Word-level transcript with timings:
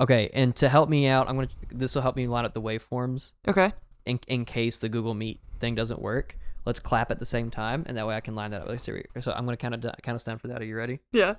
Okay, 0.00 0.30
and 0.32 0.56
to 0.56 0.68
help 0.68 0.88
me 0.88 1.06
out, 1.06 1.28
I'm 1.28 1.34
gonna. 1.36 1.48
This 1.70 1.94
will 1.94 2.02
help 2.02 2.16
me 2.16 2.26
line 2.26 2.44
up 2.44 2.54
the 2.54 2.62
waveforms 2.62 3.32
Okay. 3.46 3.72
in 4.06 4.18
in 4.28 4.44
case 4.44 4.78
the 4.78 4.88
Google 4.88 5.14
Meet 5.14 5.40
thing 5.60 5.74
doesn't 5.74 6.00
work. 6.00 6.36
Let's 6.64 6.78
clap 6.80 7.10
at 7.10 7.18
the 7.18 7.26
same 7.26 7.50
time, 7.50 7.84
and 7.86 7.96
that 7.96 8.06
way 8.06 8.14
I 8.16 8.20
can 8.20 8.34
line 8.34 8.50
that 8.52 8.62
up. 8.68 8.80
So 8.80 9.32
I'm 9.32 9.44
gonna 9.44 9.56
kind 9.56 9.74
of 9.74 9.82
kind 10.02 10.14
of 10.14 10.20
stand 10.20 10.40
for 10.40 10.48
that. 10.48 10.60
Are 10.62 10.64
you 10.64 10.76
ready? 10.76 11.00
Yeah. 11.12 11.34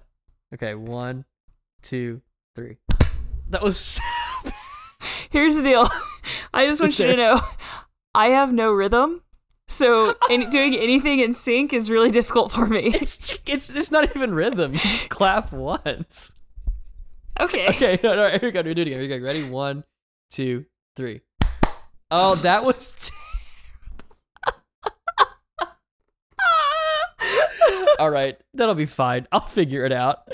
Okay, 0.54 0.76
one, 0.76 1.26
two, 1.82 2.22
three. 2.56 2.78
That 3.50 3.62
was. 3.64 3.78
so- 3.80 4.04
Here's 5.32 5.56
the 5.56 5.64
deal. 5.64 5.90
I 6.54 6.66
just 6.66 6.82
want 6.82 6.98
you 7.00 7.08
to 7.08 7.16
know 7.16 7.42
I 8.14 8.28
have 8.28 8.54
no 8.54 8.72
rhythm. 8.72 9.24
So 9.68 10.14
any, 10.30 10.46
doing 10.48 10.76
anything 10.76 11.20
in 11.20 11.34
sync 11.34 11.72
is 11.74 11.90
really 11.90 12.12
difficult 12.12 12.52
for 12.52 12.66
me. 12.68 12.88
it's 12.94 13.38
it's 13.48 13.70
it's 13.70 13.90
not 13.92 14.16
even 14.16 14.36
rhythm. 14.36 14.74
You 14.74 14.80
just 14.80 15.10
clap 15.10 15.52
once. 15.52 16.36
Okay. 17.42 17.66
Okay, 17.70 18.00
no, 18.04 18.16
no, 18.16 18.30
here 18.30 18.40
we 18.44 18.52
go. 18.52 18.62
We 18.62 18.74
do 18.74 18.82
it 18.82 18.88
again. 18.88 19.02
Here 19.02 19.10
we 19.10 19.20
go. 19.20 19.26
Ready? 19.26 19.44
One, 19.44 19.84
two, 20.30 20.66
three. 20.96 21.22
Oh, 22.12 22.36
that 22.36 22.64
was. 22.66 23.12
All 28.00 28.10
right, 28.10 28.38
that'll 28.54 28.76
be 28.76 28.86
fine. 28.86 29.28
I'll 29.32 29.42
figure 29.42 29.86
it 29.86 29.92
out. 29.92 30.28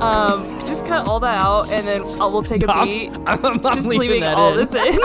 Um, 0.00 0.58
just 0.66 0.86
cut 0.86 1.06
all 1.06 1.20
that 1.20 1.40
out, 1.44 1.72
and 1.72 1.86
then 1.86 2.02
I 2.20 2.26
will 2.26 2.42
take 2.42 2.62
a 2.64 2.72
I'm, 2.72 2.88
beat. 2.88 3.12
I'm, 3.26 3.44
I'm 3.44 3.60
Just 3.62 3.86
leaving, 3.86 4.00
leaving 4.08 4.20
that 4.22 4.34
all 4.36 4.50
in. 4.50 4.56
this 4.56 4.74
in. 4.74 4.98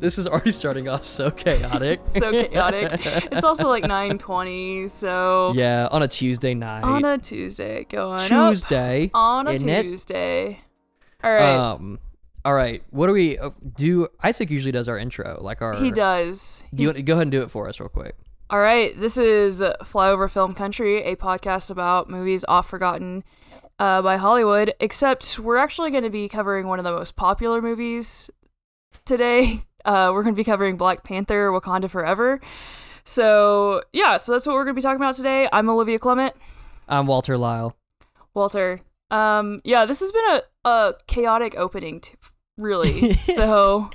This 0.00 0.16
is 0.16 0.26
already 0.26 0.50
starting 0.50 0.88
off 0.88 1.04
so 1.04 1.30
chaotic. 1.30 2.00
so 2.04 2.32
chaotic. 2.32 3.00
It's 3.30 3.44
also 3.44 3.68
like 3.68 3.84
9:20, 3.84 4.88
so 4.88 5.52
yeah, 5.54 5.88
on 5.90 6.02
a 6.02 6.08
Tuesday 6.08 6.54
night. 6.54 6.82
on 6.84 7.04
a 7.04 7.18
Tuesday, 7.18 7.84
going 7.84 8.14
up 8.14 8.20
Tuesday. 8.52 9.10
on 9.12 9.46
a 9.46 9.50
isn't 9.52 9.68
it? 9.68 9.82
Tuesday. 9.82 10.60
All 11.22 11.30
right, 11.30 11.54
Um. 11.54 12.00
All 12.46 12.54
right. 12.54 12.82
What 12.88 13.08
do 13.08 13.12
we 13.12 13.36
uh, 13.36 13.50
do? 13.76 14.08
Isaac 14.22 14.50
usually 14.50 14.72
does 14.72 14.88
our 14.88 14.96
intro, 14.96 15.38
like 15.42 15.60
our. 15.60 15.74
he 15.74 15.90
does. 15.90 16.64
Do 16.74 16.82
you 16.82 16.88
want, 16.88 17.04
go 17.04 17.12
ahead 17.12 17.24
and 17.24 17.30
do 17.30 17.42
it 17.42 17.50
for 17.50 17.68
us, 17.68 17.78
real 17.78 17.90
quick. 17.90 18.16
All 18.48 18.58
right, 18.58 18.98
this 18.98 19.18
is 19.18 19.60
Flyover 19.60 20.28
Film 20.30 20.54
Country, 20.54 21.02
a 21.04 21.14
podcast 21.14 21.70
about 21.70 22.08
movies 22.08 22.44
off 22.48 22.68
forgotten 22.68 23.22
uh, 23.78 24.00
by 24.00 24.16
Hollywood. 24.16 24.72
Except 24.80 25.38
we're 25.38 25.58
actually 25.58 25.90
going 25.90 26.04
to 26.04 26.10
be 26.10 26.26
covering 26.26 26.66
one 26.66 26.78
of 26.78 26.84
the 26.84 26.90
most 26.90 27.16
popular 27.16 27.60
movies 27.60 28.30
today. 29.04 29.64
Uh, 29.84 30.10
we're 30.12 30.22
going 30.22 30.34
to 30.34 30.38
be 30.40 30.44
covering 30.44 30.76
Black 30.76 31.04
Panther: 31.04 31.50
Wakanda 31.50 31.88
Forever. 31.88 32.40
So 33.04 33.82
yeah, 33.92 34.16
so 34.18 34.32
that's 34.32 34.46
what 34.46 34.54
we're 34.54 34.64
going 34.64 34.74
to 34.74 34.78
be 34.78 34.82
talking 34.82 35.00
about 35.00 35.14
today. 35.14 35.48
I'm 35.52 35.68
Olivia 35.68 35.98
Clement. 35.98 36.34
I'm 36.88 37.06
Walter 37.06 37.36
Lyle. 37.38 37.76
Walter. 38.34 38.80
Um, 39.10 39.60
yeah, 39.64 39.86
this 39.86 40.00
has 40.00 40.12
been 40.12 40.24
a, 40.30 40.42
a 40.68 40.94
chaotic 41.06 41.56
opening, 41.56 42.00
t- 42.00 42.14
really. 42.56 43.14
so, 43.14 43.90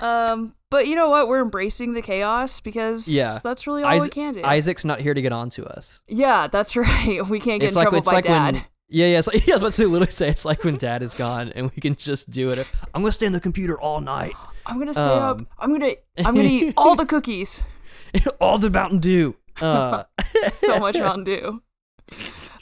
um, 0.00 0.54
but 0.70 0.86
you 0.86 0.94
know 0.96 1.10
what? 1.10 1.28
We're 1.28 1.42
embracing 1.42 1.92
the 1.92 2.00
chaos 2.02 2.60
because 2.60 3.06
Yeah. 3.08 3.38
that's 3.42 3.66
really 3.66 3.82
all 3.82 4.00
we 4.00 4.08
can 4.08 4.34
do. 4.34 4.42
Isaac's 4.42 4.84
not 4.84 5.00
here 5.00 5.12
to 5.14 5.20
get 5.20 5.32
on 5.32 5.50
to 5.50 5.66
us. 5.66 6.02
Yeah, 6.08 6.46
that's 6.46 6.76
right. 6.76 7.26
We 7.28 7.40
can't 7.40 7.60
get 7.60 7.68
it's 7.68 7.76
in 7.76 7.80
like 7.80 7.84
trouble 7.86 7.98
it's 7.98 8.08
by 8.08 8.14
like 8.16 8.24
dad. 8.24 8.54
when 8.54 8.64
yeah 8.88 9.06
yeah. 9.08 9.18
It's 9.18 9.26
like, 9.28 9.46
yeah, 9.46 9.54
I 9.54 9.56
was 9.56 9.62
about 9.62 9.72
to 9.74 9.88
literally 9.88 10.10
say 10.10 10.28
it's 10.28 10.44
like 10.44 10.64
when 10.64 10.76
dad 10.76 11.02
is 11.02 11.12
gone 11.14 11.52
and 11.54 11.70
we 11.74 11.80
can 11.82 11.96
just 11.96 12.30
do 12.30 12.50
it. 12.50 12.66
I'm 12.94 13.02
gonna 13.02 13.12
stay 13.12 13.26
on 13.26 13.32
the 13.32 13.40
computer 13.40 13.78
all 13.78 14.00
night. 14.00 14.32
I'm 14.66 14.78
gonna 14.78 14.94
stay 14.94 15.02
up. 15.02 15.38
um, 15.38 15.48
I'm 15.58 15.72
gonna 15.72 15.92
I'm 16.18 16.34
gonna 16.34 16.48
eat 16.48 16.74
all 16.76 16.94
the 16.96 17.06
cookies. 17.06 17.64
all 18.40 18.58
the 18.58 18.70
Mountain 18.70 18.98
Dew. 19.00 19.36
Uh, 19.60 20.02
So 20.48 20.80
much 20.80 20.98
Mountain 20.98 21.24
Dew. 21.24 21.62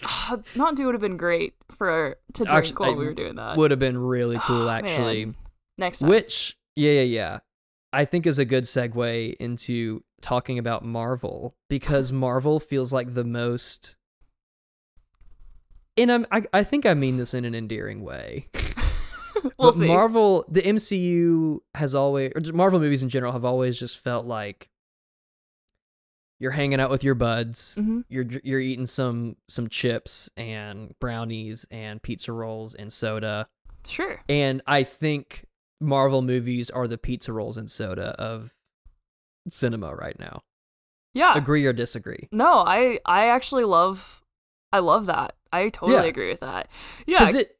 Ah, 0.05 0.36
Mountain 0.55 0.75
Dew 0.75 0.84
would 0.87 0.94
have 0.94 1.00
been 1.00 1.16
great 1.16 1.54
for 1.71 2.16
to 2.34 2.44
drink 2.44 2.50
Actually, 2.59 2.88
while 2.91 2.97
we 2.99 3.04
were 3.06 3.15
doing 3.15 3.37
that. 3.37 3.56
would 3.56 3.71
have 3.71 3.81
been 3.81 3.97
really 3.97 4.38
cool 4.41 4.69
Oh, 4.69 4.71
actually. 4.71 5.25
man. 5.26 5.34
Next 5.78 6.00
time. 6.00 6.10
Which 6.10 6.56
yeah 6.76 6.93
yeah 6.93 7.03
yeah. 7.03 7.38
I 7.94 8.05
think 8.05 8.26
is 8.26 8.38
a 8.38 8.44
good 8.44 8.65
segue 8.65 9.37
into 9.41 10.03
talking 10.21 10.59
about 10.59 10.84
Marvel 10.84 11.55
because 11.71 12.12
Marvel 12.12 12.60
feels 12.60 12.93
like 12.93 13.15
the 13.15 13.25
most. 13.25 13.97
And 15.97 16.10
I'm, 16.12 16.26
I 16.31 16.43
I 16.53 16.62
think 16.62 16.84
I 16.87 16.93
mean 16.94 17.16
this 17.16 17.32
in 17.34 17.44
an 17.44 17.55
endearing 17.55 18.03
way. 18.03 18.49
we'll 19.44 19.53
but 19.59 19.75
see. 19.75 19.87
Marvel, 19.87 20.44
the 20.48 20.62
MCU 20.62 21.60
has 21.75 21.94
always, 21.94 22.32
Marvel 22.53 22.81
movies 22.81 23.03
in 23.03 23.09
general 23.09 23.32
have 23.32 23.44
always 23.44 23.78
just 23.78 23.98
felt 23.98 24.26
like 24.26 24.69
you're 26.38 26.50
hanging 26.50 26.81
out 26.81 26.91
with 26.91 27.04
your 27.04 27.15
buds, 27.15 27.76
Mhm. 27.81 28.04
you're 28.09 28.26
you're 28.43 28.60
eating 28.60 28.87
some 28.87 29.37
some 29.48 29.69
chips 29.69 30.28
and 30.37 30.94
brownies 30.98 31.66
and 31.70 32.03
pizza 32.03 32.32
rolls 32.32 32.75
and 32.75 32.93
soda, 32.93 33.48
Sure. 33.87 34.20
and 34.28 34.60
I 34.66 34.82
think 34.82 35.47
Marvel 35.81 36.22
movies 36.22 36.69
are 36.70 36.88
the 36.88 36.99
pizza 36.99 37.32
rolls 37.32 37.56
and 37.56 37.70
soda 37.70 38.14
of 38.20 38.54
cinema 39.49 39.94
right 39.94 40.19
now. 40.19 40.43
Yeah. 41.14 41.34
Agree 41.37 41.64
or 41.66 41.72
disagree? 41.72 42.28
No, 42.32 42.59
I 42.59 42.99
I 43.04 43.28
actually 43.28 43.64
love 43.64 44.22
I 44.72 44.78
love 44.81 45.06
that. 45.06 45.37
I 45.53 45.69
totally 45.69 46.03
Yeah. 46.03 46.09
agree 46.09 46.28
with 46.31 46.41
that. 46.41 46.69
Yeah. 47.06 47.20
Because 47.20 47.34
it 47.37 47.59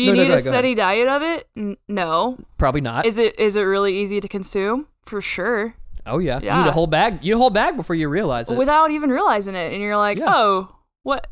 Do 0.00 0.04
you 0.06 0.12
No, 0.12 0.16
no, 0.16 0.22
need 0.22 0.28
no, 0.28 0.34
a 0.34 0.36
go 0.36 0.40
ahead. 0.40 0.48
steady 0.48 0.74
diet 0.74 1.08
of 1.08 1.22
it? 1.22 1.48
N- 1.56 1.76
no. 1.88 2.38
probably 2.58 2.80
not. 2.80 3.04
Is 3.06 3.18
it 3.18 3.38
is 3.38 3.56
it 3.56 3.62
really 3.62 3.98
easy 3.98 4.20
to 4.20 4.28
consume? 4.28 4.86
For 5.04 5.20
sure. 5.20 5.74
oh 6.06 6.18
yeah. 6.18 6.36
you 6.40 6.44
need 6.62 6.68
a 6.68 6.72
whole 6.72 6.86
bag. 6.86 7.18
You 7.22 7.34
need 7.34 7.38
a 7.38 7.38
whole 7.38 7.50
bag 7.50 7.76
before 7.76 7.96
you 7.96 8.08
realize 8.08 8.50
it. 8.50 8.56
Without 8.58 8.90
even 8.90 9.10
realizing 9.10 9.54
it, 9.54 9.72
and 9.72 9.82
you're 9.82 9.96
like, 9.96 10.18
Yeah. 10.18 10.32
oh, 10.34 10.76
what 11.02 11.26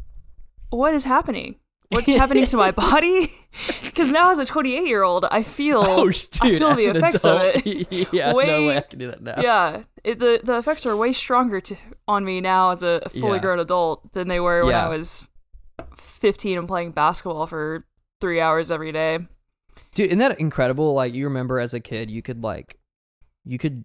what 0.70 0.92
is 0.94 1.04
happening? 1.04 1.56
What's 1.90 2.12
happening 2.22 2.44
to 2.46 2.56
my 2.56 2.70
body? 2.70 3.32
Because 3.82 4.12
now, 4.12 4.30
as 4.30 4.38
a 4.38 4.44
28 4.44 4.86
year 4.86 5.02
old, 5.02 5.24
I 5.24 5.42
feel 5.42 5.78
oh, 5.84 6.04
dude, 6.04 6.62
I 6.62 6.74
feel 6.76 6.92
the 6.92 6.98
effects 6.98 7.24
of 7.24 7.40
it. 7.42 8.12
yeah, 8.12 8.30
no 8.30 8.36
Way- 8.36 8.66
way 8.68 8.76
I 8.76 8.80
can 8.82 8.98
do 9.00 9.08
that 9.10 9.20
now. 9.22 9.34
yeah, 9.40 9.82
it, 10.04 10.18
the 10.20 10.40
the 10.44 10.58
effects 10.58 10.86
are 10.86 10.94
way 10.96 11.12
stronger 11.12 11.60
to 11.62 11.76
on 12.06 12.24
me 12.24 12.40
now 12.40 12.70
as 12.70 12.82
a 12.84 13.00
fully 13.10 13.38
Yeah. 13.38 13.42
grown 13.42 13.58
adult 13.58 14.12
than 14.12 14.28
they 14.28 14.38
were 14.38 14.64
when 14.64 14.74
I 14.76 14.88
was 14.88 15.28
15 15.96 16.58
and 16.58 16.68
playing 16.68 16.92
basketball 16.92 17.46
for 17.48 17.84
three 18.20 18.40
hours 18.40 18.70
every 18.70 18.92
day. 18.92 19.18
Dude, 19.94 20.06
isn't 20.06 20.18
that 20.18 20.38
incredible? 20.40 20.94
Like 20.94 21.14
you 21.14 21.24
remember 21.24 21.58
as 21.58 21.74
a 21.74 21.80
kid, 21.80 22.10
you 22.10 22.22
could 22.22 22.42
like, 22.42 22.78
you 23.44 23.58
could 23.58 23.84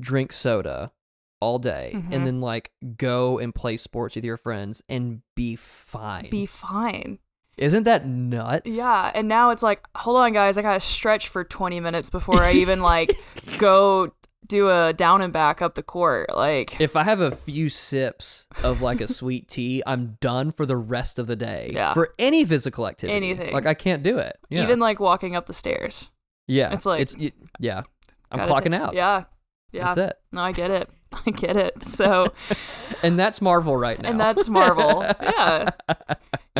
drink 0.00 0.32
soda 0.32 0.92
all 1.40 1.58
day 1.58 1.92
Mhm. 1.94 2.12
and 2.12 2.26
then 2.26 2.40
like 2.40 2.72
go 2.96 3.38
and 3.38 3.54
play 3.54 3.76
sports 3.76 4.16
with 4.16 4.24
your 4.24 4.36
friends 4.36 4.82
and 4.88 5.22
be 5.36 5.54
fine. 5.56 6.28
Be 6.30 6.46
fine. 6.46 7.18
Isn't 7.56 7.84
that 7.84 8.06
nuts? 8.06 8.76
Yeah, 8.76 9.10
and 9.14 9.26
now 9.26 9.50
it's 9.50 9.62
like, 9.64 9.84
hold 9.96 10.16
on, 10.18 10.32
guys, 10.32 10.58
I 10.58 10.62
gotta 10.62 10.80
stretch 10.80 11.28
for 11.28 11.42
20 11.44 11.80
minutes 11.80 12.08
before 12.10 12.40
I 12.42 12.52
even 12.52 12.80
like 12.82 13.10
go 13.58 14.12
do 14.46 14.70
a 14.70 14.92
down 14.92 15.20
and 15.20 15.32
back 15.32 15.60
up 15.60 15.74
the 15.74 15.82
court. 15.82 16.34
Like, 16.34 16.80
If 16.80 16.96
I 16.96 17.04
have 17.04 17.20
a 17.20 17.30
few 17.30 17.68
sips 17.68 18.46
of 18.62 18.80
like 18.80 19.00
a 19.00 19.08
sweet 19.12 19.48
tea, 19.48 19.82
I'm 19.86 20.16
done 20.20 20.52
for 20.52 20.64
the 20.64 20.76
rest 20.76 21.18
of 21.18 21.26
the 21.26 21.36
day. 21.36 21.72
Yeah. 21.74 21.92
For 21.92 22.14
any 22.18 22.44
physical 22.44 22.86
activity. 22.86 23.16
Anything. 23.16 23.52
Like 23.52 23.66
I 23.66 23.74
can't 23.74 24.02
do 24.02 24.18
it. 24.18 24.38
Yeah. 24.48 24.62
even 24.62 24.78
like 24.80 25.00
walking 25.00 25.36
up 25.36 25.46
the 25.46 25.52
stairs. 25.52 26.10
yeah. 26.46 26.72
it's 26.72 26.86
like- 26.86 27.02
it's 27.02 27.14
yeah. 27.58 27.82
I'm 28.30 28.40
clocking 28.40 28.76
ta- 28.78 28.86
out. 28.86 28.94
Yeah, 28.94 29.24
yeah. 29.72 29.84
That's 29.84 29.96
it. 29.96 30.16
No, 30.32 30.42
I 30.42 30.52
get 30.52 30.70
it. 30.70 30.88
I 31.26 31.30
get 31.30 31.56
it. 31.56 31.82
So, 31.82 32.32
And 33.02 33.18
that's 33.18 33.40
Marvel 33.40 33.76
right 33.76 34.00
now. 34.00 34.10
and 34.10 34.20
that's 34.20 34.48
Marvel. 34.50 35.02
yeah, 35.22 35.70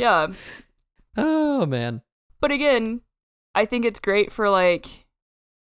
yeah. 0.00 0.28
oh 1.16 1.66
man. 1.66 2.02
But 2.40 2.52
again, 2.52 3.00
I 3.54 3.64
think 3.64 3.84
it's 3.84 4.00
great 4.00 4.32
for 4.32 4.48
like 4.48 5.06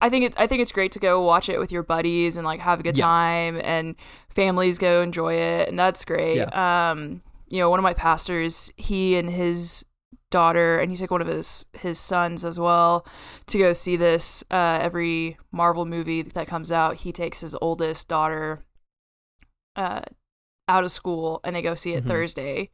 I 0.00 0.09
think 0.09 0.25
it's 0.25 0.37
I 0.38 0.47
think 0.47 0.62
it's 0.62 0.72
great 0.72 0.93
to 0.93 0.99
go 0.99 1.21
watch 1.22 1.49
it 1.49 1.59
with 1.59 1.71
your 1.72 1.83
buddies 1.83 2.37
and 2.37 2.45
like 2.47 2.60
have 2.60 2.80
a 2.80 2.83
good 2.83 2.97
Yeah. 2.97 3.04
time 3.04 3.60
and 3.63 3.97
families 4.30 4.78
go 4.78 5.03
enjoy 5.03 5.34
it 5.34 5.69
and 5.69 5.78
that's 5.78 6.04
great. 6.04 6.42
Um 6.57 7.22
you 7.48 7.59
know, 7.59 7.69
one 7.69 7.78
of 7.80 7.83
my 7.83 7.95
pastors, 7.95 8.72
he 8.77 9.16
and 9.16 9.28
his 9.28 9.84
daughter 10.30 10.78
and 10.78 10.91
he 10.92 10.97
took 10.97 11.10
one 11.10 11.21
of 11.21 11.27
his 11.27 11.66
his 11.72 11.98
sons 11.98 12.45
as 12.45 12.59
well 12.59 13.04
to 13.47 13.59
go 13.59 13.72
see 13.72 13.97
this 13.97 14.45
uh 14.51 14.78
every 14.80 15.36
Marvel 15.53 15.84
movie 15.84 16.22
that 16.22 16.47
comes 16.47 16.71
out. 16.71 16.97
He 16.97 17.13
takes 17.13 17.41
his 17.41 17.57
oldest 17.60 18.09
daughter 18.09 18.60
uh 19.77 20.03
out 20.71 20.84
of 20.84 20.91
school 20.91 21.41
and 21.45 21.55
they 21.57 21.63
go 21.63 21.75
see 21.75 21.93
it 21.95 22.05
Mhm. 22.05 22.09
Thursday. 22.09 22.71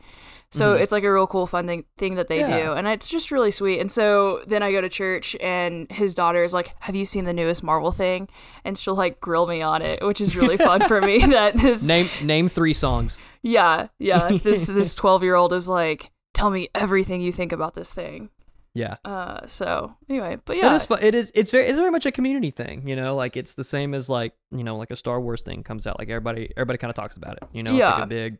So 0.51 0.75
Mhm. 0.77 0.81
it's 0.81 0.93
like 0.93 1.03
a 1.03 1.13
real 1.13 1.27
cool 1.27 1.47
fun 1.47 1.67
thing 1.67 1.85
thing 1.99 2.15
that 2.15 2.29
they 2.29 2.39
Yeah. 2.41 2.65
do. 2.67 2.73
And 2.75 2.87
it's 2.87 3.09
just 3.09 3.31
really 3.33 3.51
sweet. 3.51 3.81
And 3.81 3.91
so 3.91 4.43
then 4.47 4.63
I 4.63 4.71
go 4.71 4.81
to 4.81 4.89
church 4.89 5.35
and 5.41 5.91
his 5.91 6.15
daughter 6.15 6.45
is 6.45 6.55
like, 6.55 6.75
Have 6.81 6.95
you 6.95 7.05
seen 7.05 7.25
the 7.25 7.33
newest 7.33 7.63
Marvel 7.65 7.91
thing? 7.91 8.29
And 8.65 8.79
she'll 8.79 8.95
like 8.95 9.21
grill 9.21 9.47
me 9.49 9.61
on 9.63 9.83
it, 9.83 10.03
which 10.05 10.21
is 10.21 10.37
really 10.37 10.57
fun 10.57 10.83
for 10.87 11.01
me 11.01 11.19
that 11.37 11.57
this 11.57 11.87
Name 11.89 12.09
name 12.23 12.49
three 12.49 12.73
songs. 12.75 13.19
Yeah, 13.43 13.89
yeah. 13.99 14.39
This 14.43 14.67
this 14.79 14.95
twelve 14.95 15.23
year 15.25 15.35
old 15.35 15.53
is 15.53 15.69
like, 15.69 16.11
Tell 16.33 16.51
me 16.51 16.69
everything 16.75 17.21
you 17.23 17.33
think 17.33 17.51
about 17.51 17.75
this 17.75 17.93
thing. 17.95 18.29
Yeah. 18.77 18.97
Uh, 19.05 19.47
so 19.47 19.95
anyway, 20.09 20.37
but 20.45 20.57
yeah, 20.57 20.73
it 20.73 20.77
is. 20.77 20.87
Fun. 20.87 20.99
It 21.03 21.15
is. 21.15 21.33
It's 21.35 21.51
very. 21.51 21.67
It's 21.67 21.79
very 21.79 21.91
much 21.91 22.05
a 22.07 22.13
community 22.13 22.51
thing. 22.51 22.87
You 22.87 22.95
know, 22.95 23.15
like 23.17 23.37
it's 23.37 23.55
the 23.55 23.65
same 23.65 23.95
as 23.95 24.11
like 24.11 24.35
you 24.51 24.65
know, 24.65 24.77
like 24.77 24.91
a 24.91 24.97
Star 24.97 25.21
Wars 25.21 25.43
thing 25.43 25.63
comes 25.63 25.87
out. 25.87 25.99
Like 25.99 26.11
everybody, 26.11 26.53
everybody 26.57 26.79
kind 26.79 26.91
of 26.91 26.95
talks 26.95 27.17
about 27.17 27.39
it. 27.39 27.45
You 27.55 27.63
know, 27.63 27.73
yeah. 27.73 27.91
It's 27.91 27.99
like 27.99 28.05
a 28.05 28.09
big. 28.09 28.39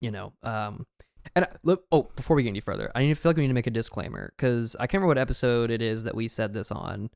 You 0.00 0.10
know, 0.10 0.32
um, 0.42 0.86
and 1.34 1.46
look. 1.62 1.84
Oh, 1.90 2.10
before 2.14 2.36
we 2.36 2.42
get 2.42 2.50
any 2.50 2.60
further, 2.60 2.92
I 2.94 3.02
need 3.02 3.08
to 3.08 3.14
feel 3.14 3.30
like 3.30 3.36
we 3.36 3.42
need 3.42 3.48
to 3.48 3.54
make 3.54 3.66
a 3.66 3.70
disclaimer 3.70 4.32
because 4.36 4.76
I 4.76 4.86
can't 4.86 4.94
remember 5.00 5.08
what 5.08 5.18
episode 5.18 5.70
it 5.70 5.80
is 5.80 6.04
that 6.04 6.14
we 6.14 6.28
said 6.28 6.52
this 6.52 6.70
on, 6.70 7.08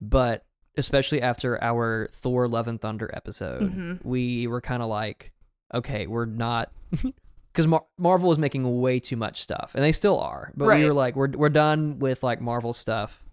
but 0.00 0.44
especially 0.78 1.20
after 1.20 1.62
our 1.62 2.08
Thor: 2.12 2.48
Love 2.48 2.68
and 2.68 2.80
Thunder 2.80 3.10
episode, 3.12 3.62
mm-hmm. 3.62 4.08
we 4.08 4.46
were 4.46 4.60
kind 4.60 4.82
of 4.82 4.88
like, 4.88 5.32
okay, 5.74 6.06
we're 6.06 6.26
not. 6.26 6.70
because 7.56 7.66
Mar- 7.66 7.86
Marvel 7.98 8.30
is 8.32 8.36
making 8.38 8.80
way 8.82 9.00
too 9.00 9.16
much 9.16 9.40
stuff, 9.40 9.72
and 9.74 9.82
they 9.82 9.92
still 9.92 10.20
are. 10.20 10.52
But 10.54 10.66
Right. 10.66 10.80
we 10.80 10.84
were 10.86 10.92
like, 10.92 11.16
we're 11.16 11.30
we're 11.30 11.48
done 11.48 11.98
with 11.98 12.22
like 12.22 12.40
Marvel 12.42 12.74
stuff 12.74 13.24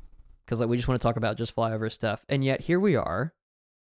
because 0.46 0.62
like 0.62 0.70
we 0.70 0.78
just 0.78 0.88
want 0.88 1.00
to 1.02 1.06
talk 1.06 1.18
about 1.18 1.36
just 1.38 1.54
flyover 1.54 1.92
stuff. 1.92 2.26
And 2.30 2.44
yet 2.44 2.62
here 2.62 2.80
we 2.80 2.96
are, 2.96 3.34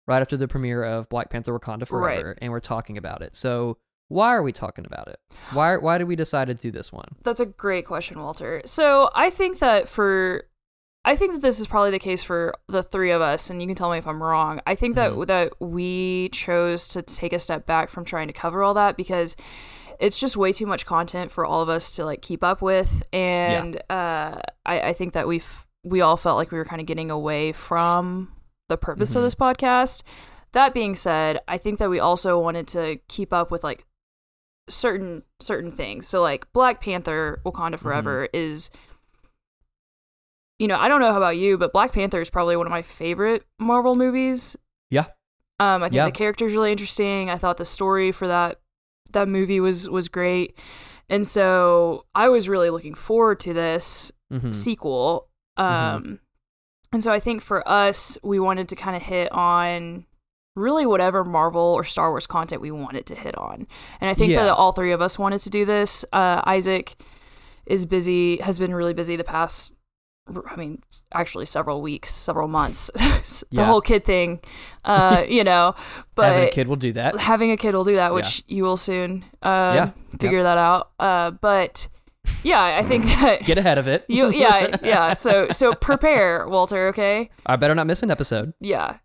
right 0.06 0.20
after 0.22 0.38
the 0.38 0.48
premiere 0.48 0.82
of 0.84 1.08
Black 1.10 1.28
Panther: 1.28 1.52
Wakanda 1.58 1.86
Forever, 1.86 2.36
and 2.40 2.50
we're 2.50 2.60
talking 2.60 2.96
about 2.96 3.20
it. 3.20 3.36
So 3.36 3.76
why 4.08 4.28
are 4.28 4.42
we 4.42 4.52
talking 4.52 4.86
about 4.86 5.08
it? 5.08 5.18
Why 5.52 5.76
why 5.76 5.98
did 5.98 6.08
we 6.08 6.16
decide 6.16 6.46
to 6.48 6.54
do 6.54 6.70
this 6.70 6.90
one? 6.90 7.08
That's 7.22 7.40
a 7.40 7.46
great 7.46 7.84
question, 7.86 8.18
Walter. 8.18 8.62
So 8.64 9.10
I 9.14 9.28
think 9.28 9.58
that 9.58 9.86
for 9.88 10.44
I 11.04 11.16
think 11.16 11.32
that 11.32 11.42
this 11.42 11.58
is 11.58 11.66
probably 11.66 11.90
the 11.90 11.98
case 11.98 12.22
for 12.22 12.54
the 12.68 12.82
three 12.82 13.10
of 13.10 13.20
us, 13.20 13.50
and 13.50 13.60
you 13.60 13.66
can 13.66 13.74
tell 13.74 13.90
me 13.90 13.98
if 13.98 14.06
I'm 14.06 14.22
wrong. 14.22 14.60
I 14.66 14.76
think 14.76 14.94
that 14.94 15.12
Mhm. 15.12 15.26
that 15.26 15.60
we 15.60 16.28
chose 16.30 16.86
to 16.88 17.02
take 17.02 17.32
a 17.32 17.38
step 17.40 17.66
back 17.66 17.90
from 17.90 18.04
trying 18.04 18.28
to 18.28 18.32
cover 18.32 18.62
all 18.62 18.72
that 18.74 18.96
because 18.96 19.34
it's 20.00 20.18
just 20.18 20.36
way 20.36 20.52
too 20.52 20.66
much 20.66 20.86
content 20.86 21.30
for 21.30 21.44
all 21.44 21.60
of 21.62 21.68
us 21.68 21.90
to 21.92 22.04
like 22.04 22.22
keep 22.22 22.42
up 22.44 22.62
with, 22.62 23.02
and 23.12 23.76
uh, 23.90 24.40
I, 24.66 24.80
I 24.80 24.92
think 24.92 25.12
that 25.14 25.26
we've 25.28 25.66
we 25.84 26.00
all 26.00 26.16
felt 26.16 26.36
like 26.36 26.50
we 26.52 26.58
were 26.58 26.64
kind 26.64 26.80
of 26.80 26.86
getting 26.86 27.10
away 27.10 27.52
from 27.52 28.32
the 28.68 28.76
purpose 28.76 29.14
of 29.16 29.20
Mhm. 29.22 29.26
this 29.26 29.34
podcast. 29.34 30.02
That 30.52 30.74
being 30.74 30.94
said, 30.94 31.40
I 31.48 31.58
think 31.58 31.78
that 31.78 31.90
we 31.90 31.98
also 31.98 32.38
wanted 32.38 32.68
to 32.68 32.98
keep 33.08 33.32
up 33.32 33.50
with 33.50 33.64
like 33.64 33.84
certain 34.68 35.22
certain 35.40 35.70
things. 35.72 36.06
So 36.06 36.22
like 36.22 36.52
Black 36.52 36.80
Panther 36.80 37.40
Wakanda 37.44 37.78
Forever 37.80 38.28
is 38.32 38.70
you 40.58 40.68
know, 40.68 40.76
I 40.78 40.86
don't 40.88 41.00
know 41.00 41.10
how 41.10 41.16
about 41.18 41.36
you, 41.36 41.58
but 41.58 41.72
Black 41.72 41.92
Panther 41.92 42.20
is 42.20 42.30
probably 42.30 42.56
one 42.56 42.66
of 42.66 42.70
my 42.70 42.82
favorite 42.82 43.44
Marvel 43.58 43.96
movies. 43.96 44.56
Yeah. 44.90 45.06
Um 45.58 45.82
I 45.82 45.86
think 45.88 45.94
Yeah. 45.96 46.04
the 46.06 46.12
character's 46.12 46.52
really 46.52 46.70
interesting. 46.70 47.28
I 47.30 47.38
thought 47.38 47.56
the 47.56 47.64
story 47.64 48.12
for 48.12 48.28
that 48.28 48.60
that 49.12 49.28
movie 49.28 49.60
was 49.60 49.88
was 49.88 50.08
great. 50.08 50.56
And 51.08 51.26
so 51.26 52.06
I 52.14 52.28
was 52.28 52.48
really 52.48 52.70
looking 52.70 52.94
forward 52.94 53.40
to 53.40 53.52
this 53.52 54.12
Mm-hmm. 54.32 54.52
sequel. 54.52 55.28
Um, 55.58 56.18
and 56.90 57.02
so 57.02 57.12
I 57.12 57.20
think 57.20 57.42
for 57.42 57.66
us, 57.68 58.16
we 58.22 58.40
wanted 58.40 58.66
to 58.70 58.76
kind 58.76 58.96
of 58.96 59.02
hit 59.02 59.30
on 59.30 60.06
really 60.56 60.86
whatever 60.86 61.22
Marvel 61.22 61.60
or 61.60 61.84
Star 61.84 62.08
Wars 62.10 62.26
content 62.26 62.62
we 62.62 62.70
wanted 62.70 63.04
to 63.06 63.14
hit 63.14 63.36
on. 63.36 63.66
And 64.00 64.08
I 64.08 64.14
think 64.14 64.32
Yeah. 64.32 64.44
that 64.44 64.54
all 64.54 64.72
three 64.72 64.92
of 64.92 65.02
us 65.02 65.18
wanted 65.18 65.40
to 65.40 65.50
do 65.50 65.66
this. 65.66 66.04
Uh, 66.14 66.40
Isaac 66.46 66.96
is 67.66 67.84
busy, 67.84 68.38
has 68.38 68.58
been 68.58 68.74
really 68.74 68.94
busy 68.94 69.16
the 69.16 69.24
past. 69.24 69.74
I 70.46 70.56
mean, 70.56 70.82
actually, 71.12 71.46
several 71.46 71.82
weeks, 71.82 72.08
several 72.10 72.48
months. 72.48 72.90
the 72.94 73.46
Yeah. 73.50 73.64
whole 73.64 73.80
kid 73.80 74.04
thing, 74.04 74.40
uh, 74.84 75.24
you 75.28 75.44
know. 75.44 75.74
But 76.14 76.32
Having 76.32 76.48
a 76.48 76.50
kid 76.52 76.66
will 76.68 76.76
do 76.76 76.92
that. 76.92 77.18
having 77.18 77.50
a 77.50 77.56
kid 77.56 77.74
will 77.74 77.84
do 77.84 77.96
that, 77.96 78.14
which 78.14 78.44
you 78.46 78.62
will 78.62 78.76
soon 78.76 79.24
uh, 79.42 79.72
Yeah. 79.74 79.90
figure 80.20 80.42
that 80.42 80.58
out. 80.58 80.90
Uh, 81.00 81.32
but 81.32 81.88
yeah, 82.44 82.62
I 82.78 82.82
think 82.90 83.04
that 83.06 83.44
Get 83.44 83.58
ahead 83.58 83.78
of 83.78 83.88
it. 83.88 84.04
you 84.08 84.30
yeah 84.32 84.76
yeah 84.82 85.12
so 85.12 85.48
so 85.50 85.74
prepare 85.74 86.48
walter 86.48 86.86
okay 86.88 87.30
I 87.44 87.56
better 87.56 87.74
not 87.74 87.86
miss 87.88 88.02
an 88.04 88.10
episode. 88.12 88.52
yeah 88.60 88.98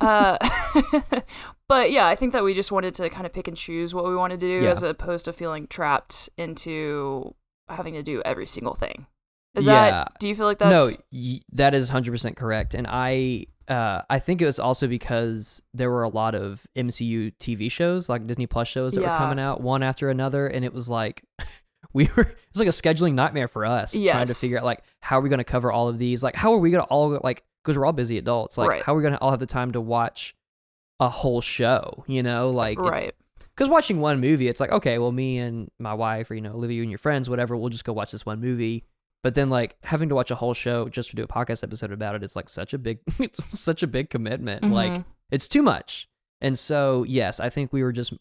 uh 0.00 0.36
but 1.68 1.90
yeah 1.90 2.06
i 2.06 2.14
think 2.14 2.32
that 2.32 2.44
we 2.44 2.52
just 2.54 2.70
wanted 2.70 2.94
to 2.94 3.08
kind 3.10 3.26
of 3.26 3.32
pick 3.32 3.48
and 3.48 3.56
choose 3.56 3.92
what 3.94 4.04
we 4.04 4.14
wanted 4.14 4.38
to 4.40 4.46
do 4.46 4.64
Yeah. 4.64 4.70
as 4.70 4.82
opposed 4.82 5.24
to 5.24 5.32
feeling 5.32 5.66
trapped 5.66 6.28
into 6.36 7.34
having 7.68 7.94
to 7.94 8.02
do 8.02 8.22
every 8.24 8.46
single 8.46 8.74
thing 8.74 9.06
is 9.56 9.66
Yeah. 9.66 9.90
that 9.90 10.12
do 10.20 10.28
you 10.28 10.34
feel 10.34 10.46
like 10.46 10.58
that's 10.58 10.96
no, 10.96 11.02
y- 11.12 11.40
that 11.52 11.74
is 11.74 11.88
hundred 11.88 12.12
percent 12.12 12.36
correct, 12.36 12.74
and 12.74 12.86
I 12.88 13.46
uh, 13.68 14.02
I 14.10 14.18
think 14.18 14.42
it 14.42 14.46
was 14.46 14.58
also 14.58 14.86
because 14.88 15.62
there 15.72 15.90
were 15.90 16.02
a 16.02 16.08
lot 16.08 16.34
of 16.34 16.66
MCU 16.76 17.32
TV 17.38 17.70
shows, 17.70 18.08
like 18.08 18.26
Disney 18.26 18.46
Plus 18.48 18.66
shows 18.66 18.94
that 18.94 19.00
Yeah. 19.02 19.12
were 19.12 19.18
coming 19.18 19.38
out 19.38 19.60
one 19.60 19.82
after 19.84 20.10
another, 20.10 20.46
and 20.48 20.64
it 20.64 20.72
was 20.74 20.88
like 20.90 21.22
we 21.92 22.08
were 22.16 22.22
it 22.22 22.36
was 22.52 22.58
like 22.58 22.68
a 22.68 22.70
scheduling 22.70 23.14
nightmare 23.14 23.48
for 23.48 23.64
us 23.64 23.92
trying 23.92 24.26
to 24.26 24.34
figure 24.34 24.58
out 24.58 24.64
like 24.64 24.82
how 25.00 25.18
are 25.18 25.22
we 25.22 25.28
going 25.28 25.38
to 25.38 25.44
cover 25.44 25.70
all 25.70 25.88
of 25.88 25.98
these, 25.98 26.22
like 26.22 26.34
how 26.36 26.52
are 26.52 26.58
we 26.58 26.70
going 26.70 26.82
to 26.82 26.88
all 26.88 27.18
like 27.22 27.44
because 27.64 27.76
we're 27.78 27.86
all 27.86 27.92
busy 27.92 28.18
adults, 28.18 28.56
like 28.58 28.68
Right. 28.68 28.82
how 28.82 28.94
are 28.94 28.96
we 28.96 29.02
going 29.02 29.14
to 29.14 29.20
all 29.20 29.30
have 29.30 29.40
the 29.40 29.46
time 29.46 29.72
to 29.72 29.80
watch 29.80 30.34
a 30.98 31.08
whole 31.08 31.40
show, 31.40 32.04
you 32.08 32.22
know, 32.22 32.50
like 32.50 32.78
it's, 32.78 32.88
right 32.90 33.12
because 33.54 33.68
watching 33.68 34.00
one 34.00 34.20
movie, 34.20 34.48
it's 34.48 34.58
like, 34.60 34.70
okay, 34.72 34.98
well, 34.98 35.12
me 35.12 35.38
and 35.38 35.70
my 35.78 35.92
wife, 35.92 36.30
or 36.30 36.34
you 36.34 36.40
know, 36.40 36.52
Olivia 36.52 36.80
and 36.82 36.90
your 36.90 36.98
friends, 36.98 37.28
whatever, 37.28 37.56
we'll 37.56 37.68
just 37.68 37.84
go 37.84 37.92
watch 37.92 38.10
this 38.10 38.24
one 38.24 38.40
movie. 38.40 38.84
But 39.22 39.34
then, 39.34 39.50
like 39.50 39.76
having 39.82 40.08
to 40.08 40.14
watch 40.14 40.30
a 40.30 40.34
whole 40.34 40.54
show 40.54 40.88
just 40.88 41.10
to 41.10 41.16
do 41.16 41.22
a 41.22 41.26
podcast 41.28 41.62
episode 41.62 41.92
about 41.92 42.14
it 42.14 42.22
is 42.22 42.34
like 42.36 42.48
such 42.48 42.72
a 42.72 42.78
big, 42.78 43.00
it's 43.18 43.60
such 43.60 43.82
a 43.82 43.86
big 43.86 44.08
commitment. 44.10 44.64
Like 44.70 44.92
Mhm. 44.92 45.04
it's 45.30 45.46
too 45.48 45.62
much. 45.62 46.08
And 46.40 46.58
so, 46.58 47.02
yes, 47.04 47.38
I 47.38 47.50
think 47.50 47.70
we 47.72 47.82
were 47.82 47.92
just 47.92 48.14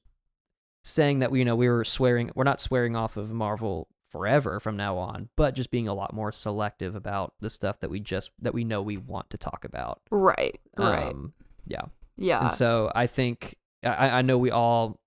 saying 0.84 1.19
that 1.19 1.31
we, 1.31 1.40
you 1.40 1.46
know, 1.46 1.56
we 1.56 1.69
were 1.69 1.86
swearing. 1.86 2.31
We're 2.36 2.44
not 2.44 2.60
swearing 2.60 2.96
off 2.98 3.16
of 3.16 3.31
Marvel 3.31 3.88
forever 4.10 4.60
from 4.60 4.75
now 4.75 4.98
on, 4.98 5.30
but 5.38 5.54
just 5.56 5.72
being 5.72 5.88
a 5.88 5.94
lot 5.94 6.13
more 6.13 6.31
selective 6.31 6.96
about 6.96 7.34
the 7.40 7.50
stuff 7.50 7.80
that 7.80 7.90
we 7.90 8.00
just 8.02 8.31
that 8.42 8.54
we 8.54 8.63
know 8.63 8.81
we 8.81 8.98
want 8.98 9.30
to 9.30 9.38
talk 9.38 9.63
about. 9.63 10.02
right 10.12 10.60
right 10.78 11.12
Um, 11.13 11.34
yeah. 11.66 11.84
yeah 12.18 12.42
And 12.42 12.52
so 12.52 12.92
I 12.94 13.07
think 13.07 13.56
I, 13.84 14.10
I 14.19 14.22
know 14.24 14.38
we 14.38 14.52
all 14.52 15.00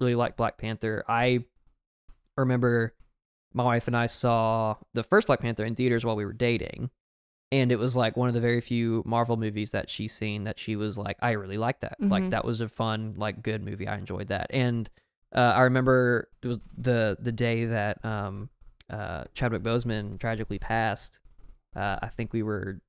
really 0.00 0.14
like 0.16 0.36
Black 0.36 0.58
Panther. 0.58 1.04
I 1.06 1.44
remember 2.36 2.94
my 3.54 3.64
wife 3.64 3.86
and 3.86 3.96
I 3.96 4.06
saw 4.06 4.76
the 4.92 5.02
first 5.02 5.26
Black 5.28 5.40
Panther 5.40 5.64
in 5.64 5.74
theaters 5.74 6.04
while 6.04 6.16
we 6.16 6.24
were 6.24 6.32
dating. 6.32 6.90
And 7.52 7.70
it 7.70 7.78
was 7.78 7.94
like 7.96 8.16
one 8.16 8.26
of 8.28 8.34
the 8.34 8.40
very 8.40 8.60
few 8.60 9.02
Marvel 9.06 9.36
movies 9.36 9.70
that 9.70 9.88
she's 9.88 10.12
seen 10.12 10.42
that 10.44 10.58
she 10.58 10.74
was 10.74 10.98
like, 10.98 11.16
I 11.22 11.32
really 11.32 11.56
like 11.58 11.80
that. 11.80 11.96
Like 12.00 12.24
Mhm. 12.24 12.30
that 12.30 12.44
was 12.44 12.60
a 12.60 12.68
fun, 12.68 13.14
like 13.16 13.42
good 13.42 13.62
movie. 13.64 13.86
I 13.86 13.96
enjoyed 13.96 14.26
that. 14.28 14.48
And 14.50 14.90
uh, 15.32 15.52
I 15.56 15.62
remember 15.62 16.28
it 16.42 16.48
was 16.48 16.58
the 16.76 17.16
the 17.20 17.32
day 17.32 17.64
that 17.66 18.04
um, 18.04 18.50
uh, 18.90 19.24
Chadwick 19.34 19.62
Boseman 19.62 20.18
tragically 20.18 20.58
passed. 20.58 21.20
Uh, 21.76 21.98
I 22.02 22.08
think 22.08 22.32
we 22.32 22.42
were 22.42 22.80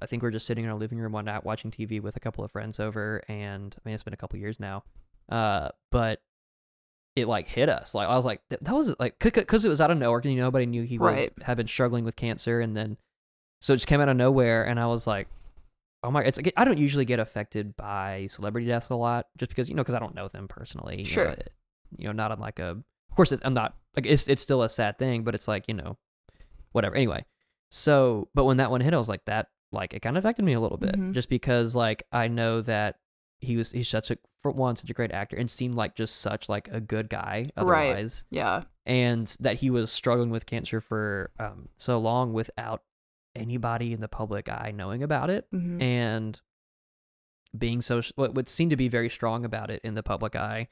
I 0.00 0.06
think 0.06 0.22
we 0.22 0.28
are 0.28 0.32
just 0.32 0.46
sitting 0.46 0.64
in 0.64 0.70
our 0.70 0.76
living 0.78 0.98
room 0.98 1.12
one 1.12 1.24
night 1.26 1.44
watching 1.44 1.70
TV 1.70 2.00
with 2.02 2.16
a 2.16 2.20
couple 2.20 2.42
of 2.44 2.50
friends 2.50 2.80
over, 2.80 3.22
and 3.28 3.74
I 3.78 3.80
mean 3.88 3.94
it's 3.94 4.02
been 4.02 4.14
a 4.14 4.16
couple 4.16 4.38
years 4.40 4.58
now, 4.58 4.82
uh, 5.28 5.68
but 5.92 6.20
it 7.16 7.28
like 7.28 7.48
hit 7.48 7.68
us. 7.68 7.94
Like 7.94 8.08
I 8.08 8.16
was 8.16 8.24
like, 8.24 8.40
that, 8.48 8.64
that 8.64 8.74
was 8.74 8.94
like 8.98 9.18
because 9.18 9.64
it 9.64 9.68
was 9.68 9.80
out 9.80 9.90
of 9.90 9.98
nowhere. 9.98 10.20
'cause, 10.20 10.30
you 10.30 10.36
know, 10.36 10.44
nobody 10.44 10.66
knew 10.66 10.82
he 10.82 10.98
was 10.98 11.14
Right. 11.14 11.30
had 11.42 11.56
been 11.56 11.66
struggling 11.66 12.04
with 12.04 12.16
cancer, 12.16 12.60
and 12.60 12.74
then 12.74 12.96
so 13.60 13.74
it 13.74 13.76
just 13.76 13.86
came 13.86 14.00
out 14.00 14.08
of 14.08 14.16
nowhere, 14.16 14.64
and 14.66 14.80
I 14.80 14.86
was 14.86 15.06
like, 15.06 15.28
oh 16.02 16.10
my! 16.10 16.22
It's 16.24 16.36
like, 16.38 16.52
I 16.56 16.64
don't 16.64 16.78
usually 16.78 17.04
get 17.04 17.20
affected 17.20 17.76
by 17.76 18.26
celebrity 18.28 18.66
deaths 18.66 18.88
a 18.90 18.94
lot, 18.96 19.26
just 19.36 19.50
because 19.50 19.68
you 19.68 19.74
know 19.74 19.82
because 19.82 19.94
I 19.94 19.98
don't 20.00 20.14
know 20.14 20.28
them 20.28 20.48
personally. 20.48 20.96
you 20.98 21.04
Sure. 21.04 21.26
know, 21.26 21.30
it- 21.32 21.52
you 21.98 22.06
know, 22.06 22.12
not 22.12 22.32
on 22.32 22.40
like 22.40 22.58
a. 22.58 22.70
Of 23.10 23.16
course, 23.16 23.30
I'm 23.42 23.52
not 23.54 23.76
like 23.94 24.06
it's 24.06 24.26
it's 24.26 24.40
still 24.40 24.62
a 24.62 24.68
sad 24.70 24.98
thing, 24.98 25.22
but 25.24 25.34
it's 25.34 25.46
like 25.46 25.66
you 25.68 25.74
know, 25.74 25.98
whatever. 26.72 26.94
Anyway, 26.96 27.26
so 27.70 28.28
but 28.34 28.44
when 28.46 28.56
that 28.56 28.70
one 28.70 28.80
hit, 28.80 28.94
I 28.94 28.98
was 28.98 29.08
like 29.10 29.26
that 29.26 29.48
like 29.70 29.92
it 29.94 30.00
kind 30.00 30.16
of 30.16 30.24
affected 30.24 30.44
me 30.44 30.54
a 30.54 30.60
little 30.60 30.78
bit 30.78 30.94
Mhm. 30.94 31.12
just 31.12 31.28
because 31.28 31.76
like 31.76 32.04
I 32.12 32.28
know 32.28 32.62
that 32.62 32.96
he 33.42 33.56
was 33.56 33.72
he's 33.72 33.88
such 33.88 34.10
a 34.10 34.16
for 34.42 34.50
one 34.52 34.76
such 34.76 34.88
a 34.90 34.94
great 34.94 35.12
actor 35.12 35.36
and 35.36 35.50
seemed 35.50 35.74
like 35.74 35.94
just 35.94 36.16
such 36.20 36.48
like 36.48 36.68
a 36.68 36.80
good 36.80 37.08
guy 37.10 37.46
Right. 37.56 37.88
otherwise 37.90 38.24
yeah 38.30 38.62
and 38.86 39.26
that 39.40 39.56
he 39.60 39.68
was 39.70 39.90
struggling 39.92 40.30
with 40.30 40.46
cancer 40.46 40.80
for 40.80 41.30
um 41.38 41.68
so 41.76 41.98
long 41.98 42.32
without 42.32 42.82
anybody 43.36 43.92
in 43.92 44.00
the 44.00 44.08
public 44.08 44.48
eye 44.48 44.72
knowing 44.74 45.02
about 45.02 45.28
it 45.30 45.46
Mhm. 45.52 45.80
and 45.82 46.40
being 47.56 47.82
so 47.82 48.00
what 48.16 48.34
would 48.34 48.48
seem 48.48 48.70
to 48.70 48.76
be 48.76 48.88
very 48.88 49.08
strong 49.10 49.44
about 49.44 49.70
it 49.70 49.80
in 49.84 49.94
the 49.94 50.02
public 50.02 50.34
eye 50.36 50.68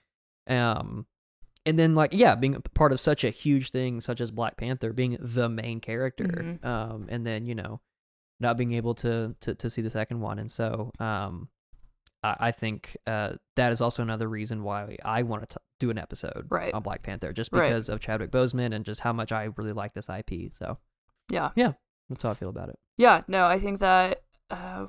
um 0.49 1.07
and 1.67 1.79
then 1.79 1.95
like 1.95 2.11
yeah 2.13 2.35
being 2.35 2.55
a 2.55 2.61
part 2.61 2.91
of 2.93 2.99
such 3.01 3.23
a 3.23 3.31
huge 3.31 3.71
thing 3.71 4.01
such 4.01 4.21
as 4.21 4.31
black 4.31 4.57
panther 4.57 4.93
being 4.93 5.17
the 5.21 5.49
main 5.49 5.81
character 5.81 6.25
Mhm. 6.25 6.65
um 6.65 7.07
and 7.11 7.27
then 7.27 7.45
you 7.47 7.55
know 7.55 7.81
not 8.41 8.57
being 8.57 8.73
able 8.73 8.95
to 8.95 9.37
to, 9.41 9.55
to 9.55 9.69
see 9.69 9.83
the 9.83 9.91
second 9.91 10.21
one 10.21 10.39
and 10.39 10.51
so 10.51 10.91
um 10.99 11.49
I, 12.23 12.37
I 12.41 12.51
think 12.53 12.97
uh 13.07 13.33
that 13.57 13.73
is 13.73 13.81
also 13.81 14.03
another 14.03 14.29
reason 14.29 14.63
why 14.63 14.97
I 15.05 15.23
want 15.23 15.49
to 15.49 15.59
do 15.79 15.91
an 15.91 15.99
episode 15.99 16.47
Right. 16.51 16.73
on 16.75 16.83
Black 16.83 17.03
Panther 17.03 17.33
just 17.33 17.51
Right. 17.53 17.65
because 17.69 17.89
of 17.89 18.01
Chadwick 18.01 18.31
Boseman 18.31 18.75
and 18.75 18.85
just 18.85 19.01
how 19.01 19.13
much 19.13 19.33
I 19.33 19.49
really 19.57 19.73
like 19.73 19.95
this 19.95 20.09
IP 20.09 20.53
so 20.53 20.79
yeah 21.31 21.51
yeah, 21.57 21.73
that's 22.09 22.23
how 22.23 22.31
I 22.31 22.35
feel 22.35 22.49
about 22.51 22.69
it 22.69 22.79
Yeah, 22.99 23.23
no, 23.29 23.47
I 23.47 23.59
think 23.59 23.79
that 23.81 24.23
uh, 24.51 24.87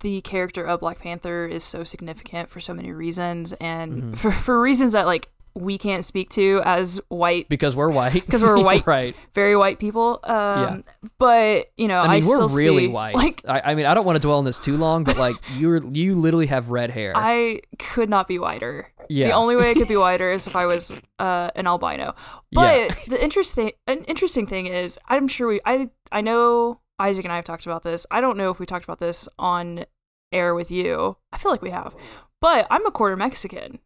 the 0.00 0.20
character 0.20 0.64
of 0.64 0.80
Black 0.80 1.00
Panther 1.00 1.46
is 1.46 1.64
so 1.64 1.82
significant 1.84 2.48
for 2.50 2.60
so 2.60 2.72
many 2.72 2.92
reasons, 2.92 3.52
and 3.54 4.02
Mhm. 4.14 4.16
for 4.16 4.30
for 4.30 4.60
reasons 4.60 4.92
that 4.92 5.06
like 5.06 5.30
we 5.58 5.78
can't 5.78 6.04
speak 6.04 6.30
to 6.30 6.62
as 6.64 7.00
white 7.08 7.48
because 7.48 7.74
we're 7.74 7.90
white. 7.90 8.12
Because 8.12 8.42
we're 8.42 8.62
white, 8.62 8.86
right? 8.86 9.14
Very 9.34 9.56
white 9.56 9.78
people. 9.78 10.20
Um, 10.24 10.32
yeah. 10.34 10.80
But 11.18 11.72
you 11.76 11.88
know, 11.88 12.00
I 12.00 12.18
mean, 12.18 12.22
I 12.22 12.26
we're 12.26 12.56
really 12.56 12.86
see, 12.86 12.88
white. 12.88 13.14
Like, 13.14 13.42
I, 13.46 13.60
I 13.66 13.74
mean, 13.74 13.86
I 13.86 13.94
don't 13.94 14.04
want 14.04 14.16
to 14.16 14.20
dwell 14.20 14.38
on 14.38 14.44
this 14.44 14.58
too 14.58 14.76
long, 14.76 15.04
but 15.04 15.16
like 15.16 15.36
you're 15.56 15.84
you 15.84 16.14
literally 16.14 16.46
have 16.46 16.70
red 16.70 16.90
hair. 16.90 17.12
I 17.14 17.60
could 17.78 18.08
not 18.08 18.28
be 18.28 18.38
whiter. 18.38 18.92
Yeah. 19.08 19.28
The 19.28 19.34
only 19.34 19.56
way 19.56 19.70
I 19.70 19.74
could 19.74 19.88
be 19.88 19.96
whiter 19.98 20.32
is 20.32 20.46
if 20.46 20.54
I 20.54 20.66
was 20.66 21.00
uh, 21.18 21.50
an 21.56 21.66
albino. 21.66 22.14
But 22.52 22.80
yeah. 22.80 22.94
the 23.08 23.22
interesting 23.22 23.72
an 23.86 24.04
interesting 24.04 24.46
thing 24.46 24.66
is, 24.66 24.98
I'm 25.08 25.28
sure 25.28 25.48
we 25.48 25.60
I 25.64 25.90
I 26.12 26.20
know 26.20 26.80
Isaac 26.98 27.24
and 27.24 27.32
I 27.32 27.36
have 27.36 27.44
talked 27.44 27.66
about 27.66 27.82
this. 27.82 28.06
I 28.10 28.20
don't 28.20 28.36
know 28.36 28.50
if 28.50 28.58
we 28.58 28.66
talked 28.66 28.84
about 28.84 28.98
this 28.98 29.28
on 29.38 29.84
air 30.32 30.54
with 30.54 30.70
you. 30.70 31.16
I 31.32 31.38
feel 31.38 31.50
like 31.50 31.62
we 31.62 31.70
have. 31.70 31.94
But 32.40 32.66
I'm 32.70 32.86
a 32.86 32.90
quarter 32.90 33.16
Mexican. 33.16 33.80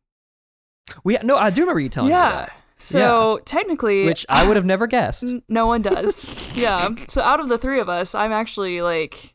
We 1.05 1.17
no, 1.23 1.37
I 1.37 1.51
do 1.51 1.63
remember 1.63 1.81
you 1.81 1.89
telling 1.89 2.11
yeah. 2.11 2.25
me 2.25 2.31
that. 2.31 2.53
So 2.83 3.37
yeah. 3.37 3.43
technically, 3.45 4.05
which 4.05 4.27
I 4.29 4.47
would 4.47 4.57
have 4.57 4.65
never 4.65 4.87
guessed. 4.89 5.25
N- 5.25 5.43
no 5.49 5.67
one 5.67 5.83
does. 5.83 6.57
yeah. 6.57 6.89
So 7.09 7.23
out 7.23 7.41
of 7.41 7.49
the 7.49 7.59
three 7.59 7.79
of 7.81 7.89
us, 7.89 8.15
I'm 8.15 8.33
actually 8.33 8.83
like 8.83 9.35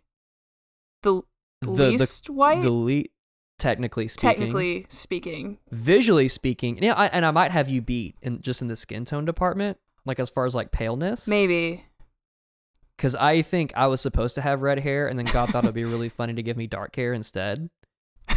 the, 1.04 1.22
the 1.62 1.72
least 1.72 2.26
the, 2.26 2.34
white. 2.34 2.62
The 2.62 2.70
least, 2.70 3.10
technically 3.58 4.08
speaking. 4.08 4.30
Technically 4.30 4.86
speaking. 4.90 5.58
Visually 5.72 6.28
speaking, 6.28 6.84
yeah, 6.84 6.94
I, 6.94 7.08
and 7.08 7.26
I 7.26 7.32
might 7.32 7.52
have 7.52 7.70
you 7.70 7.82
beat 7.82 8.16
in 8.22 8.42
just 8.42 8.62
in 8.62 8.68
the 8.68 8.76
skin 8.76 9.06
tone 9.06 9.26
department, 9.26 9.78
like 10.06 10.20
as 10.20 10.30
far 10.30 10.46
as 10.46 10.54
like 10.54 10.72
paleness. 10.72 11.28
Maybe. 11.28 11.86
Because 12.98 13.16
I 13.16 13.44
think 13.44 13.72
I 13.76 13.88
was 13.88 14.02
supposed 14.02 14.36
to 14.36 14.42
have 14.42 14.62
red 14.62 14.80
hair, 14.80 15.08
and 15.08 15.20
then 15.20 15.28
God 15.28 15.50
thought 15.50 15.64
it'd 15.64 15.76
be 15.76 15.86
really 15.86 16.10
funny 16.10 16.34
to 16.34 16.44
give 16.44 16.58
me 16.58 16.66
dark 16.66 16.96
hair 16.96 17.14
instead. 17.14 17.70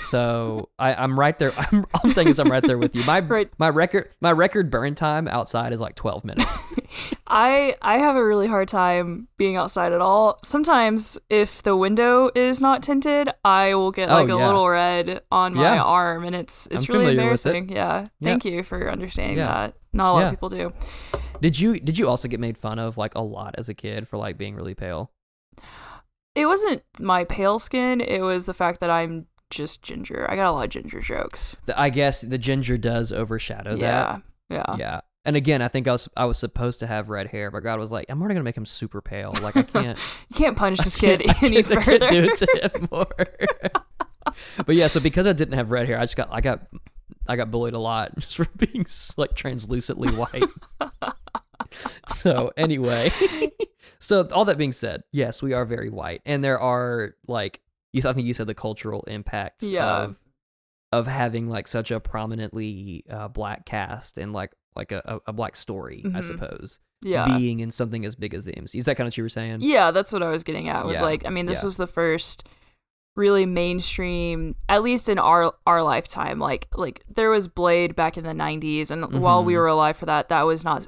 So 0.00 0.70
I, 0.78 0.94
I'm 0.94 1.18
right 1.18 1.38
there. 1.38 1.52
I'm, 1.58 1.86
I'm 2.02 2.10
saying 2.10 2.28
is 2.28 2.38
I'm 2.38 2.50
right 2.50 2.62
there 2.62 2.78
with 2.78 2.96
you. 2.96 3.04
My 3.04 3.20
right. 3.20 3.50
my 3.58 3.68
record 3.68 4.10
my 4.20 4.32
record 4.32 4.70
burn 4.70 4.94
time 4.94 5.28
outside 5.28 5.72
is 5.72 5.80
like 5.80 5.94
12 5.94 6.24
minutes. 6.24 6.62
I 7.26 7.76
I 7.80 7.98
have 7.98 8.16
a 8.16 8.24
really 8.24 8.48
hard 8.48 8.68
time 8.68 9.28
being 9.36 9.56
outside 9.56 9.92
at 9.92 10.00
all. 10.00 10.38
Sometimes 10.42 11.18
if 11.28 11.62
the 11.62 11.76
window 11.76 12.30
is 12.34 12.60
not 12.60 12.82
tinted, 12.82 13.30
I 13.44 13.74
will 13.74 13.92
get 13.92 14.08
like 14.08 14.28
oh, 14.28 14.36
a 14.36 14.40
little 14.44 14.68
red 14.68 15.22
on 15.30 15.54
my 15.54 15.74
Yeah. 15.74 15.82
arm, 15.82 16.24
and 16.24 16.34
it's 16.34 16.66
it's 16.70 16.88
I'm 16.88 16.94
really 16.94 17.04
with 17.06 17.14
it. 17.14 17.18
embarrassing. 17.18 17.68
Yeah. 17.70 18.08
Thank 18.22 18.44
you 18.44 18.62
for 18.62 18.90
understanding 18.90 19.38
Yeah. 19.38 19.46
that. 19.46 19.74
Not 19.92 20.10
a 20.10 20.12
lot 20.12 20.20
Yeah. 20.20 20.26
of 20.26 20.32
people 20.32 20.48
do. 20.48 20.72
Did 21.40 21.58
you 21.60 21.78
did 21.78 21.98
you 21.98 22.08
also 22.08 22.28
get 22.28 22.40
made 22.40 22.58
fun 22.58 22.78
of 22.78 22.98
like 22.98 23.14
a 23.14 23.20
lot 23.22 23.54
as 23.58 23.68
a 23.68 23.74
kid 23.74 24.08
for 24.08 24.16
like 24.16 24.36
being 24.36 24.54
really 24.56 24.74
pale? 24.74 25.10
It 26.34 26.46
wasn't 26.46 26.82
my 27.00 27.24
pale 27.24 27.58
skin. 27.58 28.00
It 28.00 28.20
was 28.20 28.46
the 28.46 28.54
fact 28.54 28.80
that 28.80 28.90
I'm 28.90 29.26
just 29.50 29.82
ginger. 29.82 30.26
I 30.30 30.36
got 30.36 30.46
a 30.48 30.52
lot 30.52 30.64
of 30.64 30.70
ginger 30.70 31.00
jokes. 31.00 31.56
I 31.76 31.90
guess 31.90 32.20
the 32.22 32.38
ginger 32.38 32.76
does 32.78 33.12
overshadow 33.12 33.70
that. 33.76 33.78
yeah. 33.78 34.18
Yeah. 34.48 34.76
Yeah. 34.78 35.00
And 35.24 35.36
again, 35.36 35.60
I 35.60 35.68
think 35.68 35.86
I 35.86 35.92
was 35.92 36.08
I 36.16 36.24
was 36.24 36.38
supposed 36.38 36.80
to 36.80 36.86
have 36.86 37.08
red 37.10 37.26
hair, 37.26 37.50
but 37.50 37.60
God 37.62 37.78
was 37.78 37.92
like, 37.92 38.06
I'm 38.08 38.20
already 38.20 38.34
gonna 38.34 38.44
make 38.44 38.56
him 38.56 38.64
super 38.66 39.02
pale. 39.02 39.34
Like 39.42 39.56
I 39.56 39.62
can't 39.62 39.98
You 40.30 40.36
can't 40.36 40.56
punish 40.56 40.78
this 40.80 40.96
can't- 40.96 41.20
kid 41.22 41.36
any 41.44 41.62
further. 41.62 42.08
do 42.08 42.24
it 42.24 42.36
to 42.38 42.70
him 42.74 42.88
more. 42.90 43.06
but 44.64 44.74
yeah, 44.76 44.86
so 44.86 44.98
because 44.98 45.26
I 45.26 45.32
didn't 45.34 45.54
have 45.54 45.70
red 45.70 45.86
hair, 45.86 45.98
I 45.98 46.02
just 46.02 46.16
got 46.16 46.28
I 46.32 46.40
got 46.40 46.66
I 47.28 47.36
got 47.36 47.50
bullied 47.50 47.74
a 47.74 47.78
lot 47.78 48.12
just 48.18 48.36
for 48.38 48.46
being 48.56 48.86
like 49.18 49.34
translucently 49.34 50.08
white. 50.16 50.42
so 52.08 52.50
anyway, 52.56 53.10
so 53.98 54.26
all 54.32 54.44
that 54.46 54.58
being 54.58 54.72
said, 54.72 55.02
yes, 55.12 55.42
we 55.42 55.52
are 55.52 55.64
very 55.64 55.90
white, 55.90 56.22
and 56.26 56.42
there 56.42 56.58
are 56.58 57.14
like 57.28 57.60
you. 57.92 58.02
I 58.08 58.12
think 58.12 58.26
you 58.26 58.34
said 58.34 58.46
the 58.46 58.54
cultural 58.54 59.02
impact 59.08 59.62
Yeah. 59.62 60.02
of 60.04 60.16
of 60.92 61.06
having 61.06 61.48
like 61.48 61.68
such 61.68 61.90
a 61.92 62.00
prominently 62.00 63.04
uh, 63.08 63.28
black 63.28 63.64
cast 63.66 64.18
and 64.18 64.32
like 64.32 64.52
like 64.76 64.92
a, 64.92 65.20
a, 65.26 65.32
black 65.32 65.56
story, 65.56 66.02
I 66.04 66.18
Mhm. 66.20 66.24
suppose, 66.24 66.78
yeah. 67.02 67.24
being 67.36 67.58
in 67.60 67.70
something 67.72 68.04
as 68.04 68.14
big 68.14 68.34
as 68.34 68.44
the 68.44 68.56
MC. 68.56 68.78
Is 68.78 68.84
that 68.84 68.96
kind 68.96 69.06
of 69.06 69.12
what 69.12 69.16
you 69.18 69.24
were 69.24 69.28
saying? 69.28 69.58
Yeah, 69.62 69.90
that's 69.90 70.12
what 70.12 70.22
I 70.22 70.30
was 70.30 70.44
getting 70.44 70.68
at. 70.68 70.86
Was 70.86 70.98
Yeah, 71.00 71.06
like, 71.06 71.26
I 71.26 71.30
mean, 71.30 71.46
this 71.46 71.62
yeah. 71.62 71.66
was 71.66 71.76
the 71.76 71.88
first 71.88 72.44
really 73.16 73.46
mainstream, 73.46 74.54
at 74.68 74.82
least 74.82 75.08
in 75.08 75.18
our 75.18 75.52
our 75.66 75.82
lifetime. 75.82 76.38
Like, 76.38 76.68
like 76.76 77.02
there 77.08 77.30
was 77.30 77.48
Blade 77.48 77.94
back 77.96 78.16
in 78.16 78.24
the 78.24 78.32
'90s, 78.34 78.90
and 78.90 79.20
while 79.20 79.44
we 79.44 79.54
Mhm. 79.54 79.56
were 79.56 79.66
alive 79.66 79.96
for 79.96 80.06
that, 80.06 80.28
that 80.28 80.42
was 80.42 80.64
not 80.64 80.86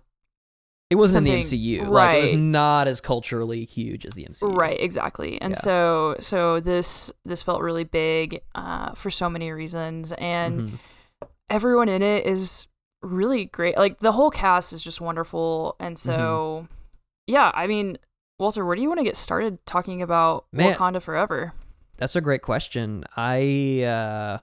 It 0.92 0.96
wasn't 0.96 1.26
in 1.26 1.32
the 1.34 1.40
MCU. 1.40 1.88
Like 1.88 2.18
it 2.18 2.20
was 2.20 2.32
not 2.32 2.86
as 2.86 3.00
culturally 3.00 3.64
huge 3.64 4.04
as 4.04 4.12
the 4.14 4.24
MCU. 4.24 4.54
right 4.54 4.78
exactly. 4.78 5.40
And 5.40 5.52
Yeah. 5.52 5.58
so, 5.60 6.16
so 6.20 6.60
this 6.60 7.10
this 7.24 7.42
felt 7.42 7.62
really 7.62 7.84
big 7.84 8.42
uh, 8.54 8.92
for 8.92 9.10
so 9.10 9.30
many 9.30 9.50
reasons, 9.50 10.12
and 10.12 10.60
Mhm. 10.60 10.78
everyone 11.48 11.88
in 11.88 12.02
it 12.02 12.26
is 12.26 12.66
really 13.00 13.46
great. 13.46 13.76
Like 13.78 13.98
the 14.00 14.12
whole 14.12 14.30
cast 14.30 14.72
is 14.74 14.84
just 14.84 15.00
wonderful, 15.00 15.76
and 15.80 15.96
Mm-hmm. 15.96 16.10
so 16.10 16.66
yeah, 17.26 17.50
I 17.54 17.66
mean. 17.66 17.96
Walter, 18.38 18.64
where 18.66 18.74
do 18.74 18.82
you 18.82 18.88
want 18.88 18.98
to 18.98 19.04
get 19.04 19.16
started 19.16 19.64
talking 19.66 20.02
about 20.02 20.46
Man. 20.52 20.74
Wakanda 20.74 21.00
Forever? 21.00 21.52
That's 21.96 22.16
a 22.16 22.20
great 22.20 22.42
question. 22.42 23.04
I 23.16 23.82
uh 23.84 24.38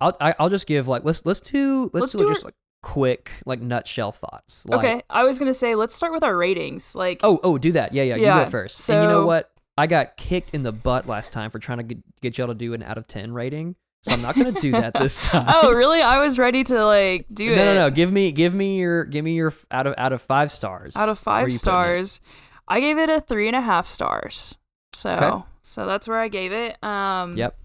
I'll 0.00 0.16
I, 0.20 0.34
I'll 0.38 0.50
just 0.50 0.68
give 0.68 0.86
like 0.86 1.02
let's 1.04 1.26
let's 1.26 1.40
do 1.40 1.90
let's, 1.92 1.94
Let's 1.94 2.12
do, 2.12 2.18
do 2.18 2.28
just 2.28 2.44
like 2.44 2.54
quick 2.86 3.32
like 3.44 3.60
nutshell 3.60 4.12
thoughts. 4.12 4.64
Like, 4.66 4.78
okay, 4.78 5.02
I 5.10 5.24
was 5.24 5.40
gonna 5.40 5.52
say 5.52 5.74
let's 5.74 5.94
start 5.94 6.12
with 6.12 6.22
our 6.22 6.36
ratings. 6.36 6.94
Like, 6.94 7.20
Oh, 7.24 7.40
oh, 7.42 7.58
do 7.58 7.72
that. 7.72 7.92
Yeah, 7.92 8.04
yeah, 8.04 8.14
Yeah, 8.16 8.38
you 8.38 8.44
go 8.44 8.50
first. 8.50 8.88
and 8.88 9.02
you 9.02 9.08
know 9.08 9.26
what? 9.26 9.50
I 9.76 9.86
got 9.88 10.16
kicked 10.16 10.54
in 10.54 10.62
the 10.62 10.72
butt 10.72 11.06
last 11.06 11.32
time 11.32 11.50
for 11.50 11.58
trying 11.58 11.78
to 11.78 11.84
get, 11.84 11.98
get 12.22 12.38
y'all 12.38 12.46
to 12.46 12.54
do 12.54 12.72
an 12.74 12.82
out 12.82 12.96
of 12.96 13.06
10 13.08 13.32
rating. 13.32 13.74
So 14.02 14.12
I'm 14.12 14.22
not 14.22 14.34
going 14.36 14.54
to 14.54 14.58
do 14.60 14.70
that 14.72 14.94
this 14.94 15.18
time. 15.26 15.46
oh, 15.52 15.72
really? 15.72 16.00
I 16.00 16.18
was 16.20 16.38
ready 16.38 16.62
to 16.64 16.84
like 16.86 17.26
do 17.32 17.46
no, 17.46 17.52
it. 17.52 17.56
no, 17.56 17.74
no. 17.74 17.80
No. 17.88 17.90
Give 17.90 18.10
me 18.12 18.30
give 18.32 18.54
me 18.54 18.78
your 18.78 19.04
give 19.04 19.24
me 19.24 19.34
your 19.34 19.52
out 19.70 19.86
of 19.88 19.94
out 19.98 20.12
of 20.12 20.22
5 20.22 20.50
stars. 20.52 20.94
Out 20.96 21.08
of 21.08 21.18
five 21.18 21.40
you 21.40 21.44
putting 21.46 21.54
it? 21.56 21.58
stars, 21.58 22.20
I 22.68 22.78
gave 22.80 22.98
it 22.98 23.10
a 23.10 23.20
three 23.20 23.48
and 23.48 23.56
a 23.56 23.60
half 23.60 23.86
stars. 23.86 24.56
So, 24.94 25.10
Okay. 25.10 25.44
so 25.62 25.86
that's 25.86 26.06
where 26.06 26.20
I 26.20 26.28
gave 26.28 26.52
it. 26.52 26.82
Um, 26.84 27.36
Yep. 27.36 27.58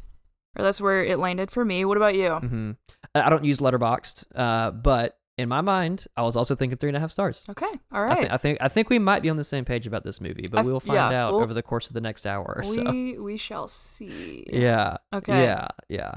Or 0.57 0.63
that's 0.63 0.81
where 0.81 1.01
it 1.05 1.17
landed 1.17 1.49
for 1.49 1.63
me. 1.63 1.85
What 1.85 1.95
about 1.95 2.15
you? 2.15 2.31
hmm 2.33 2.71
I 3.15 3.29
don't 3.29 3.43
use 3.45 3.59
Letterboxd, 3.59 4.25
uh, 4.35 4.71
but 4.71 5.17
in 5.37 5.49
my 5.49 5.61
mind, 5.61 6.05
I 6.15 6.21
was 6.21 6.35
also 6.35 6.55
thinking 6.55 6.77
three 6.77 6.89
and 6.89 6.97
a 6.97 6.99
half 6.99 7.11
stars. 7.11 7.43
Okay, 7.49 7.65
all 7.91 8.03
right. 8.03 8.17
I, 8.19 8.21
thi- 8.23 8.29
I 8.31 8.37
think 8.37 8.57
I 8.61 8.67
think 8.67 8.89
we 8.89 8.99
might 8.99 9.21
be 9.21 9.29
on 9.29 9.37
the 9.37 9.43
same 9.43 9.65
page 9.65 9.87
about 9.87 10.03
this 10.03 10.21
movie, 10.21 10.45
but 10.51 10.63
we 10.65 10.71
will 10.71 10.79
find 10.79 10.95
yeah, 11.11 11.25
out 11.25 11.33
we'll- 11.33 11.41
over 11.43 11.53
the 11.53 11.63
course 11.63 11.87
of 11.87 11.93
the 11.93 12.01
next 12.01 12.25
hour 12.27 12.53
or 12.57 12.63
so. 12.63 12.89
we 12.91 13.17
we 13.17 13.37
shall 13.37 13.67
see. 13.67 14.45
Yeah. 14.53 14.97
Okay. 15.13 15.43
Yeah. 15.43 15.67
Yeah. 15.89 16.15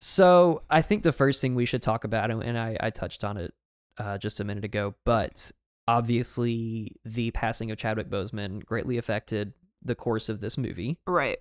So 0.00 0.62
I 0.68 0.82
think 0.82 1.02
the 1.02 1.12
first 1.12 1.40
thing 1.40 1.54
we 1.54 1.64
should 1.64 1.82
talk 1.82 2.04
about, 2.04 2.30
and- 2.30 2.42
and 2.42 2.58
I, 2.58 2.76
I 2.80 2.90
touched 2.90 3.24
on 3.24 3.36
it 3.38 3.54
uh, 3.98 4.18
just 4.18 4.40
a 4.40 4.44
minute 4.44 4.64
ago, 4.64 4.94
but 5.04 5.50
obviously 5.88 6.96
the 7.04 7.30
passing 7.30 7.70
of 7.70 7.78
Chadwick 7.78 8.08
Boseman 8.10 8.64
greatly 8.64 8.98
affected 8.98 9.54
the 9.82 9.94
course 9.94 10.28
of 10.28 10.40
this 10.40 10.58
movie. 10.58 10.98
Right. 11.06 11.38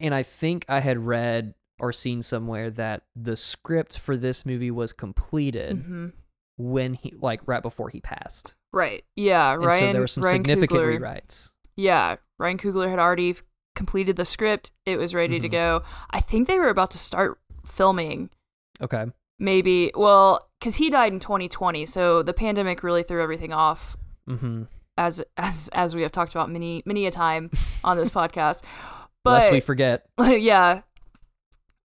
And 0.00 0.14
I 0.14 0.22
think 0.22 0.64
I 0.68 0.80
had 0.80 0.98
read 1.06 1.54
or 1.78 1.92
seen 1.92 2.22
somewhere 2.22 2.70
that 2.70 3.02
the 3.14 3.36
script 3.36 3.98
for 3.98 4.16
this 4.16 4.46
movie 4.46 4.70
was 4.70 4.92
completed 4.92 5.78
hmm 5.78 6.06
when 6.58 6.94
he, 6.94 7.12
like, 7.20 7.42
right 7.46 7.60
before 7.60 7.90
he 7.90 8.00
passed. 8.00 8.54
Right. 8.72 9.04
Yeah. 9.14 9.52
And 9.52 9.62
Ryan. 9.66 9.80
so 9.88 9.92
there 9.92 10.00
were 10.00 10.06
some 10.06 10.24
Ryan 10.24 10.36
significant 10.36 10.80
Coogler- 10.80 10.98
rewrites. 10.98 11.50
Yeah, 11.76 12.16
Ryan 12.38 12.56
Coogler 12.56 12.88
had 12.88 12.98
already 12.98 13.36
completed 13.74 14.16
the 14.16 14.24
script. 14.24 14.72
It 14.86 14.96
was 14.96 15.14
ready 15.14 15.38
to 15.38 15.48
Mhm. 15.48 15.52
go. 15.52 15.82
I 16.10 16.20
think 16.20 16.48
they 16.48 16.58
were 16.58 16.70
about 16.70 16.92
to 16.92 16.98
start 16.98 17.38
filming. 17.66 18.30
Okay. 18.80 19.04
Maybe, 19.38 19.90
well, 19.94 20.48
because 20.58 20.76
he 20.76 20.88
died 20.88 21.12
in 21.12 21.20
2020, 21.20 21.84
so 21.84 22.22
the 22.22 22.32
pandemic 22.32 22.82
really 22.82 23.02
threw 23.02 23.22
everything 23.22 23.52
off, 23.52 23.94
Mm-hmm. 24.26 24.62
as 24.96 25.22
as 25.36 25.68
as 25.74 25.94
we 25.94 26.00
have 26.00 26.10
talked 26.12 26.32
about 26.32 26.48
many 26.50 26.82
many 26.86 27.04
a 27.04 27.10
time 27.10 27.50
on 27.84 27.98
this 27.98 28.08
podcast. 28.18 28.62
But 29.22 29.40
Lest 29.42 29.52
we 29.52 29.60
forget. 29.60 30.06
yeah, 30.18 30.80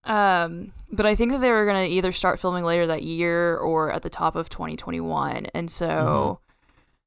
um, 0.04 0.72
but 0.90 1.06
I 1.06 1.14
think 1.14 1.32
that 1.32 1.40
they 1.40 1.50
were 1.50 1.64
gonna 1.66 1.84
either 1.84 2.12
start 2.12 2.38
filming 2.40 2.64
later 2.64 2.86
that 2.88 3.02
year 3.02 3.56
or 3.56 3.92
at 3.92 4.02
the 4.02 4.10
top 4.10 4.34
of 4.36 4.48
2021, 4.48 5.46
and 5.54 5.70
so, 5.70 5.86
Mm-hmm. 5.86 6.52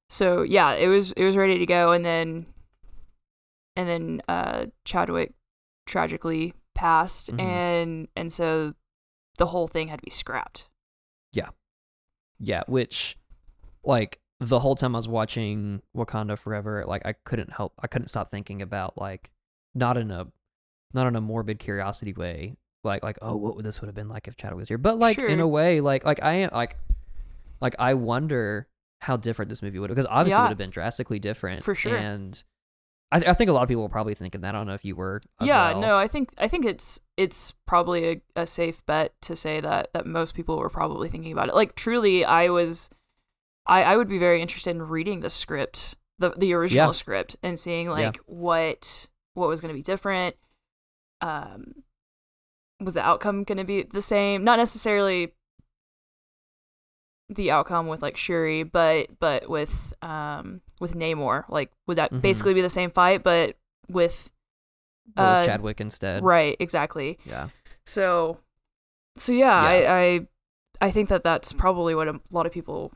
so 0.09 0.41
yeah, 0.43 0.73
it 0.73 0.87
was 0.87 1.11
it 1.13 1.23
was 1.23 1.35
ready 1.37 1.57
to 1.59 1.65
go, 1.65 1.91
and 1.91 2.05
then, 2.05 2.45
and 3.75 3.87
then 3.89 4.21
uh, 4.27 4.67
Chadwick 4.85 5.33
tragically 5.85 6.53
passed, 6.73 7.31
Mhm. 7.33 7.39
and 7.41 8.07
and 8.15 8.31
so 8.33 8.73
the 9.37 9.47
whole 9.47 9.67
thing 9.67 9.89
had 9.89 9.99
to 9.99 10.05
be 10.05 10.11
scrapped. 10.11 10.69
Yeah, 11.33 11.49
yeah, 12.39 12.63
which 12.67 13.17
like 13.83 14.19
the 14.39 14.59
whole 14.59 14.75
time 14.75 14.95
I 14.95 14.99
was 14.99 15.07
watching 15.07 15.81
Wakanda 15.95 16.37
Forever, 16.37 16.83
like 16.87 17.05
I 17.05 17.13
couldn't 17.13 17.51
help 17.51 17.73
I 17.79 17.87
couldn't 17.87 18.07
stop 18.07 18.31
thinking 18.31 18.61
about 18.61 18.97
like 18.97 19.31
not 19.73 19.97
in 19.97 20.11
a 20.11 20.27
not 20.93 21.07
in 21.07 21.15
a 21.17 21.21
morbid 21.21 21.59
curiosity 21.59 22.13
way, 22.13 22.55
like 22.85 23.03
like 23.03 23.17
oh 23.21 23.35
what 23.35 23.55
would 23.55 23.65
this 23.65 23.81
would 23.81 23.87
have 23.87 23.95
been 23.95 24.09
like 24.09 24.27
if 24.27 24.37
Chadwick 24.37 24.59
was 24.59 24.67
here, 24.69 24.77
but 24.77 24.97
like 24.97 25.17
in 25.19 25.39
a 25.39 25.47
way 25.47 25.81
like 25.81 26.05
like 26.05 26.21
I 26.23 26.33
am 26.35 26.49
like 26.53 26.77
like 27.61 27.75
I 27.79 27.93
wonder 27.95 28.67
how 29.01 29.17
different 29.17 29.49
this 29.49 29.61
movie 29.61 29.77
would 29.79 29.89
have 29.89 29.95
because 29.95 30.09
obviously 30.09 30.39
it 30.39 30.43
would 30.43 30.49
have 30.49 30.57
been 30.57 30.69
drastically 30.69 31.19
different 31.19 31.63
For 31.63 31.75
sure. 31.75 31.95
and 31.97 32.41
I, 33.11 33.17
I 33.19 33.33
think 33.33 33.49
a 33.51 33.53
lot 33.53 33.61
of 33.61 33.69
people 33.69 33.83
were 33.83 33.89
probably 33.89 34.15
thinking 34.15 34.41
that. 34.41 34.55
I 34.55 34.57
don't 34.57 34.65
know 34.67 34.73
if 34.73 34.83
you 34.83 34.95
were. 34.95 35.21
yeah, 35.39 35.73
well. 35.73 35.81
no, 35.81 35.97
I 35.97 36.07
think 36.07 36.31
I 36.39 36.47
think 36.47 36.65
it's 36.65 36.99
it's 37.17 37.51
probably 37.67 38.09
a, 38.11 38.21
a 38.35 38.45
safe 38.47 38.83
bet 38.87 39.13
to 39.21 39.35
say 39.35 39.59
that 39.61 39.93
that 39.93 40.05
most 40.07 40.33
people 40.33 40.57
were 40.57 40.69
probably 40.71 41.07
thinking 41.07 41.31
about 41.31 41.47
it. 41.49 41.55
Like 41.55 41.75
truly, 41.75 42.25
I 42.25 42.49
was, 42.49 42.89
I 43.67 43.83
I 43.83 43.95
would 43.97 44.09
be 44.09 44.17
very 44.17 44.41
interested 44.41 44.71
in 44.71 44.81
reading 44.81 45.19
the 45.19 45.29
script, 45.29 45.95
the 46.17 46.31
the 46.31 46.53
original 46.53 46.87
Yeah. 46.87 46.91
script, 46.91 47.35
and 47.43 47.59
seeing 47.59 47.85
Yeah. 47.85 47.91
like 47.93 48.17
what 48.25 49.07
what 49.35 49.47
was 49.49 49.61
going 49.61 49.69
to 49.73 49.77
be 49.77 49.83
different. 49.83 50.35
Um, 51.21 51.83
was 52.79 52.96
the 52.96 53.01
outcome 53.01 53.44
going 53.44 53.58
to 53.58 53.63
be 53.63 53.84
the 53.84 54.01
same? 54.01 54.44
Not 54.44 54.58
necessarily 54.60 55.32
the 57.29 57.50
outcome 57.51 57.88
with 57.88 58.01
like 58.01 58.17
Shuri, 58.17 58.63
but 58.63 59.08
but 59.20 59.50
with 59.50 59.94
um 60.01 60.62
with 60.79 60.94
Namor, 60.96 61.46
like 61.50 61.72
would 61.88 61.98
that 61.98 62.12
Mhm. 62.12 62.22
basically 62.22 62.53
be 62.53 62.62
the 62.62 62.70
same 62.70 62.91
fight, 62.91 63.24
but 63.24 63.55
with 63.89 64.32
uh, 65.17 65.38
with 65.39 65.48
Chadwick 65.48 65.82
instead. 65.82 66.24
right, 66.24 66.55
exactly. 66.60 67.17
Yeah. 67.25 67.50
So, 67.86 68.39
so 69.17 69.32
yeah, 69.32 69.62
Yeah. 69.63 69.94
I, 69.94 69.98
I 70.00 70.27
I 70.88 70.91
think 70.91 71.10
that 71.10 71.24
that's 71.24 71.53
probably 71.53 71.96
what 71.96 72.08
a 72.08 72.20
lot 72.32 72.46
of 72.46 72.51
people 72.51 72.91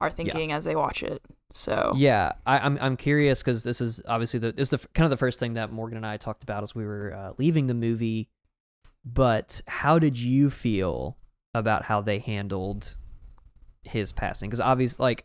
are 0.00 0.10
thinking 0.10 0.50
as 0.52 0.64
they 0.64 0.74
watch 0.74 1.02
it. 1.02 1.22
So 1.52 1.92
Yeah, 1.96 2.32
I, 2.46 2.58
I'm 2.58 2.78
I'm 2.80 2.96
curious 2.96 3.42
because 3.42 3.62
this 3.62 3.80
is 3.80 4.02
obviously 4.08 4.40
the 4.40 4.52
this 4.52 4.72
is 4.72 4.80
the 4.80 4.88
kind 4.88 5.04
of 5.04 5.10
the 5.10 5.16
first 5.16 5.38
thing 5.38 5.54
that 5.54 5.70
Morgan 5.70 5.96
and 5.96 6.06
I 6.06 6.16
talked 6.16 6.42
about 6.42 6.62
as 6.64 6.74
we 6.74 6.84
were 6.84 7.12
uh, 7.14 7.32
leaving 7.38 7.66
the 7.68 7.74
movie. 7.74 8.28
But 9.04 9.60
how 9.66 9.98
did 9.98 10.16
you 10.16 10.48
feel 10.50 11.16
about 11.54 11.84
how 11.84 12.00
they 12.00 12.18
handled 12.18 12.96
his 13.82 14.12
passing? 14.12 14.48
Because 14.48 14.60
obviously, 14.60 15.02
like, 15.02 15.24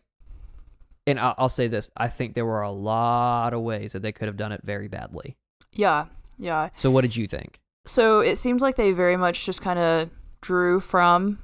and 1.06 1.18
I'll, 1.18 1.34
I'll 1.38 1.48
say 1.48 1.68
this: 1.68 1.90
I 1.96 2.08
think 2.08 2.34
there 2.34 2.44
were 2.44 2.62
a 2.62 2.70
lot 2.72 3.54
of 3.54 3.62
ways 3.62 3.92
that 3.92 4.02
they 4.02 4.12
could 4.12 4.26
have 4.26 4.36
done 4.36 4.52
it 4.52 4.60
very 4.64 4.88
badly. 4.88 5.36
yeah, 5.72 6.06
yeah. 6.38 6.70
So, 6.76 6.90
what 6.90 7.02
did 7.02 7.16
you 7.16 7.26
think? 7.28 7.60
So 7.86 8.20
it 8.20 8.36
seems 8.36 8.60
like 8.60 8.76
they 8.76 8.92
very 8.92 9.16
much 9.16 9.46
just 9.46 9.62
kind 9.62 9.78
of 9.78 10.10
drew 10.42 10.78
from 10.78 11.38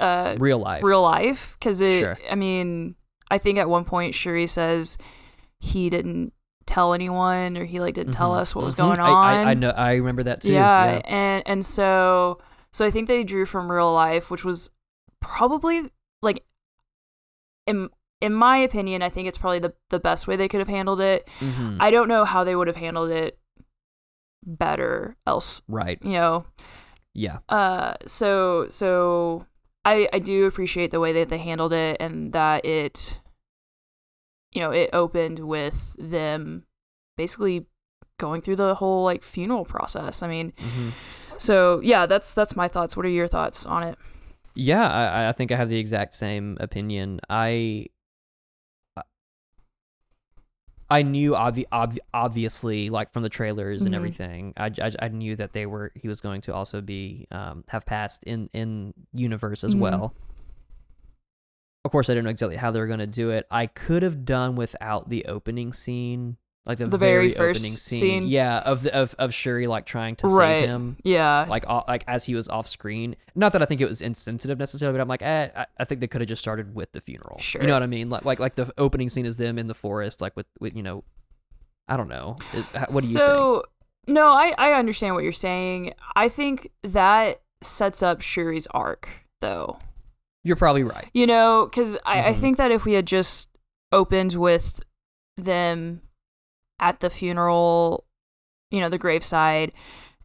uh 0.00 0.36
Real 0.38 0.58
life, 0.58 0.82
real 0.82 1.02
life 1.02 1.56
because 1.58 1.80
it. 1.80 2.00
Sure. 2.00 2.18
I 2.30 2.34
mean, 2.36 2.94
I 3.30 3.38
think 3.38 3.58
at 3.58 3.68
one 3.68 3.84
point 3.84 4.14
Shuri 4.14 4.46
says 4.46 4.96
he 5.60 5.90
didn't 5.90 6.32
tell 6.66 6.94
anyone 6.94 7.56
or 7.58 7.64
he 7.64 7.80
like 7.80 7.94
didn't 7.94 8.12
tell 8.12 8.32
Mhm, 8.32 8.38
us 8.40 8.54
what 8.54 8.64
was 8.64 8.74
mhm. 8.74 8.78
going 8.78 9.00
on. 9.00 9.08
I, 9.46 9.50
I 9.50 9.54
know. 9.54 9.70
I 9.70 9.94
remember 9.94 10.22
that 10.24 10.42
too. 10.42 10.52
yeah, 10.52 11.00
and 11.04 11.42
and 11.46 11.64
so 11.64 12.38
so 12.72 12.86
I 12.86 12.90
think 12.90 13.08
they 13.08 13.24
drew 13.24 13.44
from 13.46 13.70
real 13.70 13.92
life, 13.92 14.30
which 14.30 14.44
was 14.44 14.70
probably 15.20 15.90
like 16.22 16.44
in 17.66 17.88
in 18.20 18.32
my 18.32 18.56
opinion, 18.58 19.02
I 19.02 19.08
think 19.08 19.28
it's 19.28 19.38
probably 19.38 19.58
the 19.58 19.74
the 19.90 19.98
best 20.00 20.26
way 20.26 20.36
they 20.36 20.48
could 20.48 20.60
have 20.60 20.68
handled 20.68 21.00
it. 21.00 21.28
Mhm. 21.40 21.76
I 21.80 21.90
don't 21.90 22.08
know 22.08 22.24
how 22.24 22.44
they 22.44 22.54
would 22.56 22.66
have 22.68 22.76
handled 22.76 23.10
it 23.10 23.38
better 24.44 25.16
else, 25.26 25.62
right. 25.68 25.98
you 26.02 26.12
know. 26.12 26.44
Yeah. 27.14 27.38
Uh 27.48 27.94
so 28.06 28.68
so 28.68 29.46
I 29.84 30.08
I 30.12 30.18
do 30.18 30.46
appreciate 30.46 30.90
the 30.90 31.00
way 31.00 31.12
that 31.12 31.28
they 31.28 31.38
handled 31.38 31.72
it 31.72 31.96
and 32.00 32.32
that 32.32 32.64
it 32.64 33.20
you 34.52 34.60
know, 34.60 34.70
it 34.70 34.90
opened 34.92 35.40
with 35.40 35.96
them 35.98 36.64
basically 37.16 37.66
going 38.18 38.40
through 38.42 38.56
the 38.56 38.74
whole 38.76 39.04
like 39.04 39.22
funeral 39.24 39.64
process. 39.64 40.22
I 40.22 40.28
mean, 40.28 40.52
hmm 40.58 40.90
so 41.38 41.80
yeah, 41.82 42.06
that's 42.06 42.34
that's 42.34 42.54
my 42.54 42.68
thoughts. 42.68 42.96
What 42.96 43.04
are 43.06 43.08
your 43.08 43.26
thoughts 43.26 43.66
on 43.66 43.82
it? 43.82 43.98
Yeah, 44.54 44.86
I, 44.88 45.30
I 45.30 45.32
think 45.32 45.50
I 45.50 45.56
have 45.56 45.68
the 45.70 45.78
exact 45.78 46.14
same 46.14 46.56
opinion. 46.60 47.20
I 47.28 47.86
I 50.90 51.02
knew 51.02 51.32
obvi- 51.32 51.64
ob- 51.72 51.98
obviously 52.12 52.90
like 52.90 53.12
from 53.12 53.22
the 53.22 53.30
trailers 53.30 53.82
and 53.84 53.94
Mhm. 53.94 53.96
everything. 53.96 54.52
I, 54.58 54.66
I, 54.80 54.92
I 55.00 55.08
knew 55.08 55.34
that 55.36 55.52
they 55.54 55.64
were 55.64 55.90
he 55.94 56.06
was 56.06 56.20
going 56.20 56.42
to 56.42 56.54
also 56.54 56.80
be 56.82 57.26
um 57.30 57.64
have 57.68 57.86
passed 57.86 58.24
in 58.24 58.50
in 58.52 58.92
universe 59.14 59.64
as 59.64 59.74
Mhm. 59.74 59.78
well. 59.80 60.14
Of 61.84 61.90
course, 61.90 62.08
I 62.08 62.14
didn't 62.14 62.24
know 62.24 62.30
exactly 62.30 62.56
how 62.56 62.70
they 62.70 62.78
were 62.80 62.86
going 62.86 63.00
to 63.00 63.06
do 63.06 63.30
it. 63.30 63.46
I 63.50 63.66
could 63.66 64.02
have 64.02 64.24
done 64.24 64.54
without 64.54 65.08
the 65.08 65.24
opening 65.26 65.72
scene, 65.72 66.36
like 66.64 66.78
the, 66.78 66.86
The 66.86 66.96
very 66.96 67.30
very, 67.30 67.30
first 67.32 67.60
opening 67.60 67.72
scene. 67.72 67.98
scene? 67.98 68.26
Yeah, 68.28 68.58
of 68.60 68.84
the, 68.84 68.94
of 68.94 69.16
of 69.18 69.34
Shuri 69.34 69.66
like 69.66 69.84
trying 69.84 70.14
to 70.16 70.28
Right. 70.28 70.58
save 70.60 70.68
him 70.68 70.96
Yeah. 71.02 71.44
like 71.48 71.66
like 71.68 72.04
as 72.06 72.24
he 72.24 72.36
was 72.36 72.46
off 72.48 72.68
screen. 72.68 73.16
Not 73.34 73.52
that 73.54 73.62
I 73.62 73.64
think 73.64 73.80
it 73.80 73.88
was 73.88 74.00
insensitive 74.00 74.60
necessarily, 74.60 74.96
but 74.96 75.02
I'm 75.02 75.08
like, 75.08 75.22
eh, 75.22 75.48
I, 75.56 75.66
I 75.80 75.84
think 75.84 76.00
they 76.00 76.06
could 76.06 76.20
have 76.20 76.28
just 76.28 76.40
started 76.40 76.72
with 76.74 76.92
the 76.92 77.00
funeral. 77.00 77.38
Sure. 77.40 77.60
You 77.62 77.66
know 77.66 77.74
what 77.74 77.82
I 77.82 77.86
mean? 77.88 78.10
Like 78.10 78.24
like 78.24 78.38
like 78.38 78.54
the 78.54 78.72
opening 78.78 79.08
scene 79.08 79.26
is 79.26 79.36
them 79.36 79.58
in 79.58 79.66
the 79.66 79.74
forest, 79.74 80.20
like 80.20 80.36
with 80.36 80.46
with 80.60 80.76
you 80.76 80.84
know, 80.84 81.02
I 81.88 81.96
don't 81.96 82.08
know. 82.08 82.36
What 82.52 82.52
do 82.52 82.54
you 82.54 83.00
think? 83.00 83.10
so, 83.18 83.64
no, 84.06 84.28
I 84.28 84.54
I 84.56 84.72
understand 84.74 85.16
what 85.16 85.24
you're 85.24 85.32
saying. 85.32 85.94
I 86.14 86.28
think 86.28 86.70
that 86.84 87.42
sets 87.60 88.04
up 88.04 88.20
Shuri's 88.20 88.68
arc 88.68 89.08
though. 89.40 89.78
You're 90.44 90.56
probably 90.56 90.82
right. 90.84 91.08
You 91.14 91.26
know, 91.26 91.66
because 91.66 91.96
I, 92.04 92.28
I 92.28 92.32
Mhm. 92.32 92.40
think 92.40 92.56
that 92.56 92.70
if 92.70 92.84
we 92.84 92.94
had 92.94 93.06
just 93.06 93.48
opened 93.92 94.34
with 94.34 94.80
them 95.36 96.02
at 96.78 97.00
the 97.00 97.10
funeral, 97.10 98.04
you 98.70 98.80
know, 98.80 98.88
the 98.88 98.98
graveside 98.98 99.72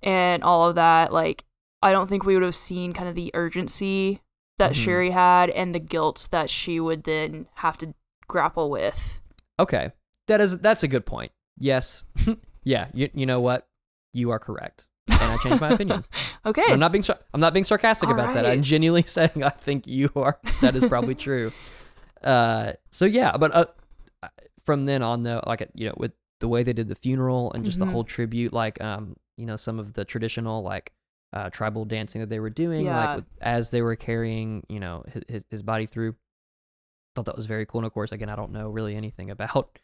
and 0.01 0.43
all 0.43 0.67
of 0.67 0.75
that, 0.75 1.11
like, 1.13 1.43
I 1.81 1.91
don't 1.91 2.07
think 2.07 2.25
we 2.25 2.33
would 2.33 2.43
have 2.43 2.55
seen 2.55 2.93
kind 2.93 3.07
of 3.07 3.15
the 3.15 3.29
urgency 3.35 4.21
that 4.57 4.71
Mhm. 4.71 4.75
Shuri 4.75 5.11
had 5.11 5.49
and 5.51 5.75
the 5.75 5.79
guilt 5.79 6.27
that 6.31 6.49
she 6.49 6.79
would 6.79 7.03
then 7.03 7.47
have 7.55 7.77
to 7.77 7.93
grapple 8.27 8.69
with. 8.71 9.21
Okay, 9.59 9.91
that 10.27 10.41
is 10.41 10.57
that's 10.59 10.81
a 10.83 10.87
good 10.87 11.05
point. 11.05 11.31
Yes, 11.57 12.05
yeah. 12.63 12.87
You 12.93 13.09
you 13.13 13.25
know 13.27 13.39
what? 13.39 13.67
You 14.13 14.31
are 14.31 14.39
correct, 14.39 14.87
and 15.21 15.31
I 15.31 15.37
changed 15.37 15.61
my 15.61 15.71
opinion. 15.71 16.03
Okay. 16.45 16.63
I'm 16.69 16.79
not 16.79 16.91
being 16.93 17.01
sar- 17.03 17.19
I'm 17.33 17.41
not 17.41 17.53
being 17.53 17.65
sarcastic 17.65 18.07
All 18.07 18.13
about 18.15 18.33
that. 18.35 18.45
I'm 18.45 18.61
genuinely 18.61 19.01
saying 19.05 19.43
I 19.43 19.49
think 19.49 19.85
you 19.85 20.09
are. 20.15 20.39
That 20.61 20.75
is 20.75 20.85
probably 20.85 21.15
true. 21.27 21.51
Uh, 22.23 22.73
so 22.91 23.05
yeah, 23.05 23.35
but 23.35 23.53
uh, 23.53 23.65
from 24.63 24.85
then 24.85 25.01
on 25.01 25.23
though, 25.23 25.43
like 25.45 25.67
you 25.73 25.87
know, 25.87 25.93
with 25.97 26.13
the 26.39 26.47
way 26.47 26.63
they 26.63 26.71
did 26.73 26.87
the 26.87 26.95
funeral 26.95 27.51
and 27.53 27.65
just 27.65 27.77
Mhm. 27.77 27.85
the 27.85 27.91
whole 27.91 28.03
tribute, 28.05 28.53
like 28.53 28.79
um, 28.81 29.15
you 29.37 29.45
know, 29.45 29.55
some 29.57 29.77
of 29.79 29.93
the 29.93 30.05
traditional 30.05 30.63
like 30.63 30.93
uh 31.33 31.49
tribal 31.49 31.83
dancing 31.83 32.21
that 32.21 32.29
they 32.29 32.39
were 32.39 32.49
doing, 32.49 32.85
Yeah. 32.85 32.97
like 33.05 33.15
with, 33.17 33.25
as 33.41 33.71
they 33.71 33.81
were 33.81 33.95
carrying, 33.97 34.63
you 34.69 34.79
know, 34.79 35.03
his, 35.11 35.23
his 35.27 35.45
his 35.49 35.61
body 35.63 35.85
through. 35.85 36.15
Thought 37.15 37.25
that 37.25 37.35
was 37.35 37.47
very 37.47 37.65
cool. 37.65 37.79
And 37.79 37.87
of 37.87 37.93
course, 37.93 38.11
again, 38.13 38.29
I 38.29 38.35
don't 38.35 38.51
know 38.51 38.69
really 38.69 38.95
anything 38.95 39.31
about 39.31 39.79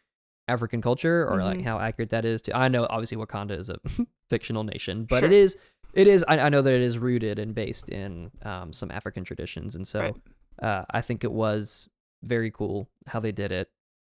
African 0.48 0.82
culture 0.82 1.26
or 1.28 1.42
like 1.42 1.58
Mhm. 1.60 1.64
how 1.64 1.78
accurate 1.78 2.10
that 2.10 2.24
is. 2.24 2.42
To 2.42 2.56
I 2.56 2.68
know 2.68 2.86
obviously 2.90 3.16
Wakanda 3.16 3.58
is 3.58 3.68
a 3.70 3.78
fictional 4.30 4.64
nation, 4.64 5.04
but 5.04 5.20
Sure. 5.20 5.28
it 5.28 5.32
is 5.32 5.56
it 5.94 6.06
is 6.06 6.24
I, 6.28 6.38
I 6.40 6.48
know 6.48 6.60
that 6.62 6.74
it 6.74 6.82
is 6.82 6.98
rooted 6.98 7.38
and 7.38 7.54
based 7.54 7.88
in 7.88 8.30
um, 8.42 8.72
some 8.72 8.90
African 8.90 9.24
traditions, 9.24 9.74
and 9.76 9.86
so 9.86 10.00
Right. 10.00 10.14
uh, 10.62 10.84
I 10.90 11.00
think 11.00 11.24
it 11.24 11.32
was 11.32 11.88
very 12.22 12.50
cool 12.50 12.88
how 13.06 13.20
they 13.20 13.32
did 13.32 13.52
it. 13.52 13.70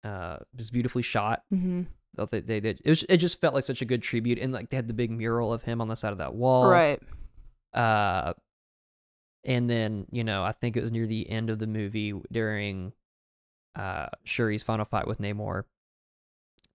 Uh, 0.03 0.37
it 0.41 0.57
was 0.57 0.71
beautifully 0.71 1.01
shot. 1.03 1.43
hmm 1.49 1.83
Thought 2.15 2.31
They, 2.31 2.39
they. 2.41 2.57
It, 2.57 2.81
was, 2.85 3.03
it 3.09 3.17
just 3.17 3.39
felt 3.39 3.53
like 3.53 3.63
such 3.63 3.81
a 3.83 3.85
good 3.85 4.01
tribute, 4.01 4.39
and 4.39 4.51
like 4.51 4.69
they 4.69 4.75
had 4.77 4.87
the 4.87 4.93
big 4.93 5.11
mural 5.11 5.53
of 5.53 5.61
him 5.63 5.81
on 5.81 5.87
the 5.87 5.95
side 5.95 6.11
of 6.13 6.17
that 6.17 6.33
wall. 6.33 6.67
Right. 6.67 6.99
Uh, 7.73 8.33
and 9.43 9.69
then 9.69 10.07
you 10.11 10.23
know 10.23 10.43
I 10.43 10.51
think 10.51 10.75
it 10.75 10.81
was 10.81 10.91
near 10.91 11.05
the 11.05 11.29
end 11.29 11.49
of 11.49 11.59
the 11.59 11.67
movie 11.67 12.13
during 12.31 12.93
uh 13.75 14.07
Shuri's 14.25 14.63
final 14.63 14.85
fight 14.85 15.07
with 15.07 15.19
Namor. 15.19 15.63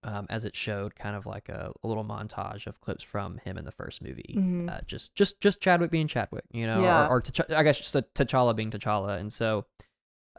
Um, 0.05 0.27
as 0.29 0.45
it 0.45 0.57
showed 0.57 0.97
kind 0.97 1.15
of 1.15 1.27
like 1.27 1.49
a, 1.49 1.71
a 1.85 1.87
little 1.87 2.05
montage 2.05 2.67
of 2.67 2.81
clips 2.81 3.05
from 3.05 3.39
him 3.39 3.57
in 3.57 3.65
the 3.65 3.71
first 3.71 4.03
movie, 4.03 4.35
Mhm. 4.37 4.69
uh, 4.69 4.81
just 4.85 5.15
just 5.15 5.41
just 5.41 5.61
Chadwick 5.61 5.93
being 5.93 6.09
Chadwick, 6.09 6.43
you 6.51 6.67
know, 6.67 6.83
Yeah. 6.83 7.07
or, 7.07 7.19
or 7.19 7.21
T'Ch- 7.23 7.55
I 7.57 7.63
guess 7.63 7.79
just 7.79 7.95
T'Challa 7.95 8.57
being 8.57 8.73
T'Challa, 8.73 9.19
and 9.21 9.33
so, 9.33 9.65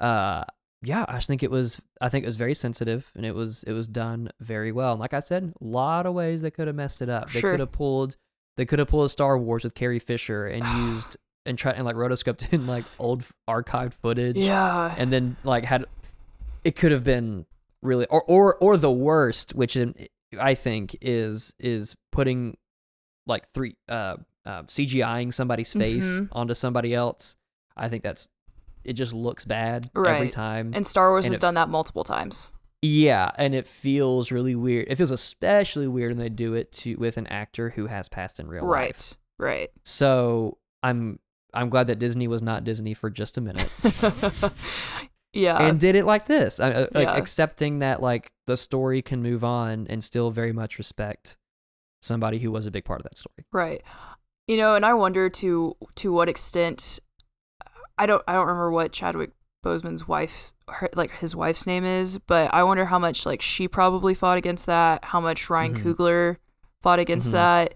uh, 0.02 0.44
yeah, 0.82 1.06
I 1.08 1.14
just 1.14 1.28
think 1.28 1.44
it 1.44 1.52
was 1.52 1.82
I 2.02 2.10
think 2.10 2.24
it 2.24 2.28
was 2.28 2.36
very 2.36 2.54
sensitive, 2.54 3.10
and 3.16 3.26
it 3.26 3.34
was 3.36 3.64
it 3.64 3.72
was 3.72 3.88
done 3.88 4.30
very 4.42 4.72
well. 4.74 4.92
And 4.92 5.00
like 5.00 5.14
I 5.14 5.22
said, 5.22 5.54
a 5.62 5.64
lot 5.64 6.06
of 6.06 6.14
ways 6.14 6.42
they 6.42 6.52
could 6.52 6.68
have 6.68 6.76
messed 6.76 7.02
it 7.02 7.08
up. 7.10 7.30
They 7.30 7.40
Sure. 7.40 7.52
could 7.52 7.60
have 7.62 7.72
pulled 7.72 8.18
they 8.58 8.66
could 8.66 8.80
have 8.80 8.90
pulled 8.90 9.06
a 9.06 9.10
Star 9.10 9.38
Wars 9.38 9.64
with 9.64 9.76
Carrie 9.76 9.98
Fisher 10.00 10.46
and 10.46 10.64
used 10.94 11.16
and 11.46 11.58
tried 11.58 11.76
and 11.76 11.86
like 11.86 11.96
rotoscoped 11.96 12.52
in 12.54 12.68
like 12.68 12.84
old 13.00 13.24
archived 13.50 13.94
footage, 13.94 14.36
Yeah. 14.38 14.94
and 14.98 15.14
then 15.14 15.38
like 15.46 15.64
had 15.64 15.86
it 16.66 16.76
could 16.76 16.92
have 16.92 17.04
been 17.06 17.46
really 17.84 18.06
or 18.08 18.24
or 18.28 18.56
or 18.58 18.78
the 18.78 18.92
worst 18.92 19.54
which 19.56 19.78
i 20.40 20.54
think 20.56 20.96
is 21.02 21.54
is 21.60 21.96
putting 22.12 22.58
like 23.28 23.48
three 23.50 23.76
uh, 23.90 24.16
uh 24.46 24.64
cgiing 24.64 25.34
somebody's 25.34 25.72
face 25.74 26.06
Mhm. 26.06 26.30
onto 26.32 26.54
somebody 26.54 26.94
else 26.94 27.36
i 27.78 27.90
think 27.90 28.04
that's 28.04 28.28
it 28.84 28.94
just 28.94 29.14
looks 29.14 29.46
bad 29.46 29.90
every 29.96 30.30
time 30.30 30.72
and 30.76 30.86
Star 30.86 31.12
Wars 31.12 31.26
and 31.26 31.32
has 31.34 31.40
it- 31.40 31.42
done 31.42 31.54
that 31.54 31.70
multiple 31.70 32.04
times. 32.04 32.52
yeah 32.82 33.32
and 33.38 33.56
it 33.56 33.66
feels 33.68 34.32
really 34.32 34.56
weird 34.56 34.88
it 34.90 34.96
feels 34.98 35.12
especially 35.12 35.88
weird 35.88 36.12
when 36.12 36.18
they 36.18 36.30
do 36.30 36.54
it 36.54 36.72
to 36.74 36.96
with 36.96 37.16
an 37.18 37.28
actor 37.28 37.70
who 37.70 37.88
has 37.88 38.10
passed 38.10 38.40
in 38.40 38.48
real 38.48 38.66
life. 38.66 39.16
Right. 39.40 39.50
Right. 39.60 39.72
so 39.86 40.58
i'm 40.84 41.20
i'm 41.54 41.70
glad 41.70 41.88
that 41.88 41.98
disney 42.00 42.28
was 42.28 42.42
not 42.42 42.64
disney 42.66 42.94
for 42.94 43.10
just 43.10 43.38
a 43.38 43.42
minute 43.42 43.70
Yeah. 45.34 45.58
and 45.62 45.80
did 45.80 45.96
it 45.96 46.06
like 46.06 46.28
this, 46.28 46.60
I- 46.60 46.72
uh, 46.72 46.88
like 46.94 47.08
Yeah. 47.08 47.16
accepting 47.16 47.80
that 47.80 48.02
like 48.02 48.32
the 48.46 48.56
story 48.56 49.02
can 49.02 49.22
move 49.24 49.44
on 49.44 49.88
and 49.90 50.04
still 50.04 50.30
very 50.32 50.54
much 50.54 50.78
respect 50.78 51.38
somebody 52.02 52.40
who 52.40 52.52
was 52.52 52.66
a 52.66 52.72
big 52.72 52.86
part 52.86 53.00
of 53.00 53.04
that 53.06 53.18
story. 53.18 53.46
Right. 53.52 53.82
You 54.48 54.58
know, 54.58 54.76
and 54.76 54.86
I 54.86 54.94
wonder 54.94 55.30
to 55.30 55.76
to 55.96 56.12
what 56.14 56.30
extent 56.30 57.00
I 57.98 58.06
don't 58.06 58.22
I 58.28 58.34
don't 58.34 58.46
remember 58.48 58.72
what 58.72 58.92
Chadwick 58.92 59.32
Boseman's 59.66 60.08
wife 60.08 60.54
her, 60.68 60.90
like 60.96 61.12
his 61.12 61.36
wife's 61.36 61.66
name 61.66 61.86
is, 61.86 62.18
but 62.18 62.54
I 62.54 62.64
wonder 62.64 62.86
how 62.86 63.00
much 63.00 63.26
like 63.26 63.42
she 63.42 63.68
probably 63.68 64.14
fought 64.14 64.38
against 64.38 64.66
that, 64.66 65.06
how 65.06 65.22
much 65.22 65.50
Ryan 65.50 65.76
Mhm. 65.76 65.84
Coogler 65.84 66.38
fought 66.82 67.00
against 67.00 67.30
Mhm. 67.30 67.32
that. 67.34 67.74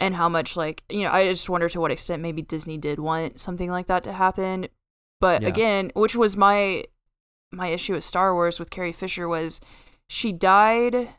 And 0.00 0.14
how 0.14 0.28
much 0.28 0.56
like, 0.56 0.84
you 0.88 1.02
know, 1.02 1.10
I 1.10 1.28
just 1.30 1.50
wonder 1.50 1.68
to 1.68 1.80
what 1.80 1.90
extent 1.90 2.22
maybe 2.22 2.40
Disney 2.40 2.78
did 2.78 3.00
want 3.00 3.40
something 3.40 3.70
like 3.70 3.86
that 3.86 4.04
to 4.04 4.12
happen. 4.12 4.68
But 5.20 5.42
Yeah. 5.42 5.48
again, 5.48 5.90
which 5.94 6.14
was 6.16 6.36
my 6.36 6.84
my 7.50 7.68
issue 7.68 7.94
with 7.94 8.04
Star 8.04 8.34
Wars 8.34 8.58
with 8.58 8.70
Carrie 8.70 8.92
Fisher 8.92 9.26
was 9.28 9.60
she 10.08 10.32
died 10.32 11.14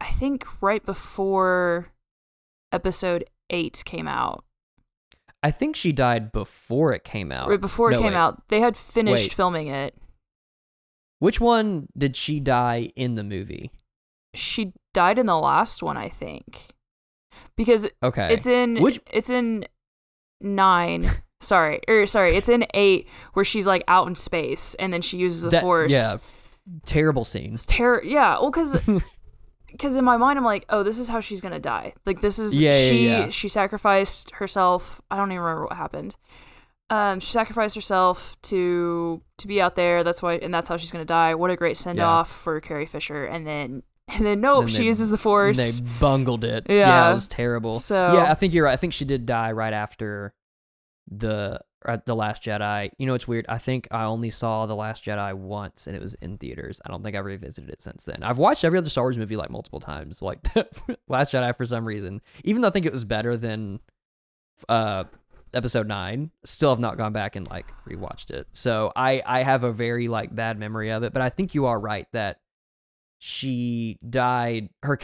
I 0.00 0.06
think 0.06 0.46
right 0.62 0.84
before 0.84 1.92
episode 2.72 3.24
8 3.50 3.82
came 3.84 4.08
out. 4.08 4.44
I 5.42 5.50
think 5.50 5.74
she 5.76 5.92
died 5.92 6.32
before 6.32 6.92
it 6.94 7.04
came 7.04 7.30
out. 7.32 7.48
Right 7.48 7.60
before 7.60 7.90
it 7.90 7.94
No, 7.94 7.98
came 8.00 8.12
wait. 8.12 8.16
out. 8.18 8.48
They 8.48 8.60
had 8.60 8.76
finished 8.76 9.24
Wait. 9.24 9.32
filming 9.32 9.68
it. 9.68 9.94
Which 11.18 11.40
one 11.40 11.88
did 11.98 12.16
she 12.16 12.40
die 12.40 12.92
in 12.96 13.14
the 13.16 13.24
movie? 13.24 13.70
She 14.34 14.72
died 14.94 15.18
in 15.18 15.26
the 15.26 15.36
last 15.38 15.82
one, 15.82 15.96
I 15.98 16.08
think. 16.08 16.68
Because 17.56 17.86
Okay. 18.02 18.32
it's 18.32 18.46
in 18.46 18.80
Which- 18.80 19.00
it's 19.12 19.28
in 19.28 19.66
9. 20.40 21.04
sorry. 21.40 21.80
Or 21.88 22.06
sorry, 22.06 22.36
it's 22.36 22.48
in 22.48 22.66
8 22.74 23.08
where 23.34 23.44
she's 23.44 23.66
like 23.66 23.82
out 23.88 24.06
in 24.06 24.14
space 24.14 24.74
and 24.74 24.92
then 24.92 25.02
she 25.02 25.16
uses 25.18 25.42
the 25.42 25.50
That- 25.50 25.62
force. 25.62 25.90
Yeah. 25.92 26.14
Terrible 26.86 27.24
scenes. 27.24 27.66
Terror. 27.66 28.02
Yeah, 28.04 28.38
well 28.40 28.50
cuz 28.52 28.76
because 29.66 29.96
in 29.96 30.04
my 30.04 30.16
mind 30.16 30.38
I'm 30.38 30.44
like, 30.44 30.64
oh, 30.68 30.82
this 30.82 30.98
is 30.98 31.08
how 31.08 31.20
she's 31.20 31.40
gonna 31.40 31.58
die. 31.58 31.94
Like 32.06 32.20
this 32.20 32.38
is 32.38 32.58
Yeah, 32.58 32.72
yeah, 32.76 32.88
she 32.88 33.06
yeah. 33.06 33.28
she 33.30 33.48
sacrificed 33.48 34.30
herself. 34.32 35.00
I 35.10 35.16
don't 35.16 35.30
even 35.32 35.42
remember 35.42 35.64
what 35.64 35.76
happened. 35.76 36.16
Um, 36.90 37.20
she 37.20 37.30
sacrificed 37.32 37.76
herself 37.76 38.36
to 38.42 39.22
to 39.38 39.46
be 39.46 39.60
out 39.60 39.76
there. 39.76 40.02
That's 40.04 40.22
why, 40.22 40.34
and 40.34 40.52
that's 40.52 40.68
how 40.68 40.76
she's 40.76 40.90
gonna 40.92 41.04
die. 41.04 41.34
What 41.36 41.50
a 41.50 41.56
great 41.56 41.76
send 41.76 42.00
off 42.00 42.30
for 42.30 42.60
Carrie 42.60 42.86
Fisher. 42.86 43.24
And 43.24 43.46
then 43.46 43.82
and 44.08 44.26
then 44.26 44.40
nope, 44.40 44.62
Then 44.62 44.68
she 44.68 44.78
they- 44.78 44.84
uses 44.86 45.10
the 45.10 45.14
And 45.14 45.20
force. 45.22 45.78
They 45.80 45.88
bungled 46.00 46.44
it. 46.44 46.66
Yeah. 46.68 47.10
it 47.10 47.14
was 47.14 47.28
terrible. 47.28 47.74
So- 47.74 48.12
yeah, 48.14 48.30
I 48.30 48.34
think 48.34 48.52
you're 48.52 48.64
right. 48.64 48.72
I 48.72 48.76
think 48.76 48.92
she 48.92 49.04
did 49.04 49.24
die 49.24 49.52
right 49.52 49.72
after 49.72 50.32
the 51.10 51.60
uh, 51.86 51.98
the 52.04 52.14
Last 52.14 52.42
Jedi. 52.42 52.90
You 52.98 53.06
know, 53.06 53.14
it's 53.14 53.26
weird. 53.28 53.46
I 53.48 53.58
think 53.58 53.88
I 53.90 54.04
only 54.04 54.30
saw 54.30 54.66
the 54.66 54.76
Last 54.76 55.04
Jedi 55.04 55.34
once, 55.34 55.86
and 55.86 55.96
it 55.96 56.02
was 56.02 56.14
in 56.14 56.38
theaters. 56.38 56.80
I 56.84 56.90
don't 56.90 57.02
think 57.02 57.16
I've 57.16 57.24
revisited 57.24 57.70
it 57.70 57.82
since 57.82 58.04
then. 58.04 58.22
I've 58.22 58.38
watched 58.38 58.64
every 58.64 58.78
other 58.78 58.90
Star 58.90 59.04
Wars 59.04 59.18
movie 59.18 59.36
like 59.36 59.50
multiple 59.50 59.80
times, 59.80 60.22
like 60.22 60.40
Last 61.08 61.32
Jedi 61.32 61.56
for 61.56 61.64
some 61.64 61.86
reason. 61.86 62.20
Even 62.44 62.62
though 62.62 62.68
I 62.68 62.72
think 62.72 62.86
it 62.86 62.92
was 62.92 63.04
better 63.04 63.36
than 63.36 63.80
uh 64.68 65.04
episode 65.52 65.88
nine, 65.88 66.30
still 66.44 66.70
have 66.70 66.80
not 66.80 66.96
gone 66.96 67.12
back 67.12 67.34
and 67.36 67.48
like 67.48 67.72
rewatched 67.88 68.30
it. 68.30 68.46
So 68.52 68.92
I 68.94 69.22
I 69.24 69.42
have 69.42 69.64
a 69.64 69.72
very 69.72 70.08
like 70.08 70.34
bad 70.34 70.58
memory 70.58 70.90
of 70.90 71.02
it. 71.02 71.12
But 71.12 71.22
I 71.22 71.28
think 71.28 71.54
you 71.54 71.66
are 71.66 71.78
right 71.78 72.06
that 72.12 72.40
she 73.18 73.98
died. 74.08 74.70
Her 74.82 74.98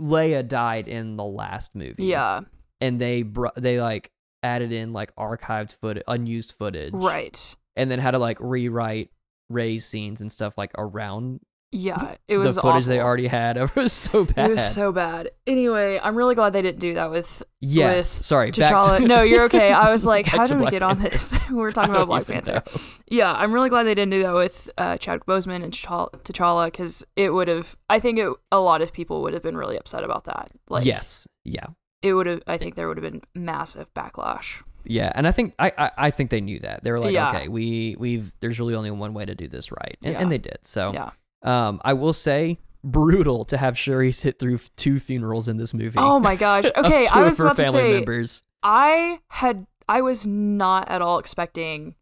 Leia 0.00 0.46
died 0.46 0.88
in 0.88 1.16
the 1.16 1.24
last 1.24 1.74
movie 1.74 2.06
yeah, 2.06 2.40
and 2.80 2.98
they 2.98 3.22
br- 3.22 3.48
they 3.56 3.80
like 3.80 4.10
added 4.42 4.72
in 4.72 4.92
like 4.92 5.14
archived 5.16 5.76
footage, 5.78 6.04
unused 6.08 6.52
footage, 6.52 6.92
right. 6.94 7.56
And 7.76 7.90
then 7.90 7.98
had 7.98 8.12
to 8.12 8.18
like 8.18 8.38
rewrite 8.40 9.10
Rey's 9.48 9.84
scenes 9.84 10.20
and 10.20 10.30
stuff 10.30 10.56
like 10.56 10.72
around 10.78 11.40
Yeah, 11.72 12.16
it 12.28 12.36
was 12.38 12.56
the 12.56 12.62
footage 12.62 12.86
they 12.86 13.00
already 13.00 13.26
had. 13.28 13.56
It 13.60 13.74
was 13.76 13.92
so 13.92 14.24
bad. 14.24 14.50
It 14.50 14.54
was 14.56 14.74
so 14.74 14.90
bad. 14.92 15.30
Anyway, 15.46 16.00
I'm 16.02 16.16
really 16.16 16.34
glad 16.34 16.52
they 16.52 16.62
didn't 16.62 16.80
do 16.80 16.94
that 16.94 17.10
with 17.10 17.42
yes, 17.60 18.16
with 18.16 18.24
sorry. 18.26 18.50
back 18.50 18.72
T'Challa. 18.72 18.98
to- 18.98 19.06
no, 19.08 19.22
you're 19.22 19.44
okay. 19.44 19.72
I 19.72 19.90
was 19.90 20.04
like, 20.14 20.26
how 20.26 20.44
did 20.44 20.54
we 20.54 20.62
Black 20.62 20.72
get 20.72 20.82
on 20.82 20.98
this? 20.98 21.32
we 21.50 21.56
were 21.56 21.72
talking 21.72 21.94
about 21.94 22.06
Black 22.06 22.26
Panther. 22.26 22.62
know. 22.66 22.80
Yeah, 23.08 23.32
I'm 23.32 23.52
really 23.52 23.68
glad 23.68 23.84
they 23.84 23.94
didn't 23.94 24.10
do 24.10 24.22
that 24.22 24.34
with 24.34 24.70
uh, 24.78 24.96
Chadwick 24.98 25.26
Boseman 25.26 25.62
and 25.62 25.72
T'Challa 25.72 26.10
T'Challa 26.22 26.66
because 26.66 27.04
it 27.16 27.32
would 27.32 27.48
have. 27.48 27.76
I 27.88 27.98
think 28.00 28.18
it, 28.18 28.32
a 28.50 28.60
lot 28.60 28.82
of 28.82 28.92
people 28.92 29.22
would 29.22 29.32
have 29.34 29.42
been 29.42 29.56
really 29.56 29.76
upset 29.76 30.02
about 30.04 30.24
that. 30.24 30.50
Like, 30.68 30.84
yes, 30.86 31.26
yeah, 31.44 31.66
it 32.02 32.14
would 32.14 32.26
have. 32.26 32.42
I 32.46 32.56
think 32.58 32.74
there 32.74 32.88
would 32.88 32.96
have 32.96 33.12
been 33.12 33.22
massive 33.34 33.92
backlash. 33.94 34.62
yeah, 34.84 35.12
and 35.14 35.26
I 35.26 35.32
think 35.32 35.54
I, 35.58 35.72
I 35.76 35.90
I 35.98 36.10
think 36.10 36.30
they 36.30 36.40
knew 36.40 36.58
that 36.60 36.82
they 36.82 36.90
were 36.92 36.98
like, 37.00 37.12
Yeah. 37.12 37.28
okay, 37.30 37.48
we 37.48 37.96
we've 37.98 38.32
there's 38.40 38.58
really 38.58 38.74
only 38.74 38.90
one 38.90 39.12
way 39.14 39.24
to 39.24 39.34
do 39.34 39.48
this 39.48 39.70
right, 39.70 39.96
and, 40.02 40.12
Yeah. 40.14 40.20
and 40.20 40.32
they 40.32 40.38
did. 40.38 40.58
So 40.62 40.92
Yeah. 40.92 41.10
um, 41.42 41.80
I 41.84 41.92
will 41.92 42.12
say 42.12 42.58
brutal 42.82 43.44
to 43.44 43.58
have 43.58 43.76
Shuri 43.76 44.10
sit 44.10 44.38
through 44.38 44.58
two 44.76 44.98
funerals 44.98 45.48
in 45.48 45.58
this 45.58 45.74
movie. 45.74 45.98
Oh 45.98 46.18
my 46.18 46.34
gosh. 46.36 46.64
Okay, 46.76 47.06
I 47.12 47.24
was 47.24 47.38
about 47.38 47.56
to 47.56 47.62
family 47.64 47.80
say 47.80 47.92
members. 47.92 48.42
I 48.62 49.18
had. 49.28 49.66
I 49.88 50.00
was 50.02 50.26
not 50.26 50.88
at 50.88 51.02
all 51.02 51.18
expecting 51.18 51.94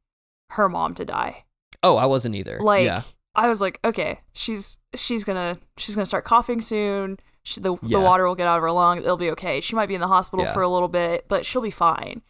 her 0.50 0.68
mom 0.68 0.94
to 0.94 1.04
die. 1.04 1.44
Oh, 1.82 1.96
I 1.96 2.06
wasn't 2.06 2.34
either. 2.34 2.58
Like 2.60 2.84
yeah. 2.84 3.02
I 3.34 3.48
was 3.48 3.60
like, 3.60 3.78
okay, 3.84 4.20
she's 4.34 4.78
she's 4.94 5.24
gonna 5.24 5.58
she's 5.76 5.94
gonna 5.94 6.04
start 6.06 6.24
coughing 6.24 6.60
soon. 6.60 7.18
She, 7.48 7.60
the 7.60 7.72
Yeah. 7.82 7.98
the 7.98 8.00
water 8.00 8.26
will 8.26 8.34
get 8.34 8.46
out 8.46 8.56
of 8.58 8.62
her 8.62 8.70
lungs. 8.70 9.04
It'll 9.04 9.16
be 9.16 9.30
okay. 9.30 9.60
She 9.62 9.74
might 9.74 9.86
be 9.86 9.94
in 9.94 10.02
the 10.02 10.06
hospital 10.08 10.44
Yeah. 10.44 10.52
for 10.52 10.60
a 10.62 10.68
little 10.68 10.88
bit, 10.88 11.24
but 11.28 11.46
she'll 11.46 11.62
be 11.62 11.70
fine. 11.70 12.20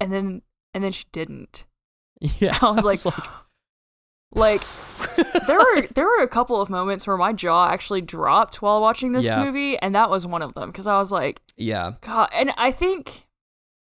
And 0.00 0.10
then 0.12 0.40
and 0.72 0.82
then 0.82 0.92
she 0.92 1.04
didn't. 1.12 1.66
Yeah, 2.20 2.56
I 2.62 2.70
was 2.70 2.84
like, 2.86 2.98
like 4.32 4.62
there 5.46 5.58
were 5.58 5.82
there 5.94 6.06
were 6.06 6.22
a 6.22 6.28
couple 6.28 6.60
of 6.60 6.70
moments 6.70 7.06
where 7.06 7.16
my 7.18 7.32
jaw 7.32 7.68
actually 7.68 8.00
dropped 8.00 8.62
while 8.62 8.80
watching 8.80 9.12
this 9.12 9.26
Yeah. 9.26 9.44
movie, 9.44 9.78
and 9.78 9.94
that 9.94 10.08
was 10.10 10.26
one 10.26 10.40
of 10.42 10.54
them 10.54 10.70
because 10.70 10.86
I 10.86 10.98
was 10.98 11.12
like, 11.12 11.40
yeah, 11.56 11.92
God, 12.00 12.30
and 12.32 12.50
I 12.56 12.70
think 12.72 13.26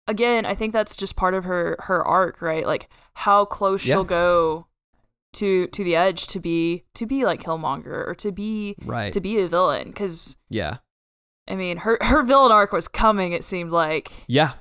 again, 0.08 0.46
I 0.46 0.54
think 0.54 0.72
that's 0.72 0.96
just 0.96 1.16
part 1.16 1.34
of 1.34 1.46
her 1.46 1.78
her 1.80 2.06
arc, 2.06 2.42
right? 2.42 2.66
Like 2.66 2.90
how 3.14 3.44
close 3.46 3.84
Yeah. 3.86 3.96
she'll 3.96 4.04
go 4.04 4.67
to 5.38 5.68
to 5.68 5.84
the 5.84 5.96
edge 5.96 6.28
to 6.28 6.40
be 6.40 6.86
to 6.94 7.06
be 7.06 7.26
like 7.26 7.42
Killmonger 7.42 8.08
or 8.08 8.16
to 8.16 8.32
be 8.32 8.76
right. 8.84 9.14
to 9.14 9.20
be 9.20 9.40
a 9.40 9.48
villain 9.48 9.88
because 9.88 10.38
yeah, 10.50 10.78
I 11.48 11.56
mean 11.56 11.78
her 11.78 11.98
her 12.02 12.24
villain 12.24 12.52
arc 12.52 12.72
was 12.72 12.88
coming. 12.88 13.34
It 13.34 13.44
seemed 13.44 13.72
like 13.72 14.12
yeah. 14.28 14.54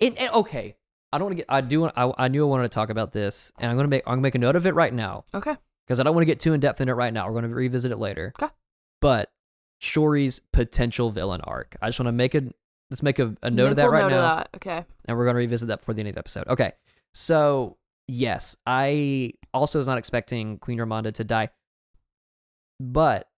And, 0.00 0.18
and 0.18 0.30
okay, 0.34 0.76
I 1.12 1.18
don't 1.18 1.26
want 1.26 1.32
to 1.32 1.42
get. 1.42 1.46
I 1.48 1.60
do. 1.62 1.86
I, 1.86 2.12
I 2.18 2.28
knew 2.28 2.44
I 2.44 2.48
wanted 2.48 2.64
to 2.64 2.68
talk 2.68 2.90
about 2.90 3.12
this, 3.12 3.52
and 3.58 3.70
I'm 3.70 3.76
gonna 3.76 3.88
make. 3.88 4.02
I'm 4.06 4.12
gonna 4.12 4.22
make 4.22 4.34
a 4.34 4.38
note 4.38 4.54
of 4.54 4.66
it 4.66 4.74
right 4.74 4.92
now 4.92 5.24
okay, 5.34 5.56
because 5.86 5.98
I 5.98 6.02
don't 6.02 6.14
want 6.14 6.22
to 6.22 6.26
get 6.26 6.40
too 6.40 6.52
in 6.52 6.60
depth 6.60 6.80
in 6.80 6.88
it 6.88 6.92
right 6.92 7.12
now. 7.12 7.26
We're 7.26 7.40
gonna 7.40 7.48
revisit 7.48 7.90
it 7.90 7.98
later. 7.98 8.32
Okay. 8.40 8.52
But 9.00 9.30
Shuri's 9.80 10.40
potential 10.52 11.10
villain 11.10 11.40
arc. 11.42 11.76
I 11.80 11.88
just 11.88 11.98
want 11.98 12.08
to 12.08 12.12
make 12.12 12.34
a. 12.34 12.42
Let's 12.90 13.02
make 13.02 13.18
a, 13.18 13.34
a 13.42 13.50
note 13.50 13.72
of 13.72 13.76
that 13.76 13.90
right 13.90 14.02
note 14.02 14.10
now. 14.10 14.20
Of 14.20 14.36
that. 14.38 14.48
Okay, 14.56 14.84
and 15.04 15.16
we're 15.16 15.24
going 15.24 15.34
to 15.34 15.38
revisit 15.38 15.68
that 15.68 15.80
before 15.80 15.94
the 15.94 16.00
end 16.00 16.08
of 16.08 16.14
the 16.14 16.20
episode. 16.20 16.48
Okay. 16.48 16.72
So, 17.12 17.76
yes, 18.08 18.56
I 18.66 19.34
also 19.54 19.78
was 19.78 19.86
not 19.86 19.98
expecting 19.98 20.58
Queen 20.58 20.78
Ramonda 20.78 21.12
to 21.14 21.24
die. 21.24 21.50
But 22.80 23.28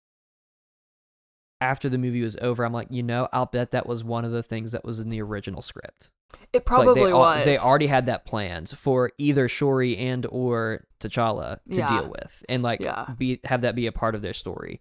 after 1.60 1.88
the 1.88 1.98
movie 1.98 2.22
was 2.22 2.36
over, 2.40 2.64
I'm 2.64 2.72
like, 2.72 2.88
you 2.90 3.02
know, 3.02 3.28
I'll 3.32 3.46
bet 3.46 3.72
that 3.72 3.86
was 3.86 4.02
one 4.02 4.24
of 4.24 4.32
the 4.32 4.42
things 4.42 4.72
that 4.72 4.84
was 4.84 4.98
in 5.00 5.08
the 5.10 5.20
original 5.20 5.60
script. 5.62 6.10
it 6.32 6.38
It's 6.52 6.54
like 6.54 6.64
probably 6.64 7.04
they, 7.04 7.10
al- 7.10 7.18
was. 7.18 7.44
They 7.44 7.58
already 7.58 7.86
had 7.86 8.06
that 8.06 8.24
plans 8.24 8.72
for 8.72 9.10
either 9.18 9.48
Shuri 9.48 9.96
and 9.96 10.24
or 10.30 10.84
T'Challa 11.00 11.58
to 11.72 11.76
Yeah. 11.78 11.86
deal 11.86 12.08
with, 12.08 12.42
and 12.48 12.62
like 12.62 12.80
Yeah. 12.80 13.06
be 13.18 13.40
have 13.44 13.62
that 13.62 13.74
be 13.74 13.86
a 13.86 13.92
part 13.92 14.14
of 14.14 14.22
their 14.22 14.32
story. 14.32 14.80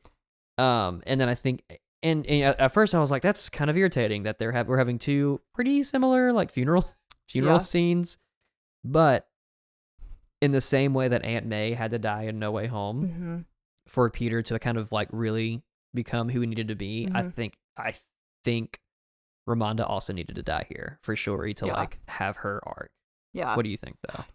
Um, 0.58 1.02
and 1.08 1.20
then 1.20 1.28
I 1.30 1.36
think, 1.36 1.64
and, 2.04 2.26
and 2.28 2.44
at 2.44 2.60
at 2.60 2.72
first 2.74 2.94
I 2.94 3.00
was 3.00 3.12
like, 3.12 3.22
that's 3.22 3.50
kind 3.50 3.70
of 3.70 3.78
irritating 3.78 4.24
that 4.24 4.40
they're 4.40 4.52
have 4.52 4.68
we're 4.68 4.78
having 4.78 5.00
two 5.00 5.42
pretty 5.56 5.84
similar 5.84 6.32
like 6.34 6.52
funeral 6.52 6.86
funeral 7.28 7.56
Yeah. 7.58 7.62
scenes, 7.64 8.18
but 8.84 9.28
in 10.42 10.52
the 10.52 10.62
same 10.62 10.94
way 10.94 11.08
that 11.08 11.24
Aunt 11.24 11.46
May 11.46 11.74
had 11.74 11.92
to 11.92 12.00
die 12.00 12.24
in 12.24 12.40
No 12.40 12.52
Way 12.52 12.68
Home 12.68 13.08
hmm 13.10 13.40
for 13.88 14.08
Peter 14.12 14.44
to 14.44 14.60
kind 14.60 14.78
of 14.78 14.92
like 14.92 15.08
really 15.12 15.64
become 15.96 16.30
who 16.30 16.42
he 16.42 16.48
needed 16.48 16.68
to 16.68 16.76
be, 16.76 17.10
I 17.14 17.24
Mhm. 17.24 17.34
think 17.34 17.54
I 17.76 17.96
think 18.44 18.80
Ramonda 19.48 19.90
also 19.90 20.14
needed 20.14 20.36
to 20.36 20.44
die 20.44 20.66
here 20.70 21.00
for 21.02 21.16
Shuri 21.16 21.56
to 21.56 21.66
Yeah. 21.66 21.74
like 21.74 21.98
have 22.08 22.38
her 22.38 22.60
arc. 22.68 22.92
Yeah, 23.34 23.56
What 23.56 23.64
do 23.64 23.70
you 23.70 23.78
think 23.78 23.98
though? 24.08 24.26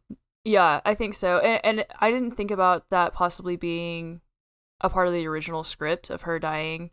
Yeah, 0.45 0.81
I 0.85 0.95
think 0.95 1.15
so. 1.15 1.39
And, 1.39 1.61
and 1.65 1.87
I 2.01 2.11
didn't 2.11 2.37
think 2.37 2.51
about 2.51 2.91
that 2.91 3.13
possibly 3.13 3.55
being 3.57 4.21
a 4.81 4.91
part 4.91 5.07
of 5.07 5.13
the 5.15 5.27
original 5.29 5.63
script 5.63 6.11
of 6.11 6.23
her 6.23 6.39
dying. 6.41 6.91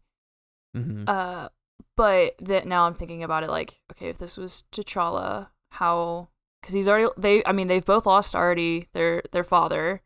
Mm-hmm. 0.78 1.04
Uh, 1.08 1.50
but 1.98 2.36
that 2.40 2.66
now 2.68 2.86
I'm 2.86 2.94
thinking 2.94 3.24
about 3.24 3.44
it 3.44 3.50
like, 3.50 3.82
okay, 3.92 4.08
if 4.10 4.18
this 4.20 4.38
was 4.38 4.64
T'Challa, 4.72 5.50
how? 5.72 6.30
Because 6.62 6.74
he's 6.76 6.88
already 6.88 7.08
they. 7.18 7.44
I 7.46 7.52
mean, 7.52 7.68
they've 7.68 7.84
both 7.86 8.06
lost 8.06 8.36
already 8.36 8.88
their 8.94 9.24
their 9.32 9.44
father. 9.44 10.02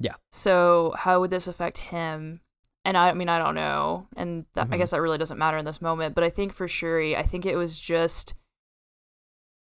Yeah. 0.00 0.14
So 0.32 0.94
how 0.96 1.20
would 1.20 1.30
this 1.30 1.46
affect 1.48 1.78
him? 1.78 2.40
And 2.84 2.96
I, 2.96 3.10
I 3.10 3.12
mean, 3.14 3.28
I 3.28 3.38
don't 3.38 3.54
know, 3.56 4.06
and 4.16 4.46
that, 4.54 4.68
I 4.70 4.76
Mhm. 4.76 4.78
guess 4.78 4.92
that 4.92 5.02
really 5.02 5.18
doesn't 5.18 5.36
matter 5.36 5.58
in 5.58 5.64
this 5.66 5.82
moment. 5.82 6.14
But 6.14 6.24
I 6.24 6.30
think 6.30 6.52
for 6.54 6.66
Shuri, 6.68 7.14
I 7.16 7.22
think 7.22 7.44
it 7.44 7.56
was 7.56 7.78
just, 7.78 8.32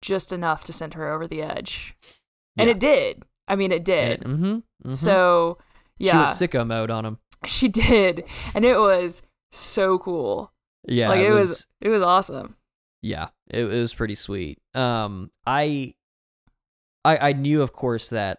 just 0.00 0.32
enough 0.32 0.64
to 0.64 0.72
send 0.72 0.94
her 0.94 1.12
over 1.12 1.26
the 1.26 1.42
edge, 1.42 1.94
and 2.56 2.70
it 2.70 2.78
did. 2.80 3.22
I 3.48 3.56
mean, 3.56 3.72
it 3.72 3.84
did. 3.84 4.20
Mm-hmm, 4.20 4.44
mm-hmm. 4.44 4.92
So 4.92 5.58
yeah, 5.98 6.12
she 6.12 6.16
went 6.16 6.30
sicko 6.52 6.66
mode 6.66 6.90
on 6.90 7.04
him. 7.04 7.18
she 7.46 7.68
did, 7.68 8.24
and 8.54 8.64
it 8.64 8.78
was 8.78 9.26
so 9.52 9.98
cool. 9.98 10.52
Yeah, 10.88 11.10
like 11.10 11.20
it 11.20 11.32
was, 11.32 11.66
it 11.82 11.90
was 11.90 12.00
awesome. 12.02 12.56
yeah, 13.02 13.28
it, 13.50 13.64
it 13.64 13.80
was 13.80 13.92
pretty 13.92 14.14
sweet. 14.14 14.58
Um, 14.74 15.30
I, 15.46 15.94
I, 17.04 17.30
I 17.30 17.32
knew, 17.32 17.62
of 17.62 17.72
course, 17.72 18.08
that 18.08 18.38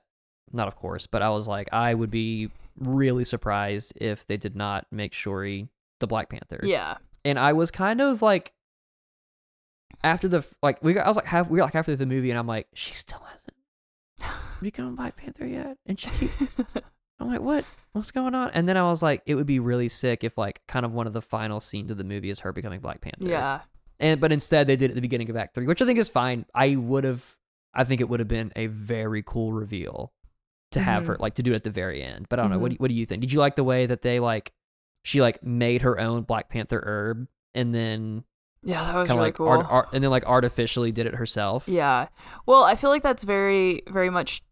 not 0.53 0.67
of 0.67 0.75
course, 0.75 1.07
but 1.07 1.21
I 1.21 1.29
was 1.29 1.47
like, 1.47 1.69
I 1.71 1.93
would 1.93 2.11
be 2.11 2.49
really 2.77 3.23
surprised 3.23 3.93
if 3.97 4.27
they 4.27 4.37
did 4.37 4.55
not 4.55 4.85
make 4.91 5.13
Shuri 5.13 5.69
the 5.99 6.07
Black 6.07 6.29
Panther. 6.29 6.59
Yeah, 6.63 6.97
and 7.23 7.39
I 7.39 7.53
was 7.53 7.71
kind 7.71 8.01
of 8.01 8.21
like, 8.21 8.53
after 10.03 10.27
the 10.27 10.45
like 10.63 10.83
we 10.83 10.93
got, 10.93 11.05
I 11.05 11.09
was 11.09 11.17
like 11.17 11.25
half 11.25 11.49
we 11.49 11.57
were 11.57 11.63
like 11.63 11.73
halfway 11.73 11.93
through 11.95 12.05
the 12.05 12.13
movie, 12.13 12.29
and 12.29 12.39
I'm 12.39 12.47
like, 12.47 12.67
she 12.73 12.93
still 12.93 13.21
hasn't 13.31 14.35
become 14.61 14.95
Black 14.95 15.15
Panther 15.15 15.45
yet, 15.45 15.77
and 15.85 15.99
she 15.99 16.09
keeps. 16.11 16.37
I'm 17.19 17.27
like, 17.27 17.41
what? 17.41 17.65
What's 17.91 18.09
going 18.11 18.33
on? 18.33 18.49
And 18.51 18.67
then 18.67 18.77
I 18.77 18.83
was 18.83 19.03
like, 19.03 19.21
it 19.27 19.35
would 19.35 19.45
be 19.45 19.59
really 19.59 19.89
sick 19.89 20.23
if 20.23 20.37
like 20.37 20.61
kind 20.67 20.85
of 20.85 20.91
one 20.91 21.05
of 21.07 21.13
the 21.13 21.21
final 21.21 21.59
scenes 21.59 21.91
of 21.91 21.97
the 21.97 22.03
movie 22.03 22.29
is 22.31 22.39
her 22.39 22.51
becoming 22.51 22.79
Black 22.79 22.99
Panther. 23.01 23.25
yeah, 23.27 23.61
And 23.99 24.19
but 24.19 24.31
instead 24.31 24.65
they 24.65 24.75
did 24.75 24.85
it 24.85 24.91
at 24.91 24.95
the 24.95 25.01
beginning 25.01 25.29
of 25.29 25.35
Act 25.35 25.53
Three, 25.53 25.67
which 25.67 25.81
I 25.81 25.85
think 25.85 25.99
is 25.99 26.09
fine. 26.09 26.45
I 26.55 26.77
would 26.77 27.03
have, 27.03 27.37
I 27.73 27.83
think 27.83 28.01
it 28.01 28.09
would 28.09 28.19
have 28.19 28.27
been 28.27 28.51
a 28.55 28.67
very 28.67 29.23
cool 29.25 29.53
reveal 29.53 30.13
to 30.71 30.79
have 30.79 31.03
Mhm. 31.03 31.07
her 31.07 31.17
like 31.19 31.35
to 31.35 31.43
do 31.43 31.51
it 31.53 31.55
at 31.57 31.63
the 31.63 31.69
very 31.69 32.01
end. 32.03 32.27
But 32.29 32.39
I 32.39 32.43
don't 32.43 32.51
know. 32.51 32.59
What 32.59 32.71
Mhm. 32.71 32.75
do, 32.75 32.77
what 32.79 32.87
do 32.89 32.93
you 32.93 33.05
think? 33.05 33.21
Did 33.21 33.31
you 33.33 33.39
like 33.39 33.55
the 33.55 33.63
way 33.63 33.85
that 33.85 34.01
they 34.01 34.19
like 34.19 34.53
she 35.03 35.21
like 35.21 35.41
made 35.43 35.81
her 35.81 35.99
own 35.99 36.23
Black 36.23 36.47
Panther 36.49 36.81
herb 36.85 37.27
and 37.55 37.73
then 37.73 38.23
yeah, 38.63 38.83
that 38.91 38.95
was 38.97 39.09
really 39.09 39.21
like 39.21 39.35
cool. 39.35 39.47
art, 39.47 39.65
art, 39.69 39.87
and 39.93 40.03
then 40.03 40.11
like 40.11 40.25
artificially 40.25 40.91
did 40.91 41.07
it 41.07 41.15
herself? 41.15 41.67
Yeah. 41.67 42.07
Well, 42.45 42.63
I 42.63 42.75
feel 42.75 42.89
like 42.89 43.03
that's 43.03 43.23
very 43.23 43.81
very 43.89 44.09
much 44.09 44.43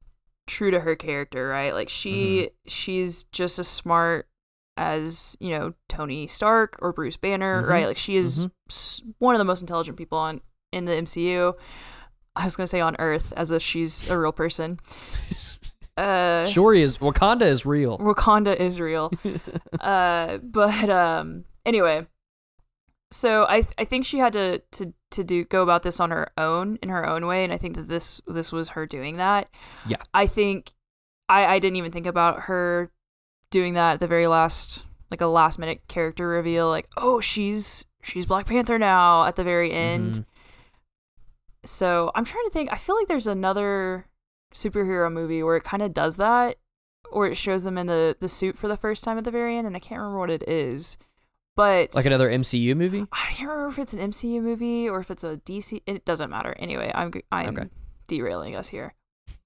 true 0.47 0.71
to 0.71 0.79
her 0.79 0.95
character, 0.95 1.47
right? 1.47 1.73
Like 1.73 1.89
she 1.89 2.11
Mm-hmm. 2.47 2.67
she's 2.67 3.23
just 3.25 3.59
as 3.59 3.67
smart 3.67 4.27
as, 4.77 5.35
you 5.39 5.51
know, 5.57 5.73
Tony 5.89 6.25
Stark 6.25 6.77
or 6.81 6.93
Bruce 6.93 7.17
Banner, 7.17 7.65
right? 7.67 7.85
Like 7.85 7.97
she 7.97 8.15
is 8.15 8.47
one 9.19 9.35
of 9.35 9.39
the 9.39 9.45
most 9.45 9.61
intelligent 9.61 9.97
people 9.97 10.17
on 10.17 10.41
in 10.71 10.85
the 10.85 10.93
MCU. 10.93 11.53
I 12.35 12.45
was 12.45 12.55
going 12.55 12.63
to 12.63 12.67
say 12.69 12.79
on 12.81 12.95
Earth 12.99 13.33
as 13.35 13.51
if 13.51 13.61
she's 13.61 14.09
a 14.09 14.17
real 14.19 14.31
person. 14.31 14.79
Uh 15.97 16.45
Shuri 16.45 16.81
is 16.81 16.97
Wakanda 16.99 17.41
is 17.41 17.65
real. 17.65 17.97
Wakanda 17.97 18.55
is 18.57 18.79
real. 18.79 19.11
uh, 19.81 20.37
but 20.37 20.89
um, 20.89 21.43
anyway, 21.65 22.07
so 23.11 23.45
I 23.49 23.67
I 23.77 23.83
think 23.83 24.05
she 24.05 24.19
had 24.19 24.31
to 24.31 24.59
to 24.71 24.93
to 25.11 25.23
do 25.25 25.43
go 25.43 25.61
about 25.61 25.83
this 25.83 25.99
on 25.99 26.11
her 26.11 26.31
own 26.37 26.77
in 26.81 26.87
her 26.87 27.05
own 27.05 27.27
way, 27.27 27.43
and 27.43 27.51
I 27.51 27.57
think 27.57 27.75
that 27.75 27.89
this 27.89 28.21
this 28.27 28.53
was 28.53 28.69
her 28.69 28.85
doing 28.85 29.17
that. 29.17 29.49
Yeah. 29.89 29.97
I 30.13 30.25
think 30.25 30.71
I 31.27 31.45
I 31.45 31.59
didn't 31.59 31.75
even 31.75 31.91
think 31.91 32.07
about 32.07 32.43
her 32.43 32.91
doing 33.51 33.73
that 33.73 33.95
at 33.95 33.99
the 33.99 34.07
very 34.07 34.27
last 34.27 34.85
like 35.11 35.19
a 35.19 35.27
last 35.27 35.59
minute 35.59 35.81
character 35.89 36.29
reveal, 36.29 36.69
like 36.69 36.87
oh 36.95 37.19
she's 37.19 37.85
she's 38.03 38.25
Black 38.25 38.45
Panther 38.45 38.79
now 38.79 39.25
at 39.25 39.35
the 39.35 39.43
very 39.43 39.73
end. 39.73 40.13
Mhm. 40.13 40.25
So 41.63 42.11
I'm 42.15 42.25
trying 42.25 42.45
to 42.45 42.51
think. 42.51 42.71
I 42.71 42.77
feel 42.77 42.95
like 42.95 43.07
there's 43.07 43.27
another 43.27 44.07
superhero 44.53 45.11
movie 45.11 45.43
where 45.43 45.55
it 45.57 45.63
kind 45.63 45.83
of 45.83 45.93
does 45.93 46.17
that, 46.17 46.57
or 47.11 47.27
it 47.27 47.35
shows 47.35 47.63
them 47.63 47.77
in 47.77 47.87
the 47.87 48.15
the 48.19 48.27
suit 48.29 48.57
for 48.57 48.67
the 48.67 48.77
first 48.77 49.03
time 49.03 49.17
at 49.17 49.23
the 49.23 49.31
very 49.31 49.57
end, 49.57 49.67
and 49.67 49.75
I 49.75 49.79
can't 49.79 49.99
remember 49.99 50.19
what 50.19 50.29
it 50.31 50.43
is. 50.47 50.97
But 51.55 51.93
Like 51.93 52.05
another 52.05 52.29
MCU 52.31 52.75
movie? 52.75 53.05
I 53.11 53.33
can't 53.33 53.49
remember 53.49 53.67
if 53.69 53.79
it's 53.79 53.93
an 53.93 53.99
MCU 53.99 54.41
movie 54.41 54.87
or 54.87 55.01
if 55.01 55.11
it's 55.11 55.25
a 55.25 55.37
DC. 55.37 55.81
It 55.85 56.05
doesn't 56.05 56.29
matter. 56.29 56.55
Anyway, 56.57 56.89
I'm 56.95 57.11
I'm 57.31 57.49
Okay. 57.57 57.69
derailing 58.07 58.55
us 58.55 58.69
here, 58.69 58.93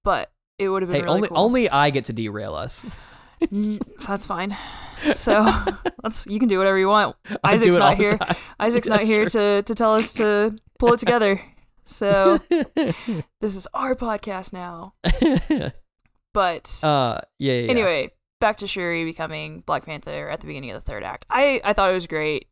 but 0.04 0.32
it 0.60 0.70
would 0.70 0.84
have 0.84 0.90
been 0.92 0.98
Hey, 1.02 1.04
really 1.04 1.16
only 1.16 1.28
cool. 1.30 1.38
only 1.40 1.70
I 1.70 1.90
get 1.90 2.06
to 2.06 2.14
derail 2.14 2.54
us. 2.54 2.86
That's 4.08 4.26
fine. 4.28 4.56
So 5.14 5.44
let's 6.04 6.28
you 6.28 6.38
can 6.40 6.48
do 6.48 6.60
whatever 6.60 6.78
you 6.78 6.88
want. 6.88 7.16
Isaac's 7.44 7.78
not 7.78 7.98
here. 7.98 8.18
Isaac's 8.60 8.88
not 8.88 9.04
here 9.04 9.26
to 9.26 9.64
to 9.64 9.76
tell 9.76 9.96
us 9.96 10.14
to 10.16 10.56
pull 10.78 10.94
it 10.94 11.00
together. 11.00 11.42
So 11.84 12.38
this 12.76 13.56
is 13.56 13.68
our 13.74 13.96
podcast 13.96 14.54
now. 14.54 14.94
But 16.34 16.80
uh, 16.84 17.20
yeah, 17.38 17.54
yeah, 17.54 17.60
yeah. 17.62 17.70
anyway, 17.70 18.12
back 18.42 18.58
to 18.58 18.66
Shuri 18.68 19.06
becoming 19.06 19.60
Black 19.68 19.86
Panther 19.86 20.30
at 20.30 20.40
the 20.40 20.48
beginning 20.48 20.72
of 20.72 20.84
the 20.84 20.90
third 20.90 21.04
act. 21.04 21.28
I 21.30 21.62
I 21.64 21.74
thought 21.74 21.92
it 21.92 21.94
was 21.94 22.08
great. 22.08 22.48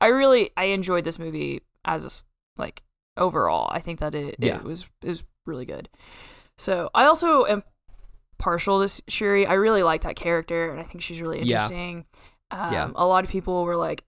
I 0.00 0.06
really 0.06 0.50
I 0.56 0.64
enjoyed 0.64 1.04
this 1.04 1.18
movie 1.18 1.60
as 1.84 2.24
like 2.56 2.82
overall. 3.18 3.68
I 3.70 3.80
think 3.80 4.00
that 4.00 4.14
it, 4.14 4.36
Yeah. 4.38 4.56
it 4.56 4.64
was 4.64 4.88
it 5.02 5.08
was 5.10 5.22
really 5.44 5.66
good. 5.66 5.90
So 6.56 6.88
I 6.94 7.04
also 7.04 7.44
am 7.44 7.62
partial 8.38 8.86
to 8.86 9.02
Shuri. 9.08 9.46
I 9.46 9.52
really 9.54 9.82
like 9.82 10.02
that 10.04 10.16
character, 10.16 10.70
and 10.70 10.80
I 10.80 10.84
think 10.84 11.02
she's 11.02 11.20
really 11.20 11.40
Yeah. 11.42 11.56
interesting. 11.56 12.06
Um, 12.50 12.72
Yeah. 12.72 12.90
A 12.94 13.06
lot 13.06 13.24
of 13.24 13.30
people 13.30 13.64
were 13.64 13.76
like, 13.76 14.04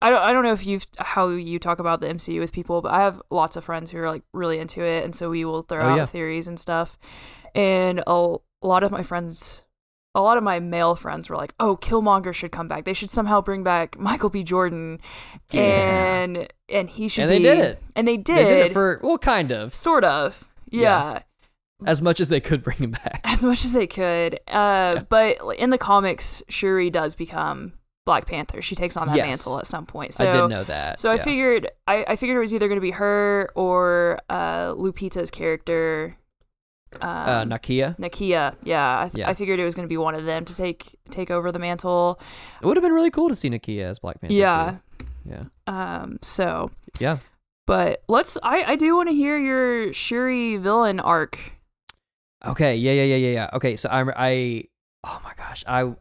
I 0.00 0.10
don't 0.10 0.22
I 0.22 0.32
don't 0.32 0.44
know 0.44 0.52
if 0.52 0.64
you've 0.66 0.86
how 0.98 1.28
you 1.30 1.58
talk 1.58 1.78
about 1.80 2.00
the 2.00 2.06
MCU 2.08 2.38
with 2.40 2.52
people, 2.52 2.80
but 2.82 2.92
I 2.92 3.00
have 3.02 3.20
lots 3.30 3.56
of 3.56 3.64
friends 3.64 3.90
who 3.90 3.98
are 3.98 4.08
like 4.10 4.22
really 4.32 4.58
into 4.58 4.82
it, 4.82 5.04
and 5.04 5.14
so 5.14 5.30
we 5.30 5.44
will 5.44 5.62
throw 5.62 5.84
Oh, 5.84 5.88
out 5.90 5.96
yeah. 5.96 6.06
theories 6.06 6.46
and 6.48 6.58
stuff. 6.58 6.96
And 7.54 8.02
a, 8.06 8.36
lot 8.62 8.82
of 8.84 8.90
my 8.92 9.02
friends, 9.02 9.64
a 10.14 10.20
lot 10.20 10.36
of 10.36 10.44
my 10.44 10.60
male 10.60 10.94
friends 10.94 11.28
were 11.28 11.36
like, 11.36 11.54
"Oh, 11.58 11.76
Killmonger 11.76 12.32
should 12.32 12.52
come 12.52 12.68
back. 12.68 12.84
They 12.84 12.92
should 12.92 13.10
somehow 13.10 13.40
bring 13.40 13.62
back 13.64 13.98
Michael 14.08 14.30
B. 14.30 14.44
Jordan, 14.44 15.00
Yeah. 15.50 15.62
and 15.62 16.48
and 16.68 16.90
he 16.90 17.08
should." 17.08 17.22
And 17.22 17.30
they 17.32 17.38
did 17.40 17.58
it. 17.58 17.82
And 17.96 18.06
they 18.06 18.16
did. 18.16 18.36
They 18.36 18.44
did 18.44 18.66
it 18.66 18.72
for 18.72 19.00
well, 19.02 19.18
kind 19.18 19.50
of 19.50 19.74
sort 19.74 20.04
of, 20.04 20.48
Yeah. 20.70 20.80
yeah 21.14 21.22
as 21.86 22.02
much 22.02 22.18
as 22.20 22.28
they 22.28 22.40
could 22.40 22.62
bring 22.64 22.76
him 22.78 22.90
back. 22.90 23.20
as 23.24 23.44
much 23.44 23.64
as 23.64 23.72
they 23.72 23.86
could. 23.86 24.40
Uh, 24.48 25.00
But 25.08 25.38
in 25.58 25.70
the 25.70 25.78
comics, 25.78 26.42
Shuri 26.48 26.90
does 26.90 27.14
become 27.14 27.74
Black 28.08 28.24
Panther. 28.26 28.62
She 28.62 28.74
takes 28.74 28.96
on 28.96 29.06
that 29.08 29.16
Yes. 29.16 29.26
mantle 29.26 29.58
at 29.58 29.66
some 29.66 29.84
point. 29.84 30.14
So, 30.14 30.26
I 30.26 30.30
did 30.32 30.48
know 30.48 30.64
that. 30.64 30.98
So 30.98 31.10
I 31.10 31.18
figured, 31.18 31.68
I, 31.86 32.04
I 32.08 32.16
figured 32.16 32.36
it 32.38 32.40
was 32.40 32.54
either 32.54 32.66
going 32.68 32.78
to 32.80 32.88
be 32.90 32.92
her 32.92 33.50
or 33.54 34.18
uh, 34.30 34.72
Lupita's 34.74 35.30
character, 35.30 36.16
um, 37.02 37.10
uh, 37.10 37.44
Nakia. 37.44 37.98
Nakia. 37.98 38.56
Yeah, 38.64 39.00
I, 39.00 39.08
th- 39.08 39.14
Yeah. 39.20 39.28
I 39.28 39.34
figured 39.34 39.60
it 39.60 39.64
was 39.64 39.74
going 39.74 39.84
to 39.84 39.88
be 39.90 39.98
one 39.98 40.14
of 40.14 40.24
them 40.24 40.46
to 40.46 40.56
take 40.56 40.96
take 41.10 41.30
over 41.30 41.52
the 41.52 41.58
mantle. 41.58 42.18
It 42.62 42.66
would 42.66 42.76
have 42.78 42.82
been 42.82 42.94
really 42.94 43.10
cool 43.10 43.28
to 43.28 43.34
see 43.36 43.50
Nakia 43.50 43.82
as 43.84 43.98
Black 43.98 44.20
Panther. 44.22 44.32
yeah. 44.34 44.76
too. 44.98 45.06
yeah, 45.30 45.44
Um. 45.66 46.18
So, 46.22 46.70
yeah. 46.98 47.18
but 47.66 48.02
let's. 48.08 48.38
I 48.42 48.62
I 48.72 48.76
do 48.76 48.96
want 48.96 49.10
to 49.10 49.14
hear 49.14 49.36
your 49.38 49.92
Shuri 49.92 50.56
villain 50.56 50.98
arc. 50.98 51.38
Okay, 52.46 52.76
yeah, 52.76 52.92
yeah, 52.92 53.02
yeah, 53.04 53.16
yeah, 53.16 53.32
yeah. 53.32 53.50
Okay, 53.52 53.76
so 53.76 53.90
I'm 53.90 54.10
I. 54.16 54.64
Oh 55.04 55.20
my 55.22 55.34
gosh, 55.36 55.62
I. 55.66 55.92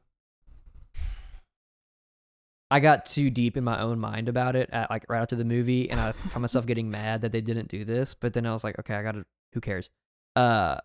I 2.69 2.79
got 2.81 3.05
too 3.05 3.29
deep 3.29 3.55
in 3.55 3.63
my 3.63 3.79
own 3.79 3.99
mind 3.99 4.27
about 4.27 4.55
it 4.55 4.69
at 4.73 4.89
like 4.89 5.05
right 5.09 5.21
after 5.21 5.35
the 5.37 5.45
movie, 5.45 5.89
and 5.89 5.99
I 5.99 6.11
found 6.11 6.41
myself 6.41 6.65
getting 6.67 6.89
mad 6.91 7.21
that 7.21 7.31
they 7.31 7.41
didn't 7.41 7.69
do 7.69 7.85
this. 7.85 8.13
But 8.13 8.33
then 8.33 8.45
I 8.45 8.51
was 8.51 8.63
like, 8.63 8.77
okay, 8.79 8.95
I 8.95 9.03
gotta. 9.03 9.25
Who 9.53 9.61
cares? 9.61 9.89
Uh, 10.35 10.77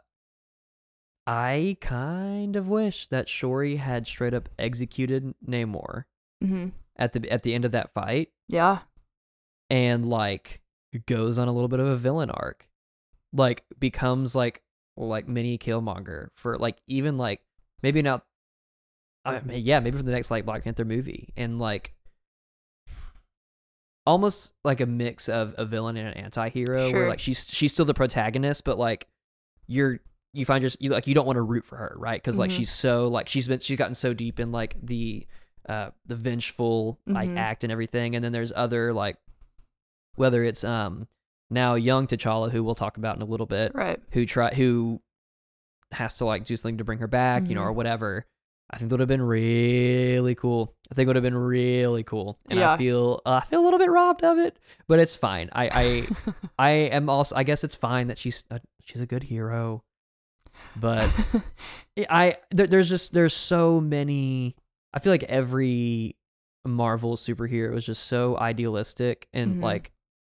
I 1.26 1.76
kind 1.80 2.56
of 2.56 2.68
wish 2.68 3.06
that 3.08 3.28
Shuri 3.28 3.76
had 3.76 4.06
straight 4.06 4.34
up 4.34 4.48
executed 4.58 5.34
Namor 5.46 6.04
hmm 6.40 6.68
at 6.96 7.12
the 7.12 7.30
at 7.30 7.42
the 7.42 7.54
end 7.54 7.64
of 7.64 7.72
that 7.72 7.92
fight, 7.94 8.30
Yeah. 8.48 8.80
and 9.70 10.04
like 10.04 10.60
goes 11.06 11.38
on 11.38 11.48
a 11.48 11.52
little 11.52 11.68
bit 11.68 11.80
of 11.80 11.86
a 11.86 11.96
villain 11.96 12.30
arc, 12.30 12.68
like 13.32 13.64
becomes 13.78 14.34
like 14.34 14.62
like 14.96 15.26
mini 15.26 15.56
Killmonger 15.58 16.28
for 16.34 16.58
like 16.58 16.76
even 16.86 17.16
like 17.18 17.40
maybe 17.82 18.02
not. 18.02 18.24
I 19.24 19.40
mean, 19.40 19.64
yeah, 19.64 19.78
maybe 19.80 19.96
for 19.96 20.02
the 20.02 20.12
next 20.12 20.30
like 20.30 20.44
Black 20.44 20.64
Panther 20.64 20.84
movie, 20.84 21.32
and 21.36 21.58
like 21.58 21.94
almost 24.04 24.54
like 24.64 24.80
a 24.80 24.86
mix 24.86 25.28
of 25.28 25.54
a 25.58 25.64
villain 25.64 25.96
and 25.96 26.08
an 26.08 26.14
anti-hero 26.14 26.88
Sure. 26.90 27.00
where 27.00 27.08
like 27.08 27.20
she's 27.20 27.48
she's 27.48 27.72
still 27.72 27.84
the 27.84 27.94
protagonist 27.94 28.64
but 28.64 28.76
like 28.76 29.06
you're 29.68 30.00
you 30.32 30.44
find 30.44 30.60
just 30.62 30.80
you 30.82 30.90
like 30.90 31.06
you 31.06 31.14
don't 31.14 31.26
want 31.26 31.36
to 31.36 31.42
root 31.42 31.64
for 31.64 31.76
her 31.76 31.94
right 31.96 32.20
because 32.20 32.36
like 32.36 32.50
Mhm. 32.50 32.56
she's 32.56 32.70
so 32.72 33.06
like 33.06 33.28
she's 33.28 33.46
been 33.46 33.60
she's 33.60 33.76
gotten 33.78 33.94
so 33.94 34.12
deep 34.12 34.40
in 34.40 34.50
like 34.50 34.76
the 34.82 35.24
uh 35.68 35.90
the 36.06 36.16
vengeful 36.16 36.98
like 37.06 37.28
Mhm. 37.30 37.38
act 37.38 37.62
and 37.62 37.72
everything 37.72 38.16
and 38.16 38.24
then 38.24 38.32
there's 38.32 38.50
other 38.56 38.92
like 38.92 39.18
whether 40.16 40.42
it's 40.42 40.64
um 40.64 41.06
now 41.48 41.76
young 41.76 42.08
T'Challa 42.08 42.50
who 42.50 42.64
we'll 42.64 42.74
talk 42.74 42.96
about 42.96 43.14
in 43.14 43.22
a 43.22 43.26
little 43.26 43.46
bit 43.46 43.72
Right. 43.72 44.00
who 44.10 44.26
try 44.26 44.52
who 44.52 45.00
has 45.92 46.18
to 46.18 46.24
like 46.24 46.42
do 46.44 46.56
something 46.56 46.78
to 46.78 46.84
bring 46.84 46.98
her 46.98 47.06
back, 47.06 47.46
you 47.46 47.54
know, 47.54 47.60
Mhm. 47.60 47.66
or 47.66 47.72
whatever. 47.72 48.26
I 48.72 48.78
think 48.78 48.88
that 48.88 48.94
would 48.94 49.00
have 49.00 49.08
been 49.08 49.20
really 49.22 50.34
cool. 50.34 50.74
I 50.90 50.94
think 50.94 51.06
it 51.06 51.08
would 51.08 51.16
have 51.16 51.22
been 51.22 51.36
really 51.36 52.02
cool, 52.04 52.38
and 52.48 52.58
Yeah. 52.58 52.72
I 52.72 52.76
feel 52.78 53.20
uh, 53.26 53.40
I 53.42 53.46
feel 53.46 53.60
a 53.60 53.64
little 53.64 53.78
bit 53.78 53.90
robbed 53.90 54.24
of 54.24 54.38
it, 54.38 54.58
but 54.88 54.98
it's 54.98 55.16
fine. 55.16 55.50
I 55.52 55.68
I, 55.68 56.32
I 56.58 56.70
am 56.70 57.08
also 57.10 57.36
I 57.36 57.42
guess 57.42 57.64
it's 57.64 57.74
fine 57.74 58.06
that 58.08 58.18
she's 58.18 58.44
a, 58.50 58.60
she's 58.82 59.00
a 59.02 59.06
good 59.06 59.24
hero, 59.24 59.84
but 60.80 61.10
I 62.10 62.36
there, 62.50 62.66
there's 62.66 62.88
just 62.88 63.12
there's 63.12 63.34
so 63.34 63.80
many. 63.80 64.56
I 64.94 64.98
feel 65.00 65.12
like 65.12 65.24
every 65.24 66.16
Marvel 66.66 67.16
superhero 67.16 67.76
is 67.76 67.84
just 67.86 68.04
so 68.06 68.38
idealistic 68.38 69.28
and 69.32 69.56
Mhm. 69.56 69.62
like 69.62 69.92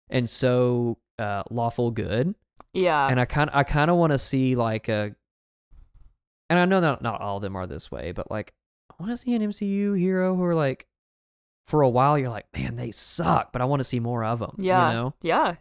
and 0.10 0.30
so 0.30 0.98
uh, 1.20 1.44
lawful 1.52 1.92
good 1.92 2.34
Yeah. 2.74 3.08
and 3.08 3.20
I 3.20 3.26
kind 3.26 3.50
I 3.54 3.64
kind 3.64 3.90
of 3.92 3.98
want 3.98 4.12
to 4.12 4.18
see 4.20 4.56
like 4.56 4.88
a, 4.90 5.16
and 6.50 6.60
I 6.60 6.66
know 6.66 6.82
that 6.82 7.02
not 7.02 7.22
all 7.22 7.38
of 7.38 7.44
them 7.44 7.56
are 7.56 7.66
this 7.68 7.90
way, 7.92 8.12
but 8.12 8.30
like 8.32 8.54
I 8.92 8.96
want 9.00 9.12
to 9.12 9.18
see 9.18 9.34
an 9.36 9.42
MCU 9.42 9.98
hero 9.98 10.36
who 10.36 10.44
are 10.44 10.56
like, 10.56 10.88
for 11.68 11.82
a 11.82 11.90
while 11.90 12.18
you're 12.18 12.30
like, 12.30 12.46
man, 12.56 12.76
they 12.76 12.92
suck, 12.92 13.52
but 13.54 13.62
I 13.62 13.66
want 13.66 13.80
to 13.80 13.86
see 13.86 14.00
more 14.00 14.24
of 14.26 14.40
them. 14.40 14.56
yeah. 14.60 14.90
you 14.90 14.94
know. 14.96 15.14
Yeah. 15.22 15.56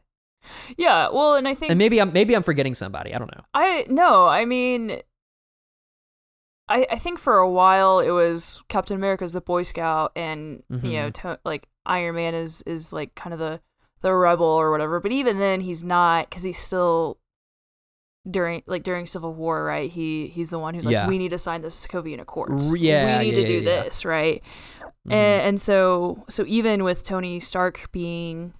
Yeah. 0.77 1.09
Well, 1.13 1.37
and 1.37 1.47
I 1.47 1.55
think 1.55 1.71
And 1.71 1.79
maybe 1.79 2.01
I'm 2.01 2.13
maybe 2.13 2.35
I'm 2.35 2.43
forgetting 2.43 2.75
somebody. 2.75 3.15
I 3.15 3.19
don't 3.19 3.35
know. 3.35 3.45
I 3.55 3.87
no, 3.89 4.27
I 4.27 4.45
mean 4.45 4.99
I 6.69 6.87
I 6.91 6.99
think 6.99 7.19
for 7.19 7.39
a 7.39 7.51
while 7.51 8.01
it 8.01 8.11
was 8.11 8.63
Captain 8.69 8.97
America's 8.97 9.33
the 9.33 9.41
Boy 9.41 9.63
Scout 9.63 10.13
and 10.17 10.63
you 10.71 10.93
know 11.01 11.09
Mhm. 11.11 11.15
to, 11.15 11.39
like 11.45 11.69
Iron 11.87 12.17
Man 12.17 12.35
is 12.35 12.63
is 12.67 12.93
like 12.93 13.15
kind 13.15 13.33
of 13.33 13.39
the 13.39 13.61
the 14.01 14.13
rebel 14.15 14.47
or 14.47 14.71
whatever, 14.73 14.99
but 15.01 15.13
even 15.13 15.39
then 15.39 15.61
he's 15.61 15.85
not 15.85 16.29
cuz 16.31 16.43
he's 16.43 16.59
still 16.59 17.19
during 18.31 18.63
like 18.67 18.83
during 18.85 19.05
Civil 19.07 19.35
War, 19.35 19.65
right? 19.65 19.91
He 19.91 20.29
he's 20.29 20.51
the 20.51 20.59
one 20.59 20.75
who's 20.75 20.87
like 20.87 20.93
Yeah. 20.93 21.09
we 21.09 21.19
need 21.19 21.31
to 21.31 21.39
sign 21.39 21.63
the 21.63 21.69
Sokovian 21.69 22.21
Accords. 22.21 22.81
Yeah, 22.81 23.19
we 23.19 23.25
need 23.25 23.35
yeah, 23.37 23.41
to 23.43 23.47
do 23.47 23.61
this, 23.65 24.05
right? 24.05 24.43
Mhm. 25.09 25.13
And, 25.13 25.43
and 25.43 25.61
so 25.61 26.25
so 26.29 26.45
even 26.47 26.85
with 26.85 27.03
Tony 27.03 27.41
Stark 27.41 27.91
being 27.93 28.55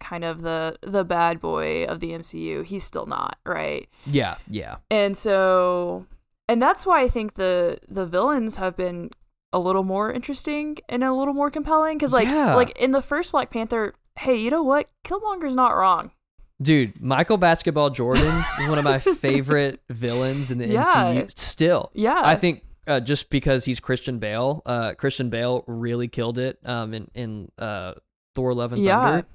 kind 0.00 0.24
of 0.24 0.40
the 0.42 0.78
the 0.82 1.04
bad 1.04 1.40
boy 1.40 1.84
of 1.84 2.00
the 2.00 2.12
MCU, 2.12 2.64
he's 2.64 2.84
still 2.84 3.06
not, 3.06 3.38
right? 3.44 3.88
yeah, 4.06 4.36
yeah, 4.48 4.76
And 4.90 5.16
so 5.16 6.06
and 6.48 6.60
that's 6.60 6.86
why 6.86 7.02
I 7.02 7.08
think 7.08 7.34
the 7.34 7.78
the 7.88 8.06
villains 8.06 8.56
have 8.56 8.76
been 8.76 9.10
a 9.52 9.58
little 9.58 9.82
more 9.84 10.10
interesting 10.12 10.78
and 10.88 11.04
a 11.04 11.12
little 11.12 11.34
more 11.34 11.50
compelling 11.50 11.98
cuz 11.98 12.12
like 12.12 12.28
Yeah. 12.28 12.54
like 12.54 12.70
in 12.78 12.92
the 12.92 13.02
first 13.02 13.32
Black 13.32 13.50
Panther, 13.50 13.94
hey, 14.18 14.36
you 14.36 14.50
know 14.50 14.62
what? 14.62 14.88
Killmonger's 15.04 15.54
not 15.54 15.76
wrong. 15.76 16.12
Dude. 16.60 17.00
Michael 17.00 17.36
Basketball 17.36 17.90
Jordan 17.90 18.44
is 18.60 18.68
one 18.68 18.78
of 18.78 18.84
my 18.84 18.98
favorite 18.98 19.80
villains 19.90 20.50
in 20.50 20.58
the 20.58 20.68
Yeah. 20.68 20.82
MCU. 20.84 21.38
Still, 21.38 21.90
Yeah. 21.94 22.20
I 22.24 22.34
think 22.36 22.64
uh, 22.86 23.00
just 23.00 23.30
because 23.30 23.64
he's 23.64 23.78
Christian 23.80 24.18
Bale, 24.18 24.62
uh, 24.66 24.94
Christian 24.94 25.30
Bale 25.30 25.64
really 25.66 26.08
killed 26.08 26.38
it 26.38 26.58
um, 26.64 26.92
in 26.94 27.10
in 27.14 27.52
uh, 27.58 27.94
Thor: 28.34 28.54
Love 28.54 28.72
and 28.72 28.82
Yeah. 28.82 29.00
Thunder. 29.04 29.26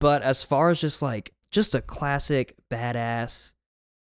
But 0.00 0.22
as 0.22 0.44
far 0.44 0.70
as 0.70 0.80
just 0.80 1.02
like 1.02 1.32
just 1.50 1.74
a 1.74 1.80
classic 1.80 2.54
badass, 2.70 3.52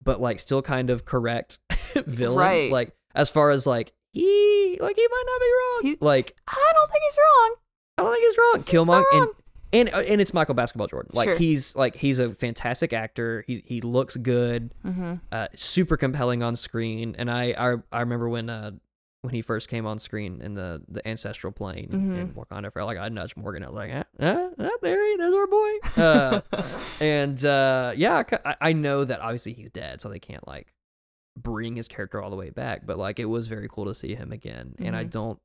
but 0.03 0.19
like 0.21 0.39
still 0.39 0.61
kind 0.61 0.89
of 0.89 1.05
correct 1.05 1.59
villain, 2.05 2.37
Right. 2.39 2.71
like 2.71 2.91
as 3.15 3.29
far 3.29 3.49
as 3.51 3.65
like 3.67 3.93
he 4.11 4.77
like 4.81 4.95
he 4.95 5.07
might 5.07 5.23
not 5.25 5.39
be 5.39 5.51
wrong, 5.51 5.81
He- 5.83 5.97
like 6.05 6.35
I 6.47 6.71
don't 6.73 6.91
think 6.91 7.01
he's 7.07 7.17
wrong. 7.17 7.55
I 7.97 8.01
don't 8.03 8.11
think 8.13 8.25
he's 8.25 8.37
wrong. 8.37 8.85
Killmonger 8.85 9.03
not 9.03 9.13
and 9.13 9.21
wrong. 9.21 9.33
And 9.73 9.89
uh, 9.93 9.97
and 10.07 10.21
it's 10.21 10.33
Michael 10.33 10.53
Basketball 10.55 10.87
Jordan. 10.87 11.11
Like 11.13 11.27
Sure. 11.29 11.35
he's 11.37 11.75
like 11.75 11.95
he's 11.95 12.19
a 12.19 12.33
fantastic 12.33 12.93
actor. 12.93 13.43
He 13.47 13.63
he 13.65 13.81
looks 13.81 14.15
good 14.15 14.73
Mhm. 14.85 15.19
uh, 15.31 15.47
super 15.55 15.97
compelling 15.97 16.41
on 16.43 16.55
screen. 16.55 17.15
And 17.17 17.29
I 17.29 17.53
I, 17.57 17.75
I 17.91 17.99
remember 18.01 18.29
when 18.29 18.49
uh 18.49 18.71
when 19.21 19.33
he 19.33 19.41
first 19.41 19.69
came 19.69 19.85
on 19.85 19.99
screen 19.99 20.41
in 20.41 20.53
the 20.53 20.81
the 20.89 21.05
ancestral 21.07 21.51
plane 21.53 21.89
Mhm. 21.91 22.17
in 22.19 22.33
Wakanda 22.33 22.71
for 22.73 22.83
like 22.83 22.97
I 22.97 23.09
nudged 23.09 23.35
Morgan. 23.37 23.63
I 23.63 23.67
was 23.67 23.75
like, 23.75 23.91
ah, 23.93 24.03
ah, 24.19 24.49
ah, 24.59 24.69
there 24.81 25.05
he, 25.09 25.17
there's 25.17 25.33
our 25.33 25.47
boy. 25.47 25.71
Uh, 26.03 26.41
and 26.99 27.43
uh, 27.45 27.93
yeah, 27.95 28.23
I 28.45 28.55
I, 28.61 28.73
know 28.73 29.03
that 29.05 29.19
obviously 29.21 29.53
he's 29.53 29.69
dead, 29.69 30.01
so 30.01 30.09
they 30.09 30.19
can't 30.19 30.45
like 30.47 30.73
bring 31.39 31.75
his 31.75 31.87
character 31.87 32.21
all 32.21 32.29
the 32.29 32.35
way 32.35 32.49
back. 32.49 32.85
But 32.85 32.97
like 32.97 33.19
it 33.19 33.25
was 33.25 33.47
very 33.47 33.67
cool 33.69 33.85
to 33.85 33.95
see 33.95 34.13
him 34.15 34.31
again. 34.31 34.75
And 34.79 34.95
I 34.95 35.05
Mhm. 35.05 35.09
don't. 35.11 35.39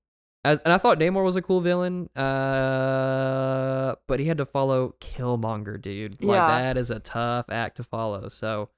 As, 0.48 0.60
and 0.60 0.72
I 0.72 0.78
thought 0.78 0.98
Namor 0.98 1.22
was 1.24 1.36
a 1.36 1.42
cool 1.42 1.60
villain, 1.60 2.08
uh, 2.16 3.94
but 4.06 4.20
he 4.20 4.26
had 4.26 4.38
to 4.38 4.46
follow 4.46 4.94
Killmonger, 5.00 5.80
dude. 5.80 6.22
Like 6.22 6.36
Yeah. 6.36 6.46
that 6.62 6.76
is 6.78 6.90
a 6.90 7.00
tough 7.00 7.46
act 7.50 7.76
to 7.76 7.84
follow. 7.84 8.28
So 8.28 8.70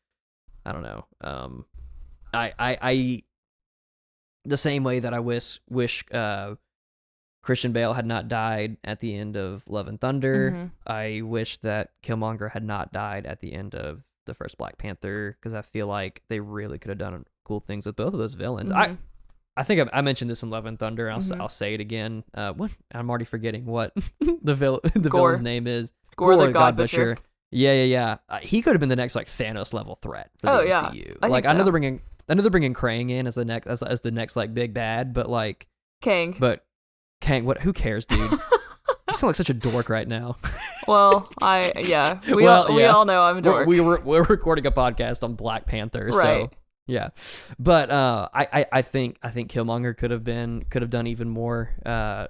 I 0.65 0.73
don't 0.73 0.83
know. 0.83 1.07
Um, 1.21 1.65
I, 2.35 2.53
I, 2.59 2.79
I, 2.83 3.23
the 4.45 4.57
same 4.57 4.85
way 4.85 5.01
that 5.01 5.15
I 5.15 5.21
wish, 5.21 5.61
wish, 5.69 6.05
uh, 6.13 6.55
Christian 7.43 7.73
Bale 7.73 7.95
had 7.95 8.05
not 8.05 8.29
died 8.29 8.77
at 8.85 9.01
the 9.01 9.15
end 9.17 9.37
of 9.37 9.63
Love 9.69 9.89
and 9.89 9.99
Thunder. 10.01 10.51
Mhm. 10.53 10.71
I 10.87 11.23
wish 11.23 11.57
that 11.59 11.91
Killmonger 12.03 12.51
had 12.51 12.65
not 12.65 12.93
died 12.93 13.25
at 13.27 13.41
the 13.41 13.53
end 13.55 13.75
of 13.75 14.03
the 14.27 14.35
first 14.35 14.59
Black 14.59 14.77
Panther 14.77 15.37
because 15.41 15.55
I 15.55 15.63
feel 15.63 15.87
like 15.87 16.23
they 16.29 16.41
really 16.41 16.79
could 16.79 16.91
have 16.91 16.99
done 16.99 17.25
cool 17.45 17.61
things 17.61 17.87
with 17.87 17.97
both 17.97 18.13
of 18.13 18.19
those 18.19 18.35
villains. 18.35 18.71
I, 18.71 18.89
Mhm. 18.89 18.99
I 19.61 19.63
think 19.65 19.81
I, 19.93 19.99
I 19.99 20.01
mentioned 20.01 20.31
this 20.31 20.43
in 20.43 20.51
Love 20.51 20.67
and 20.67 20.79
Thunder. 20.79 21.07
And 21.07 21.13
I'll, 21.15 21.19
s 21.21 21.31
Mhm. 21.31 21.39
will 21.41 21.49
say 21.49 21.75
it 21.75 21.81
again. 21.81 22.25
Uh, 22.35 22.53
what 22.55 22.71
I'm 22.93 23.09
already 23.11 23.25
forgetting 23.27 23.67
what 23.67 23.93
the 24.21 24.81
the 24.95 25.09
Gorr. 25.09 25.29
villain's 25.31 25.43
name 25.43 25.67
is. 25.67 25.93
Gorr 26.17 26.37
the 26.37 26.53
God 26.53 26.77
Butcher. 26.77 27.17
Yeah, 27.53 27.73
yeah, 27.75 27.85
yeah. 27.85 28.17
Uh, 28.29 28.39
he 28.43 28.63
could 28.63 28.75
have 28.75 28.81
been 28.81 28.89
the 28.89 28.97
next 28.97 29.15
like 29.17 29.27
Thanos 29.27 29.73
level 29.75 29.97
threat 30.03 30.31
for 30.39 30.47
the 30.47 30.53
Oh, 30.53 30.61
yeah. 30.61 30.83
MCU. 30.91 31.17
I 31.23 31.27
like 31.29 31.47
I 31.47 31.53
know 31.53 31.59
so. 31.61 31.65
they're 31.65 31.73
bringing, 31.73 32.01
I 32.29 32.35
know 32.35 32.43
they're 32.43 32.51
bringing 32.51 32.75
Krang 32.75 33.11
in 33.11 33.27
as 33.27 33.35
the 33.35 33.45
next 33.45 33.67
as, 33.67 33.83
as 33.83 34.01
the 34.03 34.11
next 34.11 34.37
like 34.37 34.55
big 34.55 34.73
bad, 34.73 35.13
but 35.13 35.29
like, 35.29 35.67
Kang. 36.01 36.37
but 36.39 36.65
Kang, 37.21 37.45
what? 37.45 37.61
Who 37.61 37.73
cares, 37.73 38.05
dude? 38.07 38.31
you 38.31 38.39
sound 39.15 39.29
like 39.31 39.37
such 39.37 39.51
a 39.51 39.55
dork 39.55 39.89
right 39.89 40.07
now. 40.07 40.37
well, 40.87 41.29
I 41.43 41.73
yeah. 41.77 42.21
We 42.29 42.45
Well, 42.45 42.67
all 42.69 42.75
we 42.75 42.85
all 42.85 43.05
know 43.05 43.21
I'm 43.23 43.33
a 43.33 43.39
we're, 43.39 43.43
dork. 43.43 43.67
we 43.67 43.81
were 43.81 44.01
we're 44.05 44.23
recording 44.25 44.65
a 44.67 44.71
podcast 44.71 45.23
on 45.25 45.35
Black 45.35 45.67
Panther, 45.67 46.11
so 46.13 46.19
Right. 46.19 46.53
Yeah. 46.91 47.09
But 47.59 47.91
uh, 47.91 48.29
I, 48.35 48.49
I 48.53 48.67
I 48.73 48.83
think 48.83 49.19
I 49.23 49.31
think 49.31 49.51
Killmonger 49.51 49.97
could 49.97 50.11
have 50.11 50.25
been 50.25 50.65
could 50.71 50.83
have 50.83 50.91
done 50.91 51.07
even 51.07 51.29
more 51.29 51.71
uh, 51.87 52.27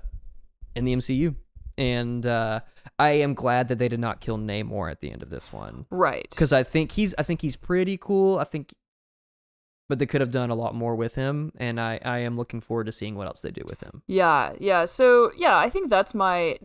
in 0.77 0.85
the 0.85 0.95
MCU, 0.95 1.35
and 1.79 2.25
uh, 2.27 2.61
I 2.99 3.11
am 3.11 3.35
glad 3.35 3.69
that 3.69 3.79
they 3.79 3.89
did 3.89 4.01
not 4.01 4.21
kill 4.21 4.37
Namor 4.37 4.91
at 4.91 5.01
the 5.01 5.11
end 5.11 5.23
of 5.23 5.31
this 5.31 5.53
one 5.53 5.87
right. 5.91 6.29
because 6.31 6.53
I 6.53 6.63
think 6.63 6.93
he's 6.93 7.15
I 7.19 7.23
think 7.23 7.41
he's 7.43 7.57
pretty 7.57 7.97
cool. 7.97 8.39
I 8.39 8.45
think. 8.45 8.73
But 9.89 9.99
they 9.99 10.07
could 10.07 10.21
have 10.21 10.31
done 10.31 10.51
a 10.51 10.55
lot 10.55 10.77
more 10.77 10.95
with 10.95 11.17
him, 11.17 11.51
and 11.57 11.81
I, 11.81 11.99
I 12.05 12.19
am 12.19 12.37
looking 12.37 12.61
forward 12.61 12.87
to 12.87 12.93
seeing 12.93 13.17
what 13.17 13.27
else 13.27 13.43
they 13.43 13.51
do 13.51 13.63
with 13.67 13.81
him. 13.81 14.03
Yeah, 14.07 14.53
yeah. 14.61 14.85
So 14.85 15.33
yeah, 15.37 15.59
I 15.59 15.69
think 15.69 15.91
that's 15.91 16.15
my 16.15 16.59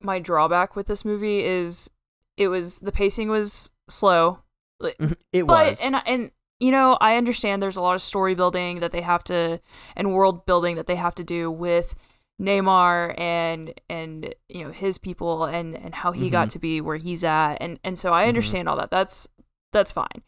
my 0.00 0.18
drawback 0.18 0.74
with 0.74 0.88
this 0.88 1.04
movie 1.04 1.44
is 1.44 1.88
it 2.36 2.48
was 2.48 2.80
the 2.80 2.90
pacing 2.90 3.28
was 3.28 3.70
slow. 3.88 4.40
It 5.32 5.46
but 5.46 5.68
was, 5.68 5.80
and 5.84 5.96
and 6.06 6.30
you 6.60 6.70
know 6.70 6.98
I 7.00 7.16
understand 7.16 7.62
there's 7.62 7.76
a 7.76 7.80
lot 7.82 7.94
of 7.94 8.02
story 8.02 8.34
building 8.34 8.80
that 8.80 8.92
they 8.92 9.02
have 9.02 9.22
to 9.24 9.60
and 9.96 10.12
world 10.12 10.44
building 10.46 10.76
that 10.76 10.86
they 10.86 10.96
have 10.96 11.14
to 11.16 11.24
do 11.24 11.50
with 11.50 11.94
Namor 12.40 13.18
and 13.18 13.74
and 13.88 14.34
you 14.48 14.64
know 14.64 14.70
his 14.72 14.98
people 14.98 15.44
and 15.44 15.76
and 15.76 15.94
how 15.94 16.12
he 16.12 16.30
got 16.30 16.48
Mhm. 16.48 16.52
to 16.52 16.58
be 16.58 16.80
where 16.80 16.96
he's 16.96 17.24
at 17.24 17.56
and 17.60 17.78
and 17.84 17.98
so 17.98 18.12
I 18.12 18.24
Mhm. 18.24 18.28
understand 18.28 18.68
all 18.68 18.76
that. 18.76 18.90
That's 18.90 19.28
that's 19.72 19.92
fine. 19.92 20.22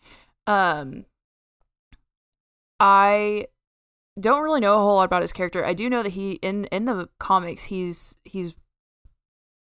Um 0.47 1.05
I 2.79 3.47
don't 4.19 4.43
really 4.43 4.61
know 4.61 4.75
a 4.75 4.79
whole 4.79 4.97
lot 4.97 5.05
about 5.05 5.23
his 5.23 5.33
character. 5.33 5.65
I 5.65 5.73
do 5.75 5.89
know 5.89 6.03
that 6.03 6.11
he 6.11 6.33
in 6.35 6.65
in 6.67 6.85
the 6.87 7.09
comics 7.19 7.65
he's 7.65 8.17
he's 8.25 8.55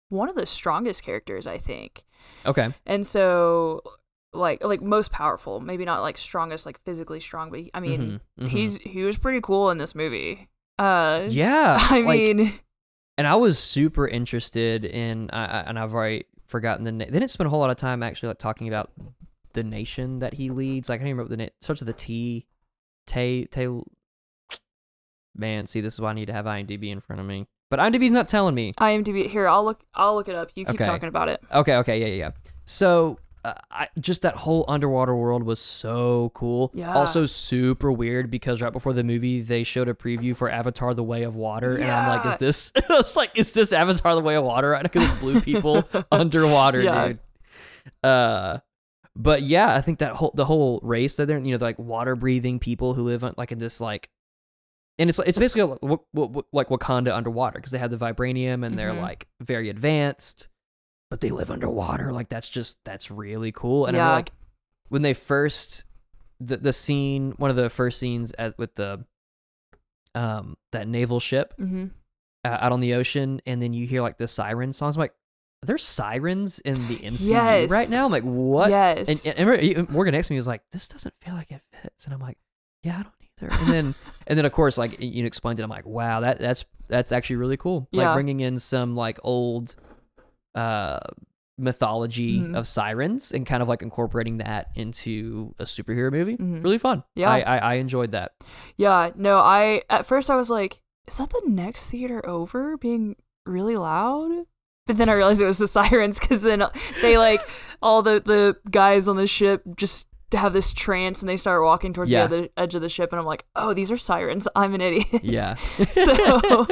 one 0.10 0.30
of 0.30 0.36
the 0.36 0.46
strongest 0.46 1.04
characters, 1.04 1.48
I 1.48 1.58
think. 1.58 2.06
okay, 2.46 2.74
And 2.86 3.06
so 3.06 3.82
like 4.34 4.64
like 4.64 4.82
most 4.82 5.12
powerful, 5.12 5.60
maybe 5.60 5.86
not 5.86 6.02
like 6.02 6.18
strongest 6.18 6.66
like 6.66 6.80
physically 6.84 7.20
strong, 7.20 7.50
but 7.50 7.62
I 7.74 7.80
mean, 7.80 8.20
Mhm, 8.38 8.46
mhm. 8.46 8.50
he's 8.50 8.78
he 8.78 9.04
was 9.04 9.18
pretty 9.18 9.42
cool 9.42 9.70
in 9.70 9.78
this 9.78 9.96
movie. 9.96 10.48
Uh 10.78 11.26
yeah. 11.30 11.78
I 11.90 12.02
like, 12.02 12.38
mean, 12.38 12.54
and 13.18 13.26
I 13.28 13.36
was 13.36 13.58
super 13.58 14.08
interested 14.08 14.86
in, 14.86 15.30
I, 15.34 15.46
I, 15.46 15.60
and 15.62 15.80
I've 15.80 15.94
already 15.94 16.26
forgotten 16.46 16.84
the 16.84 16.92
name. 16.92 17.10
They 17.12 17.20
didn't 17.20 17.32
spend 17.32 17.48
a 17.48 17.50
whole 17.50 17.60
lot 17.60 17.72
of 17.72 17.78
time 17.78 18.04
actually 18.04 18.28
like 18.28 18.38
talking 18.38 18.68
about 18.68 18.92
the 19.54 19.64
nation 19.64 20.20
that 20.20 20.36
he 20.36 20.50
leads. 20.52 20.88
Like 20.90 20.98
I 20.98 21.00
can't 21.00 21.08
even 21.10 21.18
remember 21.18 21.30
the 21.32 21.38
name. 21.38 21.50
Starts 21.62 21.82
with 21.82 21.90
a 21.90 21.94
T. 21.94 22.46
Tay 23.08 23.46
Tay. 23.46 23.68
Man, 25.36 25.68
see, 25.68 25.82
this 25.82 25.94
is 25.94 26.02
why 26.02 26.12
I 26.12 26.14
need 26.14 26.26
to 26.28 26.34
have 26.34 26.46
IMDb 26.46 26.90
in 26.92 27.00
front 27.00 27.20
of 27.20 27.26
me. 27.28 27.48
But 27.70 27.80
IMDb's 27.80 28.12
not 28.12 28.28
telling 28.28 28.56
me. 28.56 28.74
IMDb 28.80 29.28
here, 29.30 29.48
I'll 29.48 29.64
look 29.64 29.82
I'll 29.94 30.16
look 30.16 30.28
it 30.30 30.36
up. 30.36 30.52
You 30.56 30.66
keep 30.66 30.76
Okay. 30.76 30.86
talking 30.86 31.10
about 31.10 31.28
it. 31.30 31.42
Okay, 31.54 31.76
okay, 31.78 32.00
yeah, 32.00 32.08
yeah, 32.08 32.14
yeah. 32.16 32.32
So, 32.66 33.20
uh, 33.48 33.54
I, 33.72 33.88
just 34.00 34.22
that 34.24 34.36
whole 34.36 34.66
underwater 34.68 35.16
world 35.16 35.44
was 35.44 35.60
so 35.60 36.32
cool. 36.34 36.72
Yeah. 36.74 36.94
Also, 36.94 37.26
super 37.26 37.92
weird 37.92 38.30
because 38.30 38.62
right 38.62 38.74
before 38.74 38.94
the 38.94 39.04
movie, 39.04 39.42
they 39.42 39.64
showed 39.64 39.88
a 39.88 39.94
preview 39.94 40.36
for 40.36 40.50
Avatar: 40.50 40.94
The 40.94 41.04
Way 41.04 41.24
of 41.24 41.36
Water, 41.36 41.78
and 41.78 41.90
I'm 41.90 42.08
like, 42.08 42.26
is 42.26 42.38
this? 42.38 42.72
I 42.90 42.94
was 42.94 43.16
like, 43.16 43.38
is 43.38 43.54
this 43.54 43.72
Avatar: 43.74 44.16
The 44.16 44.22
Way 44.22 44.36
of 44.36 44.44
Water? 44.44 44.70
Right? 44.72 44.84
Because 44.84 45.10
it's 45.10 45.20
blue 45.20 45.42
people 45.42 45.88
underwater, 46.12 46.82
Yeah. 46.82 47.08
dude. 47.10 47.20
Uh, 48.04 48.60
but 49.16 49.42
yeah, 49.44 49.74
I 49.74 49.82
think 49.82 50.00
that 50.00 50.14
whole 50.14 50.32
the 50.36 50.46
whole 50.46 50.80
race 50.84 51.16
that 51.16 51.26
they're 51.28 51.40
you 51.40 51.58
know 51.58 51.64
like 51.66 51.80
water 51.80 52.16
breathing 52.16 52.60
people 52.60 52.94
who 52.94 53.04
live 53.04 53.24
on, 53.24 53.34
like 53.38 53.52
in 53.52 53.58
this 53.58 53.80
like. 53.82 54.10
And 55.00 55.10
it's 55.12 55.20
it's 55.20 55.38
basically 55.38 55.62
like, 55.62 56.00
like 56.52 56.70
Wakanda 56.70 57.16
underwater 57.16 57.60
because 57.60 57.72
they 57.72 57.78
have 57.78 57.92
the 57.92 57.98
vibranium 57.98 58.66
and 58.66 58.80
they're 58.80 58.94
Mhm. 58.94 59.02
like 59.04 59.28
very 59.40 59.70
advanced 59.70 60.48
but 61.10 61.22
they 61.22 61.30
live 61.30 61.50
underwater. 61.52 62.12
Like 62.12 62.30
that's 62.30 62.50
just 62.50 62.78
that's 62.84 63.10
really 63.12 63.52
cool. 63.52 63.86
And 63.86 63.96
Yeah. 63.96 64.08
I'm 64.10 64.16
like, 64.16 64.32
when 64.90 65.02
they 65.02 65.14
first 65.14 65.86
the 66.40 66.58
the 66.58 66.74
scene, 66.74 67.34
one 67.38 67.50
of 67.50 67.56
the 67.56 67.70
first 67.70 68.00
scenes 68.00 68.32
at 68.38 68.58
with 68.58 68.76
the 68.76 69.06
um 70.16 70.58
that 70.72 70.88
naval 70.88 71.20
ship 71.20 71.54
Mhm. 71.60 71.92
uh, 72.46 72.58
out 72.60 72.72
on 72.72 72.80
the 72.80 72.94
ocean, 72.96 73.42
and 73.46 73.62
then 73.62 73.74
you 73.74 73.86
hear 73.86 74.02
like 74.02 74.18
the 74.18 74.28
siren 74.28 74.74
songs. 74.74 74.96
I'm 74.96 75.02
like, 75.02 75.14
there's 75.64 75.84
sirens 75.84 76.60
in 76.60 76.88
the 76.88 76.98
MCU 76.98 77.30
Yes. 77.32 77.72
right 77.72 77.90
now. 77.90 78.06
I'm 78.06 78.12
like, 78.12 78.24
what? 78.24 78.70
Yes. 78.70 79.26
And, 79.26 79.38
and, 79.38 79.50
and 79.50 79.90
Morgan 79.90 80.14
next 80.14 80.28
to 80.28 80.34
me 80.34 80.38
was 80.38 80.48
like, 80.48 80.62
this 80.72 80.88
doesn't 80.88 81.14
feel 81.22 81.34
like 81.34 81.52
it 81.52 81.62
fits, 81.82 82.06
and 82.06 82.14
I'm 82.14 82.20
like, 82.22 82.38
yeah, 82.84 83.00
I 83.00 83.04
don't 83.04 83.16
either. 83.22 83.64
And 83.64 83.72
then 83.72 83.96
and 84.28 84.38
then 84.38 84.46
of 84.46 84.52
course 84.52 84.78
like 84.78 84.98
you 85.00 85.26
explained 85.26 85.60
it, 85.60 85.64
I'm 85.64 85.70
like, 85.70 85.86
wow, 85.86 86.22
that 86.22 86.40
that's 86.40 86.66
that's 86.88 87.12
actually 87.12 87.38
really 87.38 87.58
cool. 87.58 87.88
Like 87.92 88.06
Yeah. 88.06 88.14
bringing 88.14 88.40
in 88.40 88.60
some 88.60 88.96
like 88.96 89.20
old 89.24 89.76
uh 90.58 91.00
mythology 91.60 92.40
Mhm. 92.40 92.56
of 92.56 92.68
sirens 92.68 93.32
and 93.32 93.46
kind 93.46 93.64
of 93.64 93.68
like 93.70 93.82
incorporating 93.82 94.38
that 94.38 94.68
into 94.76 95.56
a 95.58 95.64
superhero 95.64 96.12
movie. 96.12 96.38
Mhm. 96.38 96.64
Really 96.64 96.78
fun. 96.78 97.04
Yeah. 97.16 97.32
I, 97.32 97.40
I 97.40 97.58
I 97.58 97.74
enjoyed 97.76 98.12
that. 98.12 98.34
Yeah, 98.76 99.10
no, 99.16 99.38
I 99.40 99.82
at 99.90 100.06
first 100.06 100.30
I 100.30 100.36
was 100.36 100.52
like, 100.52 100.82
is 101.08 101.18
that 101.18 101.30
the 101.32 101.42
next 101.48 101.90
theater 101.90 102.24
over 102.30 102.78
being 102.78 103.16
really 103.46 103.76
loud? 103.78 104.46
But 104.86 104.98
then 104.98 105.10
I 105.10 105.14
realized 105.14 105.42
it 105.42 105.46
was 105.46 105.58
the 105.58 105.68
sirens 105.80 106.20
because 106.20 106.44
then 106.44 106.64
they 107.02 107.18
like 107.18 107.42
all 107.82 108.04
the 108.04 108.22
the 108.24 108.58
guys 108.70 109.08
on 109.08 109.16
the 109.18 109.26
ship 109.28 109.64
just 109.76 110.08
have 110.34 110.54
this 110.54 110.74
trance 110.74 111.22
and 111.24 111.30
they 111.30 111.38
start 111.38 111.64
walking 111.64 111.92
towards 111.92 112.12
Yeah. 112.12 112.28
the 112.28 112.38
other 112.38 112.50
edge 112.56 112.76
of 112.76 112.82
the 112.82 112.90
ship 112.90 113.12
and 113.14 113.20
I'm 113.20 113.26
like, 113.26 113.46
oh, 113.56 113.74
these 113.74 113.90
are 113.92 113.98
sirens. 113.98 114.48
I'm 114.56 114.76
an 114.76 114.82
idiot. 114.82 115.24
Yeah. 115.24 115.56
so, 115.94 116.68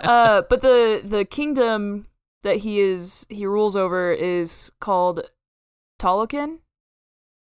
uh, 0.00 0.42
but 0.50 0.60
the 0.60 1.02
the 1.04 1.24
kingdom 1.24 2.07
that 2.42 2.58
he 2.58 2.80
is 2.80 3.26
he 3.28 3.46
rules 3.46 3.76
over 3.76 4.12
is 4.12 4.70
called 4.80 5.28
Talokan. 6.00 6.58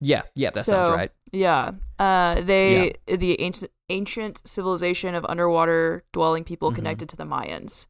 yeah, 0.01 0.22
yeah, 0.35 0.51
that 0.51 0.64
So, 0.64 0.72
sounds 0.72 0.91
right. 0.91 1.12
Yeah. 1.33 1.72
Uh, 1.99 2.41
they 2.41 2.95
the 3.07 3.41
ancient 3.41 3.70
ancient 3.89 4.47
civilization 4.49 5.14
of 5.14 5.24
underwater 5.28 6.05
dwelling 6.12 6.45
people 6.45 6.70
Mhm. 6.70 6.76
connected 6.76 7.09
to 7.11 7.16
the 7.16 7.24
Mayans. 7.24 7.87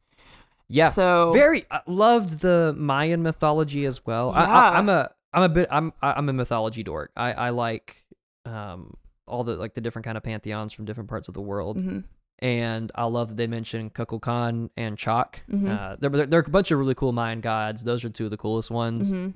Yeah. 0.67 0.89
So 0.89 1.31
very 1.33 1.63
I 1.71 1.81
loved 1.87 2.41
the 2.41 2.73
Mayan 2.77 3.23
mythology 3.23 3.85
as 3.85 4.05
well. 4.05 4.31
I, 4.31 4.41
Yeah. 4.43 4.53
I, 4.53 4.77
I'm 4.77 4.89
a 4.89 5.09
I'm 5.33 5.43
a 5.43 5.49
bit 5.49 5.67
I'm 5.71 5.93
I'm 6.01 6.27
a 6.29 6.33
mythology 6.33 6.83
dork. 6.83 7.11
I 7.15 7.33
I 7.33 7.49
like 7.49 8.03
um 8.45 8.95
all 9.27 9.43
the 9.43 9.55
like 9.55 9.73
the 9.75 9.81
different 9.81 10.05
kind 10.05 10.17
of 10.17 10.23
pantheons 10.23 10.73
from 10.73 10.85
different 10.85 11.09
parts 11.09 11.27
of 11.29 11.33
the 11.33 11.41
world, 11.41 11.77
mhm. 11.77 12.03
And 12.41 12.91
I 12.95 13.05
love 13.05 13.29
that 13.29 13.37
they 13.37 13.47
mentioned 13.47 13.93
Kukulkan 13.93 14.69
and 14.75 14.97
Chak. 14.97 15.43
Mhm. 15.49 15.69
Uh, 15.69 15.95
there 15.99 16.39
are 16.39 16.43
a 16.43 16.49
bunch 16.49 16.71
of 16.71 16.79
really 16.79 16.95
cool 16.95 17.11
Mayan 17.11 17.41
gods. 17.41 17.83
Those 17.83 18.03
are 18.03 18.09
two 18.09 18.25
of 18.25 18.31
the 18.31 18.37
coolest 18.37 18.71
ones, 18.71 19.11
Mhm. 19.13 19.33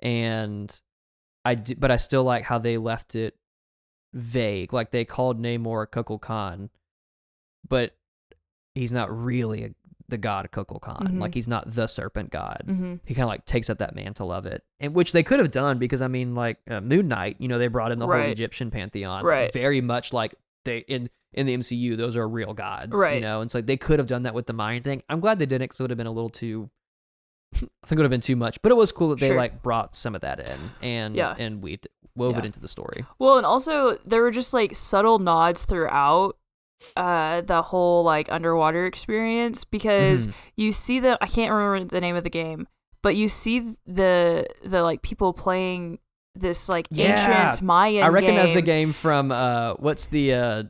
and 0.00 0.80
I 1.44 1.54
d- 1.54 1.74
but 1.74 1.90
I 1.90 1.96
still 1.96 2.24
like 2.24 2.44
how 2.44 2.58
they 2.58 2.76
left 2.76 3.14
it 3.14 3.36
vague. 4.12 4.72
Like 4.72 4.90
they 4.90 5.04
called 5.04 5.40
Namor 5.40 5.86
Kukulkan, 5.86 6.70
but 7.68 7.94
he's 8.74 8.92
not 8.92 9.14
really 9.16 9.64
a, 9.64 9.70
the 10.08 10.18
god 10.18 10.48
Kukulkan. 10.52 11.08
Mhm. 11.08 11.20
Like 11.20 11.34
he's 11.34 11.48
not 11.48 11.70
the 11.72 11.86
serpent 11.86 12.30
god 12.30 12.62
Mhm. 12.66 13.00
he 13.04 13.14
kind 13.14 13.24
of 13.24 13.28
like 13.28 13.44
takes 13.44 13.68
up 13.70 13.78
that 13.78 13.94
mantle 13.94 14.32
of 14.32 14.46
it, 14.46 14.64
and 14.80 14.94
which 14.94 15.12
they 15.12 15.22
could 15.22 15.38
have 15.38 15.50
done 15.50 15.78
because 15.78 16.02
I 16.02 16.08
mean, 16.08 16.34
like 16.34 16.58
uh, 16.68 16.80
Moon 16.80 17.08
Knight, 17.08 17.36
you 17.38 17.46
know, 17.48 17.58
they 17.58 17.68
brought 17.68 17.92
in 17.92 17.98
the 17.98 18.06
whole 18.06 18.14
Egyptian 18.32 18.70
pantheon, 18.70 19.24
Right. 19.24 19.52
Very 19.52 19.80
much 19.80 20.12
like 20.12 20.34
they 20.64 20.78
in 20.78 21.08
in 21.34 21.46
the 21.46 21.56
MCU, 21.56 21.96
those 21.96 22.16
are 22.16 22.26
real 22.28 22.54
gods, 22.54 22.96
right? 22.96 23.16
You 23.16 23.20
know, 23.20 23.40
and 23.40 23.50
so 23.50 23.60
they 23.60 23.76
could 23.76 23.98
have 23.98 24.08
done 24.08 24.22
that 24.22 24.34
with 24.34 24.46
the 24.46 24.52
Mayan 24.52 24.82
thing. 24.82 25.02
I'm 25.08 25.20
glad 25.20 25.38
they 25.38 25.46
didn't, 25.46 25.64
because 25.64 25.80
it 25.80 25.82
would 25.84 25.90
have 25.90 25.98
been 25.98 26.06
a 26.06 26.12
little 26.12 26.30
too. 26.30 26.70
I 27.54 27.58
think 27.58 27.92
it 27.92 27.96
would 27.98 28.02
have 28.04 28.10
been 28.10 28.20
too 28.20 28.36
much, 28.36 28.60
but 28.62 28.72
it 28.72 28.76
was 28.76 28.92
cool 28.92 29.10
that 29.10 29.20
they 29.20 29.28
Sure. 29.28 29.36
like 29.36 29.62
brought 29.62 29.94
some 29.94 30.14
of 30.14 30.20
that 30.22 30.40
in 30.40 30.58
and 30.82 31.16
Yeah. 31.16 31.34
and 31.38 31.62
we 31.62 31.78
wove 32.14 32.36
it 32.38 32.44
into 32.44 32.60
the 32.60 32.68
story. 32.68 33.04
Well, 33.18 33.36
and 33.36 33.46
also 33.46 33.96
there 34.04 34.20
were 34.22 34.30
just 34.30 34.52
like 34.52 34.74
subtle 34.74 35.18
nods 35.18 35.64
throughout 35.64 36.36
uh 36.96 37.40
the 37.40 37.60
whole 37.62 38.04
like 38.04 38.30
underwater 38.30 38.86
experience 38.86 39.64
because 39.64 40.28
Mhm. 40.28 40.32
you 40.56 40.72
see 40.72 41.00
the 41.00 41.18
I 41.20 41.26
can't 41.26 41.52
remember 41.52 41.84
the 41.92 42.00
name 42.00 42.14
of 42.16 42.22
the 42.24 42.30
game, 42.30 42.68
but 43.02 43.16
you 43.16 43.28
see 43.28 43.74
the 43.86 44.46
the 44.64 44.82
like 44.82 45.02
people 45.02 45.32
playing 45.32 45.98
this 46.34 46.68
like 46.68 46.86
Yeah. 46.90 47.12
ancient 47.46 47.62
Mayan 47.66 48.04
I 48.04 48.08
recognize 48.08 48.52
the 48.54 48.62
game. 48.62 48.88
game 48.88 48.92
from 48.92 49.32
uh, 49.32 49.74
what's 49.74 50.06
the 50.06 50.34
uh, 50.34 50.62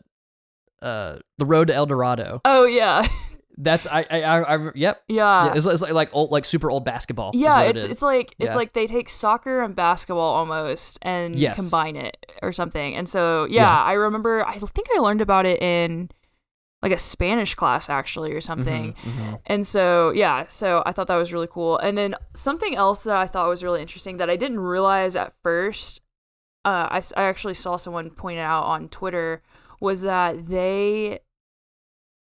uh, 0.82 1.18
the 1.38 1.46
Road 1.46 1.68
to 1.68 1.74
El 1.74 1.86
Dorado. 1.86 2.40
Oh 2.44 2.64
yeah. 2.66 3.06
That's 3.60 3.88
I 3.88 4.06
I 4.08 4.22
I, 4.22 4.54
I 4.56 4.70
yep. 4.76 5.02
yeah. 5.08 5.46
Yeah, 5.46 5.54
it's, 5.56 5.66
it's 5.66 5.82
like 5.82 5.92
like 5.92 6.10
old 6.12 6.30
like 6.30 6.44
super 6.44 6.70
old 6.70 6.84
basketball. 6.84 7.30
is 7.34 7.40
Yeah, 7.40 7.60
it 7.62 7.70
it's 7.76 7.84
it's 7.84 8.02
like 8.02 8.34
it's 8.38 8.50
Yeah. 8.50 8.56
like 8.56 8.72
they 8.72 8.86
take 8.86 9.08
soccer 9.08 9.62
and 9.62 9.74
basketball 9.74 10.34
almost 10.36 10.98
and 11.02 11.34
Yes. 11.34 11.56
combine 11.58 11.96
it 11.96 12.16
or 12.40 12.52
something. 12.52 12.94
And 12.94 13.08
so 13.08 13.46
yeah, 13.50 13.62
Yeah. 13.62 13.82
I 13.82 13.94
remember 13.94 14.46
I 14.46 14.58
think 14.58 14.86
I 14.96 15.00
learned 15.00 15.20
about 15.20 15.44
it 15.44 15.60
in 15.60 16.08
like 16.80 16.92
a 16.92 16.98
Spanish 16.98 17.56
class 17.56 17.88
actually 17.88 18.32
or 18.32 18.40
something. 18.40 18.92
Mhm, 18.94 19.12
mhm. 19.12 19.40
And 19.46 19.66
so 19.66 20.10
yeah, 20.10 20.44
so 20.46 20.84
I 20.86 20.92
thought 20.92 21.08
that 21.08 21.16
was 21.16 21.32
really 21.32 21.48
cool. 21.50 21.78
And 21.78 21.98
then 21.98 22.14
something 22.34 22.76
else 22.76 23.02
that 23.02 23.16
I 23.16 23.26
thought 23.26 23.48
was 23.48 23.64
really 23.64 23.80
interesting 23.82 24.18
that 24.18 24.30
I 24.30 24.36
didn't 24.36 24.60
realize 24.60 25.16
at 25.16 25.32
first, 25.42 26.00
uh, 26.64 26.86
I 26.92 27.02
I 27.16 27.24
actually 27.24 27.54
saw 27.54 27.74
someone 27.74 28.10
point 28.10 28.38
it 28.38 28.42
out 28.42 28.62
on 28.66 28.88
Twitter 28.88 29.42
was 29.80 30.02
that 30.02 30.46
they 30.48 31.20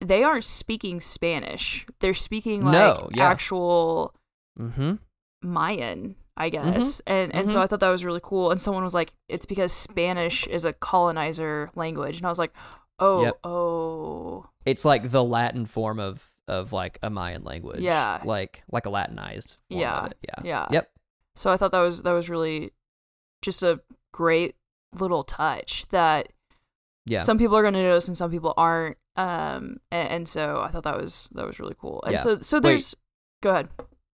they 0.01 0.24
aren't 0.24 0.43
speaking 0.43 0.99
Spanish. 0.99 1.86
They're 1.99 2.14
speaking 2.14 2.64
like 2.64 2.74
No, 2.74 3.10
yeah. 3.14 3.28
actual 3.30 4.14
Mm-hmm. 4.60 4.95
Mayan, 5.41 6.16
I 6.38 6.49
guess. 6.49 7.01
And 7.06 7.34
and 7.36 7.49
so 7.49 7.58
mhm. 7.58 7.62
I 7.62 7.68
thought 7.68 7.80
that 7.82 7.89
was 7.89 8.06
really 8.06 8.22
cool. 8.24 8.51
And 8.51 8.60
someone 8.60 8.84
was 8.84 8.93
like, 8.93 9.14
it's 9.30 9.45
because 9.45 9.72
Spanish 9.72 10.47
is 10.47 10.66
a 10.66 10.74
colonizer 10.74 11.70
language. 11.76 12.18
And 12.18 12.26
I 12.26 12.30
was 12.30 12.39
like, 12.39 12.53
oh, 12.99 13.24
Yep. 13.26 13.39
oh. 13.43 14.49
It's 14.66 14.86
like 14.86 15.12
the 15.12 15.24
Latin 15.24 15.66
form 15.66 15.99
of 15.99 16.30
of 16.47 16.72
like 16.74 16.99
a 17.01 17.10
Mayan 17.10 17.43
language. 17.43 17.82
Yeah. 17.82 18.22
Like 18.24 18.64
like 18.72 18.86
a 18.86 18.89
Latinized. 18.89 19.58
Yeah. 19.70 20.10
Yeah. 20.22 20.41
Yeah. 20.43 20.68
Yep. 20.72 20.91
So 21.36 21.51
I 21.51 21.58
thought 21.58 21.72
that 21.72 21.82
was 21.82 22.01
that 22.03 22.14
was 22.14 22.30
really 22.30 22.72
just 23.41 23.62
a 23.62 23.82
great 24.14 24.56
little 24.97 25.24
touch 25.24 25.86
that 25.89 26.30
Yeah. 27.06 27.20
some 27.20 27.38
people 27.38 27.56
are 27.58 27.62
going 27.62 27.74
to 27.76 27.84
notice 27.84 28.08
and 28.08 28.18
some 28.18 28.32
people 28.32 28.53
aren't. 28.58 28.97
Um, 29.16 29.78
and, 29.91 30.10
and 30.10 30.28
so 30.28 30.62
I 30.62 30.70
thought 30.70 30.84
that 30.84 30.97
was 30.97 31.30
that 31.34 31.45
was 31.45 31.60
really 31.60 31.76
cool. 31.80 32.01
And 32.03 32.14
Yeah. 32.14 32.18
so 32.18 32.39
so 32.39 32.58
Wait. 32.58 32.64
there's 32.64 32.95
go 33.41 33.51
ahead. 33.51 33.70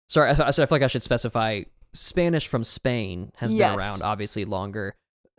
Sorry, 0.08 0.30
I, 0.30 0.34
th- 0.36 0.48
I 0.48 0.52
feel 0.52 0.68
like 0.70 0.82
I 0.84 0.88
should 0.88 1.04
specify. 1.04 1.64
Spanish 1.94 2.48
from 2.48 2.64
Spain 2.66 3.32
has 3.38 3.54
Yes. 3.54 3.72
been 3.72 3.80
around 3.80 4.02
obviously 4.04 4.44
longer. 4.46 4.96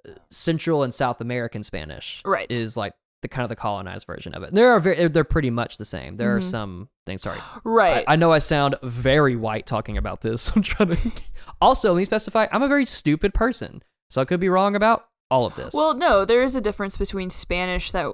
Uh, 0.09 0.13
Central 0.31 0.83
and 0.83 0.93
South 0.95 1.21
American 1.21 1.63
Spanish 1.63 2.23
Right. 2.25 2.51
is 2.51 2.77
like 2.77 2.95
the 3.23 3.29
kind 3.29 3.45
of 3.45 3.49
the 3.51 3.57
colonized 3.57 4.07
version 4.07 4.35
of 4.35 4.43
it. 4.43 4.55
There 4.55 4.71
are 4.73 4.81
very, 4.81 5.09
they're 5.09 5.25
pretty 5.25 5.51
much 5.51 5.79
the 5.79 5.85
same. 5.85 6.17
There 6.17 6.35
are 6.37 6.41
Mhm. 6.41 6.51
some 6.51 6.89
things. 7.07 7.23
Sorry, 7.23 7.39
Right. 7.65 8.05
I, 8.09 8.15
I 8.15 8.17
know 8.17 8.33
I 8.33 8.39
sound 8.39 8.75
very 8.83 9.37
white 9.37 9.67
talking 9.67 9.97
about 9.99 10.21
this. 10.23 10.51
I'm 10.57 10.63
trying 10.63 10.97
to. 10.97 11.13
Also, 11.61 11.93
let 11.93 11.99
me 11.99 12.05
specify. 12.07 12.47
I'm 12.53 12.63
a 12.63 12.69
very 12.69 12.85
stupid 12.87 13.35
person, 13.35 13.83
so 14.11 14.21
I 14.21 14.25
could 14.25 14.41
be 14.41 14.49
wrong 14.49 14.75
about 14.77 15.07
all 15.31 15.47
of 15.47 15.55
this. 15.57 15.75
Well, 15.75 15.95
no, 15.95 16.25
there 16.25 16.43
is 16.43 16.57
a 16.57 16.61
difference 16.61 16.97
between 16.97 17.31
Spanish 17.31 17.91
that 17.93 18.13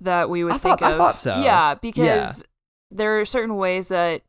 that 0.00 0.30
we 0.30 0.44
would 0.44 0.52
I 0.54 0.58
think 0.58 0.78
thought- 0.80 0.92
I 0.92 0.96
thought 0.96 1.18
so. 1.18 1.42
Yeah, 1.42 1.74
because 1.74 2.44
there 2.90 3.18
are 3.20 3.24
certain 3.24 3.56
ways 3.56 3.88
that 3.88 4.22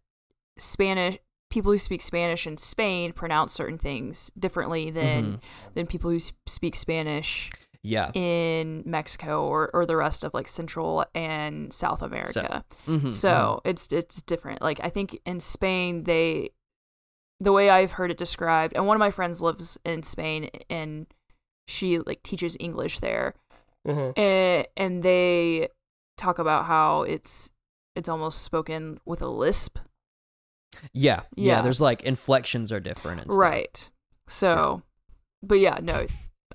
Spanish 0.58 1.18
people 1.50 1.72
who 1.72 1.78
speak 1.80 2.02
Spanish 2.02 2.46
in 2.46 2.58
Spain 2.58 3.12
pronounce 3.14 3.54
certain 3.54 3.78
things 3.78 4.32
differently 4.38 4.90
than 4.92 5.24
Mhm. 5.38 5.40
than 5.74 5.88
people 5.88 6.12
who 6.12 6.20
speak 6.46 6.76
Spanish 6.76 7.50
yeah. 7.82 8.12
in 8.14 8.84
Mexico 8.86 9.46
or, 9.46 9.72
or 9.74 9.86
the 9.86 9.96
rest 9.96 10.24
of 10.24 10.34
like 10.34 10.48
Central 10.48 11.06
and 11.16 11.72
South 11.74 12.02
America. 12.04 12.64
Mhm, 12.88 13.14
So 13.14 13.62
it's 13.66 13.88
it's 13.92 14.22
different. 14.22 14.62
Like 14.62 14.80
I 14.84 14.90
think 14.90 15.20
in 15.26 15.40
Spain 15.40 16.04
they 16.04 16.52
the 17.40 17.52
way 17.54 17.70
I've 17.70 17.94
heard 17.94 18.12
it 18.12 18.18
described, 18.18 18.74
and 18.76 18.86
one 18.86 18.98
of 18.98 19.00
my 19.00 19.12
friends 19.12 19.42
lives 19.42 19.80
in 19.86 20.04
Spain 20.04 20.50
and 20.70 21.08
she 21.70 22.00
like 22.00 22.24
teaches 22.24 22.58
English 22.60 23.00
there. 23.00 23.36
And, 24.18 24.68
and 24.76 25.04
they 25.04 25.70
talk 26.18 26.40
about 26.40 26.66
how 26.66 27.04
it's 27.04 27.52
it's 27.96 28.10
almost 28.10 28.42
spoken 28.42 29.00
with 29.06 29.22
a 29.22 29.28
lisp. 29.28 29.80
Yeah, 30.94 31.22
yeah, 31.36 31.58
Yeah. 31.58 31.62
There's 31.62 31.82
like 31.82 32.04
inflections 32.04 32.72
are 32.72 32.80
different 32.80 33.22
and 33.22 33.32
stuff. 33.32 33.40
Right. 33.40 33.90
So 34.28 34.84
but 35.42 35.60
yeah, 35.60 35.80
no. 35.82 36.08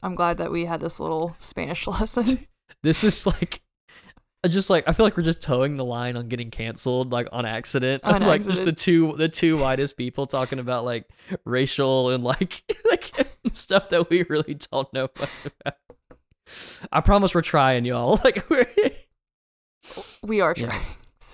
I'm 0.02 0.14
glad 0.14 0.36
that 0.36 0.52
we 0.52 0.66
had 0.66 0.80
this 0.80 1.00
little 1.00 1.34
Spanish 1.38 1.86
lesson. 1.86 2.46
This 2.82 3.02
is 3.02 3.26
like, 3.26 3.62
I 4.44 4.48
just 4.48 4.68
like 4.68 4.86
I 4.86 4.92
feel 4.92 5.06
like 5.06 5.16
we're 5.16 5.22
just 5.22 5.40
towing 5.40 5.78
the 5.78 5.84
line 5.86 6.18
on 6.18 6.28
getting 6.28 6.50
canceled 6.50 7.10
like 7.10 7.28
on 7.32 7.46
accident. 7.46 8.04
On 8.04 8.20
like 8.26 8.44
just 8.44 8.64
the 8.64 8.72
two 8.72 9.14
the 9.16 9.28
two 9.28 9.56
whitest 9.56 9.96
people 9.96 10.26
talking 10.26 10.58
about 10.58 10.84
like 10.84 11.08
racial 11.46 12.10
and 12.10 12.22
like 12.22 12.62
like 12.90 13.10
stuff 13.52 13.88
that 13.88 14.10
we 14.10 14.24
really 14.28 14.58
don't 14.70 14.92
know 14.92 15.08
much 15.18 15.30
about. 15.46 15.78
I 16.92 17.00
promise 17.00 17.34
we're 17.34 17.40
trying, 17.40 17.86
y'all. 17.86 18.20
Like 18.22 18.48
we're, 18.50 18.66
we 20.22 20.42
are 20.42 20.54
Yeah. 20.56 20.78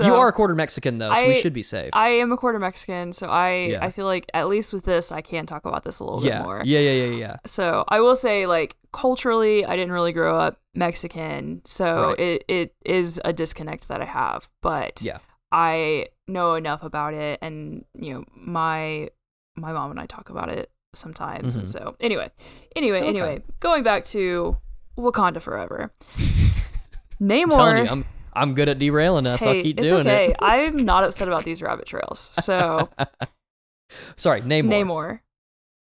So 0.00 0.06
you 0.06 0.14
are 0.14 0.28
a 0.28 0.32
quarter 0.32 0.54
Mexican 0.54 0.98
though, 0.98 1.12
so 1.14 1.26
we 1.26 1.40
should 1.40 1.52
be 1.52 1.62
safe. 1.62 1.90
I 1.92 2.08
am 2.10 2.32
a 2.32 2.36
quarter 2.36 2.58
Mexican, 2.58 3.12
so 3.12 3.28
I 3.28 3.68
Yeah. 3.72 3.84
I 3.84 3.90
feel 3.90 4.06
like 4.06 4.26
at 4.34 4.48
least 4.48 4.72
with 4.72 4.84
this 4.84 5.12
I 5.12 5.20
can 5.20 5.46
talk 5.46 5.64
about 5.66 5.84
this 5.84 6.00
a 6.00 6.04
little 6.04 6.24
yeah. 6.24 6.38
bit 6.38 6.44
more. 6.44 6.62
yeah, 6.64 6.80
yeah, 6.80 7.04
yeah, 7.04 7.12
yeah. 7.16 7.36
So 7.46 7.84
I 7.88 8.00
will 8.00 8.14
say 8.16 8.46
like 8.46 8.76
culturally 8.92 9.64
I 9.64 9.76
didn't 9.76 9.92
really 9.92 10.12
grow 10.12 10.36
up 10.38 10.58
Mexican, 10.74 11.62
so 11.64 12.08
Right. 12.08 12.20
it, 12.20 12.44
it 12.48 12.74
is 12.84 13.20
a 13.24 13.32
disconnect 13.32 13.88
that 13.88 14.00
I 14.00 14.06
have. 14.06 14.48
But 14.62 15.02
Yeah. 15.02 15.18
I 15.52 16.08
know 16.28 16.54
enough 16.54 16.82
about 16.82 17.12
it 17.14 17.38
and 17.42 17.84
you 17.98 18.14
know, 18.14 18.24
my 18.34 19.10
my 19.56 19.72
mom 19.72 19.90
and 19.90 20.00
I 20.00 20.06
talk 20.06 20.30
about 20.30 20.48
it 20.48 20.70
sometimes. 20.94 21.56
Mhm. 21.56 21.60
And 21.60 21.70
so 21.70 21.96
anyway, 22.00 22.30
anyway, 22.74 22.98
Okay. 23.00 23.08
anyway, 23.08 23.42
going 23.60 23.82
back 23.82 24.04
to 24.06 24.56
Wakanda 24.98 25.40
Forever. 25.42 25.92
Namor. 27.20 28.04
I'm 28.32 28.54
good 28.54 28.68
at 28.68 28.78
derailing 28.78 29.26
us. 29.26 29.40
hey, 29.40 29.48
I'll 29.58 29.62
keep 29.62 29.78
it's 29.78 29.88
doing 29.90 30.06
okay. 30.06 30.28
it. 30.28 30.36
I'm 30.40 30.76
not 30.84 31.04
upset 31.04 31.28
about 31.28 31.44
these 31.44 31.62
rabbit 31.62 31.86
trails. 31.86 32.18
So 32.18 32.88
Sorry, 34.16 34.42
Namor. 34.42 34.68
Namor. 34.70 35.20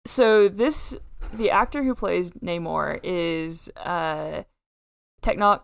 So 0.06 0.48
this 0.48 0.96
the 1.32 1.50
actor 1.50 1.82
who 1.82 1.94
plays 1.94 2.30
Namor 2.32 3.00
is 3.02 3.70
uh 3.76 4.42
Tenoch 5.22 5.62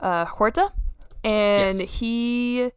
uh 0.00 0.24
Huerta 0.26 0.72
and 1.22 1.78
Yes. 1.78 1.98
he 1.98 2.70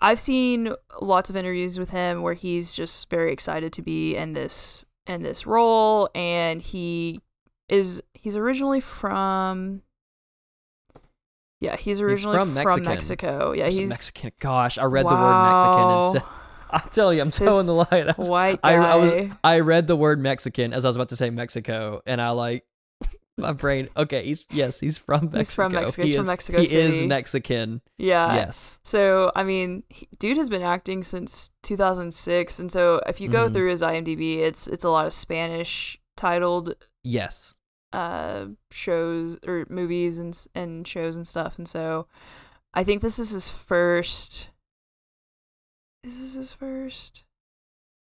I've 0.00 0.18
seen 0.18 0.72
lots 1.00 1.28
of 1.28 1.36
interviews 1.36 1.78
with 1.78 1.90
him 1.90 2.22
where 2.22 2.32
he's 2.34 2.74
just 2.74 3.10
very 3.10 3.32
excited 3.32 3.72
to 3.74 3.82
be 3.82 4.16
in 4.16 4.32
this 4.32 4.86
in 5.06 5.22
this 5.22 5.46
role 5.46 6.08
and 6.14 6.62
he 6.62 7.20
is 7.68 8.02
he's 8.14 8.36
originally 8.36 8.80
from 8.80 9.82
yeah, 11.60 11.76
he's 11.76 12.00
originally 12.00 12.36
from 12.36 12.48
from, 12.48 12.54
Mexican. 12.54 12.84
Mexico. 12.84 13.52
Yeah, 13.52 13.66
He's 13.66 13.76
he's 13.76 13.88
Mexican. 13.90 14.32
Gosh, 14.40 14.78
I 14.78 14.84
read 14.84 15.04
the 15.04 15.14
word 15.14 15.50
Mexican 15.52 15.72
Wow. 15.74 16.06
instead. 16.14 16.22
I 16.72 16.78
tell 16.90 17.12
you, 17.12 17.20
I'm 17.20 17.30
towing 17.32 17.66
the 17.66 17.74
line. 17.74 17.86
I, 18.10 18.14
was- 18.16 18.28
white 18.30 18.62
guy. 18.62 18.74
I, 18.74 18.92
I 18.92 18.96
was 18.96 19.30
I 19.42 19.60
read 19.60 19.86
the 19.88 19.96
word 19.96 20.20
Mexican 20.20 20.72
as 20.72 20.84
I 20.84 20.88
was 20.88 20.96
about 20.96 21.08
to 21.10 21.16
say 21.16 21.28
Mexico, 21.30 22.00
and 22.06 22.20
I 22.22 22.30
like 22.30 22.64
my 23.38 23.52
brain. 23.52 23.88
Okay, 23.96 24.24
he's 24.24 24.46
yes, 24.52 24.78
he's 24.78 24.96
from 24.96 25.30
Mexico. 25.32 25.38
He's 25.38 25.54
from 25.54 25.72
Mexico. 25.72 26.02
He 26.02 26.06
He's 26.08 26.14
from 26.14 26.22
is- 26.22 26.28
Mexico 26.28 26.58
He 26.60 26.76
is 26.76 27.02
Mexican. 27.02 27.80
yeah. 27.98 28.34
yes. 28.36 28.78
So, 28.84 29.32
I 29.34 29.42
mean, 29.42 29.82
he, 29.88 30.08
dude 30.18 30.36
has 30.36 30.48
been 30.48 30.62
acting 30.62 31.02
since 31.02 31.50
2006, 31.64 32.60
and 32.60 32.70
so 32.70 33.00
if 33.06 33.20
you 33.20 33.28
go 33.28 33.48
Mhm. 33.48 33.52
through 33.52 33.70
his 33.70 33.82
IMDb, 33.82 34.38
it's 34.38 34.66
it's 34.68 34.84
a 34.84 34.90
lot 34.90 35.06
of 35.06 35.12
Spanish 35.12 35.98
titled 36.16 36.74
Yes. 37.02 37.56
Uh 37.92 38.46
shows 38.70 39.38
or 39.46 39.66
movies 39.68 40.18
and 40.18 40.36
and 40.54 40.86
shows 40.86 41.16
and 41.16 41.26
stuff, 41.26 41.58
and 41.58 41.66
so 41.68 42.06
I 42.74 42.84
think 42.84 43.02
this 43.02 43.18
is 43.18 43.30
his 43.30 43.48
first. 43.48 44.48
Is 46.04 46.18
this 46.18 46.34
his 46.34 46.52
first? 46.52 47.24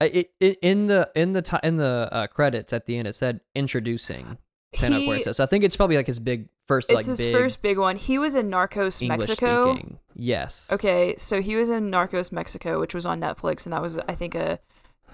It, 0.01 0.33
it 0.41 0.59
in 0.61 0.89
the 0.89 1.11
in 1.15 1.33
the 1.33 1.41
ti 1.43 1.57
in 1.63 1.77
the 1.77 2.09
uh, 2.13 2.27
credits 2.27 2.73
at 2.73 2.85
the 2.87 2.99
end 2.99 3.09
it 3.09 3.15
said 3.15 3.41
introducing 3.55 4.37
Tena 4.77 4.99
He- 4.99 5.07
Huerta. 5.07 5.33
So 5.35 5.43
I 5.43 5.47
think 5.47 5.65
it's 5.65 5.77
probably 5.77 5.97
like 5.97 6.07
his 6.07 6.19
big 6.19 6.49
first 6.69 6.91
it's 6.91 6.97
like 6.97 7.07
his 7.07 7.19
big 7.19 7.35
first 7.35 7.63
big 7.63 7.79
one. 7.79 7.97
He 7.97 8.19
was 8.19 8.35
in 8.35 8.51
Narcos 8.51 9.01
English 9.01 9.29
Mexico. 9.29 9.73
speaking. 9.73 9.99
Yes. 10.15 10.71
Okay, 10.73 11.15
so 11.17 11.41
he 11.41 11.57
was 11.57 11.71
in 11.71 11.91
Narcos 11.91 12.31
Mexico, 12.31 12.79
which 12.81 12.93
was 12.95 13.07
on 13.07 13.21
Netflix, 13.21 13.65
and 13.65 13.73
that 13.73 13.81
was 13.81 13.97
I 14.09 14.15
think 14.15 14.35
a 14.35 14.59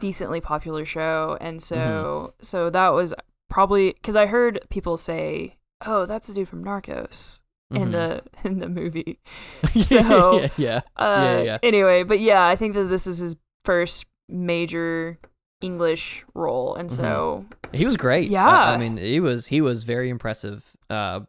decently 0.00 0.40
popular 0.40 0.84
show. 0.84 1.36
And 1.40 1.62
so 1.62 1.76
Mm-hmm. 1.76 2.42
so 2.42 2.70
that 2.70 2.88
was 2.88 3.14
probably 3.53 3.92
because 3.92 4.16
I 4.16 4.26
heard 4.26 4.61
people 4.70 4.96
say, 4.96 5.59
"Oh, 5.86 6.07
that's 6.07 6.28
the 6.28 6.34
dude 6.34 6.48
from 6.48 6.64
Narcos." 6.64 7.40
In 7.70 7.88
Mhm. 7.88 7.92
the 7.92 8.22
in 8.48 8.59
the 8.59 8.68
movie, 8.68 9.18
so- 9.76 10.40
yeah, 10.40 10.48
yeah. 10.57 10.80
uh, 10.96 11.42
yeah. 11.44 11.59
Anyway, 11.62 12.03
but 12.03 12.20
yeah, 12.20 12.46
I 12.46 12.57
think 12.57 12.74
that 12.74 12.84
this 12.84 13.07
is 13.07 13.18
his 13.18 13.36
first 13.64 14.05
major 14.28 15.18
English 15.62 16.24
role, 16.34 16.74
and 16.74 16.90
so 16.90 17.44
He 17.72 17.86
was 17.86 17.96
great. 17.96 18.28
Yeah. 18.28 18.46
I, 18.46 18.74
I 18.74 18.76
mean, 18.78 18.96
he 18.96 19.20
was 19.20 19.46
he 19.46 19.61
was 19.61 19.84
very 19.84 20.09
impressive. 20.11 20.72
Uh, 20.90 21.20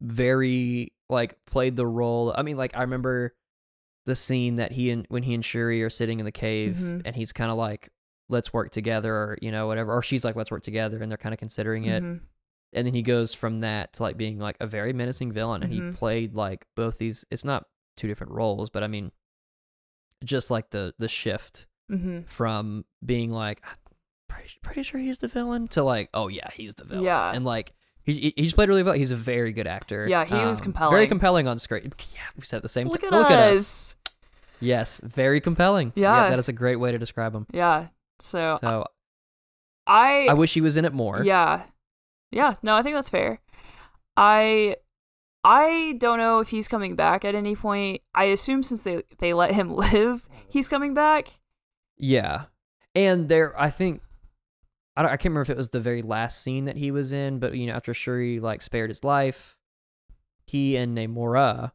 very 0.00 0.92
like 1.08 1.36
played 1.46 1.76
the 1.76 1.86
role. 1.86 2.32
I 2.36 2.42
mean, 2.42 2.56
like 2.56 2.76
I 2.76 2.82
remember 2.82 3.34
the 4.06 4.14
scene 4.14 4.56
that 4.56 4.72
he 4.72 4.90
and 4.90 5.04
when 5.08 5.22
he 5.22 5.34
and 5.34 5.44
Shuri 5.44 5.82
are 5.82 5.90
sitting 5.90 6.18
in 6.18 6.24
the 6.24 6.32
cave, 6.32 6.76
Mhm. 6.76 7.02
and 7.04 7.16
he's 7.16 7.32
kind 7.32 7.50
of 7.50 7.58
like, 7.58 7.90
"Let's 8.28 8.52
work 8.52 8.70
together," 8.70 9.14
or 9.14 9.38
you 9.42 9.50
know, 9.50 9.66
whatever. 9.66 9.92
Or 9.92 10.02
she's 10.02 10.24
like, 10.24 10.36
"Let's 10.36 10.50
work 10.50 10.62
together," 10.62 11.00
and 11.02 11.10
they're 11.10 11.18
kind 11.18 11.32
of 11.32 11.38
considering 11.38 11.84
it. 11.84 12.02
mhm. 12.02 12.20
And 12.74 12.86
then 12.86 12.92
he 12.94 13.00
goes 13.02 13.32
from 13.32 13.60
that 13.60 13.94
to 13.94 14.02
like 14.02 14.16
being 14.18 14.38
like 14.38 14.56
a 14.60 14.66
very 14.66 14.92
menacing 14.92 15.32
villain, 15.32 15.62
and 15.62 15.72
Mhm. 15.72 15.90
he 15.90 15.96
played 15.96 16.34
like 16.34 16.66
both 16.76 16.98
these. 16.98 17.24
It's 17.30 17.44
not 17.44 17.64
two 17.96 18.08
different 18.08 18.32
roles, 18.32 18.68
but 18.70 18.82
I 18.84 18.88
mean, 18.88 19.10
just 20.24 20.50
like 20.50 20.70
the 20.70 20.94
the 20.98 21.08
shift 21.08 21.66
Mhm. 21.90 22.28
from 22.28 22.84
being 23.04 23.30
like 23.30 23.62
pretty, 24.28 24.58
pretty 24.62 24.82
sure 24.82 25.00
he's 25.00 25.18
the 25.18 25.28
villain 25.28 25.68
to 25.68 25.82
like 25.82 26.10
oh 26.12 26.28
yeah 26.28 26.48
he's 26.52 26.74
the 26.74 26.84
villain 26.84 27.04
Yeah. 27.04 27.32
and 27.32 27.44
like 27.44 27.72
he 28.02 28.12
he- 28.14 28.34
he's 28.36 28.52
played 28.52 28.68
really 28.68 28.82
well 28.82 28.92
he's 28.94 29.10
a 29.10 29.16
very 29.16 29.52
good 29.52 29.66
actor 29.66 30.06
Yeah, 30.06 30.24
he 30.26 30.34
was 30.44 30.60
compelling. 30.60 30.92
very 30.94 31.06
compelling. 31.06 31.46
on 31.48 31.58
screen 31.58 31.92
yeah 32.14 32.20
we 32.36 32.44
said 32.44 32.60
the 32.62 32.68
same 32.68 32.88
Look 32.88 33.00
time 33.00 33.14
at 33.14 33.16
look 33.16 33.30
at 33.30 33.38
us 33.52 33.56
us. 33.56 33.96
yes 34.60 35.00
very 35.02 35.40
compelling 35.40 35.92
Yeah. 35.96 36.24
Yeah. 36.24 36.30
that 36.30 36.38
is 36.38 36.48
a 36.48 36.52
great 36.52 36.76
way 36.76 36.92
to 36.92 36.98
describe 36.98 37.34
him 37.34 37.46
Yeah. 37.52 37.88
So, 38.20 38.56
so 38.60 38.84
I 39.86 40.26
I 40.30 40.34
wish 40.34 40.54
he 40.54 40.60
was 40.60 40.76
in 40.76 40.84
it 40.84 40.92
more 40.92 41.22
Yeah. 41.24 41.62
Yeah, 42.30 42.54
no, 42.62 42.76
I 42.76 42.82
think 42.82 42.94
that's 42.94 43.08
fair. 43.10 43.40
I 44.16 44.76
I 45.44 45.94
don't 45.98 46.18
know 46.18 46.40
if 46.40 46.48
he's 46.48 46.68
coming 46.68 46.94
back 46.96 47.24
at 47.24 47.34
any 47.34 47.54
point. 47.56 48.02
I 48.14 48.24
assume 48.24 48.62
since 48.62 48.84
they 48.84 49.02
they 49.18 49.32
let 49.32 49.54
him 49.54 49.72
live, 49.74 50.28
he's 50.48 50.68
coming 50.68 50.94
back. 50.94 51.38
yeah 51.96 52.44
and 52.94 53.28
there 53.28 53.58
I 53.60 53.70
think 53.70 54.02
I 54.96 55.04
I 55.04 55.08
can't 55.10 55.24
remember 55.26 55.42
if 55.42 55.50
it 55.50 55.56
was 55.56 55.70
the 55.70 55.80
very 55.80 56.02
last 56.02 56.42
scene 56.42 56.64
that 56.66 56.76
he 56.76 56.90
was 56.90 57.12
in 57.12 57.38
but 57.38 57.54
you 57.56 57.66
know 57.66 57.72
after 57.74 57.94
Shuri 57.94 58.40
like 58.40 58.62
spared 58.62 58.90
his 58.90 59.02
life 59.04 59.56
he 60.46 60.76
and 60.76 60.96
Namora 60.96 61.72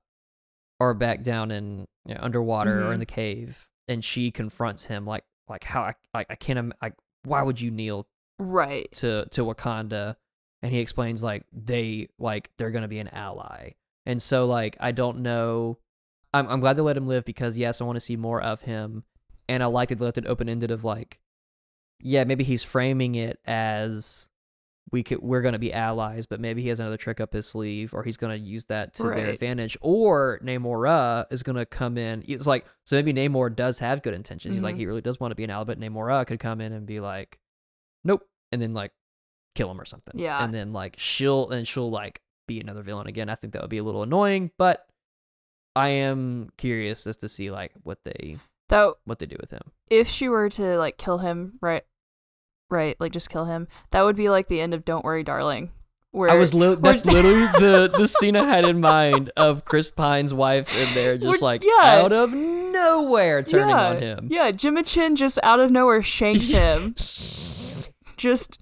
are 0.79 0.93
back 0.93 1.23
down 1.23 1.51
in 1.51 1.85
you 2.05 2.13
know, 2.15 2.19
underwater 2.21 2.85
or 2.87 2.91
in 2.91 2.97
Mhm. 2.97 2.99
the 2.99 3.05
cave, 3.05 3.69
and 3.87 4.03
she 4.03 4.31
confronts 4.31 4.87
him 4.87 5.05
like 5.05 5.23
like 5.49 5.63
how 5.63 5.81
I 5.81 5.93
like 6.13 6.27
I 6.29 6.35
can't 6.35 6.59
im- 6.59 6.73
like 6.81 6.93
why 7.23 7.41
would 7.41 7.59
you 7.59 7.71
kneel 7.71 8.07
Right. 8.39 8.91
to 8.93 9.25
to 9.31 9.41
Wakanda? 9.45 10.15
And 10.61 10.71
he 10.71 10.79
explains 10.79 11.23
like 11.23 11.43
they 11.51 12.07
like 12.17 12.49
they're 12.57 12.71
gonna 12.71 12.87
be 12.87 12.99
an 12.99 13.09
ally, 13.09 13.71
and 14.05 14.21
so 14.21 14.45
like 14.45 14.77
I 14.79 14.91
don't 14.91 15.19
know. 15.19 15.77
I'm 16.33 16.47
I'm 16.47 16.59
glad 16.61 16.77
they 16.77 16.81
let 16.81 16.97
him 16.97 17.07
live 17.07 17.25
because 17.25 17.57
yes, 17.57 17.81
I 17.81 17.83
want 17.83 17.97
to 17.97 17.99
see 18.01 18.15
more 18.15 18.41
of 18.41 18.61
him, 18.61 19.03
and 19.49 19.61
I 19.61 19.65
like 19.67 19.89
that 19.89 19.99
they 19.99 20.05
left 20.05 20.17
it 20.17 20.25
open 20.25 20.47
ended 20.47 20.71
of 20.71 20.83
like, 20.85 21.19
yeah, 21.99 22.23
maybe 22.23 22.43
he's 22.45 22.63
framing 22.63 23.15
it 23.15 23.39
as 23.45 24.29
we 24.91 25.01
could 25.03 25.19
we're 25.21 25.41
gonna 25.41 25.59
be 25.59 25.73
allies, 25.73 26.25
but 26.25 26.39
maybe 26.39 26.61
he 26.61 26.69
has 26.69 26.79
another 26.79 26.97
trick 26.97 27.19
up 27.19 27.33
his 27.33 27.47
sleeve, 27.47 27.93
or 27.93 28.03
he's 28.03 28.17
gonna 28.17 28.35
use 28.35 28.65
that 28.65 28.93
to 28.95 29.03
their 29.03 29.27
advantage, 29.29 29.77
or 29.81 30.39
Namora 30.43 31.25
is 31.31 31.41
gonna 31.43 31.65
come 31.65 31.97
in. 31.97 32.23
It's 32.27 32.45
like 32.47 32.65
so 32.85 32.95
maybe 32.95 33.13
Namor 33.13 33.55
does 33.55 33.79
have 33.79 34.01
good 34.03 34.13
intentions. 34.13 34.53
He's 34.53 34.63
like 34.63 34.75
Mhm. 34.75 34.79
he 34.79 34.85
really 34.85 35.01
does 35.01 35.19
want 35.19 35.31
to 35.31 35.35
be 35.35 35.43
an 35.43 35.49
ally, 35.49 35.63
but 35.63 35.79
Namora 35.79 36.25
could 36.27 36.39
come 36.39 36.61
in 36.61 36.73
and 36.73 36.85
be 36.85 36.99
like, 36.99 37.39
nope, 38.03 38.27
and 38.51 38.61
then 38.61 38.73
like 38.73 38.91
kill 39.55 39.69
him 39.71 39.79
or 39.79 39.85
something. 39.85 40.19
Yeah. 40.19 40.43
and 40.43 40.53
then 40.53 40.73
like 40.73 40.95
she'll 40.97 41.49
and 41.49 41.67
she'll 41.67 41.89
like 41.89 42.21
be 42.47 42.59
another 42.59 42.81
villain 42.83 43.07
again. 43.07 43.29
I 43.29 43.35
think 43.35 43.53
that 43.53 43.61
would 43.61 43.69
be 43.71 43.77
a 43.77 43.83
little 43.83 44.03
annoying, 44.03 44.51
but 44.57 44.85
I 45.75 45.89
am 45.89 46.49
curious 46.57 47.07
as 47.07 47.17
to 47.17 47.29
see 47.29 47.49
like 47.51 47.71
what 47.83 47.99
they 48.03 48.37
Though 48.69 48.97
what 49.05 49.19
they 49.19 49.25
do 49.25 49.37
with 49.39 49.51
him. 49.51 49.61
if 49.89 50.07
she 50.07 50.27
were 50.29 50.49
to 50.49 50.77
like 50.77 50.97
kill 50.97 51.19
him, 51.19 51.57
right 51.61 51.83
right, 52.73 52.99
like 52.99 53.11
just 53.13 53.29
kill 53.29 53.45
him, 53.45 53.67
that 53.91 54.01
would 54.01 54.15
be 54.17 54.29
like 54.29 54.47
the 54.49 54.59
end 54.59 54.73
of 54.73 54.83
Don't 54.83 55.05
Worry 55.05 55.23
Darling. 55.23 55.71
Where 56.11 56.29
I 56.29 56.35
was 56.35 56.53
li- 56.53 56.75
that's 56.79 57.05
literally 57.05 57.47
the 57.59 57.91
the 57.97 58.07
scene 58.07 58.35
I 58.35 58.43
had 58.43 58.65
in 58.65 58.79
mind 58.81 59.31
of 59.37 59.65
Chris 59.65 59.89
Pine's 59.89 60.33
wife 60.33 60.69
in 60.77 60.93
there, 60.93 61.17
just 61.17 61.41
We're- 61.41 61.53
like 61.53 61.63
yeah. 61.63 62.01
out 62.03 62.11
of 62.13 62.33
nowhere 62.33 63.41
turning 63.43 63.69
yeah, 63.69 63.89
on 63.89 63.97
him. 63.97 64.27
Yeah, 64.29 64.51
Gemma 64.51 64.83
Chan 64.83 65.15
just 65.15 65.39
out 65.41 65.59
of 65.59 65.71
nowhere 65.71 66.01
shanks 66.03 66.49
him. 66.51 66.93
just 68.17 68.59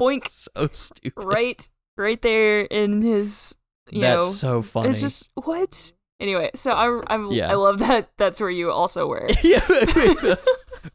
boink 0.00 0.28
so 0.28 0.68
stupid. 0.72 1.24
right 1.24 1.68
right 1.96 2.20
there 2.22 2.60
in 2.62 3.02
his 3.02 3.54
you 3.90 4.00
That's 4.00 4.24
know 4.26 4.32
so 4.32 4.62
funny. 4.62 4.88
it's 4.88 5.00
just 5.00 5.28
what 5.34 5.92
anyway 6.18 6.50
so 6.54 6.72
i 6.72 7.00
i'm 7.12 7.30
Yeah. 7.30 7.50
i 7.50 7.54
love 7.54 7.78
that 7.80 8.10
that's 8.16 8.40
where 8.40 8.50
you 8.50 8.70
also 8.72 9.06
were 9.06 9.28
yeah. 9.42 9.60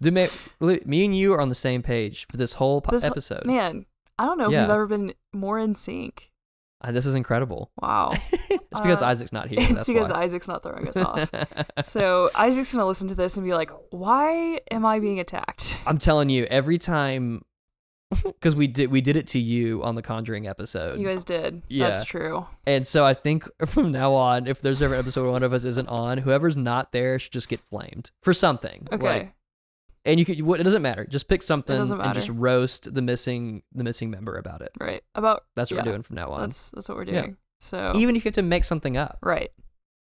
Ma- 0.01 0.27
me 0.59 1.05
and 1.05 1.17
you 1.17 1.33
are 1.33 1.41
on 1.41 1.49
the 1.49 1.55
same 1.55 1.81
page 1.83 2.25
for 2.29 2.37
this 2.37 2.53
whole 2.53 2.81
po- 2.81 2.91
This 2.91 3.05
episode. 3.05 3.45
man 3.45 3.85
i 4.19 4.25
don't 4.25 4.37
know 4.37 4.45
if 4.45 4.51
we've 4.51 4.59
ever 4.69 4.87
been 4.87 5.13
more 5.33 5.59
in 5.59 5.75
sync 5.75 6.31
Uh, 6.81 6.91
this 6.91 7.05
is 7.05 7.13
incredible. 7.15 7.71
wow 7.81 8.11
it's 8.31 8.81
because 8.81 9.01
Uh, 9.01 9.07
Isaac's 9.07 9.33
not 9.33 9.47
here. 9.49 9.59
it's 9.61 9.85
because 9.85 10.09
why. 10.11 10.23
isaac's 10.23 10.47
not 10.47 10.63
throwing 10.63 10.87
us 10.87 10.97
off 10.97 11.29
so 11.83 12.29
isaac's 12.35 12.71
gonna 12.73 12.85
listen 12.85 13.07
to 13.09 13.15
this 13.15 13.37
and 13.37 13.45
be 13.45 13.53
like 13.53 13.71
why 13.91 14.59
am 14.71 14.85
i 14.85 14.99
being 14.99 15.19
attacked 15.19 15.79
I'm 15.85 15.97
telling 15.97 16.29
you, 16.29 16.45
every 16.45 16.77
time, 16.77 17.43
because 18.23 18.55
we 18.55 18.67
did 18.67 18.89
we 18.89 19.01
did 19.01 19.15
it 19.17 19.27
to 19.27 19.39
you 19.39 19.83
on 19.83 19.95
the 19.95 20.01
Conjuring 20.01 20.47
episode, 20.47 20.97
you 20.99 21.05
guys 21.07 21.23
did 21.25 21.61
Yeah. 21.67 21.85
that's 21.87 22.03
true 22.05 22.45
and 22.65 22.85
so 22.87 23.05
I 23.05 23.13
think 23.13 23.43
from 23.65 23.91
now 23.91 24.13
on, 24.13 24.47
if 24.47 24.61
there's 24.61 24.81
ever 24.81 24.93
an 24.93 24.99
episode 25.01 25.23
where 25.23 25.31
one 25.31 25.43
of 25.43 25.51
us 25.53 25.65
isn't 25.65 25.87
on, 25.89 26.17
whoever's 26.19 26.55
not 26.57 26.91
there 26.93 27.19
should 27.19 27.33
just 27.33 27.49
get 27.49 27.59
flamed 27.59 28.11
for 28.23 28.33
something. 28.33 28.87
okay 28.93 29.05
Like, 29.19 29.33
and 30.07 30.19
you 30.19 30.25
could, 30.25 30.41
what- 30.41 30.59
it 30.59 30.63
doesn't 30.63 30.81
matter. 30.81 31.05
Just 31.05 31.27
pick 31.27 31.43
something 31.43 31.75
and 31.77 32.13
just 32.13 32.29
roast 32.29 32.93
the 32.93 33.01
missing 33.01 33.61
the 33.73 33.83
missing 33.83 34.09
member 34.09 34.37
about 34.37 34.61
it. 34.61 34.71
right 34.79 35.03
about 35.13 35.43
That's 35.55 35.69
what 35.69 35.77
yeah, 35.77 35.83
we're 35.83 35.91
doing 35.91 36.01
from 36.03 36.15
now 36.15 36.29
on. 36.29 36.41
that's 36.41 36.71
that's 36.71 36.89
what 36.89 36.97
we're 36.97 37.03
Yeah. 37.05 37.21
doing 37.21 37.37
so 37.59 37.91
Even 37.95 38.15
if 38.15 38.23
you 38.25 38.29
have 38.29 38.35
to 38.35 38.41
make 38.41 38.63
something 38.63 38.97
up. 38.97 39.19
right 39.21 39.51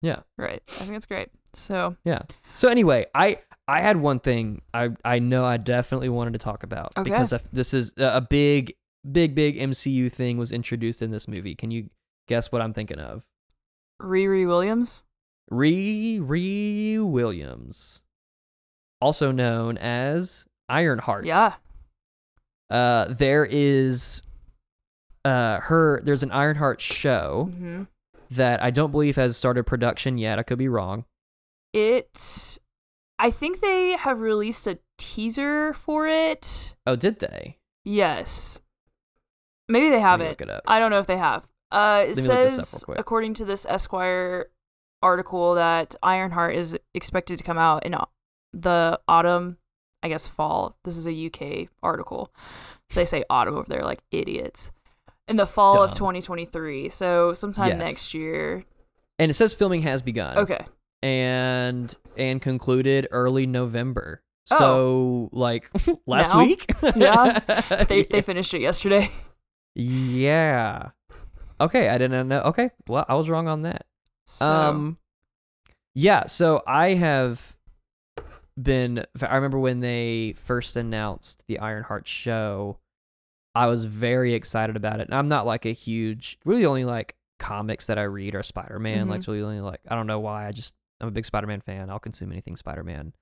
Yeah. 0.02 0.20
right 0.38 0.62
i 0.68 0.70
think 0.80 0.92
that's 0.92 1.06
great 1.06 1.28
so 1.54 1.96
Yeah. 2.04 2.22
So 2.54 2.68
anyway, 2.68 3.06
I 3.14 3.38
I 3.68 3.80
had 3.80 3.96
one 3.96 4.20
thing 4.20 4.62
I 4.74 4.90
I 5.04 5.18
know 5.18 5.44
I 5.44 5.56
definitely 5.56 6.08
wanted 6.10 6.32
to 6.34 6.38
talk 6.38 6.62
about 6.62 6.92
Okay. 6.96 7.10
because 7.10 7.32
if 7.32 7.50
this 7.50 7.72
is 7.74 7.92
a 7.96 8.20
big 8.20 8.74
big 9.10 9.34
big 9.34 9.56
MCU 9.56 10.10
thing 10.12 10.36
was 10.38 10.52
introduced 10.52 11.00
in 11.02 11.10
this 11.12 11.26
movie. 11.28 11.54
Can 11.54 11.70
you 11.70 11.88
guess 12.28 12.50
what 12.52 12.60
I'm 12.62 12.72
thinking 12.74 12.98
of? 12.98 13.24
Riri 14.02 14.46
Williams. 14.46 15.02
Riri 15.50 17.00
Williams, 17.04 18.02
also 19.00 19.30
known 19.32 19.78
as 19.78 20.46
Ironheart. 20.68 21.24
Yeah. 21.26 21.54
Uh, 22.70 23.06
there 23.10 23.46
is 23.48 24.22
uh 25.24 25.60
her. 25.60 26.00
There's 26.02 26.22
an 26.22 26.32
Ironheart 26.32 26.80
show 26.80 27.48
hmm 27.52 27.82
that 28.30 28.60
I 28.60 28.72
don't 28.72 28.90
believe 28.90 29.14
has 29.16 29.36
started 29.36 29.64
production 29.64 30.18
yet. 30.18 30.38
I 30.38 30.42
could 30.42 30.58
be 30.58 30.68
wrong. 30.68 31.04
It. 31.72 32.58
I 33.18 33.30
think 33.30 33.60
they 33.60 33.92
have 33.92 34.20
released 34.20 34.66
a 34.66 34.78
teaser 34.98 35.72
for 35.74 36.08
it. 36.08 36.74
Oh, 36.86 36.96
did 36.96 37.20
they? 37.20 37.58
Yes. 37.84 38.60
Maybe 39.68 39.86
they 39.86 39.92
Let 39.96 40.02
haven't. 40.02 40.28
look 40.30 40.40
it 40.40 40.50
up. 40.50 40.62
I 40.66 40.78
don't 40.80 40.90
know 40.90 40.98
if 40.98 41.06
they 41.06 41.16
have. 41.16 41.48
Uh, 41.70 42.04
it 42.06 42.08
Let 42.08 42.16
me 42.16 42.22
look 42.22 42.38
this 42.48 42.58
up 42.58 42.64
says, 42.64 42.84
according 42.98 43.34
to 43.34 43.44
this 43.44 43.64
Esquire 43.66 44.50
article, 45.02 45.54
that 45.54 45.94
Ironheart 46.02 46.56
is 46.56 46.76
expected 46.94 47.38
to 47.38 47.44
come 47.44 47.58
out 47.58 47.86
in 47.86 47.94
the 48.52 48.98
autumn, 49.08 49.58
I 50.02 50.08
guess 50.08 50.26
fall. 50.28 50.76
This 50.84 50.96
is 50.96 51.06
a 51.06 51.12
UK 51.26 51.68
article. 51.82 52.32
So 52.90 53.00
they 53.00 53.04
say 53.04 53.24
autumn 53.28 53.54
over 53.56 53.66
there 53.68 53.82
like 53.82 54.00
idiots. 54.10 54.72
In 55.28 55.36
the 55.36 55.46
fall 55.46 55.82
of 55.82 55.90
2023. 55.92 56.88
So 56.88 57.34
sometime 57.34 57.68
Yes. 57.70 57.78
next 57.78 58.14
year. 58.14 58.64
And 59.18 59.30
it 59.30 59.34
says 59.34 59.54
filming 59.54 59.82
has 59.82 60.02
begun. 60.02 60.38
Okay. 60.38 60.64
and 61.02 61.94
and 62.16 62.40
concluded 62.40 63.08
early 63.10 63.46
November. 63.46 64.22
Oh. 64.52 64.58
So 64.58 65.28
like 65.32 65.68
last 66.06 66.32
Now? 66.32 66.38
week. 66.44 66.70
Yeah. 66.96 67.40
They, 67.88 68.04
they 68.04 68.22
finished 68.22 68.54
it 68.54 68.60
yesterday. 68.60 69.10
yeah. 69.74 70.90
Okay, 71.60 71.88
I 71.88 71.96
didn't 71.98 72.28
know. 72.28 72.40
Okay, 72.42 72.70
well, 72.86 73.04
I 73.08 73.14
was 73.14 73.30
wrong 73.30 73.48
on 73.48 73.62
that. 73.62 73.86
So, 74.26 74.50
Um, 74.50 74.98
yeah. 75.94 76.26
So 76.26 76.62
I 76.66 76.88
have 76.94 77.55
been. 78.60 79.04
I 79.22 79.34
remember 79.36 79.58
when 79.58 79.80
they 79.80 80.34
first 80.36 80.76
announced 80.76 81.44
the 81.46 81.58
Ironheart 81.58 82.06
show. 82.08 82.78
I 83.54 83.66
was 83.68 83.84
very 83.86 84.34
excited 84.34 84.76
about 84.76 85.00
it. 85.00 85.06
And 85.06 85.14
I'm 85.14 85.28
not 85.28 85.46
like 85.46 85.64
a 85.64 85.72
huge. 85.72 86.38
Really, 86.44 86.66
only 86.66 86.84
like 86.84 87.16
comics 87.38 87.86
that 87.86 87.98
I 87.98 88.02
read 88.02 88.34
are 88.34 88.42
Spider 88.42 88.78
Man. 88.78 89.06
Mhm. 89.06 89.10
Like, 89.10 89.18
it's 89.18 89.28
really 89.28 89.40
only 89.42 89.60
like 89.60 89.80
I 89.88 89.94
don't 89.94 90.06
know 90.06 90.20
why. 90.20 90.46
I 90.46 90.52
just 90.52 90.74
I'm 91.00 91.08
a 91.08 91.12
big 91.12 91.24
Spider 91.26 91.46
Man 91.46 91.60
fan. 91.60 91.90
I'll 91.90 91.98
consume 91.98 92.32
anything 92.32 92.56
Spider 92.56 92.84
Man. 92.84 93.12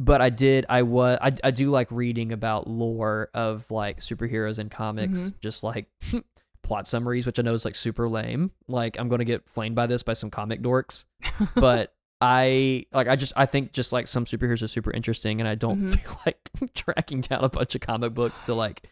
But 0.00 0.20
I 0.20 0.30
did. 0.30 0.64
I 0.68 0.82
was. 0.82 1.18
I, 1.20 1.32
I 1.42 1.50
do 1.50 1.70
like 1.70 1.88
reading 1.90 2.30
about 2.32 2.68
lore 2.68 3.30
of 3.34 3.68
like 3.70 3.98
superheroes 3.98 4.58
and 4.60 4.70
comics. 4.70 5.18
Mhm. 5.32 5.40
Just 5.40 5.64
like 5.64 5.86
plot 6.62 6.86
summaries, 6.86 7.26
which 7.26 7.38
I 7.40 7.42
know 7.42 7.54
is 7.54 7.64
like 7.64 7.74
super 7.74 8.08
lame. 8.08 8.52
Like 8.68 8.96
I'm 8.98 9.08
gonna 9.08 9.24
get 9.24 9.48
flamed 9.48 9.74
by 9.74 9.88
this 9.88 10.04
by 10.04 10.12
some 10.12 10.30
comic 10.30 10.62
dorks, 10.62 11.04
but 11.56 11.94
I 12.20 12.84
like 12.92 13.06
I 13.08 13.16
just 13.16 13.32
I 13.36 13.46
think 13.46 13.72
just 13.72 13.92
like 13.92 14.06
some 14.08 14.24
superheroes 14.24 14.62
are 14.62 14.68
super 14.68 14.90
interesting, 14.92 15.40
and 15.40 15.48
I 15.48 15.54
don't 15.54 15.78
Mhm. 15.80 15.98
feel 16.00 16.20
like 16.26 16.50
tracking 16.74 17.20
down 17.20 17.44
a 17.44 17.48
bunch 17.48 17.74
of 17.74 17.80
comic 17.80 18.14
books 18.14 18.40
to 18.42 18.54
like 18.54 18.88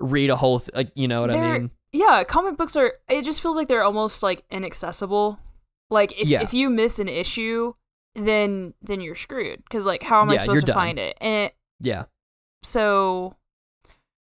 read 0.00 0.30
a 0.30 0.36
whole 0.36 0.60
th- 0.60 0.74
like 0.74 0.90
you 0.94 1.06
know 1.08 1.20
what 1.20 1.30
I 1.30 1.34
They're- 1.34 1.58
mean? 1.60 1.70
yeah, 1.92 2.24
comic 2.24 2.56
books 2.56 2.74
are. 2.76 2.94
It 3.08 3.22
just 3.24 3.40
feels 3.40 3.56
like 3.56 3.68
they're 3.68 3.84
almost 3.84 4.22
like 4.22 4.44
inaccessible. 4.50 5.38
Like 5.90 6.12
if 6.20 6.26
Yeah. 6.28 6.42
if 6.42 6.52
you 6.52 6.68
miss 6.68 6.98
an 6.98 7.08
issue, 7.08 7.74
then 8.14 8.74
then 8.82 9.00
you're 9.00 9.14
screwed. 9.14 9.62
Because 9.62 9.86
like, 9.86 10.02
how 10.02 10.20
am 10.22 10.30
I 10.30 10.36
supposed 10.36 10.62
to 10.62 10.66
done. 10.66 10.74
find 10.74 10.98
it? 10.98 11.16
And 11.20 11.52
Yeah, 11.80 12.04
so, 12.64 13.36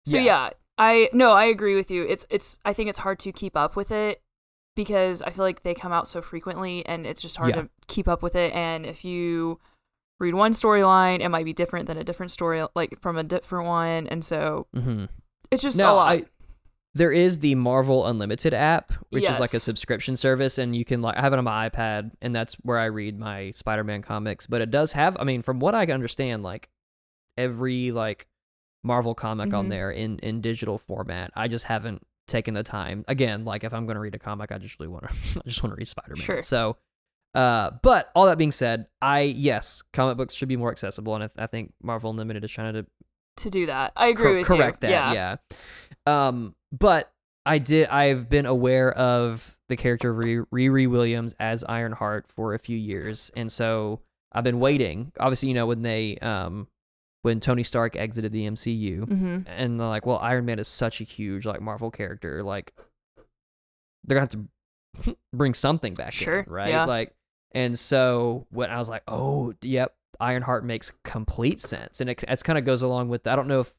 so 0.07 0.17
Yeah. 0.17 0.23
yeah. 0.23 0.51
I 0.79 1.11
no, 1.13 1.33
I 1.33 1.45
agree 1.45 1.75
with 1.77 1.91
you. 1.91 2.05
It's 2.05 2.25
it's. 2.31 2.59
I 2.65 2.73
think 2.73 2.89
it's 2.89 3.01
hard 3.01 3.19
to 3.21 3.33
keep 3.33 3.57
up 3.57 3.77
with 3.77 3.91
it 3.91 4.23
because 4.77 5.23
I 5.23 5.31
feel 5.31 5.45
like 5.45 5.63
they 5.63 5.75
come 5.75 5.93
out 5.93 6.09
so 6.09 6.21
frequently, 6.23 6.85
and 6.87 7.07
it's 7.07 7.23
just 7.23 7.37
hard 7.37 7.55
Yeah. 7.55 7.63
to 7.63 7.69
keep 7.89 8.09
up 8.09 8.23
with 8.23 8.35
it. 8.35 8.53
And 8.55 8.87
if 8.87 9.05
you 9.05 9.59
read 10.21 10.35
one 10.35 10.53
storyline, 10.53 11.21
it 11.21 11.29
might 11.29 11.45
be 11.45 11.53
different 11.53 11.87
than 11.87 11.99
a 11.99 12.05
different 12.05 12.31
story, 12.33 12.65
like 12.75 13.01
from 13.01 13.17
a 13.19 13.25
different 13.25 13.67
one, 13.67 14.07
and 14.07 14.25
so 14.25 14.67
hmm 14.75 15.07
it's 15.51 15.63
just 15.63 15.77
No, 15.79 15.93
a 15.93 15.97
lot. 15.97 16.13
I- 16.13 16.25
there 16.95 17.11
is 17.13 17.39
the 17.39 17.55
Marvel 17.55 18.07
Unlimited 18.07 18.53
app, 18.53 18.93
which 19.11 19.25
is 19.25 19.39
like 19.39 19.55
a 19.55 19.61
subscription 19.61 20.15
service, 20.17 20.59
and 20.59 20.77
you 20.77 20.85
can 20.85 21.01
like 21.01 21.17
I 21.17 21.23
have 21.23 21.33
it 21.33 21.39
on 21.39 21.45
my 21.45 21.69
iPad, 21.71 22.11
and 22.21 22.35
that's 22.35 22.55
where 22.57 22.79
I 22.79 22.85
read 22.87 23.19
my 23.19 23.51
Spider-Man 23.51 24.03
comics. 24.03 24.47
But 24.47 24.61
it 24.61 24.71
does 24.71 24.93
have, 24.93 25.17
I 25.19 25.25
mean, 25.25 25.41
from 25.41 25.59
what 25.59 25.75
I 25.75 25.87
understand, 25.87 26.43
like 26.43 26.69
every 27.39 27.93
like 27.93 28.29
Marvel 28.85 29.15
comic 29.15 29.55
on 29.55 29.67
Mhm. 29.67 29.71
there 29.71 29.91
in 29.91 30.19
in 30.19 30.41
digital 30.43 30.77
format. 30.77 31.31
I 31.35 31.49
just 31.49 31.65
haven't 31.65 32.07
taken 32.33 32.55
the 32.55 32.65
time. 32.65 33.05
Again, 33.07 33.45
like 33.45 33.63
if 33.63 33.73
I'm 33.73 33.87
going 33.87 33.95
to 33.95 34.01
read 34.01 34.15
a 34.17 34.19
comic, 34.19 34.51
I 34.51 34.59
just 34.59 34.81
really 34.81 34.89
want 34.89 35.05
to, 35.05 35.11
I 35.41 35.49
just 35.49 35.63
want 35.63 35.73
to 35.73 35.77
read 35.77 35.87
Spider-Man. 35.87 36.25
Sure. 36.25 36.43
So, 36.43 36.77
uh, 37.35 37.71
but 37.83 38.11
all 38.15 38.27
that 38.27 38.39
being 38.39 38.51
said, 38.51 38.87
I 39.01 39.21
yes, 39.21 39.83
comic 39.93 40.17
books 40.17 40.35
should 40.35 40.49
be 40.49 40.57
more 40.57 40.71
accessible, 40.71 41.15
and 41.15 41.25
I, 41.25 41.45
I 41.45 41.47
think 41.47 41.73
Marvel 41.83 42.11
Unlimited 42.11 42.43
is 42.45 42.51
trying 42.51 42.75
to 42.75 42.87
to 43.39 43.51
do 43.51 43.67
that, 43.67 43.93
I 43.97 44.09
agree 44.09 44.25
cor- 44.25 44.35
with 44.37 44.47
correct 44.47 44.85
you. 44.85 44.91
that 44.91 45.15
yeah. 45.15 45.37
um 46.07 46.55
but 46.71 47.11
i 47.47 47.59
did 47.59 47.89
i've 47.89 48.29
been 48.29 48.47
aware 48.47 48.93
of 48.93 49.57
the 49.69 49.77
character 49.77 50.11
of 50.11 50.19
Riri 50.19 50.89
williams 50.89 51.35
as 51.41 51.65
ironheart 51.65 52.27
for 52.29 52.55
a 52.55 52.59
few 52.59 52.77
years 52.77 53.31
and 53.35 53.51
so 53.51 54.01
i've 54.33 54.45
been 54.45 54.61
waiting 54.61 55.13
obviously 55.19 55.49
you 55.49 55.55
know 55.55 55.67
when 55.67 55.83
they 55.83 56.19
um 56.19 56.69
when 57.23 57.41
tony 57.41 57.63
stark 57.63 57.97
exited 57.97 58.33
the 58.33 58.47
mcu 58.49 59.01
Mm-hmm. 59.01 59.39
and 59.47 59.81
they're 59.81 59.87
like 59.89 60.05
well 60.07 60.19
iron 60.19 60.45
man 60.45 60.59
is 60.59 60.69
such 60.69 61.01
a 61.01 61.05
huge 61.05 61.47
like 61.47 61.61
marvel 61.61 61.91
character 61.91 62.43
like 62.43 62.73
they're 64.05 64.17
gonna 64.19 64.29
have 64.31 65.05
to 65.05 65.17
bring 65.33 65.55
something 65.55 65.95
back 65.95 66.13
Sure, 66.13 66.41
in 66.41 66.53
right 66.53 66.71
yeah. 66.71 66.85
like 66.85 67.15
and 67.53 67.79
so 67.79 68.47
when 68.51 68.71
i 68.71 68.79
was 68.79 68.89
like 68.89 69.03
oh 69.09 69.55
yep 69.63 69.95
ironheart 70.21 70.65
makes 70.65 70.93
complete 71.05 71.59
sense 71.61 72.01
and 72.01 72.11
it, 72.11 72.23
it 72.29 72.45
kind 72.45 72.59
of 72.59 72.65
goes 72.65 72.83
along 72.83 73.09
with 73.09 73.27
i 73.27 73.35
don't 73.35 73.49
know 73.49 73.61
if 73.61 73.75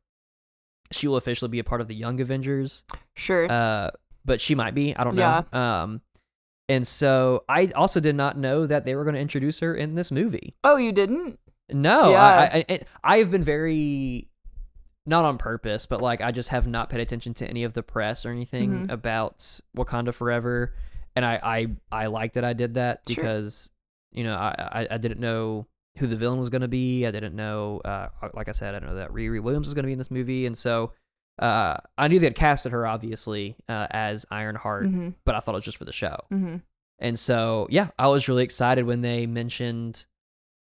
she 0.92 1.08
will 1.08 1.16
officially 1.16 1.50
be 1.50 1.60
a 1.60 1.64
part 1.64 1.82
of 1.82 1.88
the 1.88 1.96
young 1.96 2.20
avengers 2.20 2.84
Sure. 3.16 3.50
uh 3.52 3.92
but 4.26 4.42
she 4.42 4.56
might 4.56 4.74
be 4.74 4.96
i 4.96 5.04
don't 5.04 5.16
know 5.16 5.46
um 5.54 6.02
and 6.70 6.88
so 6.88 7.44
i 7.50 7.68
also 7.76 8.00
did 8.00 8.16
not 8.16 8.38
know 8.38 8.66
that 8.66 8.84
they 8.86 8.96
were 8.96 9.04
going 9.04 9.16
to 9.16 9.22
introduce 9.22 9.60
her 9.60 9.76
in 9.76 9.96
this 9.96 10.12
movie 10.12 10.56
oh, 10.64 10.78
you 10.78 10.92
didn't? 10.92 11.40
No, 11.72 12.12
Yeah. 12.12 12.64
I, 12.70 12.80
I, 13.04 13.18
have 13.20 13.32
been 13.32 13.44
very 13.44 14.28
not 15.06 15.26
on 15.26 15.38
purpose, 15.38 15.86
but 15.86 16.02
like 16.02 16.22
I 16.22 16.32
just 16.32 16.50
have 16.50 16.68
not 16.68 16.90
paid 16.90 17.00
attention 17.02 17.34
to 17.36 17.48
any 17.50 17.64
of 17.64 17.74
the 17.74 17.84
press 17.84 18.26
or 18.26 18.30
anything 18.32 18.88
Mhm. 18.88 18.92
about 18.92 19.60
Wakanda 19.78 20.14
Forever, 20.14 20.74
and 21.16 21.26
I 21.26 21.40
I 21.44 21.68
I 21.92 22.06
like 22.08 22.34
that 22.34 22.46
I 22.46 22.54
did 22.54 22.76
that 22.76 23.02
Sure. 23.08 23.16
because 23.16 23.72
you 24.12 24.24
know 24.24 24.36
I, 24.36 24.56
I 24.82 24.88
I 24.92 24.98
didn't 24.98 25.20
know 25.20 25.68
who 25.98 26.08
the 26.08 26.16
villain 26.16 26.40
was 26.40 26.50
going 26.50 26.62
to 26.64 26.68
be. 26.68 27.06
I 27.06 27.12
didn't 27.12 27.36
know, 27.36 27.80
uh, 27.86 28.08
like 28.34 28.50
I 28.50 28.52
said, 28.54 28.74
I 28.74 28.80
didn't 28.80 28.90
know 28.90 28.96
that 28.98 29.12
Riri 29.12 29.40
Williams 29.42 29.68
was 29.68 29.76
going 29.76 29.84
to 29.84 29.88
be 29.88 29.92
in 29.94 30.00
this 30.00 30.10
movie, 30.10 30.46
and 30.48 30.58
so 30.58 30.92
uh, 31.40 31.78
I 31.98 32.08
knew 32.08 32.18
they 32.20 32.26
had 32.28 32.36
casted 32.36 32.72
her 32.72 32.88
obviously 32.88 33.56
uh, 33.70 33.88
as 33.92 34.26
Ironheart, 34.32 34.86
Mm-hmm. 34.88 35.10
but 35.26 35.36
I 35.36 35.40
thought 35.40 35.54
it 35.54 35.58
was 35.58 35.66
just 35.66 35.78
for 35.78 35.86
the 35.86 35.92
show. 35.92 36.18
Mm-hmm. 36.32 36.58
And 37.00 37.18
so, 37.20 37.68
yeah, 37.70 37.90
I 38.00 38.08
was 38.08 38.28
really 38.28 38.44
excited 38.44 38.86
when 38.86 39.02
they 39.02 39.26
mentioned. 39.28 40.06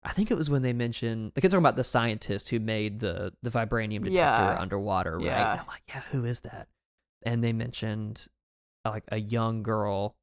I 0.07 0.11
think 0.13 0.31
it 0.31 0.37
was 0.37 0.49
when 0.49 0.63
they 0.63 0.73
mentioned 0.73 1.33
they 1.35 1.41
kept 1.41 1.51
talking 1.51 1.63
about 1.63 1.77
the 1.77 1.85
scientist 1.85 2.49
who 2.49 2.61
made 2.61 3.01
the 3.01 3.33
the 3.43 3.51
vibranium 3.51 4.05
detector 4.05 4.15
Yeah. 4.15 4.57
underwater, 4.59 5.17
right? 5.19 5.27
Yeah. 5.27 5.51
And 5.53 5.61
I'm 5.61 5.67
like, 5.67 5.83
yeah, 5.89 6.03
who 6.13 6.25
is 6.25 6.41
that? 6.41 6.69
And 7.25 7.43
they 7.43 7.53
mentioned 7.53 8.27
uh, 8.85 8.91
like 8.91 9.05
a 9.09 9.19
young 9.19 9.63
girl 9.65 10.15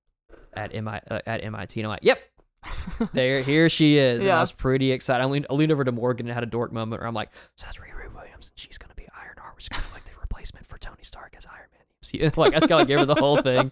at 0.54 0.72
MI 0.74 1.00
uh, 1.12 1.20
at 1.28 1.44
MIT, 1.44 1.80
and 1.80 1.88
I'm 1.88 1.92
like, 1.92 2.04
yep, 2.04 2.20
there, 3.14 3.42
here 3.42 3.68
she 3.70 3.98
is. 3.98 4.24
And 4.24 4.32
I 4.32 4.40
was 4.40 4.52
pretty 4.54 4.92
excited. 4.92 5.22
I 5.22 5.26
leaned, 5.26 5.48
I 5.50 5.54
leaned 5.54 5.72
over 5.72 5.84
to 5.84 5.92
Morgan 5.92 6.28
and 6.28 6.34
had 6.34 6.44
a 6.44 6.48
dork 6.48 6.72
moment 6.72 7.02
where 7.02 7.08
I'm 7.08 7.14
like, 7.14 7.30
so 7.58 7.66
that's 7.66 7.78
Riri 7.78 8.14
Williams, 8.14 8.52
and 8.52 8.58
she's 8.60 8.78
gonna 8.78 8.96
be 8.96 9.06
Ironheart, 9.22 9.56
which 9.56 9.66
is 9.66 9.70
kind 9.70 9.84
of 9.84 9.92
like 9.94 10.06
the 10.06 10.12
replacement 10.22 10.66
for 10.68 10.78
Tony 10.78 11.04
Stark 11.04 11.34
as 11.38 11.46
Iron 11.46 11.68
Man. 11.74 11.82
See, 12.04 12.20
like 12.38 12.54
I 12.56 12.60
kind 12.62 12.82
of 12.82 12.88
gave 12.88 13.00
her 13.00 13.06
the 13.06 13.16
whole 13.16 13.42
thing, 13.42 13.72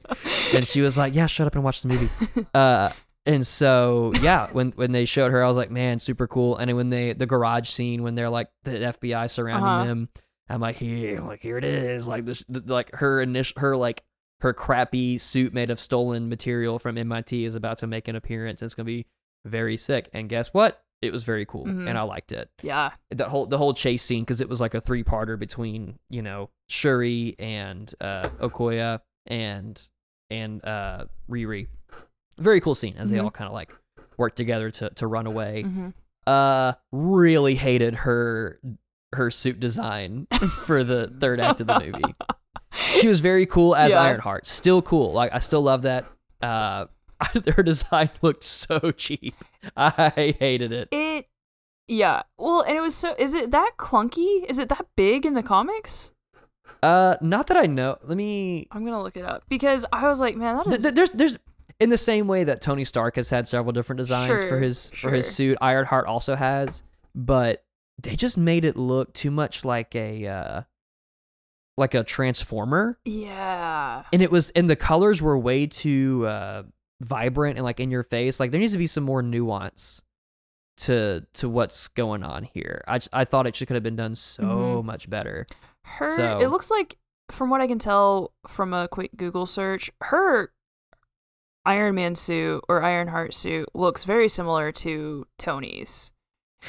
and 0.53 0.67
she 0.67 0.81
was 0.81 0.97
like, 0.97 1.15
"Yeah, 1.15 1.25
shut 1.27 1.47
up 1.47 1.55
and 1.55 1.63
watch 1.63 1.81
the 1.83 1.87
movie." 1.87 2.09
Uh, 2.53 2.91
and 3.25 3.45
so 3.45 4.13
yeah, 4.21 4.47
when 4.51 4.71
when 4.71 4.91
they 4.91 5.05
showed 5.05 5.31
her, 5.31 5.43
I 5.43 5.47
was 5.47 5.57
like, 5.57 5.71
"Man, 5.71 5.99
super 5.99 6.27
cool." 6.27 6.57
And 6.57 6.75
when 6.75 6.89
they 6.89 7.13
the 7.13 7.25
garage 7.25 7.69
scene 7.69 8.03
when 8.03 8.15
they're 8.15 8.29
like 8.29 8.49
the 8.63 8.71
FBI 8.71 9.29
surrounding 9.29 9.65
Uh-huh. 9.67 9.83
them, 9.85 10.09
I'm 10.49 10.61
like, 10.61 10.77
"Here, 10.77 11.19
like 11.21 11.41
here 11.41 11.57
it 11.57 11.63
is." 11.63 12.07
Like 12.07 12.25
this, 12.25 12.43
the, 12.49 12.61
like 12.73 12.93
her 12.95 13.21
initial, 13.21 13.61
her 13.61 13.77
like 13.77 14.03
her 14.41 14.53
crappy 14.53 15.17
suit 15.19 15.53
made 15.53 15.69
of 15.69 15.79
stolen 15.79 16.27
material 16.29 16.79
from 16.79 16.97
MIT 16.97 17.45
is 17.45 17.53
about 17.55 17.77
to 17.79 17.87
make 17.87 18.07
an 18.07 18.15
appearance. 18.15 18.61
It's 18.63 18.73
gonna 18.73 18.85
be 18.85 19.05
very 19.45 19.77
sick. 19.77 20.09
And 20.13 20.27
guess 20.27 20.49
what? 20.53 20.81
It 21.03 21.11
was 21.11 21.23
very 21.23 21.45
cool, 21.47 21.65
Mhm. 21.65 21.89
and 21.89 21.97
I 21.97 22.03
liked 22.03 22.31
it 22.31 22.49
yeah. 22.61 22.91
the 23.09 23.27
whole 23.27 23.47
the 23.47 23.57
whole 23.57 23.73
chase 23.73 24.03
scene 24.03 24.23
because 24.23 24.39
it 24.39 24.47
was 24.49 24.61
like 24.61 24.75
a 24.75 24.81
three 24.81 25.03
parter 25.03 25.37
between 25.37 25.97
you 26.11 26.21
know 26.21 26.49
Shuri 26.69 27.35
and 27.39 27.91
uh, 27.99 28.29
Okoye 28.39 28.99
and 29.27 29.89
and 30.29 30.63
uh, 30.65 31.05
Riri. 31.29 31.67
Very 32.41 32.59
cool 32.61 32.75
scene 32.75 32.95
as 32.97 33.09
they 33.09 33.17
Mhm. 33.17 33.23
all 33.25 33.31
kind 33.31 33.47
of 33.47 33.53
like 33.53 33.73
work 34.17 34.35
together 34.35 34.69
to 34.71 34.89
to 34.91 35.07
run 35.07 35.25
away. 35.27 35.63
Mm-hmm. 35.65 35.89
Uh, 36.27 36.73
really 36.91 37.55
hated 37.55 37.95
her 37.95 38.59
her 39.13 39.29
suit 39.31 39.59
design 39.59 40.27
for 40.65 40.83
the 40.83 41.07
third 41.19 41.39
act 41.39 41.61
of 41.61 41.67
the 41.67 41.79
movie. 41.79 42.15
She 43.01 43.09
was 43.09 43.19
very 43.19 43.45
cool 43.45 43.75
as 43.75 43.91
Yeah. 43.91 44.01
Ironheart. 44.01 44.45
Still 44.45 44.81
cool. 44.81 45.11
Like 45.11 45.33
I 45.33 45.39
still 45.39 45.61
love 45.61 45.81
that. 45.81 46.05
Uh, 46.41 46.85
her 47.55 47.63
design 47.63 48.09
looked 48.21 48.45
so 48.45 48.91
cheap. 48.91 49.35
I 49.75 50.33
hated 50.39 50.71
it. 50.71 50.87
It, 50.91 51.27
yeah. 51.89 52.23
Well, 52.37 52.61
and 52.61 52.77
it 52.77 52.81
was 52.81 52.95
so. 52.95 53.13
Is 53.19 53.33
it 53.33 53.51
that 53.51 53.71
clunky? 53.77 54.45
Is 54.47 54.57
it 54.57 54.69
that 54.69 54.85
big 54.95 55.25
in 55.25 55.33
the 55.33 55.43
comics? 55.43 56.13
Uh, 56.81 57.15
not 57.21 57.47
that 57.47 57.57
I 57.57 57.65
know. 57.65 57.97
Let 58.03 58.15
me. 58.15 58.67
I'm 58.71 58.85
gonna 58.85 59.03
look 59.03 59.17
it 59.17 59.25
up 59.25 59.43
because 59.49 59.85
I 59.91 60.07
was 60.07 60.21
like, 60.21 60.37
man, 60.37 60.55
that 60.55 60.63
Th- 60.63 60.75
is. 60.77 60.83
th- 60.83 60.95
there's 60.95 61.09
there's 61.09 61.37
in 61.81 61.89
the 61.89 61.97
same 61.97 62.27
way 62.27 62.43
that 62.45 62.61
Tony 62.61 62.83
Stark 62.85 63.15
has 63.17 63.29
had 63.29 63.47
several 63.47 63.73
different 63.73 63.97
designs 63.97 64.43
for 64.43 64.49
Sure, 64.49 64.59
his 64.59 64.89
for 64.91 65.11
his 65.11 65.29
suit. 65.29 65.57
Ironheart 65.61 66.05
also 66.05 66.35
has, 66.35 66.83
but 67.13 67.63
they 68.01 68.15
just 68.15 68.37
made 68.37 68.63
it 68.65 68.77
look 68.77 69.13
too 69.13 69.31
much 69.31 69.65
like 69.65 69.93
a 69.95 70.27
uh, 70.27 70.61
like 71.77 71.93
a 71.93 72.03
transformer, 72.03 72.97
yeah. 73.05 74.03
and 74.13 74.21
it 74.21 74.31
was 74.31 74.51
and 74.51 74.69
the 74.69 74.75
colors 74.75 75.21
were 75.21 75.37
way 75.37 75.65
too 75.67 76.25
uh, 76.27 76.63
vibrant 77.01 77.57
and 77.57 77.63
like 77.65 77.79
in 77.79 77.89
your 77.91 78.03
face. 78.03 78.39
Like 78.39 78.51
there 78.51 78.59
needs 78.59 78.73
to 78.73 78.77
be 78.79 78.87
some 78.87 79.03
more 79.03 79.21
nuance 79.21 80.03
to 80.77 81.25
to 81.33 81.49
what's 81.49 81.87
going 81.89 82.23
on 82.23 82.43
here. 82.43 82.83
I 82.87 82.99
I 83.13 83.25
thought 83.25 83.47
it 83.47 83.55
should 83.55 83.67
could 83.67 83.75
have 83.75 83.83
been 83.83 83.95
done 83.95 84.15
so 84.15 84.43
Mhm. 84.43 84.83
much 84.85 85.09
better. 85.09 85.45
Her. 85.83 86.15
So- 86.15 86.39
It 86.39 86.47
looks 86.49 86.69
like, 86.69 86.97
from 87.31 87.49
what 87.49 87.59
I 87.61 87.67
can 87.67 87.79
tell 87.79 88.33
from 88.47 88.73
a 88.73 88.87
quick 88.87 89.11
Google 89.17 89.45
search, 89.45 89.91
her 90.01 90.51
Iron 91.65 91.95
Man 91.95 92.15
suit 92.15 92.63
or 92.67 92.83
Ironheart 92.83 93.33
suit 93.33 93.69
looks 93.73 94.03
very 94.03 94.27
similar 94.29 94.71
to 94.73 95.25
Tony's. 95.37 96.11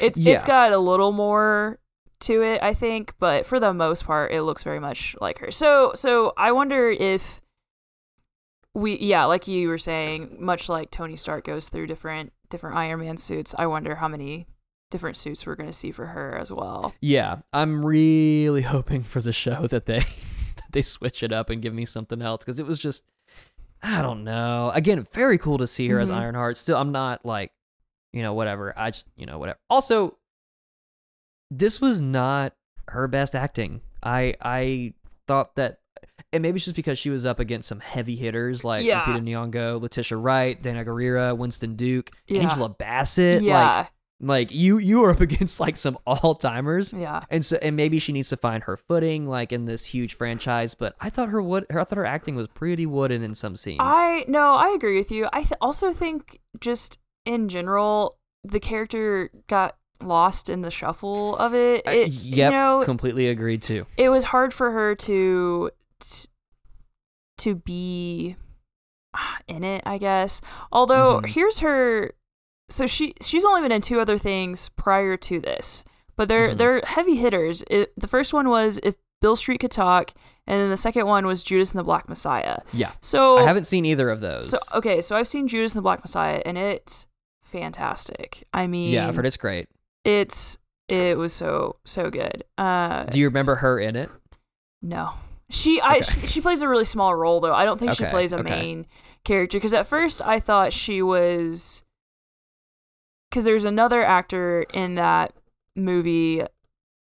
It's 0.01 0.19
Yeah. 0.19 0.35
it's 0.35 0.45
got 0.45 0.73
a 0.73 0.79
little 0.79 1.13
more 1.13 1.79
to 2.21 2.43
it, 2.43 2.63
I 2.63 2.73
think, 2.75 3.15
but 3.19 3.47
for 3.47 3.59
the 3.59 3.73
most 3.75 4.05
part, 4.05 4.33
it 4.33 4.43
looks 4.43 4.63
very 4.63 4.79
much 4.81 5.17
like 5.21 5.39
her. 5.39 5.51
So 5.51 5.93
so 5.95 6.33
I 6.37 6.53
wonder 6.53 6.89
if 6.91 7.41
we 8.75 8.99
yeah, 8.99 9.25
like 9.27 9.47
you 9.49 9.69
were 9.69 9.79
saying, 9.79 10.37
much 10.39 10.69
like 10.69 10.91
Tony 10.91 11.17
Stark 11.17 11.45
goes 11.45 11.69
through 11.69 11.87
different 11.87 12.33
different 12.51 12.77
Iron 12.77 13.01
Man 13.01 13.17
suits, 13.17 13.55
I 13.59 13.67
wonder 13.67 13.97
how 13.97 14.09
many 14.09 14.47
different 14.91 15.17
suits 15.17 15.47
we're 15.47 15.57
gonna 15.57 15.73
see 15.73 15.91
for 15.91 16.07
her 16.07 16.37
as 16.37 16.53
well. 16.53 16.95
Yeah, 17.01 17.39
I'm 17.53 17.85
really 17.85 18.63
hoping 18.77 19.03
for 19.03 19.21
the 19.21 19.33
show 19.33 19.67
that 19.67 19.87
they 19.87 19.99
that 20.57 20.71
they 20.73 20.83
switch 20.83 21.23
it 21.23 21.33
up 21.33 21.51
and 21.51 21.61
give 21.63 21.75
me 21.75 21.85
something 21.87 22.23
else 22.23 22.45
because 22.45 22.59
it 22.59 22.67
was 22.67 22.79
just 22.79 23.05
I 23.83 24.01
don't 24.03 24.23
know. 24.25 24.71
Again, 24.75 25.07
very 25.13 25.39
cool 25.39 25.59
to 25.59 25.67
see 25.67 25.89
her 25.89 25.99
as 25.99 26.11
Mhm. 26.11 26.15
Ironheart. 26.17 26.57
Still, 26.57 26.77
I'm 26.77 26.93
not 26.93 27.25
like 27.27 27.53
you 28.13 28.23
know 28.23 28.35
whatever. 28.35 28.73
I 28.79 28.91
just 28.91 29.09
you 29.17 29.27
know 29.27 29.39
whatever. 29.39 29.59
Also, 29.71 30.19
this 31.51 31.81
was 31.81 32.01
not 32.01 32.55
her 32.89 33.09
best 33.09 33.35
acting. 33.35 33.81
I 34.03 34.35
I 34.41 34.95
thought 35.27 35.57
that. 35.57 35.79
And 36.35 36.41
maybe 36.43 36.57
it's 36.57 36.65
just 36.65 36.77
because 36.77 36.99
she 36.99 37.11
was 37.11 37.27
up 37.27 37.41
against 37.41 37.69
some 37.69 37.81
heavy 37.81 38.17
hitters 38.17 38.65
like 38.65 38.85
Yeah. 38.85 39.05
Lupita 39.05 39.21
Nyong'o, 39.23 39.81
Letitia 39.81 40.17
Wright, 40.17 40.61
Danai 40.63 40.85
Gurira, 40.87 41.37
Winston 41.37 41.77
Duke, 41.77 42.11
Yeah. 42.27 42.43
Angela 42.43 42.71
Bassett. 42.71 43.43
yeah, 43.43 43.77
Like, 43.77 43.87
like 44.25 44.51
you 44.53 44.79
you 44.79 45.05
are 45.05 45.11
up 45.11 45.21
against 45.29 45.59
like 45.61 45.77
some 45.77 45.99
all 46.07 46.35
timers. 46.35 46.93
yeah. 46.95 47.21
And 47.29 47.45
so, 47.45 47.59
and 47.61 47.77
maybe 47.77 47.99
she 47.99 48.13
needs 48.13 48.29
to 48.31 48.37
find 48.37 48.63
her 48.65 48.77
footing, 48.77 49.27
like 49.27 49.53
in 49.53 49.65
this 49.67 49.85
huge 49.85 50.15
franchise. 50.15 50.75
But 50.75 50.95
I 51.01 51.11
thought 51.11 51.29
her 51.29 51.43
wood, 51.43 51.67
her, 51.71 51.81
I 51.81 51.85
thought 51.85 51.99
her 51.99 52.07
acting 52.07 52.35
was 52.37 52.47
pretty 52.49 52.87
wooden 52.87 53.23
in 53.23 53.35
some 53.35 53.57
scenes. 53.57 53.81
I 53.83 54.25
no, 54.29 54.55
I 54.55 54.71
agree 54.77 54.97
with 54.97 55.11
you. 55.11 55.29
I 55.33 55.41
th- 55.43 55.59
also 55.61 55.93
think 55.93 56.41
just 56.61 56.99
in 57.27 57.49
general, 57.49 58.19
the 58.45 58.61
character 58.61 59.31
got 59.49 59.77
lost 60.03 60.49
in 60.49 60.63
the 60.63 60.71
shuffle 60.71 61.37
of 61.37 61.55
it. 61.55 61.87
Uh, 61.87 61.91
It 61.91 62.09
yep, 62.13 62.53
you 62.53 62.59
know, 62.59 62.83
completely 62.85 63.29
agreed 63.29 63.63
too. 63.63 63.87
it 63.97 64.09
was 64.09 64.25
hard 64.25 64.53
for 64.55 64.71
her 64.73 64.95
to 64.97 65.71
to 67.39 67.55
be 67.55 68.37
in 69.49 69.65
it, 69.65 69.83
I 69.85 69.99
guess. 69.99 70.41
Although 70.71 71.21
Mhm. 71.21 71.27
here's 71.27 71.59
her 71.61 72.13
so 72.69 72.87
she 72.87 73.15
she's 73.23 73.45
only 73.45 73.61
been 73.63 73.73
in 73.73 73.81
two 73.83 74.01
other 74.01 74.19
things 74.19 74.69
prior 74.71 75.17
to 75.17 75.41
this. 75.41 75.85
But 76.17 76.29
they're 76.29 76.51
Mhm. 76.51 76.59
they're 76.59 76.81
heavy 76.85 77.17
hitters. 77.17 77.65
It, 77.71 77.93
the 77.99 78.07
first 78.07 78.33
one 78.35 78.49
was 78.49 78.79
if 78.83 78.97
Beale 79.21 79.37
Street 79.37 79.59
could 79.61 79.71
talk, 79.71 80.13
and 80.47 80.61
then 80.61 80.69
the 80.71 80.77
second 80.77 81.07
one 81.07 81.27
was 81.27 81.43
Judas 81.43 81.71
and 81.73 81.79
the 81.79 81.85
Black 81.85 82.09
Messiah. 82.09 82.59
Yeah, 82.73 82.93
So 83.01 83.39
I 83.39 83.45
haven't 83.45 83.67
seen 83.67 83.85
either 83.87 84.11
of 84.11 84.21
those. 84.21 84.51
so 84.51 84.59
okay, 84.75 85.01
so 85.01 85.17
I've 85.17 85.29
seen 85.29 85.49
Judas 85.49 85.73
and 85.75 85.79
the 85.79 85.83
Black 85.83 86.01
Messiah, 86.01 86.43
and 86.45 86.59
it's 86.59 87.07
fantastic. 87.63 88.45
I 88.53 88.67
mean, 88.67 88.93
yeah, 88.93 89.07
I've 89.09 89.15
heard 89.17 89.27
it's 89.27 89.37
great. 89.37 89.69
it's 90.05 90.59
it 90.89 91.17
was 91.17 91.33
so 91.33 91.77
so 91.85 92.11
good. 92.11 92.45
Uh, 92.59 93.05
Do 93.05 93.19
you 93.21 93.27
remember 93.27 93.57
her 93.57 93.79
in 93.79 93.97
it? 93.97 94.11
no, 94.83 95.13
she 95.49 95.81
I 95.81 95.97
Okay. 95.97 96.03
she, 96.03 96.27
she 96.27 96.41
plays 96.41 96.61
a 96.63 96.69
really 96.69 96.85
small 96.85 97.15
role 97.15 97.41
though. 97.41 97.55
I 97.55 97.65
don't 97.65 97.79
think 97.79 97.93
she 97.93 98.05
plays 98.05 98.33
a 98.33 98.39
okay. 98.39 98.51
main 98.51 98.87
character 99.25 99.57
because 99.59 99.73
at 99.75 99.87
first 99.87 100.21
I 100.23 100.41
thought 100.41 100.73
she 100.73 101.01
was 101.03 101.85
because 103.33 103.45
there's 103.45 103.65
another 103.65 104.05
actor 104.05 104.67
in 104.75 104.97
that 104.97 105.33
movie 105.75 106.43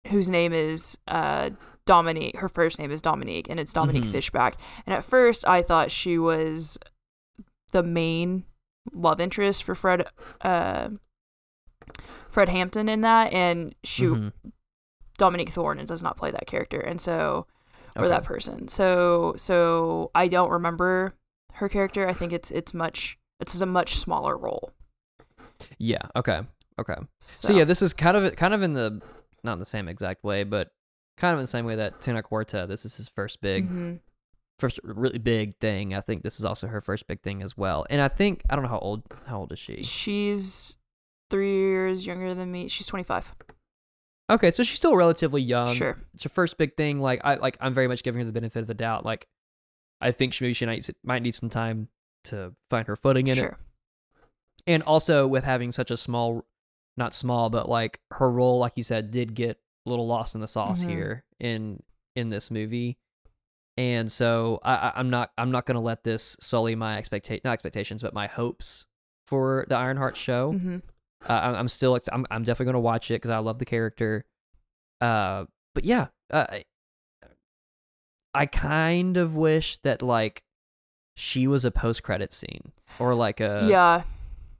whose 0.07 0.29
name 0.29 0.53
is 0.53 0.99
uh 1.07 1.49
Dominique. 1.85 2.37
Her 2.37 2.47
first 2.47 2.77
name 2.77 2.91
is 2.91 3.01
Dominique, 3.01 3.47
and 3.49 3.59
it's 3.59 3.73
Dominique 3.73 4.03
Mhm. 4.03 4.11
Fishback. 4.11 4.55
And 4.85 4.93
at 4.93 5.03
first, 5.03 5.47
I 5.47 5.63
thought 5.63 5.89
she 5.89 6.19
was 6.19 6.77
the 7.71 7.81
main 7.81 8.43
love 8.93 9.19
interest 9.19 9.63
for 9.63 9.73
Fred, 9.73 10.05
uh, 10.41 10.89
Fred 12.29 12.49
Hampton 12.49 12.87
in 12.87 13.01
that, 13.01 13.33
and 13.33 13.73
she 13.83 14.05
Mhm. 14.05 14.31
Dominique 15.17 15.49
Thorne 15.49 15.83
does 15.87 16.03
not 16.03 16.17
play 16.17 16.29
that 16.29 16.45
character, 16.45 16.79
and 16.79 17.01
so 17.01 17.47
or 17.95 18.03
Okay. 18.03 18.09
that 18.09 18.23
person. 18.23 18.67
So 18.67 19.33
so 19.37 20.11
I 20.13 20.27
don't 20.27 20.51
remember 20.51 21.15
her 21.55 21.67
character. 21.67 22.07
I 22.07 22.13
think 22.13 22.31
it's 22.31 22.51
it's 22.51 22.75
much 22.75 23.17
it's 23.39 23.59
a 23.59 23.65
much 23.65 23.97
smaller 23.97 24.37
role. 24.37 24.71
Yeah. 25.77 26.01
Okay. 26.15 26.41
Okay. 26.79 26.95
So, 27.19 27.49
So, 27.49 27.53
yeah, 27.53 27.63
this 27.63 27.81
is 27.81 27.93
kind 27.93 28.17
of 28.17 28.35
kind 28.35 28.53
of 28.53 28.61
in 28.61 28.73
the 28.73 29.01
not 29.43 29.53
in 29.53 29.59
the 29.59 29.65
same 29.65 29.87
exact 29.87 30.23
way, 30.23 30.43
but 30.43 30.69
kind 31.17 31.33
of 31.33 31.39
in 31.39 31.43
the 31.43 31.47
same 31.47 31.65
way 31.65 31.75
that 31.75 32.01
Tina 32.01 32.23
Quarta. 32.23 32.65
This 32.67 32.85
is 32.85 32.97
his 32.97 33.09
first 33.09 33.41
big, 33.41 33.69
mhm. 33.69 33.99
first 34.59 34.79
really 34.83 35.19
big 35.19 35.57
thing. 35.59 35.93
I 35.93 36.01
think 36.01 36.23
this 36.23 36.39
is 36.39 36.45
also 36.45 36.67
her 36.67 36.81
first 36.81 37.07
big 37.07 37.21
thing 37.21 37.41
as 37.41 37.57
well. 37.57 37.85
And 37.89 38.01
I 38.01 38.07
think 38.07 38.43
I 38.49 38.55
don't 38.55 38.63
know 38.63 38.69
how 38.69 38.79
old 38.79 39.03
how 39.25 39.39
old 39.39 39.51
is 39.51 39.59
she? 39.59 39.83
she's 39.83 40.77
three 41.29 41.51
years 41.51 42.05
younger 42.05 42.33
than 42.33 42.51
me. 42.51 42.67
She's 42.67 42.87
twenty 42.87 43.03
five. 43.03 43.33
Okay, 44.29 44.49
so 44.49 44.63
she's 44.63 44.77
still 44.77 44.95
relatively 44.95 45.41
young. 45.41 45.75
sure. 45.75 45.97
It's 46.13 46.23
her 46.23 46.29
first 46.29 46.57
big 46.57 46.77
thing. 46.77 47.01
Like 47.01 47.21
I 47.23 47.35
like 47.35 47.57
I'm 47.59 47.73
very 47.73 47.87
much 47.87 48.03
giving 48.03 48.19
her 48.19 48.25
the 48.25 48.31
benefit 48.31 48.59
of 48.59 48.67
the 48.67 48.73
doubt. 48.73 49.05
Like 49.05 49.27
I 49.99 50.11
think 50.11 50.33
she 50.33 50.45
maybe 50.45 50.53
she 50.53 50.65
might 50.65 50.89
might 51.03 51.21
need 51.21 51.35
some 51.35 51.49
time 51.49 51.89
to 52.25 52.53
find 52.69 52.87
her 52.87 52.95
footing 52.95 53.27
in 53.27 53.37
it. 53.37 53.53
And 54.67 54.83
also 54.83 55.27
with 55.27 55.43
having 55.43 55.71
such 55.71 55.91
a 55.91 55.97
small 55.97 56.45
not 56.97 57.13
small, 57.13 57.49
but 57.49 57.69
like 57.69 57.99
her 58.11 58.29
role, 58.29 58.59
like 58.59 58.73
you 58.75 58.83
said, 58.83 59.11
did 59.11 59.33
get 59.33 59.57
a 59.85 59.89
little 59.89 60.05
lost 60.07 60.35
in 60.35 60.41
the 60.41 60.47
sauce 60.47 60.83
Mhm. 60.83 60.87
here 60.87 61.23
in 61.39 61.81
in 62.15 62.29
this 62.29 62.51
movie. 62.51 62.97
And 63.77 64.11
so 64.11 64.59
I, 64.63 64.91
I'm 64.95 65.09
not 65.09 65.31
I'm 65.37 65.51
not 65.51 65.65
gonna 65.65 65.79
let 65.81 66.03
this 66.03 66.35
sully 66.41 66.75
my 66.75 66.97
expectation 66.97 67.41
not 67.45 67.53
expectations, 67.53 68.01
but 68.01 68.13
my 68.13 68.27
hopes 68.27 68.85
for 69.27 69.65
the 69.69 69.75
Ironheart 69.75 70.17
show. 70.17 70.51
hmm 70.53 70.77
Uh, 71.25 71.39
I'm, 71.43 71.55
I'm 71.55 71.67
still 71.67 71.97
I'm 72.11 72.25
I'm 72.29 72.43
definitely 72.43 72.65
gonna 72.73 72.81
watch 72.81 73.09
it 73.09 73.15
because 73.15 73.31
I 73.31 73.37
love 73.39 73.57
the 73.59 73.65
character. 73.65 74.25
Uh, 74.99 75.45
but 75.73 75.85
yeah, 75.85 76.07
uh, 76.29 76.45
I- 76.49 76.65
I 78.33 78.45
kind 78.45 79.17
of 79.17 79.35
wish 79.35 79.77
that 79.83 80.01
like 80.01 80.43
she 81.15 81.47
was 81.47 81.65
a 81.65 81.71
post 81.71 82.01
credit 82.03 82.31
scene 82.33 82.71
or 82.99 83.13
like 83.15 83.39
a 83.39 83.67
yeah. 83.69 84.03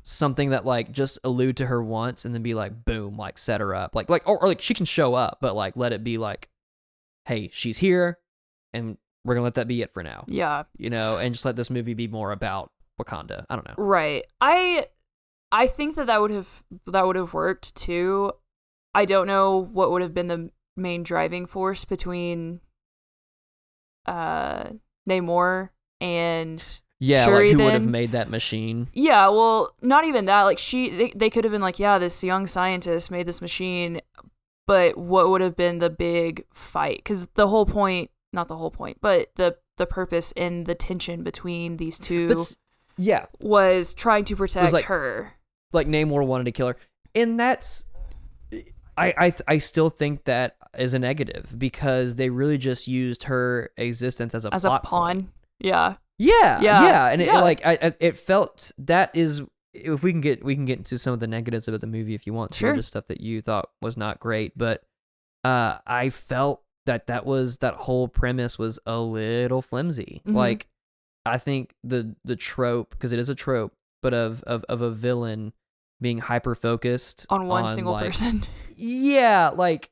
Something 0.03 0.49
that 0.49 0.65
like 0.65 0.91
just 0.91 1.19
allude 1.23 1.57
to 1.57 1.65
her 1.67 1.81
once 1.83 2.25
and 2.25 2.33
then 2.33 2.41
be 2.41 2.53
like 2.53 2.85
boom 2.85 3.15
like 3.17 3.37
set 3.37 3.61
her 3.61 3.73
up 3.75 3.93
like 3.95 4.09
like 4.09 4.27
or, 4.27 4.41
or 4.41 4.47
like 4.47 4.59
she 4.61 4.73
can 4.73 4.85
show 4.85 5.13
up 5.13 5.37
but 5.41 5.55
like 5.55 5.75
let 5.77 5.93
it 5.93 6.03
be 6.03 6.17
like 6.17 6.49
hey 7.25 7.49
she's 7.53 7.77
here 7.77 8.17
and 8.73 8.97
we're 9.23 9.35
gonna 9.35 9.43
let 9.43 9.53
that 9.53 9.67
be 9.67 9.81
it 9.83 9.93
for 9.93 10.01
now 10.01 10.23
Yeah. 10.27 10.63
you 10.77 10.89
know 10.89 11.17
and 11.17 11.33
just 11.33 11.45
let 11.45 11.55
this 11.55 11.69
movie 11.69 11.93
be 11.93 12.07
more 12.07 12.31
about 12.31 12.71
Wakanda 12.99 13.45
I 13.49 13.55
don't 13.55 13.67
know 13.67 13.75
Right. 13.77 14.23
I 14.39 14.85
I 15.51 15.67
think 15.67 15.95
that 15.95 16.07
that 16.07 16.19
would 16.21 16.31
have 16.31 16.63
that 16.87 17.05
would 17.05 17.15
have 17.17 17.33
worked 17.33 17.75
too. 17.75 18.31
I 18.95 19.05
don't 19.05 19.27
know 19.27 19.57
what 19.57 19.91
would 19.91 20.01
have 20.01 20.13
been 20.13 20.27
the 20.27 20.49
main 20.77 21.03
driving 21.03 21.45
force 21.45 21.83
between 21.85 22.61
uh 24.05 24.65
Namor 25.09 25.69
and 25.99 26.79
yeah 27.03 27.25
Shuri 27.25 27.49
like 27.49 27.57
who 27.57 27.63
would 27.65 27.73
have 27.73 27.87
made 27.87 28.11
that 28.11 28.29
machine 28.29 28.87
yeah, 28.93 29.27
well, 29.27 29.75
not 29.81 30.05
even 30.05 30.25
that. 30.25 30.43
Like 30.43 30.59
she 30.59 30.89
they, 30.89 31.11
they 31.15 31.29
could 31.31 31.43
have 31.43 31.51
been 31.51 31.61
like, 31.61 31.79
yeah, 31.79 31.97
this 31.97 32.23
young 32.23 32.45
scientist 32.45 33.09
made 33.09 33.25
this 33.27 33.41
machine, 33.41 34.01
but 34.67 34.95
what 34.97 35.29
would 35.29 35.41
have 35.41 35.55
been 35.55 35.79
the 35.79 35.89
big 35.89 36.45
fight? 36.53 37.03
Cuz 37.03 37.25
the 37.33 37.47
whole 37.47 37.65
point, 37.65 38.11
not 38.31 38.47
the 38.47 38.55
whole 38.55 38.69
point, 38.71 38.97
but 39.01 39.31
the 39.35 39.57
the 39.77 39.87
purpose 39.87 40.31
and 40.37 40.67
the 40.67 40.75
tension 40.75 41.23
between 41.23 41.77
these 41.77 41.97
two, 41.97 42.27
but, 42.29 42.55
yeah, 42.97 43.25
was 43.39 43.95
trying 43.95 44.23
to 44.25 44.35
protect 44.35 44.71
like- 44.71 44.85
her. 44.85 45.33
like 45.73 45.87
Namor 45.87 46.25
wanted 46.25 46.43
to 46.43 46.51
kill 46.51 46.67
her. 46.67 46.77
and 47.15 47.39
that's 47.39 47.87
I 48.95 49.13
I 49.17 49.33
I 49.47 49.57
still 49.57 49.89
think 49.89 50.25
that 50.25 50.55
is 50.77 50.93
a 50.93 50.99
negative 50.99 51.55
because 51.57 52.15
they 52.15 52.29
really 52.29 52.59
just 52.59 52.87
used 52.87 53.23
her 53.23 53.71
existence 53.77 54.35
as 54.35 54.45
a 54.45 54.53
as 54.53 54.65
a 54.65 54.79
pawn. 54.79 54.81
point. 54.83 55.29
Yeah. 55.59 55.95
Yeah, 56.21 56.61
Yeah, 56.61 56.83
yeah, 56.83 57.07
and 57.07 57.21
It, 57.21 57.25
yeah. 57.27 57.41
like 57.41 57.65
I, 57.65 57.77
I, 57.81 57.93
it 57.99 58.15
felt 58.17 58.71
that 58.77 59.09
is 59.15 59.41
if 59.73 60.03
we 60.03 60.11
can 60.11 60.21
get 60.21 60.43
we 60.43 60.53
can 60.55 60.65
get 60.65 60.77
into 60.77 60.97
some 60.99 61.13
of 61.13 61.19
the 61.19 61.27
negatives 61.27 61.67
about 61.67 61.81
the 61.81 61.87
movie 61.87 62.13
if 62.13 62.27
you 62.27 62.33
want 62.33 62.51
to, 62.51 62.57
Sure. 62.57 62.73
or 62.73 62.75
just 62.75 62.89
stuff 62.89 63.07
that 63.07 63.21
you 63.21 63.41
thought 63.41 63.69
was 63.81 63.97
not 63.97 64.19
great, 64.19 64.57
but 64.57 64.83
uh, 65.43 65.79
I 65.87 66.09
felt 66.09 66.61
that 66.85 67.07
that 67.07 67.25
was 67.25 67.57
that 67.57 67.73
whole 67.75 68.07
premise 68.07 68.59
was 68.59 68.79
a 68.85 68.99
little 68.99 69.61
flimsy. 69.61 70.21
Mhm. 70.27 70.35
Like 70.35 70.67
I 71.25 71.37
think 71.37 71.73
the 71.83 72.15
the 72.25 72.35
trope 72.35 72.91
because 72.91 73.13
it 73.13 73.19
is 73.19 73.29
a 73.29 73.35
trope, 73.35 73.73
but 74.03 74.13
of 74.13 74.43
of 74.43 74.63
of 74.65 74.81
a 74.81 74.91
villain 74.91 75.53
being 76.01 76.17
hyper 76.17 76.53
focused 76.55 77.25
On 77.29 77.47
one 77.47 77.67
single 77.67 77.93
like, 77.93 78.05
person. 78.07 78.43
yeah, 78.75 79.49
like 79.55 79.89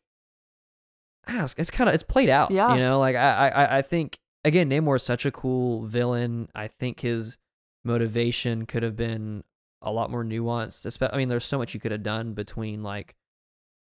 it's, 1.28 1.56
it's 1.58 1.72
kind 1.72 1.88
of 1.88 1.94
it's 1.94 2.04
played 2.04 2.30
out. 2.30 2.52
Yeah. 2.52 2.74
you 2.74 2.80
know, 2.82 3.00
like 3.00 3.16
I 3.16 3.50
I 3.50 3.78
I 3.78 3.82
think 3.82 4.20
again, 4.44 4.70
Namor 4.70 4.98
is 4.98 5.04
such 5.04 5.26
a 5.26 5.32
cool 5.32 5.84
villain. 5.84 6.50
I 6.56 6.68
think 6.68 7.02
his 7.02 7.38
motivation 7.84 8.66
could 8.66 8.84
have 8.84 8.96
been 8.96 9.44
a 9.82 9.92
lot 9.92 10.12
more 10.12 10.24
nuanced. 10.24 11.10
I 11.12 11.18
mean, 11.18 11.28
there's 11.30 11.46
so 11.46 11.58
much 11.58 11.74
you 11.74 11.80
could 11.80 11.92
have 11.92 12.04
done 12.04 12.34
between 12.34 12.84
like. 12.84 13.16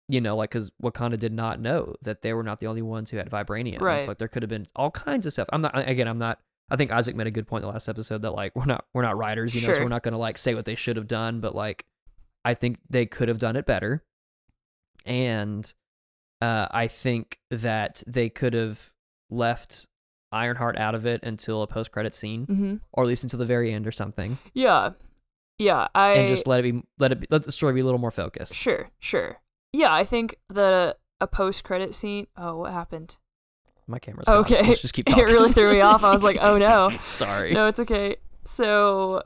You 0.08 0.20
know, 0.20 0.34
like 0.34 0.50
because 0.50 0.72
Wakanda 0.82 1.16
did 1.16 1.32
not 1.32 1.60
know 1.60 1.94
that 2.02 2.22
they 2.22 2.34
were 2.34 2.42
not 2.42 2.58
the 2.58 2.66
only 2.66 2.82
ones 2.82 3.10
who 3.10 3.16
had 3.16 3.30
vibranium. 3.30 3.80
Right. 3.80 4.08
like 4.08 4.18
there 4.18 4.26
could 4.26 4.42
have 4.42 4.50
been 4.50 4.66
all 4.74 4.90
kinds 4.90 5.24
of 5.24 5.32
stuff. 5.32 5.48
I'm 5.52 5.60
not 5.60 5.70
again. 5.88 6.08
I'm 6.08 6.18
not. 6.18 6.40
I 6.68 6.74
think 6.74 6.90
Isaac 6.90 7.14
made 7.14 7.28
a 7.28 7.30
good 7.30 7.46
point 7.46 7.62
in 7.62 7.68
the 7.68 7.72
last 7.72 7.88
episode 7.88 8.22
that 8.22 8.32
like 8.32 8.56
we're 8.56 8.64
not 8.64 8.86
we're 8.92 9.02
not 9.02 9.16
writers, 9.16 9.54
you 9.54 9.64
know, 9.64 9.72
so 9.72 9.80
we're 9.80 9.88
not 9.88 10.02
gonna 10.02 10.18
like 10.18 10.36
say 10.36 10.56
what 10.56 10.64
they 10.64 10.74
should 10.74 10.96
have 10.96 11.06
done, 11.06 11.38
but 11.38 11.54
like 11.54 11.86
I 12.44 12.54
think 12.54 12.78
they 12.88 13.06
could 13.06 13.28
have 13.28 13.38
done 13.38 13.54
it 13.54 13.66
better. 13.66 14.02
And 15.06 15.72
uh, 16.40 16.66
I 16.70 16.88
think 16.88 17.38
that 17.50 18.02
they 18.06 18.28
could 18.28 18.54
have 18.54 18.92
left 19.30 19.86
Ironheart 20.32 20.78
out 20.78 20.94
of 20.94 21.06
it 21.06 21.22
until 21.22 21.62
a 21.62 21.66
post 21.66 21.90
credit 21.90 22.14
scene, 22.14 22.46
hmm 22.46 22.74
or 22.92 23.04
at 23.04 23.08
least 23.08 23.22
until 23.24 23.38
the 23.38 23.44
very 23.46 23.72
end 23.72 23.86
or 23.86 23.92
something, 23.92 24.38
Yeah. 24.54 24.90
Yeah. 25.58 25.88
I 25.94 26.12
and 26.12 26.28
just 26.28 26.46
let 26.46 26.60
it 26.64 26.72
be 26.72 26.82
let 26.98 27.12
it 27.12 27.20
be, 27.20 27.26
let 27.30 27.42
the 27.44 27.52
story 27.52 27.74
be 27.74 27.80
a 27.80 27.84
little 27.84 27.98
more 28.00 28.10
focused. 28.10 28.54
Sure, 28.54 28.90
sure. 28.98 29.40
Yeah, 29.72 29.92
I 29.92 30.04
think 30.04 30.36
that 30.48 30.98
a 31.20 31.26
post 31.26 31.64
credit 31.64 31.94
scene. 31.94 32.26
Oh, 32.36 32.56
what 32.58 32.72
happened? 32.72 33.16
My 33.86 33.98
camera's 33.98 34.26
gone. 34.26 34.36
Okay. 34.38 34.62
Let's 34.68 34.80
just 34.80 34.94
keep 34.94 35.08
It 35.10 35.16
really 35.16 35.52
threw 35.52 35.72
me 35.72 35.80
off. 35.80 36.04
I 36.04 36.12
was 36.12 36.24
like, 36.24 36.38
oh, 36.40 36.56
no. 36.56 36.90
Sorry. 37.04 37.52
No, 37.52 37.66
it's 37.66 37.80
okay. 37.80 38.16
So, 38.44 39.22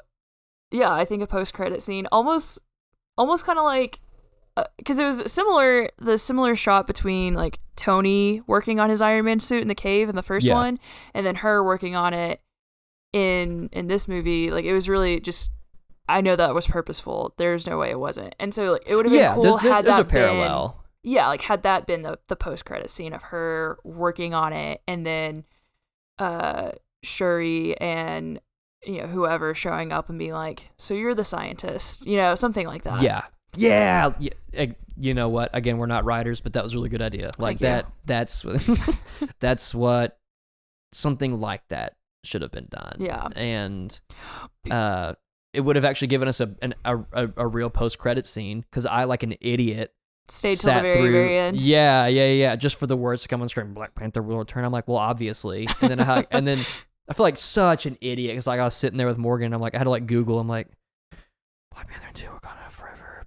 yeah, 0.71 0.93
I 0.93 1.05
think 1.05 1.23
a 1.23 1.27
post 1.27 1.55
credit 1.55 1.83
scene 1.83 2.07
almost, 2.11 2.59
almost 3.17 3.45
kind 3.47 3.59
of 3.59 3.65
like, 3.65 4.01
because 4.79 4.99
it 4.99 5.05
was 5.05 5.31
similar, 5.31 5.89
the 5.99 6.17
similar 6.19 6.57
shot 6.57 6.87
between 6.87 7.35
like 7.35 7.59
Tony 7.77 8.41
working 8.47 8.81
on 8.81 8.91
his 8.91 9.03
Iron 9.03 9.25
Man 9.25 9.41
suit 9.41 9.63
in 9.63 9.69
the 9.69 9.75
cave 9.75 10.09
in 10.09 10.17
the 10.17 10.23
first 10.23 10.47
Yeah. 10.47 10.55
one, 10.55 10.79
and 11.13 11.25
then 11.27 11.37
her 11.37 11.63
working 11.63 11.97
on 11.97 12.15
it 12.15 12.41
in 13.13 13.69
in 13.73 13.87
this 13.87 14.09
movie. 14.09 14.51
Like 14.51 14.65
it 14.65 14.73
was 14.75 14.89
really 14.89 15.21
just. 15.21 15.51
I 16.07 16.21
know 16.21 16.37
that 16.37 16.55
was 16.55 16.67
purposeful. 16.67 17.33
There's 17.39 17.67
no 17.67 17.79
way 17.79 17.91
it 17.91 17.99
wasn't, 17.99 18.35
and 18.39 18.53
so 18.53 18.73
like, 18.73 18.83
it 18.87 18.95
would 18.95 19.07
have 19.07 19.13
been 19.13 19.21
yeah, 19.23 19.35
cool 19.35 19.43
there's, 19.45 19.57
there's, 19.63 19.75
had 19.77 19.85
there's 19.87 19.97
that 19.97 20.03
a 20.03 20.05
parallel. 20.05 20.85
been 21.03 21.13
yeah, 21.13 21.29
like 21.29 21.41
had 21.43 21.63
that 21.63 21.87
been 21.87 22.03
the, 22.03 22.19
the 22.29 22.37
post 22.37 22.65
credit 22.67 22.91
scene 22.91 23.13
of 23.15 23.23
her 23.25 23.79
working 23.85 24.35
on 24.35 24.53
it 24.53 24.83
and 24.87 25.07
then 25.07 25.45
uh 26.19 26.73
Shuri 27.03 27.79
and 27.81 28.39
you 28.85 29.01
know 29.01 29.07
whoever 29.07 29.55
showing 29.55 29.93
up 29.93 30.11
and 30.11 30.19
being 30.19 30.33
like, 30.33 30.71
"So 30.77 30.93
you're 30.93 31.15
the 31.15 31.25
scientist." 31.25 32.07
You 32.07 32.19
know, 32.19 32.35
something 32.35 32.67
like 32.67 32.83
that. 32.85 33.01
Yeah. 33.03 33.23
Yeah. 33.57 34.13
yeah. 34.19 34.67
You 34.97 35.15
know 35.15 35.29
what? 35.29 35.51
Again, 35.53 35.79
we're 35.79 35.87
not 35.87 36.05
writers, 36.05 36.41
but 36.41 36.53
that 36.53 36.63
was 36.63 36.73
a 36.73 36.77
really 36.77 36.89
good 36.89 37.03
idea. 37.03 37.33
Like 37.39 37.59
that 37.61 37.87
that's 38.05 38.45
that's 39.41 39.75
what 39.75 40.19
something 40.93 41.41
like 41.41 41.63
that 41.69 41.97
should 42.23 42.43
have 42.43 42.53
been 42.53 42.69
done. 42.71 42.97
Yeah. 43.01 43.29
And 43.35 44.01
uh 44.71 45.15
it 45.53 45.61
would 45.61 45.77
have 45.77 45.85
actually 45.85 46.09
given 46.09 46.29
us 46.29 46.41
a 46.41 46.55
an, 46.63 46.75
a, 46.85 46.99
a, 47.13 47.29
a 47.39 47.47
real 47.47 47.71
post 47.71 47.99
credit 47.99 48.27
scene 48.27 48.65
cuz 48.71 48.87
I 48.87 49.05
like 49.05 49.23
an 49.23 49.35
idiot 49.41 49.93
Stay 50.29 50.51
till 50.51 50.57
the 50.57 50.57
sat 50.57 50.83
very 50.83 50.95
through 50.97 51.13
very 51.13 51.39
end. 51.39 51.61
Yeah, 51.61 52.07
yeah, 52.07 52.27
yeah, 52.29 52.57
just 52.57 52.77
for 52.77 52.87
the 52.87 52.97
words 52.97 53.23
to 53.23 53.29
come 53.29 53.43
on 53.43 53.49
screen 53.49 53.75
Black 53.75 53.95
Panther 53.95 54.23
will 54.23 54.39
return. 54.39 54.65
I'm 54.65 54.73
like, 54.73 54.89
"Well, 54.89 54.97
obviously." 54.97 55.69
And 55.83 55.91
then 55.91 56.01
I 56.01 56.27
and 56.31 56.47
then 56.47 56.59
I 57.09 57.13
feel 57.13 57.25
like 57.25 57.37
such 57.37 57.85
an 57.85 57.99
idiot 58.01 58.35
cuz 58.35 58.47
like 58.47 58.59
I 58.59 58.65
was 58.65 58.75
sitting 58.75 58.97
there 58.97 59.07
with 59.07 59.19
Morgan, 59.19 59.53
I'm 59.53 59.61
like 59.61 59.75
I 59.75 59.79
had 59.79 59.85
to 59.85 59.91
like 59.91 60.07
Google, 60.07 60.39
I'm 60.39 60.49
like 60.49 60.69
Black 61.71 61.89
Panther 61.89 62.09
2 62.15 62.27
Wakanda 62.29 62.41
Forever 62.41 62.64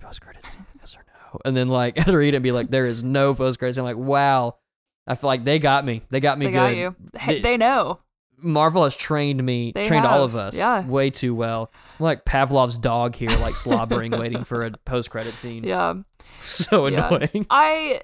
post 0.08 0.22
credits 0.22 0.58
yes 0.80 0.96
or 0.96 1.06
no? 1.08 1.40
And 1.46 1.56
then 1.56 1.70
like 1.70 1.98
I 2.00 2.04
had 2.04 2.12
to 2.12 2.18
read 2.18 2.34
it 2.34 2.38
and 2.38 2.44
be 2.44 2.52
like, 2.52 2.70
there 2.70 2.86
is 2.86 3.04
no 3.04 3.34
post 3.36 3.60
credits. 3.60 3.78
I'm 3.78 3.84
like, 3.84 3.98
wow. 3.98 4.58
I 5.06 5.16
feel 5.16 5.28
like 5.30 5.44
they 5.46 5.60
got 5.60 5.86
me. 5.86 6.02
They 6.10 6.20
got 6.20 6.38
me 6.38 6.48
They 6.48 6.52
good. 6.52 6.58
got 6.58 6.76
you. 6.76 6.96
They- 7.28 7.40
they 7.42 7.58
know. 7.58 8.00
Marvel 8.40 8.84
has 8.84 8.96
trained 8.96 9.44
me, 9.44 9.72
They 9.74 9.84
trained 9.86 10.06
all 10.06 10.24
of 10.24 10.36
us 10.36 10.56
yeah. 10.56 10.86
way 10.86 11.10
too 11.10 11.34
well. 11.34 11.72
I'm 12.00 12.04
like 12.04 12.24
Pavlov's 12.24 12.78
dog 12.78 13.16
here, 13.16 13.30
like 13.40 13.56
slobbering, 13.56 14.12
waiting 14.12 14.44
for 14.44 14.64
a 14.64 14.72
post 14.86 15.10
credit 15.10 15.34
scene. 15.34 15.64
Yeah. 15.64 15.96
So 16.42 16.86
Yeah. 16.86 17.08
annoying. 17.08 17.48
I 17.50 18.02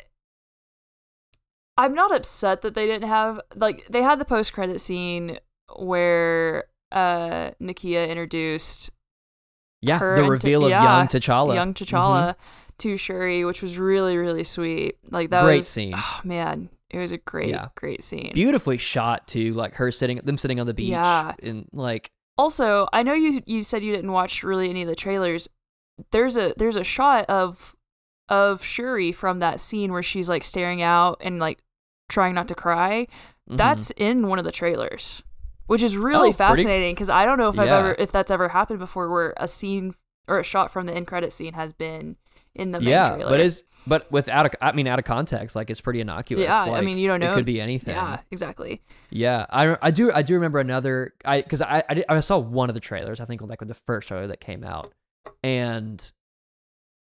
I'm 1.78 1.94
not 1.94 2.14
upset 2.16 2.62
that 2.62 2.74
they 2.76 2.86
didn't 2.88 3.08
have 3.10 3.40
like 3.56 3.86
they 3.90 4.02
had 4.02 4.20
the 4.20 4.26
post 4.26 4.54
credit 4.54 4.80
scene 4.82 5.38
where 5.78 6.66
uh 6.92 7.52
Nakia 7.62 8.08
introduced 8.10 8.90
Yeah, 9.84 10.00
the 10.16 10.24
reveal 10.24 10.64
of 10.66 10.70
yeah, 10.70 10.84
young 10.84 11.08
T'Challa. 11.08 11.56
young 11.56 11.74
T'Challa 11.74 12.36
to 12.80 12.98
Shuri, 12.98 13.46
which 13.46 13.62
was 13.62 13.78
really 13.78 14.18
really 14.18 14.44
sweet. 14.44 14.98
Like 15.12 15.30
that 15.32 15.44
Great 15.44 15.58
was 15.58 15.68
scene. 15.68 15.94
Oh 15.96 16.22
man, 16.24 16.70
it 16.90 17.00
was 17.00 17.12
a 17.12 17.18
great 17.18 17.50
Yeah. 17.50 17.68
great 17.76 18.04
scene. 18.04 18.32
Beautifully 18.34 18.78
shot 18.78 19.28
too, 19.28 19.54
like 19.54 19.76
her 19.76 19.92
sitting, 19.92 20.18
them 20.24 20.38
sitting 20.38 20.60
on 20.60 20.68
the 20.68 20.74
beach, 20.74 20.90
Yeah. 20.90 21.34
and 21.44 21.68
like 21.74 22.12
also, 22.38 22.88
I 22.94 23.04
know 23.04 23.14
you 23.14 23.42
you 23.46 23.62
said 23.64 23.84
you 23.84 23.94
didn't 23.96 24.12
watch 24.12 24.42
really 24.44 24.70
any 24.70 24.82
of 24.82 24.88
the 24.88 24.96
trailers. 24.96 25.48
There's 26.12 26.36
a 26.38 26.54
there's 26.58 26.76
a 26.76 26.84
shot 26.84 27.26
of 27.30 27.76
of 28.30 28.64
Shuri 28.64 29.12
from 29.12 29.40
that 29.40 29.60
scene 29.60 29.92
where 29.92 30.02
she's 30.02 30.30
like 30.30 30.44
staring 30.44 30.82
out 30.82 31.18
and 31.22 31.38
like 31.40 31.60
trying 32.10 32.34
not 32.36 32.48
to 32.48 32.56
cry. 32.56 33.08
mhm. 33.50 33.58
That's 33.58 33.92
in 33.98 34.28
one 34.28 34.40
of 34.40 34.46
the 34.46 34.52
trailers, 34.52 35.24
which 35.68 35.82
is 35.84 35.96
really 35.98 36.30
Oh, 36.30 36.34
fascinating 36.34 36.94
because 36.96 37.10
I 37.10 37.26
don't 37.26 37.38
know 37.38 37.50
if 37.50 37.58
I've 37.60 37.68
ever 37.70 37.96
if 37.98 38.12
that's 38.12 38.32
ever 38.32 38.50
happened 38.50 38.80
before 38.80 39.10
where 39.10 39.34
a 39.38 39.48
scene 39.48 39.96
or 40.28 40.40
a 40.40 40.44
shot 40.44 40.72
from 40.72 40.86
the 40.86 40.94
end 40.94 41.08
credit 41.08 41.34
scene 41.34 41.54
has 41.54 41.74
been 41.74 42.16
in 42.56 42.72
the 42.72 42.80
main 42.80 42.90
yeah, 42.90 43.10
trailer. 43.16 43.30
but 43.30 43.40
is 43.40 43.64
but 43.88 44.10
without 44.12 44.46
a, 44.46 44.64
I 44.64 44.72
mean, 44.74 44.88
out 44.88 45.00
of 45.00 45.06
context, 45.06 45.56
like 45.56 45.70
it's 45.70 45.82
pretty 45.82 46.00
innocuous. 46.00 46.44
Yeah, 46.44 46.64
I 46.64 46.82
mean, 46.82 46.98
you 46.98 47.08
don't 47.08 47.20
know- 47.20 47.32
It 47.34 47.36
could 47.36 47.46
be 47.46 47.60
anything. 47.60 47.96
yeah, 47.96 48.20
exactly. 48.32 48.82
Yeah, 49.10 49.46
I, 49.50 49.76
I 49.82 49.92
do 49.92 50.12
I 50.14 50.22
do 50.22 50.36
remember 50.36 50.60
another 50.60 51.14
I 51.26 51.42
because 51.42 51.62
I 51.62 51.84
I, 51.90 51.94
did, 51.96 52.06
I 52.08 52.20
saw 52.20 52.38
one 52.38 52.70
of 52.70 52.74
the 52.76 52.80
trailers 52.80 53.20
I 53.20 53.26
think 53.26 53.42
like 53.42 53.60
with 53.60 53.68
the 53.70 53.74
first 53.74 54.08
trailer 54.08 54.28
that 54.28 54.40
came 54.40 54.64
out 54.64 54.94
and 55.44 56.12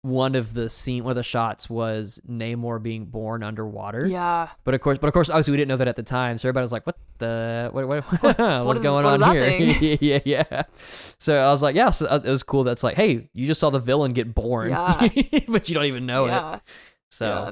one 0.03 0.35
of 0.35 0.55
the 0.55 0.71
scene 0.71 1.05
one 1.05 1.11
of 1.11 1.17
the 1.17 1.23
shots 1.23 1.69
was 1.69 2.21
Namor 2.27 2.83
being 2.83 3.05
born 3.05 3.43
underwater. 3.43 4.07
Yeah, 4.07 4.49
But 4.65 4.73
of 4.75 4.81
course, 4.81 4.97
but 4.99 5.09
of 5.09 5.13
course, 5.13 5.29
obviously 5.29 5.51
we 5.53 5.57
didn't 5.59 5.69
know 5.69 5.77
that 5.77 5.89
at 5.89 5.97
the 5.97 6.03
time, 6.03 6.39
so 6.39 6.49
everybody 6.49 6.65
was 6.65 6.73
like, 6.73 6.87
"What 6.87 6.97
the 7.19 7.69
what 7.73 7.87
what, 7.87 8.05
what's 8.65 8.79
is- 8.79 8.83
going 8.83 9.05
what 9.05 9.21
on 9.23 9.35
here?" 9.35 9.99
yeah, 10.01 10.21
yeah. 10.25 10.63
So 11.19 11.37
I 11.37 11.51
was 11.51 11.63
like, 11.63 11.75
"Yeah." 11.77 11.91
So 11.91 12.07
uh, 12.07 12.21
it 12.25 12.31
was 12.31 12.43
cool. 12.43 12.65
That's 12.65 12.83
like, 12.83 12.97
hey, 12.97 13.29
you 13.35 13.47
just 13.47 13.61
saw 13.61 13.69
the 13.69 13.79
villain 13.79 14.13
get 14.13 14.35
born, 14.35 14.71
Yeah. 14.71 14.93
but 15.49 15.69
you 15.69 15.75
don't 15.75 15.85
even 15.85 16.07
know 16.07 16.25
it. 16.25 16.31
yeah. 16.31 16.61
So 17.11 17.27
Yeah. 17.27 17.51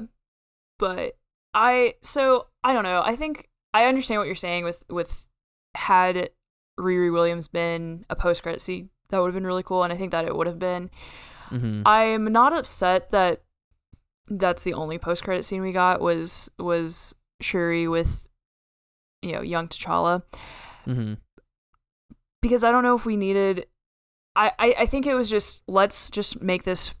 But 0.79 1.17
I 1.53 1.93
so 2.01 2.47
I 2.63 2.73
don't 2.73 2.83
know. 2.83 3.01
I 3.05 3.15
think 3.15 3.47
I 3.75 3.85
understand 3.85 4.19
what 4.21 4.25
you're 4.25 4.33
saying 4.35 4.63
with 4.63 4.83
with 4.89 5.27
had 5.75 6.31
Riri 6.79 7.13
Williams 7.13 7.47
been 7.47 8.05
a 8.09 8.15
post 8.15 8.41
credit 8.41 8.59
scene, 8.61 8.89
that 9.09 9.19
would 9.19 9.27
have 9.27 9.33
been 9.35 9.45
really 9.45 9.61
cool, 9.63 9.83
and 9.83 9.93
I 9.93 9.97
think 9.97 10.11
that 10.13 10.25
it 10.25 10.35
would 10.35 10.47
have 10.47 10.57
been. 10.57 10.89
Mhm. 11.49 11.81
I'm 11.85 12.25
not 12.31 12.53
upset 12.53 13.11
that 13.11 13.41
that's 14.27 14.63
the 14.63 14.73
only 14.73 14.97
post 14.97 15.23
credit 15.23 15.43
scene 15.43 15.61
we 15.61 15.71
got 15.71 16.01
was 16.01 16.49
was 16.59 17.15
Shuri 17.41 17.87
with 17.87 18.27
you 19.21 19.31
know 19.33 19.41
young 19.41 19.67
T'Challa 19.67 20.21
Mhm. 20.87 21.17
because 22.41 22.63
I 22.63 22.71
don't 22.71 22.83
know 22.83 22.95
if 22.95 23.05
we 23.05 23.17
needed. 23.17 23.65
I, 24.35 24.51
I 24.59 24.75
I 24.79 24.85
think 24.85 25.05
it 25.07 25.15
was 25.15 25.29
just 25.29 25.63
let's 25.67 26.09
just 26.11 26.41
make 26.41 26.63
this 26.63 26.93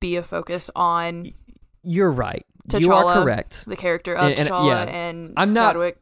be 0.00 0.16
a 0.16 0.22
focus 0.22 0.70
on 0.76 1.26
you're 1.82 2.10
right. 2.12 2.44
You 2.76 2.92
are 2.92 3.22
correct. 3.22 3.64
the 3.66 3.76
character 3.76 4.14
of 4.14 4.26
And- 4.26 4.38
and, 4.40 4.48
T'Challa 4.48 4.66
yeah, 4.66 4.82
and 4.82 5.32
I'm 5.36 5.52
not- 5.52 5.72
Chadwick. 5.74 6.00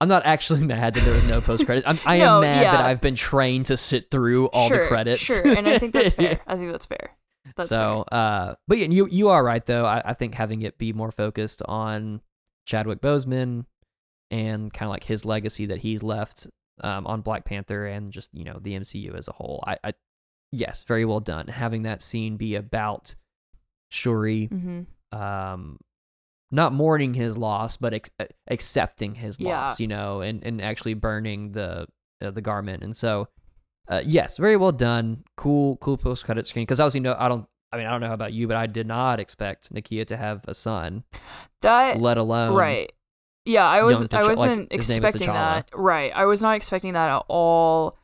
I'm 0.00 0.08
not 0.08 0.24
actually 0.24 0.60
mad 0.66 0.94
that 0.94 1.04
there 1.04 1.14
was 1.14 1.24
no 1.24 1.40
post 1.40 1.66
credit. 1.66 1.84
I'm, 1.86 1.98
No, 2.18 2.36
am 2.36 2.40
mad 2.42 2.64
that. 2.66 2.80
I've 2.84 3.00
been 3.00 3.14
trained 3.16 3.66
to 3.66 3.76
sit 3.76 4.10
through 4.10 4.46
all 4.46 4.68
sure, 4.68 4.82
the 4.82 4.86
credits. 4.88 5.20
Sure, 5.20 5.46
and 5.46 5.68
I 5.68 5.78
think 5.78 5.92
that's 5.92 6.12
fair. 6.14 6.40
I 6.46 6.56
think 6.56 6.70
that's 6.72 6.86
fair. 6.86 7.10
That's 7.56 7.68
so, 7.68 8.02
uh, 8.12 8.54
but 8.68 8.78
yeah, 8.78 8.86
you 8.86 9.06
you 9.10 9.28
are 9.28 9.42
right 9.44 9.64
though. 9.64 9.84
I, 9.84 10.02
I 10.04 10.14
think 10.14 10.34
having 10.34 10.62
it 10.62 10.78
be 10.78 10.92
more 10.92 11.10
focused 11.10 11.62
on 11.66 12.20
Chadwick 12.66 13.00
Boseman 13.00 13.64
and 14.30 14.72
kind 14.72 14.88
of 14.88 14.90
like 14.90 15.04
his 15.04 15.24
legacy 15.24 15.66
that 15.66 15.78
he's 15.78 16.02
left 16.02 16.46
um, 16.82 17.06
on 17.06 17.20
Black 17.22 17.44
Panther 17.44 17.86
and 17.86 18.12
just 18.12 18.30
you 18.32 18.44
know 18.44 18.58
the 18.60 18.74
MCU 18.74 19.14
as 19.16 19.26
a 19.28 19.32
whole. 19.32 19.62
I, 19.66 19.78
I 19.82 19.94
yes, 20.52 20.84
very 20.84 21.04
well 21.04 21.20
done. 21.20 21.48
Having 21.48 21.82
that 21.82 22.02
scene 22.02 22.36
be 22.36 22.54
about 22.54 23.14
Shuri, 23.90 24.48
Mm-hmm. 24.52 25.18
um, 25.18 25.78
not 26.50 26.72
mourning 26.72 27.14
his 27.14 27.38
loss, 27.38 27.76
but 27.76 27.94
ex- 27.94 28.10
accepting 28.48 29.14
his 29.16 29.38
Yeah. 29.38 29.48
loss, 29.66 29.80
you 29.80 29.86
know, 29.86 30.20
and, 30.20 30.44
and 30.44 30.60
actually 30.60 30.94
burning 30.94 31.52
the 31.52 31.86
uh, 32.22 32.30
the 32.30 32.40
garment. 32.42 32.82
And 32.82 32.96
so, 32.96 33.28
uh, 33.88 34.02
yes, 34.04 34.36
very 34.36 34.56
well 34.56 34.72
done. 34.72 35.24
Cool, 35.36 35.76
cool 35.78 35.96
post 35.96 36.24
credit 36.24 36.46
screen. 36.46 36.64
Because 36.64 36.80
obviously, 36.80 37.00
no, 37.00 37.14
I 37.18 37.28
don't. 37.28 37.46
I 37.72 37.76
mean, 37.76 37.86
I 37.86 37.92
don't 37.92 38.00
know 38.00 38.12
about 38.12 38.32
you, 38.32 38.48
but 38.48 38.56
I 38.56 38.66
did 38.66 38.86
not 38.88 39.20
expect 39.20 39.72
Nakia 39.72 40.04
to 40.08 40.16
have 40.16 40.44
a 40.48 40.54
son, 40.54 41.04
That 41.62 42.00
let 42.00 42.16
alone 42.18 42.54
right. 42.54 42.92
Yeah, 43.44 43.64
I 43.66 43.82
was 43.84 44.00
young 44.00 44.08
I 44.12 44.26
wasn't 44.26 44.72
is 44.72 44.90
expecting 44.90 45.28
that. 45.28 45.70
Right. 45.72 46.12
I 46.14 46.24
was 46.26 46.42
not 46.42 46.56
expecting 46.56 46.92
that 46.94 47.08
at 47.10 47.24
all. 47.28 47.96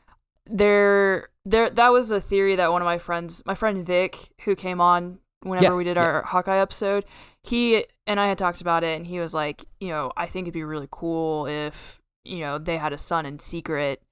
There 0.47 1.29
there 1.45 1.69
that 1.71 1.89
was 1.93 2.11
a 2.11 2.21
theory 2.21 2.57
that 2.57 2.71
one 2.71 2.81
of 2.81 2.87
my 2.87 2.99
friends, 2.99 3.43
my 3.45 3.55
friend 3.55 3.85
Vic, 3.85 4.31
who 4.43 4.55
came 4.55 4.81
on 4.81 5.19
whenever 5.43 5.65
Yeah, 5.65 5.75
we 5.75 5.85
did 5.85 5.97
yeah. 5.97 6.05
our 6.05 6.23
Hawkeye 6.23 6.59
episode, 6.59 7.05
he 7.49 7.85
and 8.07 8.19
I 8.21 8.29
had 8.29 8.39
talked 8.39 8.61
about 8.61 8.85
it 8.85 8.97
and 8.97 9.07
he 9.07 9.21
was 9.21 9.35
like, 9.35 9.65
you 9.81 9.89
know, 9.89 10.13
I 10.17 10.27
think 10.27 10.45
it'd 10.45 10.55
be 10.55 10.65
really 10.65 10.89
cool 10.91 11.47
if, 11.47 12.01
you 12.25 12.41
know, 12.41 12.59
they 12.59 12.77
had 12.77 12.93
a 12.93 12.99
son 12.99 13.27
in 13.27 13.39
secret 13.39 14.03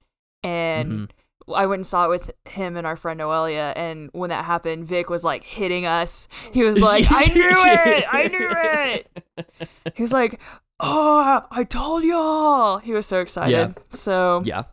and 0.43 0.91
Mhm. 0.91 1.09
I 1.55 1.67
went 1.67 1.79
and 1.79 1.85
saw 1.85 2.05
it 2.05 2.09
with 2.09 2.31
him 2.45 2.75
and 2.75 2.87
our 2.87 2.95
friend 2.95 3.19
Noelia, 3.19 3.71
and 3.75 4.09
when 4.13 4.31
that 4.31 4.45
happened, 4.45 4.85
Vic 4.85 5.11
was 5.11 5.23
like 5.23 5.43
hitting 5.43 5.85
us. 5.85 6.27
He 6.51 6.63
was 6.63 6.81
like, 6.91 7.05
"I 7.09 7.25
knew 7.31 7.43
it! 7.51 8.05
I 8.11 8.27
knew 8.27 8.49
it!" 9.45 9.69
He 9.95 10.01
was 10.01 10.11
like, 10.11 10.39
"Oh, 10.79 11.43
I 11.51 11.63
told 11.63 12.03
y'all!" 12.03 12.79
He 12.79 12.93
was 12.93 13.05
so 13.05 13.19
excited. 13.19 13.51
Yeah. 13.51 13.73
So 13.89 14.41
yeah, 14.43 14.63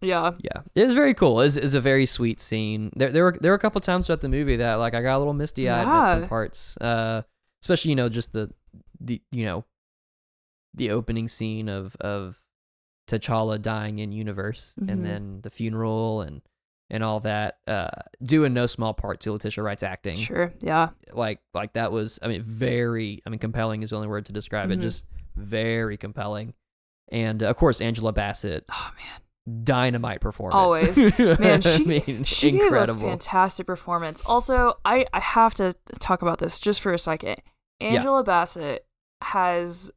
yeah, 0.00 0.30
yeah, 0.38 0.62
it 0.74 0.84
was 0.86 0.94
very 0.94 1.12
cool. 1.12 1.42
It's 1.42 1.56
it's 1.56 1.74
a 1.74 1.80
very 1.80 2.06
sweet 2.06 2.40
scene. 2.40 2.90
There 2.96 3.10
there 3.10 3.24
were 3.24 3.36
there 3.38 3.52
were 3.52 3.56
a 3.56 3.60
couple 3.60 3.82
times 3.82 4.06
throughout 4.06 4.22
the 4.22 4.30
movie 4.30 4.56
that 4.56 4.76
like 4.76 4.94
I 4.94 5.02
got 5.02 5.16
a 5.16 5.18
little 5.18 5.34
misty 5.34 5.68
eyed 5.68 5.86
at 5.86 6.08
some 6.08 6.26
parts. 6.28 6.78
Uh, 6.78 7.20
especially 7.64 7.88
you 7.90 7.96
know 7.96 8.08
just 8.08 8.32
the 8.32 8.50
the 9.00 9.20
you 9.32 9.44
know 9.44 9.64
the 10.74 10.90
opening 10.90 11.28
scene 11.28 11.68
of 11.68 11.96
of 11.96 12.38
T'Challa 13.08 13.60
dying 13.60 13.98
in 13.98 14.12
universe, 14.12 14.74
Mhm. 14.80 14.90
and 14.90 15.04
then 15.04 15.40
the 15.42 15.50
funeral 15.50 16.20
and 16.22 16.42
and 16.90 17.02
all 17.02 17.20
that. 17.20 17.58
Uh, 17.66 17.88
due 18.22 18.44
in 18.44 18.54
no 18.54 18.66
small 18.66 18.94
part 18.94 19.20
to 19.20 19.32
Letitia 19.32 19.62
Wright's 19.62 19.82
acting. 19.82 20.16
sure, 20.16 20.52
yeah, 20.60 20.90
Like 21.12 21.40
like 21.52 21.72
that 21.74 21.92
was 21.92 22.18
I 22.22 22.28
mean 22.28 22.42
very 22.42 23.22
I 23.26 23.30
mean 23.30 23.38
compelling 23.40 23.82
is 23.82 23.90
the 23.90 23.96
only 23.96 24.08
word 24.08 24.26
to 24.26 24.32
describe 24.32 24.70
it. 24.70 24.78
Mhm. 24.78 24.82
Just 24.82 25.04
very 25.36 25.96
compelling. 25.96 26.54
And 27.12 27.42
uh, 27.42 27.46
of 27.50 27.56
course 27.56 27.80
Angela 27.82 28.12
Bassett 28.12 28.64
oh 28.70 28.90
man, 28.96 29.64
dynamite 29.64 30.20
performance. 30.22 30.54
Always. 30.56 31.18
Man, 31.18 31.58
I 31.58 31.60
she- 31.60 31.84
mean, 31.84 32.24
she 32.24 32.48
incredible. 32.58 33.00
gave 33.00 33.08
a 33.08 33.10
fantastic 33.10 33.66
performance. 33.66 34.22
Also, 34.24 34.78
I 34.84 35.04
I 35.12 35.20
have 35.20 35.52
to 35.54 35.74
talk 36.00 36.22
about 36.22 36.38
this 36.38 36.58
just 36.58 36.80
for 36.80 36.92
a 36.94 36.98
second. 36.98 37.36
Angela 37.80 38.22
Bassett 38.24 38.86
has 39.22 39.90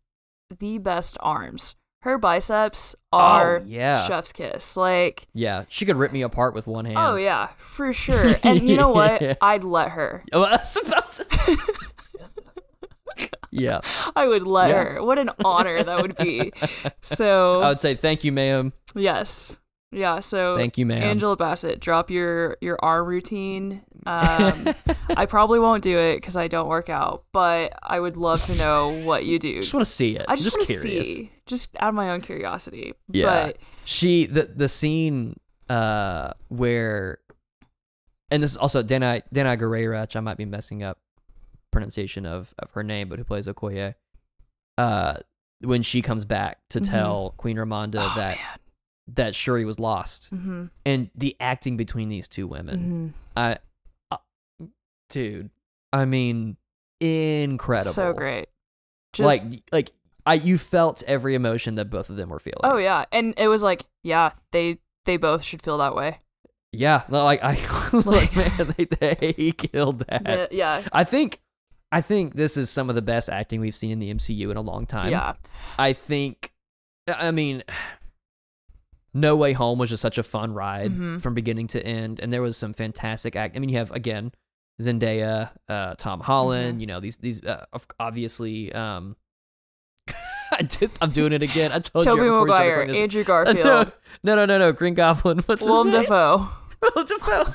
the 0.59 0.77
best 0.77 1.17
arms. 1.19 1.75
Her 2.03 2.17
biceps 2.17 2.95
are 3.11 3.57
oh, 3.57 3.63
yeah. 3.65 4.07
chef's 4.07 4.31
kiss. 4.31 4.77
Like 4.77 5.27
Yeah. 5.33 5.65
She 5.67 5.85
could 5.85 5.97
rip 5.97 6.11
me 6.11 6.21
apart 6.21 6.53
with 6.53 6.67
one 6.67 6.85
hand. 6.85 6.97
Oh 6.97 7.15
yeah, 7.15 7.49
for 7.57 7.91
sure. 7.91 8.35
And 8.43 8.61
you 8.61 8.77
know 8.77 8.89
what? 8.89 9.37
I'd 9.41 9.63
let 9.63 9.89
her. 9.91 10.23
Oh, 10.33 10.43
I 10.43 10.51
was 10.57 10.77
about 10.77 11.11
to 11.13 11.23
say. 11.23 11.55
yeah. 13.51 13.81
I 14.15 14.27
would 14.27 14.43
let 14.43 14.69
Yeah. 14.69 14.83
her. 14.83 15.03
What 15.03 15.17
an 15.17 15.31
honor 15.43 15.81
that 15.83 16.01
would 16.01 16.15
be. 16.17 16.51
So 17.01 17.61
I 17.61 17.69
would 17.69 17.79
say 17.79 17.95
thank 17.95 18.23
you, 18.23 18.31
ma'am. 18.31 18.73
yes, 18.95 19.57
yeah. 19.91 20.19
So 20.19 20.55
Thank 20.55 20.77
you, 20.77 20.85
ma'am. 20.85 21.01
Angela 21.01 21.35
Bassett, 21.35 21.79
drop 21.79 22.09
your 22.11 22.57
your 22.61 22.77
arm 22.81 23.07
routine. 23.07 23.81
Um, 24.07 24.73
I 25.17 25.25
probably 25.25 25.59
won't 25.59 25.83
do 25.83 25.97
it 25.97 26.15
because 26.15 26.37
I 26.37 26.47
don't 26.47 26.67
work 26.69 26.89
out, 26.89 27.25
but 27.33 27.77
I 27.83 27.99
would 27.99 28.15
love 28.15 28.41
to 28.45 28.55
know 28.55 28.89
what 29.03 29.25
you 29.25 29.37
do. 29.37 29.55
just 29.59 29.73
want 29.73 29.85
to 29.85 29.91
see 29.91 30.15
it. 30.15 30.25
I 30.29 30.35
just, 30.35 30.45
just 30.45 30.57
want 30.57 30.67
to 30.67 30.73
curious. 30.79 31.07
see, 31.07 31.31
just 31.45 31.75
out 31.79 31.89
of 31.89 31.95
my 31.95 32.11
own 32.11 32.21
curiosity. 32.21 32.93
Yeah. 33.11 33.25
But 33.25 33.57
She 33.83 34.25
the 34.25 34.43
the 34.43 34.67
scene 34.69 35.39
uh 35.69 36.31
where 36.47 37.19
and 38.31 38.41
this 38.41 38.51
is 38.51 38.57
also 38.57 38.81
Dana 38.81 39.23
Dana 39.33 39.57
Guerrera, 39.57 40.01
which 40.01 40.15
I 40.15 40.19
might 40.21 40.37
be 40.37 40.45
messing 40.45 40.83
up 40.83 40.99
pronunciation 41.71 42.25
of, 42.25 42.53
of 42.59 42.71
her 42.71 42.83
name, 42.83 43.09
but 43.09 43.19
who 43.19 43.25
plays 43.25 43.47
Okoye. 43.47 43.95
Uh 44.77 45.15
when 45.61 45.81
she 45.83 46.01
comes 46.01 46.23
back 46.23 46.59
to 46.69 46.79
Mhm. 46.79 46.89
tell 46.89 47.33
Queen 47.37 47.57
Ramonda 47.57 47.95
oh, 47.99 48.13
that 48.15 48.37
that 49.09 49.35
Shuri 49.35 49.65
was 49.65 49.79
lost. 49.79 50.33
Mm-hmm. 50.33 50.65
And 50.85 51.09
the 51.15 51.35
acting 51.39 51.77
between 51.77 52.09
these 52.09 52.27
two 52.27 52.45
women. 52.47 52.79
hmm 52.79 53.07
I 53.35 53.57
dude, 55.09 55.49
I 55.93 56.05
mean 56.05 56.57
incredible. 56.99 57.91
So 57.91 58.13
great. 58.13 58.47
Just, 59.13 59.45
like 59.45 59.63
like 59.71 59.91
I 60.25 60.35
you 60.35 60.57
felt 60.57 61.03
every 61.07 61.35
emotion 61.35 61.75
that 61.75 61.89
both 61.89 62.09
of 62.09 62.15
them 62.17 62.29
were 62.29 62.39
feeling. 62.39 62.59
oh 62.63 62.77
yeah, 62.77 63.05
and 63.11 63.33
it 63.37 63.47
was 63.47 63.63
like, 63.63 63.85
yeah, 64.03 64.31
they 64.51 64.79
they 65.05 65.17
both 65.17 65.43
should 65.43 65.61
feel 65.61 65.77
that 65.79 65.95
way. 65.95 66.19
Yeah, 66.73 67.03
like 67.09 67.39
I 67.43 67.57
like 67.93 68.35
man, 68.35 68.73
they, 68.77 68.85
they 68.85 69.51
killed 69.57 69.99
that. 69.99 70.51
Yeah, 70.51 70.83
I 70.91 71.03
think 71.05 71.39
I 71.91 72.01
think 72.01 72.35
this 72.35 72.57
is 72.57 72.69
some 72.69 72.89
of 72.89 72.95
the 72.95 73.01
best 73.01 73.29
acting 73.29 73.61
we've 73.61 73.73
seen 73.75 73.91
in 73.91 73.99
the 73.99 74.13
MCU 74.13 74.51
in 74.51 74.57
a 74.57 74.61
long 74.61 74.85
time. 74.85 75.09
yeah, 75.11 75.33
I 75.79 75.93
think 75.93 76.51
I 77.07 77.31
mean 77.31 77.63
No 79.13 79.35
Way 79.35 79.53
Home 79.53 79.79
was 79.79 79.89
just 79.89 80.01
such 80.01 80.17
a 80.17 80.23
fun 80.23 80.53
ride 80.53 80.91
Mhm. 80.91 81.21
from 81.21 81.33
beginning 81.33 81.67
to 81.67 81.83
end 81.83 82.19
and 82.19 82.31
there 82.31 82.41
was 82.41 82.57
some 82.57 82.73
fantastic 82.73 83.35
act. 83.35 83.55
I 83.55 83.59
mean 83.59 83.69
you 83.69 83.77
have 83.77 83.91
again 83.91 84.31
Zendaya, 84.81 85.49
uh 85.69 85.95
Tom 85.95 86.19
Holland, 86.19 86.77
Mhm. 86.77 86.81
you 86.81 86.87
know, 86.87 86.99
these 86.99 87.17
these 87.17 87.43
uh, 87.43 87.65
obviously 87.99 88.71
um 88.73 89.15
I 90.51 90.61
did 90.61 90.91
I'm 91.01 91.11
doing 91.11 91.33
it 91.33 91.41
again. 91.43 91.71
I 91.71 91.79
told 91.79 92.05
Tobey 92.05 92.21
you 92.23 92.33
started 92.33 92.51
Maguire. 92.51 93.03
Andrew 93.03 93.21
Uh, 93.27 93.43
Garfield, 93.43 93.91
No, 94.23 94.35
no, 94.35 94.45
no, 94.45 94.57
no, 94.57 94.71
Green 94.71 94.93
Goblin. 94.93 95.39
What's 95.45 95.63
Willem? 95.63 95.89
Dafoe. 95.91 96.47
Willem 96.81 97.05
Dafoe. 97.05 97.53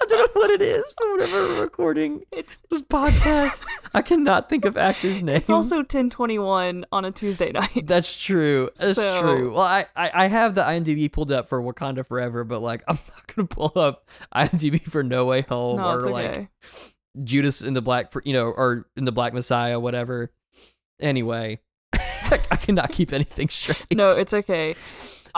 I 0.00 0.04
don't 0.06 0.34
know 0.34 0.40
what 0.40 0.50
it 0.50 0.62
is, 0.62 0.94
but 0.98 1.08
whatever 1.10 1.48
we're 1.48 1.62
recording 1.62 2.22
It's 2.32 2.62
this 2.70 2.82
podcast, 2.82 3.64
I 3.94 4.02
cannot 4.02 4.48
think 4.48 4.64
of 4.64 4.76
actors' 4.76 5.22
names. 5.22 5.40
it's 5.40 5.50
also 5.50 5.82
ten 5.82 6.10
twenty 6.10 6.38
one 6.38 6.84
on 6.92 7.04
a 7.04 7.10
Tuesday 7.10 7.52
night. 7.52 7.86
that's 7.86 8.16
true. 8.16 8.70
That's 8.76 8.94
So- 8.94 9.20
true. 9.20 9.52
Well, 9.52 9.60
I, 9.62 9.86
I 9.96 10.10
I 10.14 10.26
have 10.28 10.54
the 10.54 10.62
IMDb 10.62 11.10
pulled 11.10 11.30
up 11.32 11.48
for 11.48 11.60
Wakanda 11.62 12.06
Forever, 12.06 12.44
but 12.44 12.60
like 12.60 12.82
I'm 12.88 12.98
not 13.08 13.34
gonna 13.34 13.48
pull 13.48 13.72
up 13.76 14.08
IMDb 14.34 14.80
for 14.82 15.02
No 15.02 15.24
Way 15.26 15.42
Home 15.42 15.76
no, 15.78 15.88
or 15.90 15.96
it's 15.96 16.06
like. 16.06 16.48
Judas 17.24 17.62
in 17.62 17.74
the 17.74 17.82
Black, 17.82 18.12
you 18.24 18.32
know, 18.32 18.44
or 18.46 18.86
in 18.96 19.04
the 19.04 19.10
Black 19.12 19.32
Messiah, 19.34 19.80
whatever. 19.80 20.30
Anyway, 21.00 21.58
I 21.92 22.56
cannot 22.60 22.92
keep 22.92 23.12
anything 23.12 23.48
straight. 23.48 23.84
no, 23.92 24.06
it's 24.06 24.32
okay. 24.34 24.76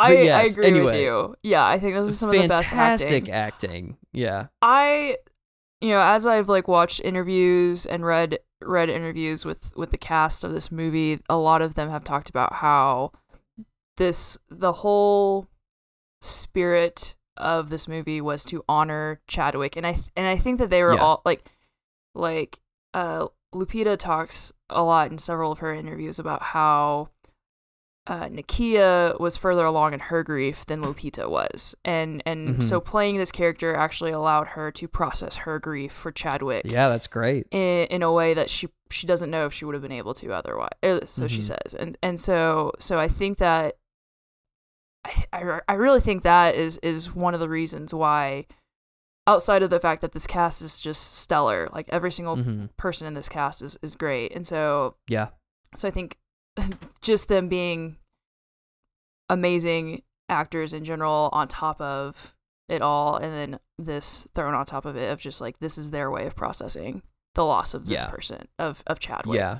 I, 0.00 0.08
I 0.08 0.22
yes, 0.22 0.52
agree 0.56 0.80
with 0.80 0.94
you. 0.96 1.34
Yeah, 1.42 1.66
I 1.66 1.78
think 1.78 1.94
this 1.94 2.08
is 2.08 2.18
some 2.18 2.28
of 2.30 2.34
the 2.34 2.48
best 2.48 2.70
fantastic 2.70 3.28
acting. 3.28 3.34
acting. 3.34 3.96
Yeah. 4.12 4.46
I, 4.62 5.16
you 5.80 5.90
know, 5.90 6.00
as 6.00 6.26
I've 6.26 6.48
like 6.48 6.68
watched 6.68 7.00
interviews 7.04 7.86
and 7.86 8.04
read 8.04 8.38
read 8.62 8.88
interviews 8.90 9.44
with 9.44 9.72
with 9.76 9.90
the 9.90 9.98
cast 9.98 10.44
of 10.44 10.52
this 10.52 10.70
movie, 10.70 11.20
a 11.28 11.36
lot 11.36 11.62
of 11.62 11.74
them 11.74 11.90
have 11.90 12.04
talked 12.04 12.28
about 12.30 12.54
how 12.54 13.12
this 13.96 14.38
the 14.48 14.72
whole 14.72 15.46
spirit 16.20 17.14
of 17.36 17.70
this 17.70 17.88
movie 17.88 18.20
was 18.20 18.44
to 18.46 18.64
honor 18.68 19.20
Chadwick, 19.26 19.76
and 19.76 19.86
I 19.86 20.00
and 20.16 20.26
I 20.26 20.36
think 20.36 20.58
that 20.58 20.70
they 20.70 20.82
were 20.82 20.94
Yeah. 20.94 21.00
all 21.00 21.22
like 21.24 21.44
like 22.14 22.60
uh 22.94 23.28
Lupita 23.54 23.96
talks 23.98 24.52
a 24.68 24.82
lot 24.82 25.10
in 25.10 25.18
several 25.18 25.50
of 25.50 25.58
her 25.58 25.74
interviews 25.74 26.18
about 26.18 26.42
how 26.42 27.08
uh, 28.10 28.26
Nakia 28.28 29.18
was 29.20 29.36
further 29.36 29.64
along 29.64 29.94
in 29.94 30.00
her 30.00 30.22
grief 30.24 30.66
than 30.66 30.82
Lupita 30.82 31.30
was, 31.30 31.76
and 31.84 32.22
and 32.26 32.56
Mhm. 32.56 32.62
so 32.62 32.80
playing 32.80 33.16
this 33.18 33.30
character 33.30 33.74
actually 33.76 34.10
allowed 34.10 34.48
her 34.48 34.70
to 34.72 34.88
process 34.88 35.36
her 35.36 35.58
grief 35.60 35.92
for 35.92 36.10
Chadwick 36.10 36.62
Yeah, 36.66 36.88
that's 36.88 37.06
great. 37.06 37.46
in, 37.52 37.86
in 37.86 38.02
a 38.02 38.12
way 38.12 38.34
that 38.34 38.50
she 38.50 38.68
she 38.90 39.06
doesn't 39.06 39.30
know 39.30 39.46
if 39.46 39.52
she 39.54 39.64
would 39.64 39.74
have 39.76 39.82
been 39.82 39.92
able 39.92 40.14
to 40.14 40.32
otherwise. 40.32 40.70
So 41.08 41.28
she 41.28 41.38
Mhm. 41.40 41.44
says, 41.44 41.74
and 41.78 41.96
and 42.02 42.18
so 42.20 42.72
so 42.80 42.98
I 42.98 43.06
think 43.08 43.38
that 43.38 43.76
I, 45.04 45.24
I 45.32 45.60
I 45.68 45.72
really 45.74 46.00
think 46.00 46.22
that 46.24 46.54
is 46.56 46.78
is 46.82 47.14
one 47.14 47.34
of 47.34 47.40
the 47.40 47.48
reasons 47.48 47.94
why. 47.94 48.46
Outside 49.26 49.62
of 49.62 49.70
the 49.70 49.78
fact 49.78 50.00
that 50.00 50.10
this 50.12 50.26
cast 50.26 50.60
is 50.62 50.80
just 50.80 51.14
stellar, 51.18 51.68
like 51.72 51.86
every 51.90 52.10
single 52.10 52.36
hmm 52.36 52.64
person 52.76 53.06
in 53.06 53.14
this 53.14 53.28
cast 53.28 53.62
is, 53.62 53.78
is 53.82 53.94
great, 53.94 54.34
and 54.34 54.44
so 54.44 54.96
Yeah. 55.08 55.28
so 55.76 55.86
I 55.86 55.92
think 55.92 56.18
just 57.00 57.28
them 57.28 57.48
being 57.48 57.96
amazing 59.30 60.02
actors 60.28 60.72
in 60.74 60.84
general 60.84 61.30
on 61.32 61.48
top 61.48 61.80
of 61.80 62.34
it 62.68 62.82
all, 62.82 63.16
and 63.16 63.32
then 63.32 63.58
this 63.78 64.28
thrown 64.34 64.54
on 64.54 64.66
top 64.66 64.84
of 64.84 64.96
it 64.96 65.10
of 65.10 65.18
just 65.18 65.40
like 65.40 65.58
this 65.60 65.78
is 65.78 65.90
their 65.90 66.10
way 66.10 66.26
of 66.26 66.36
processing 66.36 67.02
the 67.34 67.44
loss 67.44 67.72
of 67.74 67.86
this 67.86 68.02
Yeah. 68.04 68.10
person 68.10 68.48
of 68.58 68.82
of 68.86 68.98
Chadwick. 69.00 69.36
Yeah. 69.38 69.58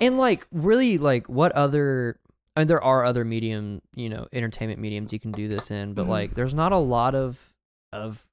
And 0.00 0.18
like 0.18 0.46
really 0.52 0.98
like 0.98 1.28
what 1.28 1.52
other 1.52 2.18
I 2.56 2.60
mean 2.60 2.68
there 2.68 2.82
are 2.82 3.04
other 3.04 3.24
medium, 3.24 3.80
you 3.94 4.08
know, 4.08 4.26
entertainment 4.32 4.80
mediums 4.80 5.12
you 5.12 5.20
can 5.20 5.32
do 5.32 5.48
this 5.48 5.70
in, 5.70 5.94
but 5.94 6.06
Mhm. 6.06 6.10
like 6.10 6.34
there's 6.34 6.54
not 6.54 6.72
a 6.72 6.78
lot 6.78 7.14
of 7.14 7.52
of 7.92 8.26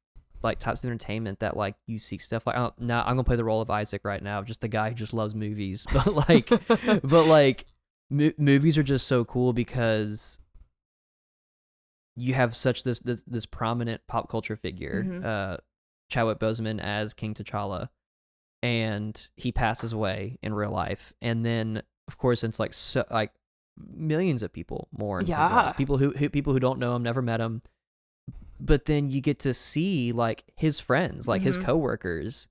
like 0.43 0.57
types 0.59 0.84
of 0.84 0.89
entertainment 0.89 1.39
that 1.39 1.55
like 1.55 1.76
you 1.88 1.99
see 1.99 2.17
stuff 2.17 2.45
like 2.47 2.57
oh, 2.57 2.74
now 2.80 3.01
I'm 3.01 3.11
gonna 3.13 3.24
play 3.24 3.36
the 3.36 3.43
role 3.43 3.61
of 3.61 3.69
Isaac 3.69 4.01
right 4.03 4.22
now, 4.24 4.41
just 4.43 4.61
the 4.61 4.67
guy 4.67 4.89
who 4.89 4.95
just 4.95 5.13
loves 5.13 5.36
movies, 5.36 5.86
but 5.93 6.30
like, 6.30 6.49
but 7.03 7.26
like, 7.28 7.65
mo- 8.09 8.32
movies 8.38 8.78
are 8.78 8.84
just 8.84 9.05
so 9.07 9.24
cool 9.24 9.53
because 9.53 10.39
you 12.16 12.34
have 12.34 12.55
such 12.55 12.84
this 12.84 12.99
this, 12.99 13.24
this 13.28 13.45
prominent 13.45 14.01
pop 14.07 14.30
culture 14.30 14.55
figure, 14.55 15.03
Mhm. 15.03 15.26
uh, 15.26 15.57
Chadwick 16.09 16.39
Boseman 16.39 16.80
as 16.82 17.14
King 17.14 17.34
T'Challa, 17.34 17.89
and 18.62 19.30
he 19.38 19.51
passes 19.51 19.93
away 19.93 20.38
in 20.41 20.53
real 20.53 20.72
life, 20.72 21.14
and 21.22 21.45
then 21.45 21.82
of 22.07 22.18
course 22.18 22.43
it's 22.43 22.59
like 22.59 22.74
so 22.74 23.05
like 23.09 23.32
millions 23.78 24.43
of 24.43 24.51
people 24.51 24.89
mourn. 24.91 25.22
his 25.22 25.30
Yeah. 25.30 25.72
people 25.72 25.97
who, 25.97 26.12
who 26.12 26.30
people 26.30 26.51
who 26.53 26.59
don't 26.59 26.78
know 26.80 26.95
him, 26.95 27.03
never 27.03 27.22
met 27.22 27.39
him, 27.39 27.62
but 28.59 28.86
then 28.86 29.09
you 29.09 29.22
get 29.22 29.39
to 29.39 29.53
see 29.53 30.12
like 30.12 30.43
his 30.55 30.80
friends, 30.80 31.28
like 31.28 31.41
his 31.41 31.57
Mhm. 31.57 31.64
coworkers, 31.64 32.49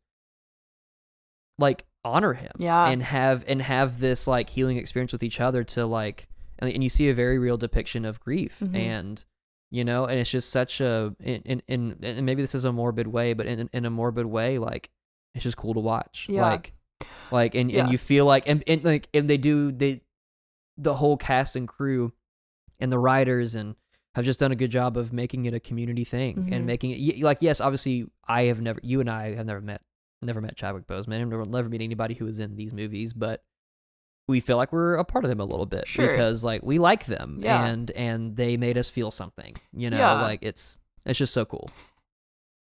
like 1.58 1.86
honor 2.04 2.32
him, 2.32 2.52
Yeah. 2.58 2.88
and 2.88 3.02
have 3.02 3.44
and 3.46 3.60
have 3.62 4.00
this 4.00 4.26
like 4.26 4.48
healing 4.50 4.78
experience 4.78 5.12
with 5.12 5.22
each 5.22 5.40
other 5.40 5.62
to 5.64 5.84
like, 5.86 6.28
and, 6.58 6.72
and 6.72 6.82
you 6.82 6.88
see 6.88 7.08
a 7.10 7.14
very 7.14 7.38
real 7.38 7.58
depiction 7.58 8.04
of 8.04 8.18
grief 8.20 8.60
Mhm. 8.60 8.74
and 8.74 9.24
you 9.70 9.84
know 9.84 10.04
and 10.04 10.18
it's 10.18 10.30
just 10.30 10.50
such 10.50 10.80
a 10.80 11.14
in 11.20 11.62
in, 11.68 11.96
and 12.02 12.26
maybe 12.26 12.42
this 12.42 12.54
is 12.54 12.64
a 12.64 12.72
morbid 12.72 13.06
way 13.06 13.32
but 13.34 13.46
in 13.46 13.68
in 13.72 13.84
a 13.84 13.90
morbid 13.90 14.26
way 14.26 14.58
like 14.58 14.90
it's 15.34 15.44
just 15.44 15.56
cool 15.56 15.74
to 15.74 15.80
watch 15.80 16.26
Yeah. 16.28 16.42
like 16.42 16.72
like 17.30 17.54
and, 17.54 17.70
Yeah. 17.70 17.82
and 17.84 17.92
you 17.92 17.98
feel 17.98 18.26
like 18.26 18.48
and, 18.48 18.62
and 18.66 18.82
like 18.84 19.08
and 19.14 19.28
they 19.30 19.36
do 19.38 19.70
they 19.72 20.02
the 20.76 20.94
whole 20.94 21.16
cast 21.16 21.56
and 21.56 21.68
crew 21.68 22.12
and 22.80 22.90
the 22.90 22.98
writers 22.98 23.54
and 23.54 23.76
have 24.16 24.24
just 24.24 24.40
done 24.40 24.50
a 24.50 24.56
good 24.56 24.70
job 24.72 24.96
of 24.96 25.12
making 25.12 25.44
it 25.46 25.54
a 25.54 25.60
community 25.60 26.02
thing 26.04 26.36
Mhm. 26.36 26.52
and 26.52 26.66
making 26.66 26.90
it 26.90 27.20
like 27.22 27.38
yes 27.40 27.60
obviously 27.60 28.06
i 28.26 28.42
have 28.44 28.60
never 28.60 28.80
you 28.82 29.00
and 29.00 29.08
i 29.08 29.34
have 29.34 29.46
never 29.46 29.60
met 29.60 29.82
never 30.22 30.40
met 30.40 30.56
chadwick 30.56 30.86
boseman 30.86 31.22
and 31.22 31.30
we'll 31.30 31.44
never 31.46 31.68
meet 31.68 31.80
anybody 31.80 32.14
who 32.14 32.24
was 32.24 32.40
in 32.40 32.56
these 32.56 32.72
movies 32.72 33.12
but 33.12 33.42
we 34.30 34.40
feel 34.40 34.56
like 34.56 34.72
we're 34.72 34.94
a 34.94 35.04
part 35.04 35.24
of 35.24 35.28
them 35.28 35.40
a 35.40 35.44
little 35.44 35.66
bit 35.66 35.86
Sure. 35.86 36.08
because 36.08 36.42
like 36.44 36.62
we 36.62 36.78
like 36.78 37.04
them 37.06 37.38
Yeah. 37.42 37.64
and 37.66 37.90
and 37.92 38.36
they 38.36 38.56
made 38.56 38.78
us 38.78 38.88
feel 38.88 39.10
something 39.10 39.56
you 39.74 39.90
know 39.90 39.98
Yeah. 39.98 40.22
like 40.22 40.40
it's 40.42 40.78
it's 41.04 41.18
just 41.18 41.34
so 41.34 41.44
cool 41.44 41.68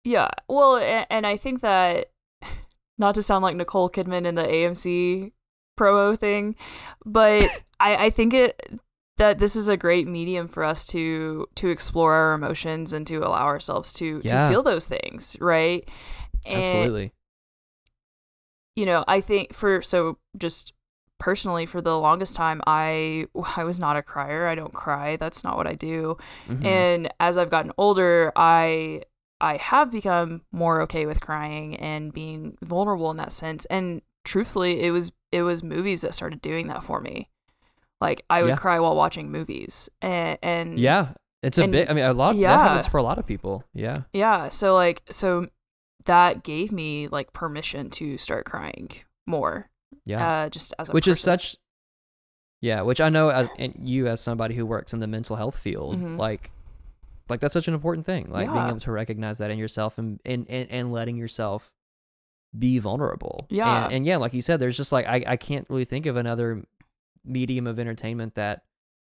Yeah. 0.03 0.29
Well, 0.49 0.77
and 1.09 1.27
I 1.27 1.37
think 1.37 1.61
that 1.61 2.09
not 2.97 3.15
to 3.15 3.23
sound 3.23 3.43
like 3.43 3.55
Nicole 3.55 3.89
Kidman 3.89 4.25
in 4.25 4.35
the 4.35 4.43
AMC 4.43 5.31
promo 5.79 6.17
thing, 6.17 6.55
but 7.05 7.43
I, 7.79 8.05
I 8.05 8.09
think 8.09 8.33
it 8.33 8.79
that 9.17 9.37
this 9.37 9.55
is 9.55 9.67
a 9.67 9.77
great 9.77 10.07
medium 10.07 10.47
for 10.47 10.63
us 10.63 10.85
to 10.87 11.45
to 11.55 11.69
explore 11.69 12.13
our 12.13 12.33
emotions 12.33 12.93
and 12.93 13.05
to 13.07 13.17
allow 13.17 13.45
ourselves 13.45 13.93
to 13.93 14.21
Yeah. 14.23 14.47
to 14.47 14.49
feel 14.53 14.63
those 14.63 14.87
things, 14.87 15.37
right? 15.39 15.87
And 16.45 16.63
absolutely 16.63 17.13
you 18.75 18.85
know, 18.85 19.03
I 19.07 19.21
think 19.21 19.53
for 19.53 19.81
so 19.81 20.17
just 20.37 20.73
personally 21.21 21.65
for 21.67 21.79
the 21.81 21.97
longest 21.97 22.35
time 22.35 22.61
I 22.67 23.27
I 23.55 23.63
was 23.63 23.79
not 23.79 23.95
a 23.95 24.01
crier. 24.01 24.47
I 24.47 24.55
don't 24.55 24.73
cry. 24.73 25.15
That's 25.15 25.43
not 25.43 25.55
what 25.55 25.67
I 25.67 25.75
do. 25.75 26.17
Mhm. 26.49 26.65
And 26.65 27.13
as 27.19 27.37
I've 27.37 27.51
gotten 27.51 27.71
older, 27.77 28.31
I 28.35 29.03
I 29.39 29.57
have 29.57 29.91
become 29.91 30.41
more 30.51 30.81
okay 30.81 31.05
with 31.05 31.21
crying 31.21 31.75
and 31.77 32.11
being 32.13 32.57
vulnerable 32.61 33.09
in 33.11 33.17
that 33.17 33.31
sense. 33.31 33.65
And 33.65 34.01
truthfully, 34.25 34.81
it 34.81 34.91
was 34.91 35.11
it 35.31 35.43
was 35.43 35.63
movies 35.63 36.01
that 36.01 36.13
started 36.13 36.41
doing 36.41 36.67
that 36.67 36.83
for 36.83 36.99
me. 36.99 37.29
Like 38.01 38.25
I 38.29 38.41
would 38.41 38.49
Yeah. 38.49 38.55
cry 38.57 38.79
while 38.79 38.95
watching 38.95 39.31
movies, 39.31 39.87
and, 40.01 40.37
and 40.41 40.79
yeah 40.79 41.13
it's 41.43 41.57
a 41.57 41.63
and- 41.63 41.71
bit 41.71 41.89
i 41.89 41.93
mean 41.93 42.03
a 42.05 42.13
lot 42.13 42.31
of 42.31 42.35
that 42.37 42.41
yeah. 42.41 42.57
happens 42.57 42.85
for 42.85 42.97
a 42.99 43.03
lot 43.03 43.17
of 43.17 43.25
people 43.25 43.63
yeah 43.73 44.01
yeah. 44.13 44.49
So 44.49 44.73
like 44.75 45.01
so 45.09 45.47
that 46.05 46.43
gave 46.43 46.71
me 46.71 47.07
like 47.07 47.31
permission 47.33 47.89
to 47.91 48.17
start 48.17 48.45
crying 48.45 48.89
more. 49.27 49.69
Yeah 50.05 50.43
Uh, 50.43 50.49
just 50.49 50.73
as 50.79 50.89
a 50.89 50.91
which 50.93 51.07
is 51.07 51.19
such 51.19 51.55
yeah 52.61 52.81
which 52.81 52.99
i 53.01 53.09
know 53.09 53.29
as 53.29 53.49
and 53.57 53.73
you 53.87 54.07
as 54.07 54.21
somebody 54.21 54.55
who 54.55 54.65
works 54.65 54.93
in 54.93 54.99
the 54.99 55.07
mental 55.07 55.35
health 55.35 55.57
field 55.59 55.97
Mhm. 55.97 56.17
like 56.17 56.51
like 57.29 57.39
that's 57.39 57.53
such 57.53 57.67
an 57.67 57.73
important 57.73 58.05
thing 58.05 58.29
like 58.31 58.51
being 58.51 58.67
able 58.67 58.79
to 58.79 58.91
recognize 58.91 59.37
that 59.37 59.51
in 59.51 59.57
yourself 59.57 59.97
and 59.97 60.19
and 60.25 60.45
and, 60.49 60.69
and 60.71 60.91
letting 60.91 61.17
yourself 61.17 61.71
be 62.57 62.77
vulnerable 62.79 63.47
Yeah. 63.49 63.85
and, 63.85 63.93
and 63.93 64.05
yeah 64.05 64.17
like 64.17 64.33
you 64.33 64.41
said 64.41 64.59
there's 64.59 64.75
just 64.77 64.91
like 64.91 65.05
I, 65.05 65.23
I 65.25 65.37
can't 65.37 65.65
really 65.69 65.85
think 65.85 66.05
of 66.05 66.17
another 66.17 66.63
medium 67.23 67.67
of 67.67 67.79
entertainment 67.79 68.35
that 68.35 68.63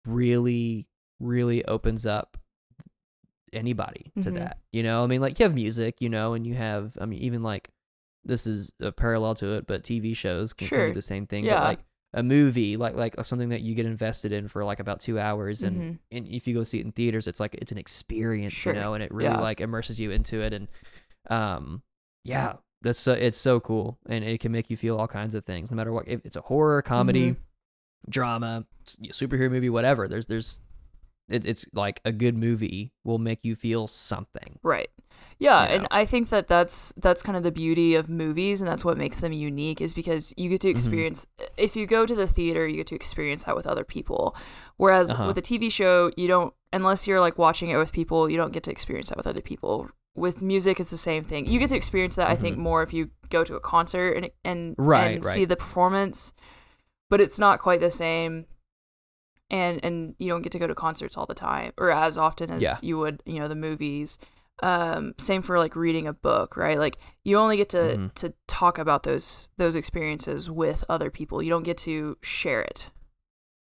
really 0.05 0.87
really 1.19 1.65
opens 1.65 2.05
up 2.05 2.37
anybody 3.53 4.11
to 4.21 4.29
Mhm. 4.31 4.35
that 4.35 4.59
you 4.73 4.83
know 4.83 5.03
i 5.03 5.07
mean 5.07 5.21
like 5.21 5.39
you 5.39 5.43
have 5.45 5.53
music 5.55 6.01
you 6.01 6.09
know 6.09 6.33
and 6.33 6.45
you 6.45 6.55
have 6.55 6.97
i 6.99 7.05
mean 7.05 7.21
even 7.21 7.41
like 7.41 7.69
this 8.25 8.45
is 8.47 8.73
a 8.81 8.91
parallel 8.91 9.35
to 9.35 9.53
it 9.53 9.67
but 9.67 9.83
tv 9.83 10.15
shows 10.15 10.51
can, 10.53 10.67
can 10.67 10.77
Sure. 10.77 10.87
do 10.89 10.93
the 10.93 11.01
same 11.01 11.25
thing 11.27 11.45
Yeah. 11.45 11.55
but 11.59 11.63
like 11.63 11.79
a 12.13 12.23
movie 12.23 12.77
like 12.77 12.95
like 12.95 13.15
something 13.23 13.49
that 13.49 13.61
you 13.61 13.75
get 13.75 13.85
invested 13.85 14.31
in 14.31 14.47
for 14.47 14.63
like 14.63 14.79
about 14.79 14.99
two 14.99 15.19
hours 15.19 15.61
and, 15.63 15.77
Mhm. 15.81 15.99
and 16.11 16.27
if 16.27 16.47
you 16.47 16.53
go 16.53 16.63
see 16.63 16.79
it 16.79 16.85
in 16.85 16.91
theaters 16.91 17.27
it's 17.27 17.39
like 17.39 17.55
it's 17.55 17.71
an 17.71 17.77
experience 17.77 18.53
Sure. 18.53 18.73
you 18.73 18.79
know 18.79 18.93
and 18.93 19.03
it 19.03 19.11
really 19.13 19.29
Yeah. 19.33 19.39
like 19.41 19.59
immerses 19.61 19.99
you 19.99 20.11
into 20.11 20.41
it 20.41 20.53
and 20.53 20.67
um 21.29 21.81
yeah 22.23 22.53
that's 22.81 22.99
so 22.99 23.13
it's 23.13 23.37
so 23.37 23.59
cool 23.59 23.97
and 24.07 24.23
it 24.23 24.39
can 24.39 24.51
make 24.51 24.69
you 24.69 24.77
feel 24.77 24.97
all 24.97 25.07
kinds 25.07 25.35
of 25.35 25.43
things 25.45 25.69
no 25.71 25.75
matter 25.77 25.91
what 25.91 26.07
if 26.07 26.25
it's 26.25 26.35
a 26.35 26.41
horror 26.41 26.81
comedy 26.81 27.31
Mhm. 27.31 27.37
drama 28.09 28.65
superhero 29.07 29.49
movie 29.51 29.69
whatever 29.69 30.07
there's 30.07 30.27
there's 30.27 30.61
it, 31.29 31.45
it's 31.45 31.65
like 31.73 32.01
a 32.05 32.11
good 32.11 32.37
movie 32.37 32.91
will 33.03 33.17
make 33.19 33.39
you 33.43 33.55
feel 33.55 33.87
something 33.87 34.59
Right. 34.63 34.89
Yeah, 35.37 35.67
You 35.69 35.75
and? 35.79 35.87
I 35.91 36.05
think 36.05 36.29
that 36.29 36.47
that's 36.47 36.93
that's 36.95 37.21
kind 37.21 37.35
of 37.35 37.43
the 37.43 37.51
beauty 37.51 37.93
of 37.95 38.07
movies, 38.07 38.61
and 38.61 38.69
that's 38.69 38.85
what 38.85 38.97
makes 38.97 39.19
them 39.19 39.33
unique, 39.33 39.81
is 39.81 39.93
because 39.93 40.33
you 40.37 40.47
get 40.49 40.61
Mm-hmm. 40.61 40.67
to 40.67 40.69
experience. 40.69 41.27
If 41.57 41.75
you 41.75 41.85
go 41.85 42.05
to 42.05 42.15
the 42.15 42.25
theater, 42.27 42.65
you 42.65 42.77
get 42.77 42.87
to 42.87 42.95
experience 42.95 43.43
that 43.43 43.55
with 43.55 43.67
other 43.67 43.83
people. 43.83 44.33
Whereas 44.77 45.11
Uh-huh. 45.11 45.27
with 45.27 45.37
a 45.37 45.41
TV 45.41 45.69
show, 45.69 46.09
you 46.15 46.27
don't, 46.29 46.53
unless 46.71 47.05
you're 47.05 47.19
like 47.19 47.37
watching 47.37 47.69
it 47.69 47.75
with 47.75 47.91
people, 47.91 48.29
you 48.29 48.37
don't 48.37 48.53
get 48.53 48.63
to 48.63 48.71
experience 48.71 49.09
that 49.09 49.17
with 49.17 49.27
other 49.27 49.41
people. 49.41 49.89
With 50.15 50.41
music, 50.41 50.79
it's 50.79 50.91
the 50.91 50.97
same 50.97 51.23
thing. 51.25 51.47
You 51.47 51.59
get 51.59 51.69
to 51.71 51.75
experience 51.75 52.15
that, 52.15 52.29
I 52.29 52.37
think, 52.37 52.55
Mhm. 52.55 52.61
more 52.61 52.81
if 52.83 52.93
you 52.93 53.09
go 53.29 53.43
to 53.43 53.55
a 53.55 53.59
concert 53.59 54.13
and 54.13 54.29
and 54.45 54.75
Right, 54.77 55.15
and 55.15 55.25
see 55.25 55.43
the 55.43 55.57
performance, 55.57 56.31
but 57.09 57.19
it's 57.19 57.37
not 57.37 57.59
quite 57.59 57.81
the 57.81 57.91
same. 57.91 58.45
And 59.49 59.83
and 59.85 60.15
you 60.17 60.29
don't 60.29 60.41
get 60.41 60.51
to 60.53 60.59
go 60.59 60.67
to 60.67 60.75
concerts 60.75 61.15
all 61.17 61.25
the 61.25 61.35
time 61.35 61.71
or 61.77 61.91
as 61.91 62.17
often 62.17 62.49
as 62.49 62.61
Yeah. 62.61 62.75
you 62.81 62.97
would, 62.97 63.21
you 63.25 63.39
know, 63.39 63.47
the 63.47 63.55
movies 63.55 64.17
um 64.63 65.13
same 65.17 65.41
for 65.41 65.59
like 65.59 65.75
reading 65.75 66.07
a 66.07 66.13
book 66.13 66.55
right 66.55 66.79
like 66.79 66.97
you 67.25 67.37
only 67.37 67.57
get 67.57 67.67
to 67.67 67.77
Mhm. 67.77 68.13
to 68.13 68.33
talk 68.47 68.77
about 68.77 69.03
those 69.03 69.49
those 69.57 69.75
experiences 69.75 70.49
with 70.49 70.85
other 70.87 71.11
people 71.11 71.43
you 71.43 71.49
don't 71.49 71.63
get 71.63 71.77
to 71.79 72.17
share 72.21 72.61
it 72.61 72.89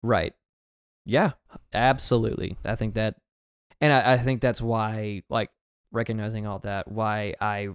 Right. 0.04 0.36
Yeah, 1.04 1.32
absolutely. 1.74 2.58
I 2.64 2.76
think 2.76 2.94
that, 2.94 3.16
and 3.82 3.92
I, 3.92 4.14
I 4.14 4.18
think 4.20 4.40
that's 4.42 4.62
why, 4.62 5.24
like, 5.30 5.50
recognizing 5.92 6.46
all 6.46 6.60
that, 6.60 6.92
why 6.92 7.34
I 7.42 7.70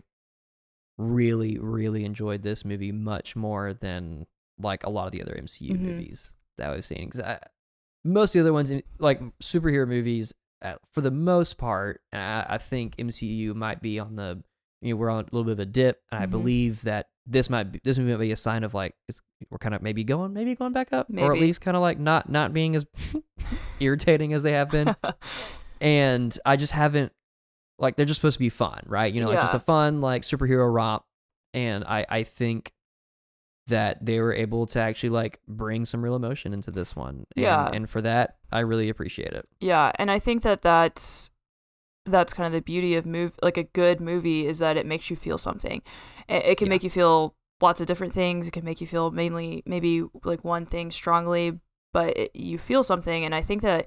really, 0.99 1.59
really 1.59 2.05
enjoyed 2.05 2.43
this 2.43 2.65
movie 2.65 2.93
much 2.93 3.35
more 3.35 3.73
than 3.75 4.27
like 4.59 4.85
a 4.85 4.91
lot 4.91 5.07
of 5.07 5.13
the 5.13 5.23
other 5.23 5.35
MCU 5.35 5.73
Mhm. 5.73 5.81
movies 5.81 6.35
that 6.59 6.71
I 6.71 6.77
was 6.77 6.87
seeing. 6.87 7.09
Because 7.11 7.21
most 8.05 8.35
of 8.35 8.41
the 8.41 8.41
other 8.41 8.53
ones, 8.53 8.71
in- 8.71 8.83
like 8.99 9.21
superhero 9.43 9.87
movies, 9.87 10.33
uh, 10.63 10.75
for 10.93 11.01
the 11.01 11.11
most 11.11 11.59
part, 11.59 12.01
I, 12.13 12.45
I 12.49 12.59
think 12.59 12.97
MCU 12.97 13.55
might 13.55 13.81
be 13.83 13.99
on 13.99 14.17
the, 14.17 14.43
you 14.81 14.91
know, 14.95 14.97
we're 14.97 15.11
on 15.11 15.21
a 15.25 15.29
little 15.33 15.45
bit 15.45 15.53
of 15.53 15.59
a 15.61 15.67
dip, 15.67 16.01
and 16.11 16.23
I 16.23 16.27
Mhm. 16.27 16.31
believe 16.31 16.83
that 16.83 17.09
this 17.27 17.49
might 17.49 17.65
be 17.71 17.81
this 17.85 17.99
might 17.99 18.17
be 18.17 18.33
a 18.33 18.37
sign 18.37 18.65
of 18.65 18.75
like 18.75 18.95
it's 19.09 19.21
we're 19.49 19.59
kind 19.59 19.75
of 19.77 19.83
maybe 19.83 20.03
going 20.03 20.33
maybe 20.33 20.55
going 20.57 20.73
back 20.73 20.93
up, 20.93 21.07
or 21.23 21.33
at 21.33 21.39
least 21.41 21.61
kind 21.61 21.77
of 21.77 21.81
like 21.81 21.99
not 21.99 22.29
not 22.29 22.53
being 22.53 22.75
as 22.75 22.85
irritating 23.81 24.33
as 24.33 24.43
they 24.43 24.53
have 24.53 24.71
been. 24.71 24.95
and 25.81 26.37
I 26.45 26.57
just 26.57 26.73
haven't 26.73 27.13
like 27.79 27.97
they're 27.97 28.07
just 28.07 28.21
supposed 28.21 28.35
to 28.35 28.39
be 28.41 28.49
fun, 28.49 28.83
right? 28.87 29.13
You 29.13 29.21
know, 29.21 29.29
like 29.29 29.41
just 29.41 29.55
a 29.55 29.59
fun 29.61 30.01
like 30.01 30.23
superhero 30.23 30.73
romp. 30.73 31.05
And 31.55 31.85
I 31.85 32.07
I 32.09 32.23
think 32.25 32.73
that 33.69 34.05
they 34.05 34.19
were 34.21 34.33
able 34.35 34.67
to 34.67 34.81
actually 34.81 35.11
like 35.11 35.41
bring 35.47 35.85
some 35.85 36.03
real 36.03 36.17
emotion 36.17 36.53
into 36.53 36.71
this 36.71 36.97
one. 36.97 37.25
And, 37.37 37.43
Yeah. 37.45 37.71
And 37.73 37.89
for 37.89 38.01
that, 38.03 38.37
I 38.51 38.61
really 38.61 38.89
appreciate 38.89 39.33
it. 39.33 39.49
yeah 39.61 39.93
and 39.99 40.11
i 40.11 40.19
think 40.19 40.43
that 40.43 40.61
that's 40.63 41.31
that's 42.05 42.35
kind 42.35 42.47
of 42.49 42.53
the 42.53 42.61
beauty 42.61 42.95
of 42.97 43.07
move 43.07 43.39
like 43.43 43.57
a 43.57 43.63
good 43.63 44.01
movie 44.01 44.47
is 44.47 44.59
that 44.59 44.77
it 44.77 44.85
makes 44.85 45.09
you 45.09 45.17
feel 45.17 45.39
something 45.39 45.81
it, 46.29 46.45
it 46.45 46.59
can 46.59 46.67
Yeah. 46.67 46.71
make 46.71 46.83
you 46.83 46.91
feel 46.91 47.35
lots 47.63 47.81
of 47.81 47.87
different 47.87 48.13
things 48.13 48.49
it 48.49 48.51
can 48.51 48.65
make 48.65 48.81
you 48.81 48.87
feel 48.89 49.11
mainly 49.13 49.63
maybe 49.65 50.05
like 50.25 50.43
one 50.45 50.67
thing 50.67 50.91
strongly 50.91 51.61
but 51.93 52.17
it, 52.17 52.31
you 52.35 52.59
feel 52.59 52.83
something 52.83 53.25
and 53.25 53.35
i 53.35 53.41
think 53.41 53.63
that 53.63 53.87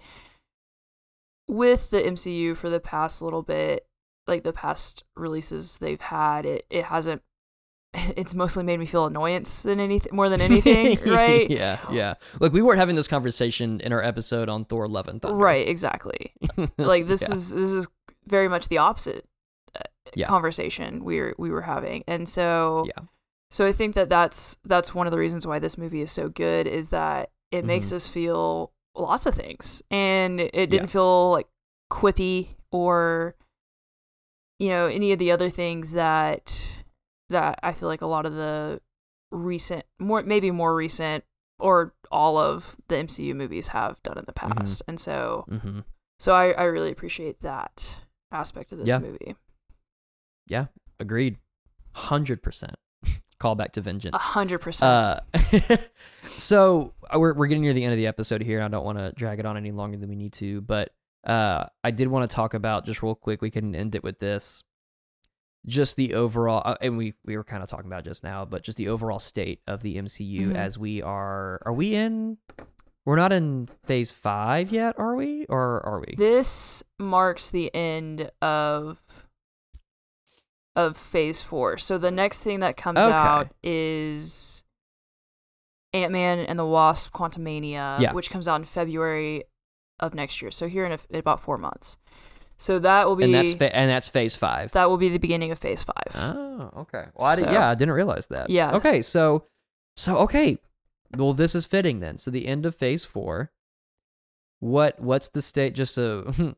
with 1.48 1.90
the 1.92 2.02
mcu 2.02 2.56
for 2.56 2.70
the 2.70 2.80
past 2.80 3.22
little 3.22 3.44
bit 3.44 3.86
like 4.28 4.44
the 4.44 4.54
past 4.54 5.04
releases 5.16 5.78
they've 5.78 6.02
had 6.02 6.46
it 6.46 6.66
it 6.70 6.86
hasn't 6.86 7.22
it's 8.18 8.34
mostly 8.36 8.64
made 8.64 8.80
me 8.80 8.86
feel 8.86 9.06
annoyance 9.06 9.62
than 9.64 9.80
anything 9.80 10.16
more 10.16 10.30
than 10.30 10.42
anything 10.42 10.98
right 11.06 11.50
yeah, 11.50 11.80
yeah. 11.92 12.14
Like 12.40 12.52
we 12.54 12.62
weren't 12.62 12.80
having 12.80 12.96
this 12.96 13.08
conversation 13.08 13.80
in 13.82 13.92
our 13.94 14.04
episode 14.04 14.50
on 14.50 14.66
Thor: 14.66 14.88
Love 14.88 15.08
and 15.08 15.22
Thunder. 15.22 15.38
right 15.38 15.68
exactly 15.68 16.34
like 16.78 17.08
this 17.08 17.22
Yeah. 17.28 17.36
is 17.36 17.52
this 17.52 17.72
is 17.72 17.88
very 18.28 18.48
much 18.48 18.68
the 18.70 18.78
opposite 18.80 19.26
Uh, 19.76 19.82
Yeah. 20.16 20.28
conversation 20.28 21.04
we 21.04 21.20
were 21.22 21.36
we 21.38 21.50
were 21.50 21.62
having, 21.64 22.04
and 22.08 22.28
so 22.30 22.86
Yeah. 22.88 23.04
so 23.52 23.66
I 23.66 23.72
think 23.72 23.96
that 23.96 24.10
that's 24.10 24.58
that's 24.66 24.94
one 24.96 25.08
of 25.08 25.12
the 25.12 25.20
reasons 25.20 25.46
why 25.48 25.60
this 25.60 25.78
movie 25.78 26.02
is 26.02 26.12
so 26.12 26.30
good 26.30 26.68
is 26.68 26.90
that 26.90 27.32
it 27.52 27.66
makes 27.66 27.88
Mhm. 27.90 27.96
us 27.96 28.08
feel 28.08 28.72
lots 28.96 29.26
of 29.26 29.36
things, 29.36 29.82
and 29.92 30.40
it 30.40 30.70
didn't 30.70 30.88
feel 30.88 31.32
like 31.32 31.48
quippy 31.92 32.56
or 32.72 33.36
you 34.60 34.70
know 34.70 34.88
any 34.88 35.12
of 35.12 35.20
the 35.20 35.32
other 35.32 35.50
things 35.50 35.92
that 35.94 36.84
that 37.30 37.60
I 37.64 37.74
feel 37.74 37.88
like 37.90 38.02
a 38.02 38.08
lot 38.08 38.26
of 38.26 38.34
the 38.36 38.82
recent 39.32 39.86
more 40.00 40.22
maybe 40.24 40.52
more 40.52 40.76
recent 40.76 41.24
or 41.60 41.94
all 42.12 42.38
of 42.38 42.76
the 42.88 42.96
MCU 42.96 43.34
movies 43.36 43.70
have 43.70 44.02
done 44.04 44.18
in 44.18 44.26
the 44.26 44.34
Mhm. 44.34 44.56
past. 44.58 44.82
And 44.88 45.00
so 45.00 45.46
Mm-hmm. 45.50 45.80
so 46.20 46.34
I, 46.34 46.52
I 46.52 46.64
really 46.66 46.92
appreciate 46.92 47.42
that 47.42 47.96
aspect 48.32 48.72
of 48.72 48.78
this 48.80 48.88
Yeah. 48.88 49.00
movie. 49.00 49.36
Yeah, 50.48 50.66
agreed. 51.00 51.38
Hundred 51.94 52.44
percent. 52.44 52.76
Call 53.40 53.56
back 53.56 53.72
to 53.74 53.80
A 53.80 53.84
vengeance. 53.84 54.22
hundred 54.22 54.60
percent. 54.60 54.90
Uh, 55.34 55.78
so 56.38 56.94
uh, 57.14 57.20
we're 57.20 57.34
we're 57.34 57.48
getting 57.48 57.64
near 57.64 57.74
the 57.74 57.84
end 57.84 57.94
of 57.94 57.98
the 57.98 58.08
episode 58.08 58.42
here. 58.42 58.60
and 58.60 58.66
I 58.66 58.78
don't 58.78 58.86
want 58.86 58.98
to 58.98 59.12
drag 59.14 59.40
it 59.40 59.46
on 59.46 59.58
any 59.58 59.72
longer 59.72 59.98
than 59.98 60.10
we 60.10 60.16
need 60.16 60.34
to, 60.34 60.62
but 60.62 60.92
uh, 61.26 61.66
I 61.84 61.92
did 61.92 62.08
want 62.08 62.30
to 62.30 62.34
talk 62.36 62.54
about 62.54 62.86
just 62.86 63.02
real 63.02 63.16
quick. 63.16 63.42
We 63.42 63.50
can 63.50 63.74
end 63.76 63.96
it 63.96 64.04
with 64.04 64.20
this. 64.20 64.64
Just 65.66 65.96
the 65.96 66.14
overall, 66.14 66.62
uh, 66.64 66.76
and 66.82 66.98
we 66.98 67.14
we 67.26 67.36
were 67.38 67.44
kind 67.44 67.64
of 67.64 67.70
talking 67.70 67.88
about 67.88 68.04
just 68.04 68.24
now, 68.24 68.46
but 68.46 68.62
just 68.62 68.78
the 68.78 68.88
overall 68.88 69.18
state 69.20 69.62
of 69.68 69.82
the 69.82 69.96
MCU 69.98 70.50
Mhm. 70.52 70.56
as 70.56 70.78
we 70.78 71.02
are. 71.02 71.60
Are 71.66 71.74
we 71.74 71.96
in? 71.96 72.38
We're 73.04 73.16
not 73.16 73.32
in 73.34 73.68
phase 73.86 74.12
five 74.12 74.72
yet, 74.72 74.98
are 75.00 75.16
we? 75.16 75.46
Or 75.50 75.84
are 75.86 76.00
we? 76.00 76.16
This 76.18 76.84
marks 77.00 77.50
the 77.52 77.74
end 77.74 78.30
of 78.42 79.02
of 80.76 80.98
phase 80.98 81.42
four. 81.42 81.78
So 81.78 81.98
the 81.98 82.12
next 82.12 82.44
thing 82.44 82.60
that 82.60 82.76
comes 82.78 83.00
Okay. 83.00 83.12
out 83.12 83.48
is 83.64 84.64
Ant 85.94 86.12
Man 86.12 86.40
and 86.40 86.60
the 86.60 86.66
Wasp 86.66 87.14
Quantumania, 87.14 88.00
Yeah. 88.00 88.12
which 88.14 88.30
comes 88.30 88.48
out 88.48 88.58
in 88.58 88.66
February 88.66 89.46
of 90.00 90.14
next 90.14 90.42
year. 90.42 90.52
So 90.52 90.68
here 90.68 90.86
in, 90.86 90.92
a, 90.92 91.00
in 91.10 91.20
about 91.20 91.40
four 91.40 91.58
months. 91.58 91.98
So 92.58 92.80
that 92.80 93.08
will 93.08 93.16
be 93.18 93.26
and 93.26 93.34
that's 93.34 93.54
fa- 93.54 93.76
and 93.76 93.90
that's 93.90 94.08
phase 94.10 94.36
five. 94.36 94.72
that 94.72 94.90
will 94.90 94.98
be 94.98 95.10
the 95.10 95.18
beginning 95.18 95.52
of 95.52 95.60
phase 95.60 95.84
five. 95.84 96.16
Oh, 96.16 96.72
okay. 96.78 97.06
Well, 97.16 97.28
I 97.28 97.36
did, 97.36 97.46
yeah, 97.52 97.70
I 97.70 97.76
didn't 97.76 97.94
realize 97.94 98.28
that. 98.28 98.50
Yeah. 98.50 98.76
Okay, 98.76 99.02
so, 99.02 99.46
so 99.98 100.18
okay, 100.20 100.58
well, 101.18 101.34
this 101.34 101.54
is 101.54 101.66
fitting 101.66 102.00
then. 102.00 102.18
So 102.18 102.32
the 102.32 102.48
end 102.48 102.66
of 102.66 102.74
Phase 102.76 103.04
Four. 103.06 103.52
What 104.60 105.00
what's 105.00 105.30
the 105.30 105.42
state? 105.42 105.76
Just 105.76 105.94
so, 105.94 106.32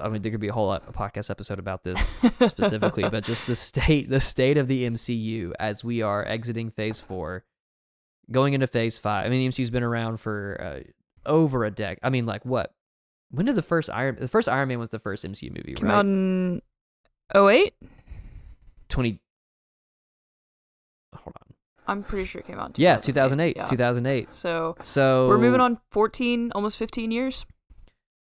I 0.00 0.08
mean, 0.08 0.22
there 0.22 0.30
could 0.32 0.40
be 0.40 0.48
a 0.48 0.52
whole 0.52 0.68
lot- 0.68 0.84
a 0.88 0.92
podcast 0.92 1.28
episode 1.30 1.58
about 1.58 1.84
this 1.84 2.12
specifically, 2.42 3.06
but 3.08 3.24
just 3.24 3.46
the 3.46 3.54
state 3.56 4.08
the 4.08 4.20
state 4.20 4.56
of 4.56 4.68
the 4.68 4.88
MCU 4.88 5.52
as 5.60 5.84
we 5.84 6.00
are 6.02 6.26
exiting 6.26 6.70
Phase 6.70 6.98
Four, 7.00 7.44
going 8.30 8.54
into 8.54 8.66
Phase 8.66 8.98
Five. 8.98 9.26
I 9.26 9.28
mean, 9.28 9.48
the 9.50 9.54
MCU's 9.54 9.70
been 9.70 9.82
around 9.82 10.16
for 10.18 10.58
uh, 10.60 10.80
over 11.30 11.64
a 11.66 11.70
decade. 11.70 11.98
I 12.02 12.08
mean, 12.08 12.24
like 12.24 12.44
what? 12.46 12.72
When 13.34 13.46
did 13.46 13.54
the 13.56 13.62
first 13.62 13.90
Iron 13.90 14.16
the 14.20 14.28
first 14.28 14.48
Iron 14.48 14.68
Man 14.68 14.78
was 14.78 14.88
the 14.90 14.98
first 14.98 15.24
MCU 15.24 15.50
movie, 15.50 15.74
Came 15.74 15.88
right? 15.88 15.94
out 15.96 16.06
in 16.06 16.62
08? 17.34 17.74
Twenty. 18.88 19.20
Hold 21.14 21.34
on. 21.40 21.54
I'm 21.86 22.02
pretty 22.02 22.24
sure 22.24 22.40
it 22.40 22.46
came 22.46 22.58
out 22.58 22.76
in 22.78 22.82
Yeah, 22.82 22.96
2008. 22.96 23.54
2008. 23.54 23.56
Yeah. 23.56 23.66
2008. 23.66 24.32
So 24.32 24.76
So 24.82 25.28
we're 25.28 25.38
moving 25.38 25.60
on 25.60 25.78
14, 25.90 26.52
almost 26.54 26.78
15 26.78 27.10
years. 27.10 27.44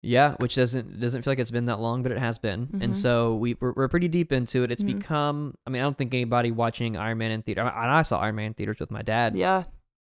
Yeah, 0.02 0.36
which 0.40 0.56
doesn't 0.56 0.98
doesn't 1.02 1.24
feel 1.24 1.32
like 1.32 1.40
it's 1.40 1.52
been 1.52 1.66
that 1.66 1.80
long, 1.80 2.04
but 2.04 2.14
it 2.14 2.20
has 2.20 2.38
been. 2.38 2.68
Mhm. 2.68 2.84
And 2.86 2.96
so 2.96 3.36
we 3.36 3.56
we're, 3.60 3.74
we're 3.74 3.90
pretty 3.90 4.08
deep 4.08 4.32
into 4.32 4.64
it. 4.64 4.72
It's 4.72 4.82
Mhm. 4.82 4.98
become. 5.00 5.56
I 5.68 5.72
mean, 5.72 5.82
I 5.82 5.84
don't 5.84 5.98
think 5.98 6.14
anybody 6.14 6.52
watching 6.52 6.96
Iron 6.96 7.18
Man 7.18 7.32
in 7.32 7.42
theater. 7.42 7.64
I, 7.64 8.00
I 8.00 8.02
saw 8.04 8.20
Iron 8.22 8.36
Man 8.36 8.46
in 8.48 8.54
theaters 8.54 8.78
with 8.80 8.92
my 8.92 9.02
dad. 9.02 9.36
Yeah. 9.36 9.64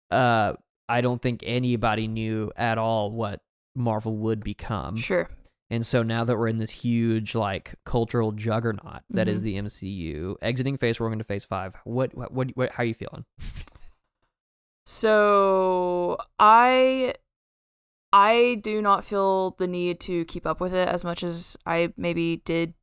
Uh, 0.10 0.54
I 0.90 1.02
don't 1.02 1.22
think 1.22 1.42
anybody 1.46 2.08
knew 2.08 2.52
at 2.56 2.80
all 2.80 3.12
what 3.12 3.42
Marvel 3.76 4.16
would 4.18 4.44
become. 4.44 4.96
Sure. 4.96 5.30
And 5.70 5.86
so 5.86 6.04
now 6.04 6.24
that 6.24 6.38
we're 6.38 6.48
in 6.48 6.58
this 6.58 6.70
huge 6.72 7.34
like 7.36 7.76
cultural 7.86 8.32
juggernaut 8.32 9.02
that 9.10 9.28
is 9.28 9.42
Mhm. 9.42 9.44
the 9.44 9.56
MCU, 9.58 10.36
exiting 10.42 10.78
phase, 10.78 11.00
we're 11.00 11.08
going 11.08 11.20
to 11.20 11.26
phase 11.26 11.44
five. 11.46 11.76
What 11.84 12.16
what 12.16 12.32
what, 12.32 12.52
what 12.56 12.72
how 12.72 12.84
are 12.84 12.86
you 12.86 12.94
feeling? 12.94 13.26
So 14.86 16.18
I 16.40 17.16
I 18.14 18.60
do 18.64 18.82
not 18.82 19.04
feel 19.04 19.52
the 19.58 19.68
need 19.68 20.00
to 20.02 20.24
keep 20.26 20.46
up 20.46 20.60
with 20.62 20.74
it 20.74 20.88
as 20.88 21.04
much 21.04 21.24
as 21.24 21.58
I 21.66 21.94
maybe 21.98 22.38
did 22.46 22.74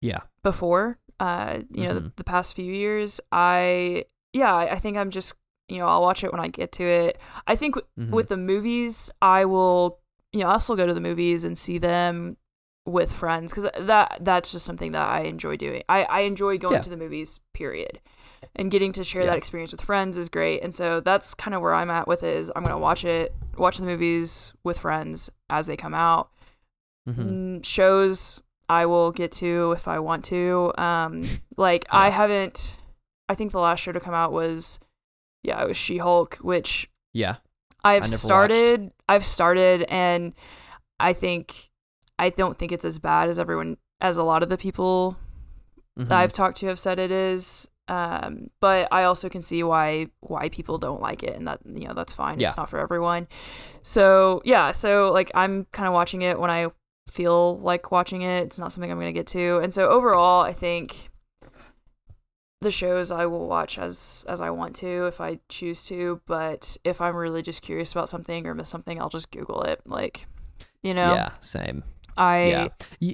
Yeah. 0.00 0.20
before. 0.42 0.98
Uh, 1.18 1.60
you 1.70 1.84
know, 1.84 1.94
the, 1.94 2.00
Mhm. 2.00 2.16
the 2.16 2.24
past 2.24 2.54
few 2.54 2.72
years, 2.72 3.20
I 3.32 4.06
yeah, 4.32 4.54
I 4.54 4.78
think 4.78 4.96
I'm 4.96 5.10
just 5.10 5.34
you 5.70 5.78
know 5.78 5.86
I'll 5.88 6.02
watch 6.02 6.24
it 6.24 6.32
when 6.32 6.40
I 6.40 6.48
get 6.48 6.72
to 6.72 6.84
it. 6.84 7.18
I 7.46 7.56
think 7.56 7.76
w- 7.76 8.10
Mhm. 8.10 8.12
with 8.14 8.28
the 8.28 8.36
movies, 8.36 9.10
I 9.22 9.44
will 9.44 10.00
you 10.32 10.40
know 10.40 10.48
I'll 10.48 10.60
still 10.60 10.76
go 10.76 10.86
to 10.86 10.94
the 10.94 11.00
movies 11.00 11.44
and 11.44 11.56
see 11.58 11.78
them 11.78 12.36
with 12.86 13.12
friends 13.12 13.52
because 13.52 13.68
that 13.78 14.18
that's 14.20 14.52
just 14.52 14.64
something 14.64 14.92
that 14.92 15.06
I 15.08 15.20
enjoy 15.22 15.56
doing. 15.56 15.82
I 15.88 16.04
I 16.04 16.20
enjoy 16.20 16.58
going 16.58 16.74
Yeah. 16.74 16.80
to 16.80 16.90
the 16.90 16.96
movies. 16.96 17.40
Period. 17.54 18.00
And 18.56 18.70
getting 18.70 18.90
to 18.92 19.04
share 19.04 19.22
Yeah. 19.22 19.28
that 19.30 19.38
experience 19.38 19.70
with 19.70 19.82
friends 19.82 20.16
is 20.16 20.28
great. 20.30 20.62
And 20.62 20.74
so 20.74 21.00
that's 21.00 21.34
kind 21.34 21.54
of 21.54 21.60
where 21.60 21.74
I'm 21.74 21.90
at 21.90 22.08
with 22.08 22.22
it 22.22 22.36
is 22.36 22.50
I'm 22.56 22.62
gonna 22.62 22.78
watch 22.78 23.04
it, 23.04 23.34
watch 23.58 23.76
the 23.78 23.84
movies 23.84 24.54
with 24.64 24.78
friends 24.78 25.30
as 25.50 25.66
they 25.66 25.76
come 25.76 25.94
out. 25.94 26.30
Mhm. 27.08 27.16
Mm, 27.60 27.64
shows 27.64 28.42
I 28.68 28.86
will 28.86 29.10
get 29.12 29.32
to 29.32 29.72
if 29.72 29.86
I 29.88 29.98
want 29.98 30.24
to. 30.26 30.72
Um, 30.78 31.22
like 31.56 31.84
I 31.90 32.08
haven't. 32.10 32.76
I 33.28 33.34
think 33.34 33.52
the 33.52 33.60
last 33.60 33.80
show 33.80 33.92
to 33.92 34.00
come 34.00 34.14
out 34.14 34.32
was, 34.32 34.80
yeah, 35.42 35.62
it 35.62 35.68
was 35.68 35.76
She 35.76 35.98
Hulk, 35.98 36.36
which 36.36 36.88
Yeah. 37.12 37.36
I've 37.82 38.06
started. 38.06 38.90
I've 39.08 39.24
started, 39.24 39.82
and 39.88 40.34
I 40.98 41.12
think 41.12 41.70
I 42.18 42.28
don't 42.30 42.58
think 42.58 42.72
it's 42.72 42.84
as 42.84 42.98
bad 42.98 43.28
as 43.30 43.38
everyone, 43.38 43.78
as 44.00 44.18
a 44.18 44.22
lot 44.22 44.42
of 44.42 44.50
the 44.50 44.58
people 44.58 45.16
Mhm. 45.98 46.08
that 46.08 46.18
I've 46.18 46.32
talked 46.32 46.58
to 46.58 46.66
have 46.66 46.78
said 46.78 46.98
it 46.98 47.10
is. 47.10 47.68
Um, 47.88 48.50
but 48.60 48.86
I 48.92 49.02
also 49.04 49.28
can 49.28 49.42
see 49.42 49.62
why 49.64 50.08
why 50.20 50.48
people 50.50 50.78
don't 50.78 51.00
like 51.00 51.22
it, 51.22 51.34
and 51.36 51.48
that 51.48 51.60
you 51.64 51.88
know 51.88 51.94
that's 51.94 52.12
fine. 52.12 52.38
Yeah. 52.38 52.48
It's 52.48 52.56
not 52.56 52.68
for 52.68 52.78
everyone. 52.78 53.26
So 53.82 54.42
yeah, 54.44 54.72
so 54.72 55.10
like 55.12 55.30
I'm 55.34 55.64
kind 55.72 55.88
of 55.88 55.94
watching 55.94 56.22
it 56.22 56.38
when 56.38 56.50
I 56.50 56.68
feel 57.08 57.58
like 57.58 57.90
watching 57.90 58.22
it. 58.22 58.44
It's 58.44 58.58
not 58.58 58.72
something 58.72 58.92
I'm 58.92 58.98
gonna 58.98 59.12
get 59.12 59.26
to, 59.28 59.58
and 59.58 59.74
so 59.74 59.88
overall, 59.88 60.42
I 60.42 60.52
think 60.52 61.09
the 62.60 62.70
shows 62.70 63.10
I 63.10 63.26
will 63.26 63.46
watch 63.48 63.78
as 63.78 64.24
as 64.28 64.40
I 64.40 64.50
want 64.50 64.76
to 64.76 65.06
if 65.06 65.20
I 65.20 65.40
choose 65.48 65.84
to. 65.86 66.20
But 66.26 66.76
if 66.84 67.00
I'm 67.00 67.16
really 67.16 67.42
just 67.42 67.62
curious 67.62 67.92
about 67.92 68.08
something 68.08 68.46
or 68.46 68.54
miss 68.54 68.68
something, 68.68 69.00
I'll 69.00 69.08
just 69.08 69.30
Google 69.30 69.62
it. 69.62 69.80
Like, 69.86 70.26
you 70.82 70.92
know, 70.94 71.14
Yeah. 71.14 71.30
Same. 71.40 71.82
I 72.16 72.70
yeah. 73.00 73.12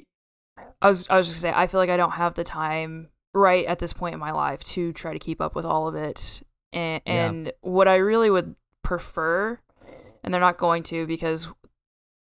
I 0.81 0.87
was 0.87 1.07
I 1.09 1.15
was 1.17 1.27
just 1.27 1.41
gonna 1.43 1.53
say 1.53 1.59
I 1.59 1.67
feel 1.67 1.79
like 1.79 1.89
I 1.89 1.97
don't 1.97 2.11
have 2.11 2.33
the 2.33 2.43
time 2.43 3.09
right 3.33 3.65
at 3.65 3.79
this 3.79 3.93
point 3.93 4.13
in 4.13 4.19
my 4.19 4.31
life 4.31 4.63
to 4.63 4.91
try 4.93 5.13
to 5.13 5.19
keep 5.19 5.39
up 5.41 5.55
with 5.55 5.65
all 5.65 5.87
of 5.87 5.95
it. 5.95 6.41
And, 6.73 7.01
Yeah. 7.45 7.51
what 7.61 7.87
I 7.87 7.95
really 7.95 8.29
would 8.29 8.55
prefer, 8.83 9.59
and 10.23 10.33
they're 10.33 10.41
not 10.41 10.57
going 10.57 10.83
to 10.83 11.07
because 11.07 11.47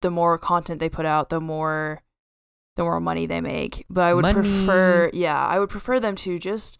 the 0.00 0.10
more 0.10 0.38
content 0.38 0.78
they 0.80 0.88
put 0.88 1.04
out, 1.06 1.28
the 1.28 1.40
more 1.40 2.02
the 2.76 2.84
more 2.84 3.00
money 3.00 3.26
they 3.26 3.40
make. 3.40 3.84
But 3.90 4.04
I 4.04 4.14
would 4.14 4.22
Money. 4.22 4.34
prefer, 4.34 5.10
yeah, 5.12 5.44
I 5.44 5.58
would 5.58 5.68
prefer 5.68 5.98
them 5.98 6.14
to 6.16 6.38
just 6.38 6.78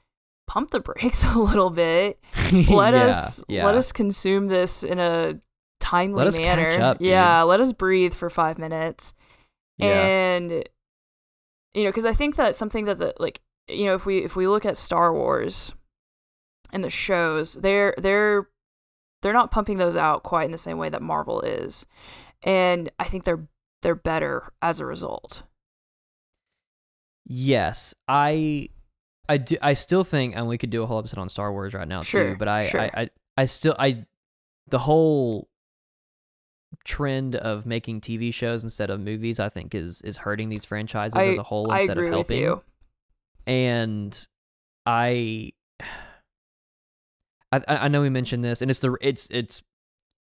pump 0.49 0.71
the 0.73 0.81
brakes 0.81 1.23
a 1.33 1.39
little 1.39 1.71
bit. 1.71 2.19
Let 2.53 2.95
Yeah, 2.95 3.07
us 3.07 3.45
yeah. 3.49 3.65
let 3.67 3.77
us 3.77 3.93
consume 3.93 4.49
this 4.49 4.83
in 4.83 4.99
a 4.99 5.39
timely 5.79 6.25
Let 6.25 6.39
manner. 6.41 6.81
up, 6.83 6.99
dude. 6.99 7.07
yeah, 7.09 7.43
let 7.43 7.61
us 7.61 7.73
breathe 7.73 8.13
for 8.15 8.29
five 8.29 8.59
minutes 8.59 9.15
Yeah. 9.77 9.87
and 10.05 10.51
you 11.75 11.85
know 11.85 11.91
because 11.91 12.05
i 12.05 12.13
think 12.13 12.35
that 12.37 12.57
something 12.57 12.87
that 12.87 12.99
the 12.99 13.15
like 13.21 13.41
you 13.69 13.85
know 13.85 13.95
if 13.95 14.05
we 14.05 14.19
if 14.25 14.35
we 14.35 14.49
look 14.49 14.65
at 14.67 14.77
star 14.77 15.13
wars 15.15 15.73
and 16.73 16.83
the 16.83 16.91
shows 16.91 17.55
they're 17.55 17.95
they're 17.99 18.49
they're 19.23 19.33
not 19.35 19.51
pumping 19.53 19.77
those 19.79 19.97
out 19.97 20.23
quite 20.25 20.47
in 20.47 20.51
the 20.51 20.59
same 20.59 20.79
way 20.79 20.89
that 20.89 21.03
marvel 21.03 21.41
is 21.43 21.87
and 22.43 22.91
i 22.99 23.05
think 23.05 23.23
they're 23.25 23.47
they're 23.83 23.95
better 23.95 24.53
as 24.63 24.81
a 24.81 24.87
result 24.87 25.45
Yes, 27.31 27.95
I, 28.09 28.71
I 29.29 29.37
do. 29.37 29.57
I 29.61 29.75
still 29.75 30.05
think, 30.05 30.35
and 30.37 30.49
we 30.49 30.59
could 30.59 30.71
do 30.71 30.83
a 30.83 30.87
whole 30.87 30.99
episode 30.99 31.19
on 31.21 31.29
Star 31.29 31.53
Wars 31.53 31.75
right 31.75 31.87
now 31.87 32.03
Sure, 32.03 32.33
too. 32.33 32.37
But 32.39 32.49
I, 32.49 32.69
sure. 32.69 32.81
I, 32.81 32.91
I, 32.95 33.11
I 33.37 33.45
still, 33.45 33.77
I, 33.79 34.07
the 34.69 34.79
whole 34.79 35.49
trend 36.85 37.37
of 37.37 37.67
making 37.67 38.01
TV 38.01 38.33
shows 38.33 38.65
instead 38.65 38.91
of 38.91 39.01
movies, 39.01 39.39
I 39.39 39.49
think, 39.49 39.75
is 39.75 40.01
is 40.03 40.19
hurting 40.19 40.49
these 40.49 40.65
franchises 40.65 41.17
I, 41.17 41.29
as 41.29 41.39
a 41.39 41.43
whole 41.43 41.71
I 41.71 41.81
instead 41.81 41.99
agree 41.99 42.09
of 42.09 42.19
with 42.19 42.29
helping. 42.29 42.41
you 42.41 42.63
And 43.47 44.29
I, 44.87 45.53
I, 47.53 47.63
I 47.69 47.89
know 47.89 48.01
we 48.01 48.11
mentioned 48.11 48.45
this, 48.45 48.63
and 48.63 48.71
it's 48.71 48.81
the 48.81 48.97
it's 49.01 49.29
it's 49.31 49.63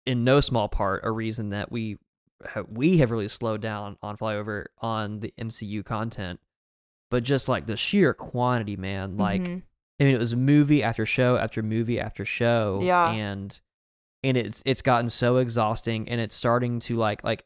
in 0.05 0.23
no 0.23 0.41
small 0.41 0.67
part 0.67 1.01
a 1.03 1.11
reason 1.11 1.49
that 1.49 1.71
we 1.71 1.97
we 2.67 2.97
have 2.97 3.11
really 3.11 3.27
slowed 3.27 3.61
down 3.61 3.97
on 4.01 4.17
flyover 4.17 4.65
on 4.79 5.19
the 5.19 5.33
MCU 5.37 5.83
content 5.85 6.39
but 7.11 7.23
just 7.23 7.49
like 7.49 7.65
the 7.65 7.75
sheer 7.77 8.13
quantity, 8.13 8.75
man. 8.77 9.17
Like, 9.17 9.41
Mhm. 9.41 9.63
I 9.99 10.03
mean, 10.05 10.15
it 10.15 10.19
was 10.19 10.35
movie 10.35 10.81
after 10.83 11.05
show 11.05 11.37
after 11.37 11.61
movie 11.63 11.99
after 11.99 12.23
show. 12.25 12.79
Yeah. 12.81 13.11
And 13.11 13.59
and 14.23 14.35
it's 14.37 14.61
it's 14.65 14.81
gotten 14.81 15.09
so 15.09 15.37
exhausting 15.37 16.07
and 16.09 16.19
it's 16.21 16.35
starting 16.35 16.79
to 16.81 16.95
like 16.97 17.23
like 17.23 17.45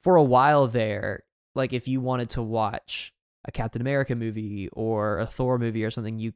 for 0.00 0.16
a 0.16 0.22
while 0.22 0.66
there, 0.66 1.24
like 1.54 1.72
if 1.72 1.88
you 1.88 2.00
wanted 2.00 2.30
to 2.30 2.42
watch 2.42 3.12
a 3.44 3.52
Captain 3.52 3.80
America 3.80 4.14
movie 4.14 4.68
or 4.72 5.18
a 5.18 5.26
Thor 5.26 5.58
movie 5.58 5.84
or 5.84 5.90
something, 5.90 6.18
you 6.18 6.32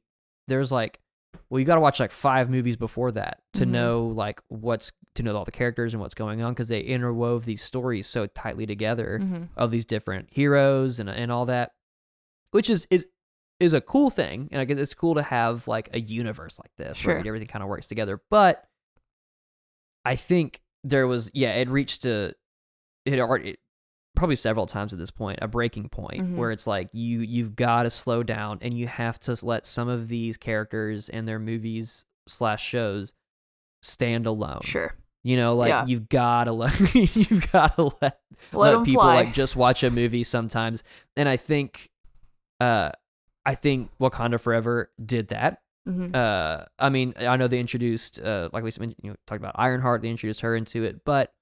there's 0.48 0.72
like 0.72 1.00
well, 1.48 1.60
you 1.60 1.64
got 1.64 1.76
to 1.76 1.80
watch 1.80 2.00
like 2.00 2.10
five 2.10 2.50
movies 2.50 2.76
before 2.76 3.12
that 3.12 3.40
to 3.54 3.64
Mhm. 3.64 3.68
know 3.70 4.06
like 4.06 4.40
what's 4.48 4.90
to 5.14 5.22
know 5.22 5.36
all 5.36 5.44
the 5.44 5.50
characters 5.52 5.94
and 5.94 6.00
what's 6.00 6.14
going 6.14 6.42
on 6.42 6.52
because 6.52 6.68
they 6.68 6.82
interwove 6.82 7.44
these 7.44 7.62
stories 7.62 8.06
so 8.08 8.26
tightly 8.26 8.66
together 8.66 9.20
Mhm. 9.22 9.48
of 9.56 9.70
these 9.70 9.84
different 9.84 10.28
heroes 10.32 10.98
and 10.98 11.08
and 11.08 11.30
all 11.30 11.46
that, 11.46 11.72
which 12.52 12.68
is 12.70 12.86
is 12.90 13.06
is 13.58 13.72
a 13.72 13.80
cool 13.80 14.08
thing. 14.10 14.48
And 14.52 14.60
I 14.60 14.64
guess 14.64 14.78
it's 14.78 14.94
cool 14.94 15.14
to 15.16 15.22
have 15.22 15.68
like 15.68 15.90
a 15.92 16.00
universe 16.00 16.58
like 16.58 16.70
this 16.78 16.96
Sure. 16.98 17.14
where 17.16 17.26
everything 17.26 17.48
kind 17.48 17.62
of 17.62 17.68
works 17.68 17.88
together. 17.88 18.20
But 18.30 18.64
I 20.04 20.16
think 20.16 20.60
there 20.84 21.06
was 21.06 21.30
yeah, 21.34 21.54
it 21.54 21.68
reached 21.68 22.04
a 22.06 22.34
it 23.04 23.18
already 23.18 23.56
probably 24.16 24.36
several 24.36 24.66
times 24.66 24.92
at 24.92 24.98
this 24.98 25.10
point 25.10 25.38
a 25.42 25.48
breaking 25.48 25.88
point 25.88 26.20
Mhm. 26.20 26.36
where 26.36 26.50
it's 26.50 26.66
like 26.66 26.88
you 26.92 27.20
you've 27.20 27.54
got 27.54 27.84
to 27.84 27.90
slow 27.90 28.22
down 28.22 28.58
and 28.62 28.76
you 28.76 28.86
have 28.86 29.18
to 29.20 29.36
let 29.44 29.66
some 29.66 29.88
of 29.88 30.08
these 30.08 30.36
characters 30.36 31.08
and 31.08 31.26
their 31.28 31.38
movies 31.38 32.04
slash 32.26 32.64
shows 32.64 33.12
stand 33.82 34.26
alone 34.26 34.60
Sure. 34.62 34.94
you 35.22 35.36
know, 35.36 35.54
like 35.54 35.68
Yeah. 35.70 35.86
you've 35.86 36.08
gotta 36.08 36.52
let 36.52 36.78
you've 36.94 37.50
gotta 37.52 37.90
let 38.00 38.20
Let 38.52 38.76
let, 38.78 38.84
people 38.84 39.02
fly. 39.02 39.14
like 39.16 39.32
just 39.34 39.54
watch 39.56 39.82
a 39.84 39.90
movie 39.90 40.24
sometimes. 40.24 40.82
And 41.16 41.28
I 41.28 41.36
think, 41.36 41.89
uh, 42.60 42.90
I 43.46 43.54
think 43.54 43.90
Wakanda 43.98 44.38
Forever 44.38 44.90
did 45.04 45.28
that. 45.28 45.62
Mhm. 45.88 46.14
Uh, 46.14 46.66
I 46.78 46.90
mean, 46.90 47.14
I 47.18 47.36
know 47.36 47.48
they 47.48 47.58
introduced, 47.58 48.20
uh, 48.20 48.50
like 48.52 48.62
we 48.64 48.70
you 49.02 49.10
know, 49.10 49.16
talked 49.26 49.40
about 49.40 49.54
Ironheart. 49.56 50.02
They 50.02 50.10
introduced 50.10 50.42
her 50.42 50.54
into 50.54 50.84
it, 50.84 51.04
but 51.04 51.32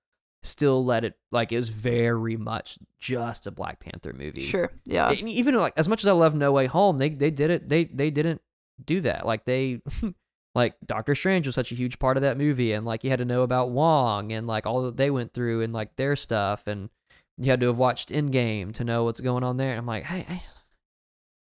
still 0.45 0.85
let 0.85 1.05
it 1.05 1.15
like 1.33 1.51
it 1.51 1.57
was 1.57 1.69
very 1.69 2.37
much 2.37 2.79
just 3.01 3.47
a 3.47 3.51
Black 3.51 3.81
Panther 3.81 4.13
movie. 4.13 4.41
Sure. 4.41 4.71
Yeah. 4.85 5.11
And 5.11 5.29
even 5.29 5.55
like 5.57 5.75
as 5.77 5.89
much 5.89 6.05
as 6.05 6.09
I 6.09 6.13
love 6.13 6.35
No 6.35 6.53
Way 6.53 6.67
Home, 6.67 6.99
they 6.99 7.09
they 7.09 7.31
did 7.31 7.51
it. 7.51 7.69
They 7.69 7.85
they 7.85 8.11
didn't 8.11 8.41
do 8.85 9.01
that. 9.01 9.27
Like 9.27 9.45
they 9.45 9.83
like 10.55 10.77
Doctor 10.87 11.17
Strange 11.17 11.47
was 11.47 11.57
such 11.57 11.73
a 11.73 11.75
huge 11.75 11.99
part 11.99 12.17
of 12.17 12.23
that 12.23 12.39
movie, 12.39 12.73
and 12.73 12.87
like 12.87 13.03
you 13.03 13.11
had 13.11 13.19
to 13.19 13.25
know 13.25 13.43
about 13.43 13.71
Wong 13.71 14.33
and 14.33 14.47
like 14.47 14.67
all 14.67 14.83
that 14.83 14.97
they 14.97 15.11
went 15.11 15.35
through 15.35 15.63
and 15.63 15.73
like 15.73 15.97
their 15.97 16.15
stuff, 16.15 16.69
and 16.69 16.91
you 17.37 17.51
had 17.51 17.61
to 17.61 17.67
have 17.67 17.79
watched 17.79 18.11
Endgame 18.11 18.73
to 18.75 18.85
know 18.85 19.05
what's 19.05 19.21
going 19.21 19.43
on 19.43 19.57
there. 19.57 19.71
And 19.71 19.79
I'm 19.79 19.87
like, 19.87 20.05
hey. 20.05 20.25
I, 20.29 20.43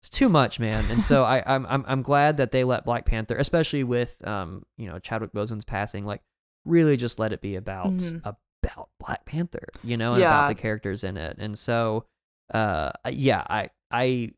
it's 0.07 0.17
too 0.19 0.29
much, 0.29 0.61
man, 0.61 0.85
and 0.91 1.03
so 1.03 1.25
I, 1.25 1.43
I'm 1.47 1.67
I'm 1.67 1.85
I'm 1.89 2.03
glad 2.03 2.37
that 2.37 2.53
they 2.53 2.63
let 2.65 2.85
Black 2.85 3.05
Panther, 3.07 3.37
especially 3.37 3.83
with 3.85 4.25
um 4.27 4.65
you 4.79 4.87
know 4.89 4.99
Chadwick 5.01 5.33
Boseman's 5.33 5.65
passing, 5.65 6.07
like 6.07 6.23
really 6.65 6.97
just 6.97 7.19
let 7.19 7.33
it 7.33 7.41
be 7.41 7.57
about 7.57 7.89
Mhm. 7.93 8.21
about 8.25 8.89
Black 9.01 9.25
Panther, 9.25 9.67
you 9.83 9.97
know, 9.97 10.13
and 10.13 10.21
Yeah. 10.21 10.29
about 10.29 10.49
the 10.49 10.55
characters 10.55 11.05
in 11.05 11.17
it. 11.17 11.37
And 11.39 11.57
so, 11.59 12.05
uh, 12.53 12.91
yeah, 13.11 13.45
I, 13.49 13.71
I, 13.93 14.33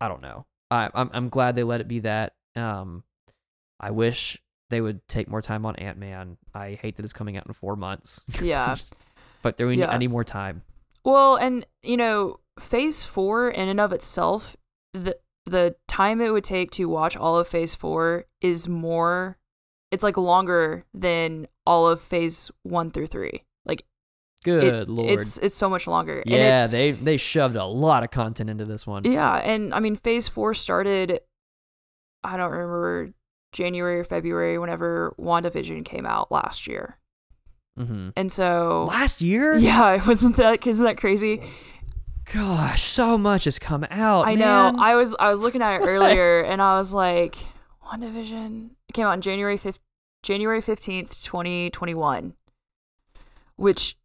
I 0.00 0.08
don't 0.08 0.20
know. 0.20 0.44
I, 0.70 0.90
I'm, 0.92 1.08
I'm 1.14 1.28
glad 1.30 1.56
they 1.56 1.62
let 1.62 1.80
it 1.80 1.88
be 1.88 2.00
that. 2.00 2.34
Um, 2.54 3.04
I 3.80 3.90
wish 3.92 4.38
they 4.68 4.82
would 4.82 5.06
take 5.08 5.28
more 5.28 5.40
time 5.40 5.64
on 5.64 5.76
Ant 5.76 5.96
Man. 5.96 6.36
I 6.54 6.78
hate 6.82 6.96
that 6.96 7.04
it's 7.04 7.14
coming 7.14 7.38
out 7.38 7.46
in 7.46 7.52
four 7.54 7.74
months. 7.76 8.22
Yeah. 8.42 8.76
but 9.40 9.56
there 9.56 9.66
we 9.66 9.78
Yeah. 9.78 9.90
I 9.90 9.96
need 9.96 10.10
more 10.10 10.24
time. 10.24 10.60
Well, 11.04 11.36
and 11.36 11.66
you 11.82 11.96
know, 11.96 12.40
Phase 12.60 13.02
Four 13.04 13.48
in 13.50 13.68
and 13.70 13.80
of 13.80 13.92
itself, 13.94 14.54
the 14.92 15.16
the 15.46 15.74
time 15.88 16.20
it 16.20 16.32
would 16.32 16.44
take 16.44 16.70
to 16.72 16.84
watch 16.88 17.16
all 17.16 17.38
of 17.38 17.48
Phase 17.48 17.74
Four 17.74 18.24
is 18.40 18.68
more. 18.68 19.38
It's 19.90 20.02
like 20.02 20.16
longer 20.16 20.84
than 20.94 21.46
all 21.66 21.88
of 21.88 22.00
Phase 22.00 22.50
One 22.62 22.90
through 22.90 23.08
three. 23.08 23.42
Like 23.66 23.84
Good 24.44 24.64
it- 24.64 24.88
lord. 24.88 25.10
it's 25.10 25.38
it's 25.38 25.56
so 25.56 25.68
much 25.68 25.86
longer. 25.86 26.20
And 26.20 26.30
yeah, 26.30 26.66
they 26.66 26.92
they 26.92 27.16
shoved 27.16 27.56
a 27.56 27.64
lot 27.64 28.02
of 28.04 28.10
content 28.10 28.50
into 28.50 28.64
this 28.64 28.86
one. 28.86 29.04
yeah, 29.04 29.34
and 29.36 29.72
I 29.74 29.80
mean, 29.80 29.96
Phase 29.96 30.28
Four 30.28 30.54
started. 30.54 31.20
I 32.24 32.36
don't 32.36 32.50
remember 32.52 33.12
January 33.52 33.98
or 33.98 34.04
February 34.04 34.56
whenever 34.58 35.14
WandaVision 35.18 35.84
came 35.84 36.06
out 36.06 36.30
last 36.30 36.66
year, 36.68 36.98
hmm 37.76 38.10
and 38.16 38.30
so 38.30 38.86
Last 38.88 39.20
year, 39.20 39.54
yeah, 39.56 39.94
it 39.94 40.06
wasn't 40.06 40.36
that 40.36 40.64
isn't 40.66 40.84
that 40.84 40.96
crazy? 40.98 41.42
Gosh, 42.32 42.82
so 42.82 43.18
much 43.18 43.44
has 43.44 43.58
come 43.58 43.86
out. 43.90 44.26
I 44.26 44.34
know. 44.34 44.74
I 44.78 44.94
was 44.94 45.14
I 45.18 45.30
was 45.30 45.42
looking 45.42 45.62
at 45.62 45.80
it 45.80 45.84
earlier 45.88 46.42
and 46.42 46.60
I 46.62 46.76
was 46.78 46.94
like, 46.94 47.36
WandaVision 47.86 48.70
came 48.92 49.06
out 49.06 49.12
on 49.12 49.20
January 49.20 49.56
fifth 49.56 49.80
January 50.22 50.60
fifteenth, 50.60 51.22
twenty 51.24 51.70
twenty 51.70 51.94
one. 51.94 52.34
Which 53.56 53.96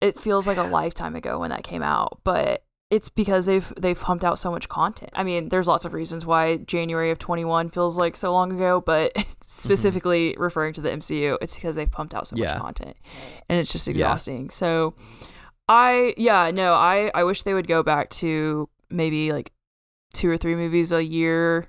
it 0.00 0.18
feels 0.18 0.46
like 0.46 0.58
a 0.58 0.62
lifetime 0.62 1.16
ago 1.16 1.40
when 1.40 1.50
that 1.50 1.62
came 1.64 1.82
out, 1.82 2.20
but 2.24 2.64
it's 2.90 3.08
because 3.10 3.46
they've 3.46 3.70
they've 3.78 4.00
pumped 4.00 4.24
out 4.24 4.38
so 4.38 4.50
much 4.50 4.68
content. 4.68 5.10
I 5.14 5.22
mean, 5.22 5.50
there's 5.50 5.66
lots 5.66 5.84
of 5.84 5.92
reasons 5.92 6.24
why 6.24 6.56
January 6.58 7.10
of 7.10 7.18
21 7.18 7.68
feels 7.70 7.98
like 7.98 8.16
so 8.16 8.32
long 8.32 8.52
ago, 8.52 8.80
but 8.80 9.12
mm-hmm. 9.16 9.30
specifically 9.42 10.34
referring 10.38 10.72
to 10.74 10.80
the 10.80 10.88
MCU, 10.90 11.36
it's 11.42 11.54
because 11.54 11.76
they've 11.76 11.90
pumped 11.90 12.14
out 12.14 12.26
so 12.28 12.36
Yeah. 12.36 12.52
much 12.52 12.60
content, 12.62 12.96
and 13.48 13.60
it's 13.60 13.70
just 13.72 13.88
exhausting. 13.88 14.48
So, 14.48 14.94
I 15.68 16.14
yeah 16.16 16.50
no, 16.50 16.74
I 16.74 17.10
I 17.14 17.24
wish 17.24 17.42
they 17.42 17.54
would 17.54 17.66
go 17.66 17.82
back 17.82 18.10
to 18.10 18.68
maybe 18.90 19.32
like 19.32 19.52
two 20.14 20.30
or 20.30 20.36
three 20.38 20.54
movies 20.54 20.92
a 20.92 21.04
year. 21.04 21.68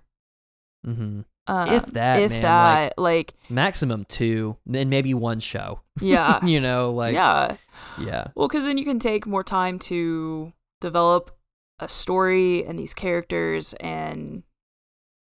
Mhm. 0.85 1.25
Um, 1.47 1.67
If 1.67 1.87
that, 1.87 2.19
if 2.19 2.29
man, 2.29 2.43
that, 2.43 2.93
like, 2.99 3.33
maximum 3.49 4.05
two, 4.05 4.55
and 4.71 4.87
maybe 4.87 5.15
one 5.15 5.39
show. 5.39 5.81
yeah, 5.99 6.45
you 6.45 6.61
know, 6.61 6.91
like 6.91 7.13
yeah. 7.15 7.55
yeah. 7.99 8.27
Well, 8.35 8.47
because 8.47 8.65
then 8.65 8.77
you 8.77 8.85
can 8.85 8.99
take 8.99 9.25
more 9.25 9.43
time 9.43 9.79
to 9.79 10.53
develop 10.79 11.35
a 11.79 11.89
story 11.89 12.63
and 12.65 12.77
these 12.77 12.93
characters, 12.93 13.73
and 13.79 14.43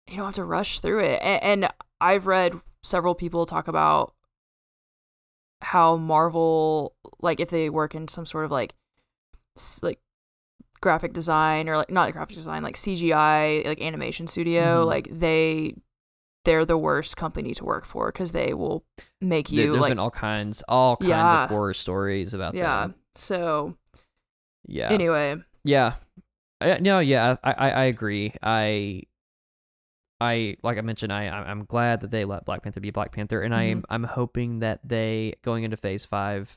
you 0.09 0.17
don't 0.17 0.27
have 0.27 0.35
to 0.37 0.45
rush 0.45 0.79
through 0.79 1.01
it. 1.01 1.21
And, 1.23 1.43
and 1.65 1.73
I've 2.01 2.29
read 2.29 2.55
several 2.85 3.17
people 3.17 3.45
talk 3.45 3.67
about 3.67 4.15
how 5.63 5.97
Marvel, 5.97 6.95
like, 7.21 7.41
if 7.41 7.49
they 7.51 7.71
work 7.71 7.95
in 7.95 8.09
some 8.09 8.27
sort 8.27 8.45
of 8.45 8.51
like, 8.51 8.75
like 9.83 10.01
graphic 10.81 11.13
design 11.13 11.69
or 11.69 11.77
like 11.77 11.91
not 11.91 12.13
graphic 12.13 12.35
design, 12.37 12.63
like 12.63 12.77
CGI, 12.77 13.65
like 13.65 13.81
animation 13.81 14.27
studio, 14.27 14.83
Mhm. 14.85 14.87
like 14.87 15.09
they. 15.11 15.75
They're 16.45 16.65
the 16.65 16.77
worst 16.77 17.17
company 17.17 17.55
to 17.55 17.65
work 17.65 17.85
for 17.85 18.11
because 18.11 18.33
they 18.33 18.53
will 18.53 18.85
make 19.21 19.47
There- 19.47 19.67
you 19.67 19.71
There's 19.71 19.81
like 19.83 19.91
been 19.93 20.01
all 20.01 20.11
kinds, 20.11 20.61
all 20.69 20.97
kinds 20.97 21.09
Yeah. 21.11 21.45
of 21.45 21.51
horror 21.51 21.73
stories 21.73 22.35
about 22.35 22.55
yeah. 22.55 22.81
them. 22.81 22.95
So 23.15 23.77
Yeah. 24.67 24.89
anyway, 24.91 25.37
Yeah. 25.63 25.95
Uh, 26.61 26.79
no, 26.81 26.99
yeah, 26.99 27.37
I, 27.45 27.53
I, 27.53 27.71
I 27.71 27.85
agree. 27.85 28.35
I, 28.43 29.03
I, 30.23 30.57
like 30.63 30.79
I 30.79 30.81
mentioned, 30.83 31.13
I, 31.13 31.27
I'm 31.29 31.65
glad 31.65 32.01
that 32.03 32.11
they 32.11 32.25
let 32.25 32.45
Black 32.45 32.63
Panther 32.63 32.81
be 32.81 32.91
Black 32.91 33.13
Panther, 33.13 33.43
and 33.43 33.53
Mm-hmm. 33.53 33.79
I'm, 33.91 34.05
I'm 34.05 34.05
hoping 34.05 34.61
that 34.61 34.81
they 34.87 35.35
going 35.43 35.65
into 35.65 35.77
Phase 35.77 36.05
Five 36.05 36.57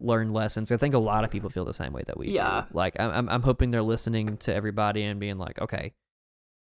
learn 0.00 0.32
lessons. 0.32 0.72
I 0.72 0.76
think 0.78 0.94
a 0.94 0.98
lot 0.98 1.24
of 1.24 1.30
people 1.30 1.50
feel 1.50 1.64
the 1.66 1.74
same 1.74 1.92
way 1.92 2.02
that 2.06 2.16
we 2.18 2.28
Yeah. 2.30 2.62
do. 2.62 2.76
Like, 2.76 2.98
I'm, 2.98 3.10
I'm, 3.10 3.28
I'm 3.28 3.42
hoping 3.42 3.70
they're 3.70 3.82
listening 3.82 4.38
to 4.38 4.54
everybody 4.54 5.02
and 5.02 5.20
being 5.20 5.36
like, 5.36 5.60
okay, 5.60 5.92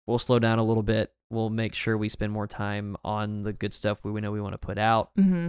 we'll 0.06 0.20
slow 0.20 0.38
down 0.38 0.58
a 0.58 0.64
little 0.64 0.84
bit. 0.84 1.12
We'll 1.30 1.50
make 1.50 1.74
sure 1.74 1.98
we 1.98 2.08
spend 2.08 2.32
more 2.32 2.46
time 2.46 2.96
on 3.04 3.42
the 3.42 3.52
good 3.52 3.74
stuff 3.74 4.04
we 4.04 4.20
know 4.20 4.30
we 4.30 4.40
want 4.40 4.52
to 4.54 4.58
put 4.58 4.78
out. 4.78 5.10
mm-hmm. 5.18 5.48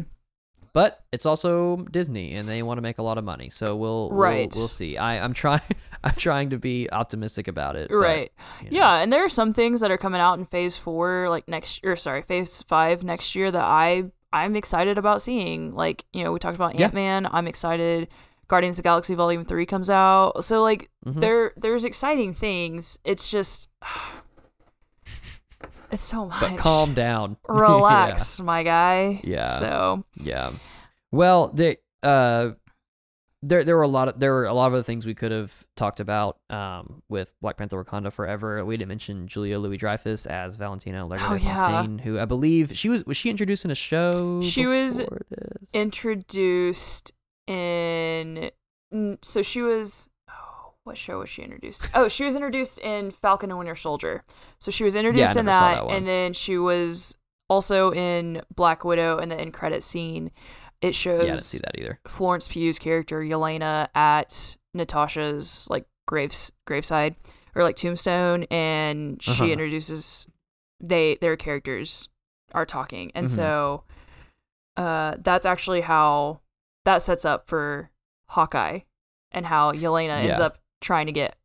But 0.76 1.04
it's 1.14 1.26
also 1.26 1.78
Disney, 1.90 2.34
and 2.34 2.48
they 2.50 2.62
want 2.62 2.80
to 2.80 2.82
make 2.82 2.98
a 2.98 3.02
lot 3.02 3.18
of 3.18 3.24
money, 3.24 3.50
so 3.50 3.78
we'll 3.78 4.10
we'll- 4.10 4.20
Right. 4.20 4.54
We'll, 4.54 4.68
see. 4.68 4.98
I, 4.98 5.24
I'm 5.24 5.34
trying. 5.34 5.62
I'm 6.04 6.14
trying 6.16 6.50
to 6.50 6.60
be 6.60 6.90
optimistic 6.92 7.48
about 7.48 7.78
it. 7.78 7.88
but, 7.90 7.96
right. 7.96 8.32
you 8.62 8.72
know. 8.72 8.78
Yeah, 8.78 8.98
and 8.98 9.12
there 9.12 9.24
are 9.24 9.30
some 9.30 9.54
things 9.54 9.80
that 9.80 9.90
are 9.90 9.98
coming 9.98 10.20
out 10.20 10.38
in 10.38 10.46
Phase 10.46 10.76
Four, 10.76 11.30
like 11.30 11.48
next, 11.48 11.80
or 11.86 11.96
sorry, 11.96 12.24
Phase 12.24 12.62
Five 12.64 13.04
next 13.06 13.34
year 13.36 13.50
that 13.52 13.64
I 13.64 14.12
I'm 14.34 14.58
excited 14.58 14.98
about 14.98 15.22
seeing. 15.22 15.72
Like 15.72 16.04
you 16.12 16.26
know, 16.26 16.34
we 16.34 16.40
talked 16.40 16.58
about 16.58 16.76
Yeah. 16.78 16.88
Ant 16.88 16.94
Man. 16.94 17.28
I'm 17.32 17.48
excited. 17.48 18.10
Guardians 18.50 18.78
of 18.78 18.84
the 18.84 18.88
Galaxy 18.90 19.16
Volume 19.16 19.46
Three 19.46 19.66
comes 19.66 19.90
out, 19.90 20.44
so 20.44 20.62
like 20.62 20.90
Mhm. 21.08 21.22
there 21.22 21.54
there's 21.56 21.86
exciting 21.86 22.34
things. 22.34 23.00
It's 23.06 23.32
just 23.32 23.70
it's 25.96 26.04
so 26.04 26.26
much. 26.28 26.40
But 26.40 26.58
calm 26.58 26.94
down. 26.94 27.38
Relax, 27.50 28.40
my 28.40 28.64
guy. 28.64 29.20
Yeah. 29.24 29.48
So 29.48 30.06
yeah. 30.18 30.52
Yeah. 30.52 30.52
Well, 31.12 31.48
the 31.50 31.78
uh, 32.04 32.52
there 33.42 33.64
there 33.64 33.76
were 33.78 33.84
a 33.84 33.88
lot 33.88 34.08
of 34.10 34.20
there 34.20 34.34
were 34.34 34.46
a 34.46 34.54
lot 34.54 34.68
of 34.68 34.74
other 34.74 34.84
things 34.84 35.06
we 35.06 35.14
could 35.14 35.32
have 35.32 35.66
talked 35.76 36.00
about 36.00 36.38
um 36.50 37.02
with 37.10 37.34
Black 37.42 37.58
Panther 37.58 37.84
Wakanda 37.84 38.12
Forever. 38.12 38.64
We 38.66 38.76
didn't 38.78 38.90
mention 38.90 39.28
Julia 39.28 39.60
Louis 39.60 39.78
Dreyfus 39.78 40.26
as 40.26 40.56
Valentina 40.56 41.04
Allegra 41.04 41.28
Oh, 41.32 41.38
de 41.38 41.44
yeah. 41.44 41.60
Fontaine, 41.60 42.00
who 42.00 42.20
I 42.20 42.26
believe 42.26 42.76
she 42.76 42.90
was 42.90 43.06
was 43.06 43.18
she 43.18 43.30
introduced 43.30 43.64
in 43.66 43.72
a 43.72 43.76
show. 43.76 44.42
She 44.42 44.66
was 44.66 44.98
this? 44.98 45.74
introduced 45.74 47.12
in 47.48 48.52
so 49.22 49.42
she 49.42 49.62
was 49.62 50.10
what 50.86 50.98
show 50.98 51.20
was 51.20 51.30
she 51.30 51.42
introduced? 51.42 51.88
Oh, 51.94 52.08
she 52.08 52.24
was 52.24 52.36
introduced 52.36 52.80
in 52.80 53.12
Falcon 53.12 53.50
and 53.50 53.58
Winter 53.58 53.76
Soldier. 53.76 54.24
So 54.60 54.72
she 54.72 54.84
was 54.84 54.96
introduced 54.96 55.36
I 55.36 55.40
in 55.42 55.46
that, 55.48 55.84
that 55.84 55.90
and 55.92 56.08
then 56.08 56.32
she 56.34 56.58
was 56.58 57.18
also 57.50 57.92
in 57.92 58.42
Black 58.56 58.86
Widow 58.86 59.18
in 59.18 59.30
the 59.30 59.36
end 59.36 59.54
credit 59.54 59.84
scene. 59.84 60.32
It 60.82 60.94
shows 60.96 61.18
Yeah, 61.20 61.24
I 61.24 61.34
didn't 61.34 61.42
see 61.42 61.58
that 61.60 61.80
either. 61.80 62.00
Florence 62.08 62.48
Pugh's 62.48 62.78
character 62.80 63.20
Yelena 63.22 63.88
at 63.96 64.56
Natasha's 64.76 65.68
like 65.72 65.86
graves 66.08 66.52
graveside 66.68 67.16
or 67.56 67.64
like 67.64 67.76
tombstone, 67.76 68.44
and 68.52 69.22
she 69.24 69.32
Uh-huh. 69.32 69.46
introduces 69.46 70.28
they 70.80 71.16
their 71.22 71.36
characters 71.36 72.10
are 72.54 72.66
talking, 72.66 73.12
and 73.16 73.28
Mhm. 73.28 73.32
so 73.32 73.84
uh, 74.78 75.16
that's 75.20 75.46
actually 75.46 75.82
how 75.82 76.42
that 76.84 77.02
sets 77.02 77.24
up 77.26 77.48
for 77.48 77.90
Hawkeye 78.30 78.82
and 79.32 79.46
how 79.48 79.72
Yelena 79.72 80.22
ends 80.26 80.40
up 80.40 80.58
trying 80.86 81.08
to 81.08 81.12
get 81.12 81.36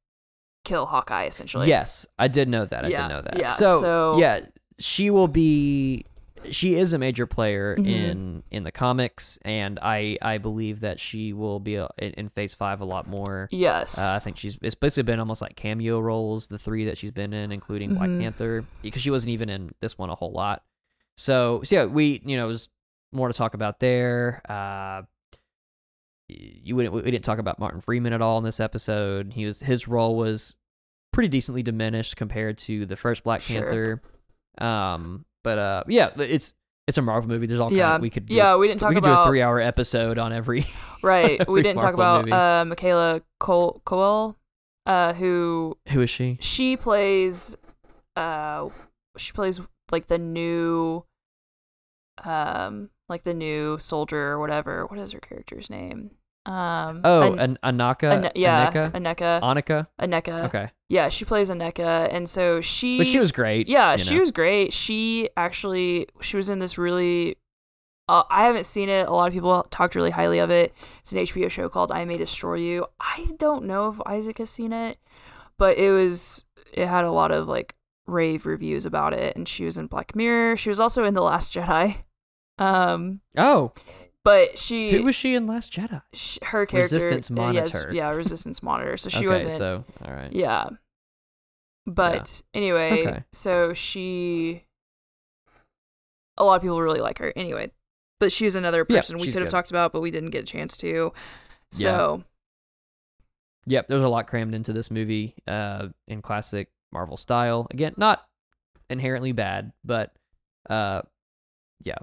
kill 0.64 0.86
Hawkeye 0.86 1.24
essentially. 1.24 1.66
yes, 1.68 2.06
I 2.18 2.28
did 2.28 2.48
know 2.48 2.64
that. 2.66 2.84
I 2.84 2.88
Yeah, 2.88 3.08
did 3.08 3.14
know 3.14 3.22
that. 3.22 3.38
yeah, 3.38 3.48
So, 3.48 3.80
so- 3.80 4.18
yeah, 4.18 4.40
she 4.78 5.10
will 5.10 5.28
be. 5.28 6.04
She 6.50 6.74
is 6.74 6.94
a 6.94 6.98
major 6.98 7.26
player 7.26 7.76
Mhm. 7.76 7.86
in 7.86 8.42
in 8.50 8.62
the 8.64 8.72
comics, 8.72 9.38
and 9.44 9.78
I 9.82 10.16
I 10.22 10.38
believe 10.38 10.80
that 10.80 10.98
she 10.98 11.34
will 11.34 11.60
be 11.60 11.76
uh, 11.76 11.88
in, 11.98 12.12
in 12.12 12.28
Phase 12.30 12.54
Five 12.54 12.80
a 12.80 12.86
lot 12.86 13.06
more. 13.06 13.46
Yes. 13.50 13.98
Uh, 13.98 14.14
I 14.16 14.20
think 14.20 14.38
she's 14.38 14.56
it's 14.62 14.74
basically 14.74 15.02
been 15.02 15.20
almost 15.20 15.42
like 15.42 15.54
cameo 15.54 16.00
roles, 16.00 16.46
the 16.46 16.56
three 16.56 16.86
that 16.86 16.96
she's 16.96 17.10
been 17.10 17.34
in, 17.34 17.52
including 17.52 17.94
Black 17.94 18.08
Mhm. 18.08 18.20
Panther, 18.20 18.64
because 18.80 19.02
she 19.02 19.10
wasn't 19.10 19.32
even 19.32 19.50
in 19.50 19.72
this 19.80 19.98
one 19.98 20.08
a 20.08 20.14
whole 20.14 20.32
lot. 20.32 20.62
So, 21.18 21.60
so 21.62 21.76
yeah, 21.76 21.84
we 21.84 22.22
you 22.24 22.36
know 22.38 22.46
it 22.46 22.48
was 22.48 22.70
more 23.12 23.28
to 23.28 23.34
talk 23.34 23.52
about 23.52 23.78
there. 23.80 24.40
Uh, 24.48 25.02
you 26.62 26.76
wouldn't 26.76 26.94
we 26.94 27.02
didn't 27.02 27.24
talk 27.24 27.38
about 27.38 27.58
Martin 27.58 27.80
Freeman 27.80 28.12
at 28.12 28.22
all 28.22 28.38
in 28.38 28.44
this 28.44 28.60
episode. 28.60 29.32
He 29.34 29.46
was 29.46 29.60
his 29.60 29.88
role 29.88 30.16
was 30.16 30.58
pretty 31.12 31.28
decently 31.28 31.62
diminished 31.62 32.16
compared 32.16 32.58
to 32.58 32.86
the 32.86 32.96
first 32.96 33.24
Black 33.24 33.40
Sure. 33.40 33.62
Panther. 33.62 34.02
Um, 34.58 35.24
but 35.42 35.58
uh, 35.58 35.84
yeah, 35.88 36.10
it's 36.16 36.54
it's 36.86 36.98
a 36.98 37.02
Marvel 37.02 37.28
movie. 37.28 37.46
There's 37.46 37.60
all 37.60 37.72
yeah. 37.72 37.84
kind 37.84 37.96
of, 37.96 38.02
we 38.02 38.10
could 38.10 38.26
do, 38.26 38.34
yeah, 38.34 38.56
we 38.56 38.68
didn't 38.68 38.80
talk 38.80 38.90
we 38.90 38.96
could 38.96 39.04
about 39.04 39.24
do 39.24 39.28
a 39.28 39.32
three 39.32 39.42
hour 39.42 39.60
episode 39.60 40.18
on 40.18 40.32
every 40.32 40.66
right. 41.02 41.46
We 41.48 41.62
didn't 41.62 41.80
talk 41.80 41.94
about 41.94 42.30
uh, 42.30 42.64
Michaela 42.64 43.22
Cole 43.38 43.80
Coel, 43.84 44.36
uh, 44.86 45.12
who 45.14 45.78
who 45.88 46.02
is 46.02 46.10
she? 46.10 46.38
she 46.40 46.76
plays 46.76 47.56
uh 48.16 48.68
she 49.16 49.32
plays 49.32 49.60
like 49.90 50.06
the 50.06 50.18
new 50.18 51.04
um 52.24 52.90
like 53.08 53.22
the 53.22 53.34
new 53.34 53.78
soldier 53.78 54.32
or 54.32 54.40
whatever 54.40 54.84
what 54.86 54.98
is 54.98 55.12
her 55.12 55.20
character's 55.20 55.70
name 55.70 56.10
um 56.50 57.00
Oh, 57.04 57.32
An- 57.34 57.58
an, 57.62 57.78
Anaka, 57.78 58.10
Ane- 58.24 58.32
yeah 58.34 58.70
Aneka, 58.72 58.92
Aneka 58.92 59.40
Annika. 59.42 59.86
Aneka 60.00 60.44
Okay, 60.46 60.70
yeah 60.88 61.08
she 61.08 61.24
plays 61.24 61.50
Aneka 61.50 62.08
and 62.12 62.28
so 62.28 62.60
she 62.60 62.98
but 62.98 63.06
she 63.06 63.18
was 63.20 63.30
great. 63.32 63.68
yeah 63.68 63.96
she 63.96 64.14
know. 64.14 64.20
was 64.20 64.30
great 64.30 64.72
she 64.72 65.28
actually 65.36 66.06
she 66.20 66.36
was 66.36 66.48
in 66.48 66.58
this 66.58 66.76
really 66.78 67.36
uh, 68.08 68.24
I 68.28 68.44
haven't 68.46 68.66
seen 68.66 68.88
it. 68.88 69.06
A 69.06 69.12
lot 69.12 69.28
of 69.28 69.32
people 69.32 69.64
talked 69.70 69.94
really 69.94 70.10
highly 70.10 70.40
of 70.40 70.50
it. 70.50 70.74
It's 71.00 71.12
an 71.12 71.20
HBO 71.20 71.48
show 71.48 71.68
called 71.68 71.92
I 71.92 72.04
May 72.04 72.16
Destroy 72.16 72.54
You. 72.56 72.86
I 72.98 73.28
don't 73.38 73.66
know 73.66 73.88
if 73.88 74.00
Isaac 74.04 74.38
has 74.38 74.50
seen 74.50 74.72
it, 74.72 74.98
but 75.58 75.78
it 75.78 75.92
was 75.92 76.44
it 76.72 76.88
had 76.88 77.04
a 77.04 77.12
lot 77.12 77.30
of 77.30 77.46
like 77.46 77.76
rave 78.08 78.46
reviews 78.46 78.84
about 78.84 79.12
it. 79.14 79.36
And 79.36 79.46
she 79.46 79.64
was 79.64 79.78
in 79.78 79.86
Black 79.86 80.16
Mirror. 80.16 80.56
She 80.56 80.68
was 80.70 80.80
also 80.80 81.04
in 81.04 81.14
The 81.14 81.22
Last 81.22 81.54
Jedi. 81.54 81.98
Um, 82.58 83.20
Oh, 83.36 83.72
but 84.24 84.58
she, 84.58 84.92
who 84.92 85.02
was 85.04 85.14
she 85.16 85.34
in 85.34 85.46
Last 85.46 85.72
Jedi? 85.72 86.02
sh 86.12 86.38
her 86.42 86.66
character 86.66 86.96
Resistance 86.96 87.30
uh, 87.30 87.50
yes, 87.52 87.72
Monitor. 87.74 87.92
yeah, 87.92 88.10
Resistance 88.10 88.62
Monitor. 88.62 88.96
So 88.96 89.08
she 89.10 89.18
okay, 89.18 89.26
wasn't. 89.28 89.52
so 89.54 89.84
all 90.04 90.12
right. 90.12 90.32
Yeah. 90.32 90.68
But 91.86 92.42
anyway, 92.54 93.06
Okay. 93.06 93.24
so 93.32 93.72
she 93.74 94.64
a 96.36 96.44
lot 96.44 96.56
of 96.56 96.62
people 96.62 96.80
really 96.80 97.00
like 97.00 97.18
her 97.18 97.32
anyway. 97.36 97.70
But 98.18 98.30
she's 98.32 98.54
another 98.54 98.84
Yeah, 98.88 98.96
person 98.98 99.18
we 99.18 99.24
she's 99.26 99.32
could 99.34 99.42
have 99.42 99.50
talked 99.50 99.70
about 99.70 99.92
but 99.92 100.00
we 100.00 100.10
didn't 100.10 100.30
get 100.30 100.42
a 100.44 100.46
chance 100.46 100.76
to. 100.78 101.12
Yeah. 101.72 101.96
So, 101.96 102.24
Yep, 103.66 103.88
there's 103.88 104.02
a 104.02 104.08
lot 104.08 104.26
crammed 104.26 104.54
into 104.54 104.72
this 104.72 104.90
movie, 104.90 105.34
uh, 105.46 105.88
in 106.08 106.22
classic 106.22 106.68
Marvel 106.92 107.16
style. 107.16 107.66
Again, 107.70 107.94
not 107.96 108.26
inherently 108.88 109.32
bad, 109.32 109.72
but 109.84 110.12
uh, 110.68 111.02
yeah, 111.84 111.98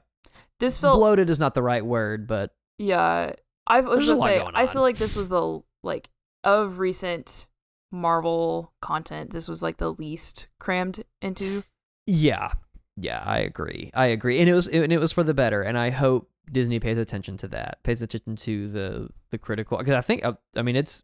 this 0.60 0.78
felt 0.78 0.98
bloated 0.98 1.30
is 1.30 1.40
not 1.40 1.54
the 1.54 1.64
right 1.64 1.86
word, 1.86 2.28
but 2.28 2.56
yeah, 2.78 3.34
I 3.66 3.82
was 3.82 4.06
There's 4.06 4.20
a 4.20 4.22
say 4.22 4.42
I 4.54 4.68
feel 4.68 4.82
like 4.82 4.98
this 4.98 5.16
was 5.16 5.30
the 5.30 5.62
like 5.84 6.10
of 6.44 6.80
recent 6.80 7.48
Marvel 7.92 8.74
content, 8.82 9.32
this 9.32 9.48
was 9.48 9.64
like 9.64 9.78
the 9.78 9.92
least 9.94 10.48
crammed 10.60 11.04
into. 11.22 11.64
yeah, 12.06 12.52
yeah, 12.96 13.22
I 13.26 13.40
agree. 13.40 13.92
I 13.94 14.08
agree, 14.08 14.40
and 14.40 14.50
it 14.50 14.54
was 14.54 14.68
and 14.68 14.92
it 14.92 15.00
was 15.00 15.12
for 15.12 15.24
the 15.24 15.34
better, 15.34 15.62
and 15.62 15.78
I 15.78 15.90
hope 15.90 16.30
Disney 16.52 16.80
pays 16.80 16.98
attention 16.98 17.38
to 17.38 17.48
that, 17.50 17.84
pays 17.84 18.02
attention 18.02 18.36
to 18.38 18.68
the 18.68 19.10
the 19.32 19.38
critical 19.38 19.78
because 19.78 19.94
I 19.94 20.02
think 20.02 20.24
uh, 20.26 20.34
I 20.56 20.62
mean 20.62 20.76
it's 20.76 21.04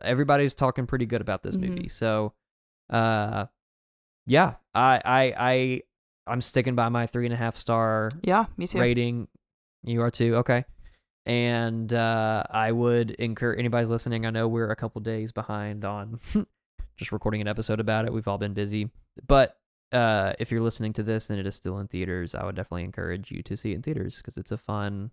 everybody's 0.00 0.54
talking 0.54 0.86
pretty 0.86 1.06
good 1.06 1.20
about 1.20 1.42
this 1.42 1.56
Mhm. 1.56 1.68
movie, 1.68 1.88
so 1.88 2.32
uh, 2.90 3.46
yeah, 4.26 4.54
I 4.74 5.00
I 5.04 5.34
I 5.38 5.82
I'm 6.26 6.40
sticking 6.40 6.74
by 6.74 6.88
my 6.88 7.06
three 7.06 7.26
and 7.26 7.34
a 7.34 7.36
half 7.36 7.56
star 7.56 8.10
Yeah, 8.22 8.46
me 8.56 8.66
too. 8.66 8.80
rating. 8.80 9.28
You 9.84 10.02
are 10.02 10.10
too, 10.10 10.36
okay. 10.36 10.64
And 11.26 11.92
uh, 11.92 12.44
I 12.50 12.72
would 12.72 13.12
encourage 13.12 13.58
anybody's 13.58 13.90
listening. 13.90 14.26
I 14.26 14.30
know 14.30 14.48
we're 14.48 14.70
a 14.70 14.76
couple 14.76 15.00
days 15.00 15.32
behind 15.32 15.84
on 15.84 16.20
just 16.96 17.12
recording 17.12 17.40
an 17.40 17.48
episode 17.48 17.80
about 17.80 18.04
it. 18.06 18.12
We've 18.12 18.26
all 18.26 18.38
been 18.38 18.54
busy, 18.54 18.90
but 19.26 19.56
uh, 19.92 20.32
if 20.38 20.50
you're 20.50 20.62
listening 20.62 20.92
to 20.94 21.02
this 21.02 21.30
and 21.30 21.38
it 21.38 21.46
is 21.46 21.54
still 21.54 21.78
in 21.78 21.86
theaters, 21.86 22.34
I 22.34 22.44
would 22.44 22.56
definitely 22.56 22.84
encourage 22.84 23.30
you 23.30 23.42
to 23.42 23.56
see 23.56 23.72
it 23.72 23.76
in 23.76 23.82
theaters 23.82 24.16
because 24.16 24.36
it's 24.36 24.50
a 24.50 24.56
fun. 24.56 25.10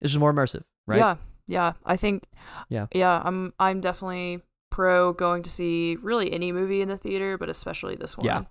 It's 0.00 0.12
just 0.12 0.20
more 0.20 0.32
immersive, 0.32 0.62
right? 0.86 0.98
Yeah, 0.98 1.16
yeah. 1.46 1.72
I 1.84 1.96
think. 1.96 2.24
Yeah. 2.68 2.86
yeah. 2.92 3.20
I'm 3.24 3.52
I'm 3.58 3.80
definitely 3.80 4.42
pro 4.70 5.12
going 5.12 5.42
to 5.42 5.50
see 5.50 5.96
really 6.00 6.32
any 6.32 6.52
movie 6.52 6.80
in 6.80 6.88
the 6.88 6.96
theater, 6.96 7.36
but 7.36 7.48
especially 7.48 7.96
this 7.96 8.16
one. 8.16 8.26
Yeah. 8.26 8.42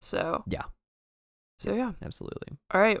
So 0.00 0.44
Yeah. 0.46 0.64
So 1.58 1.74
yeah. 1.74 1.92
absolutely. 2.02 2.56
All 2.72 2.80
right, 2.80 2.98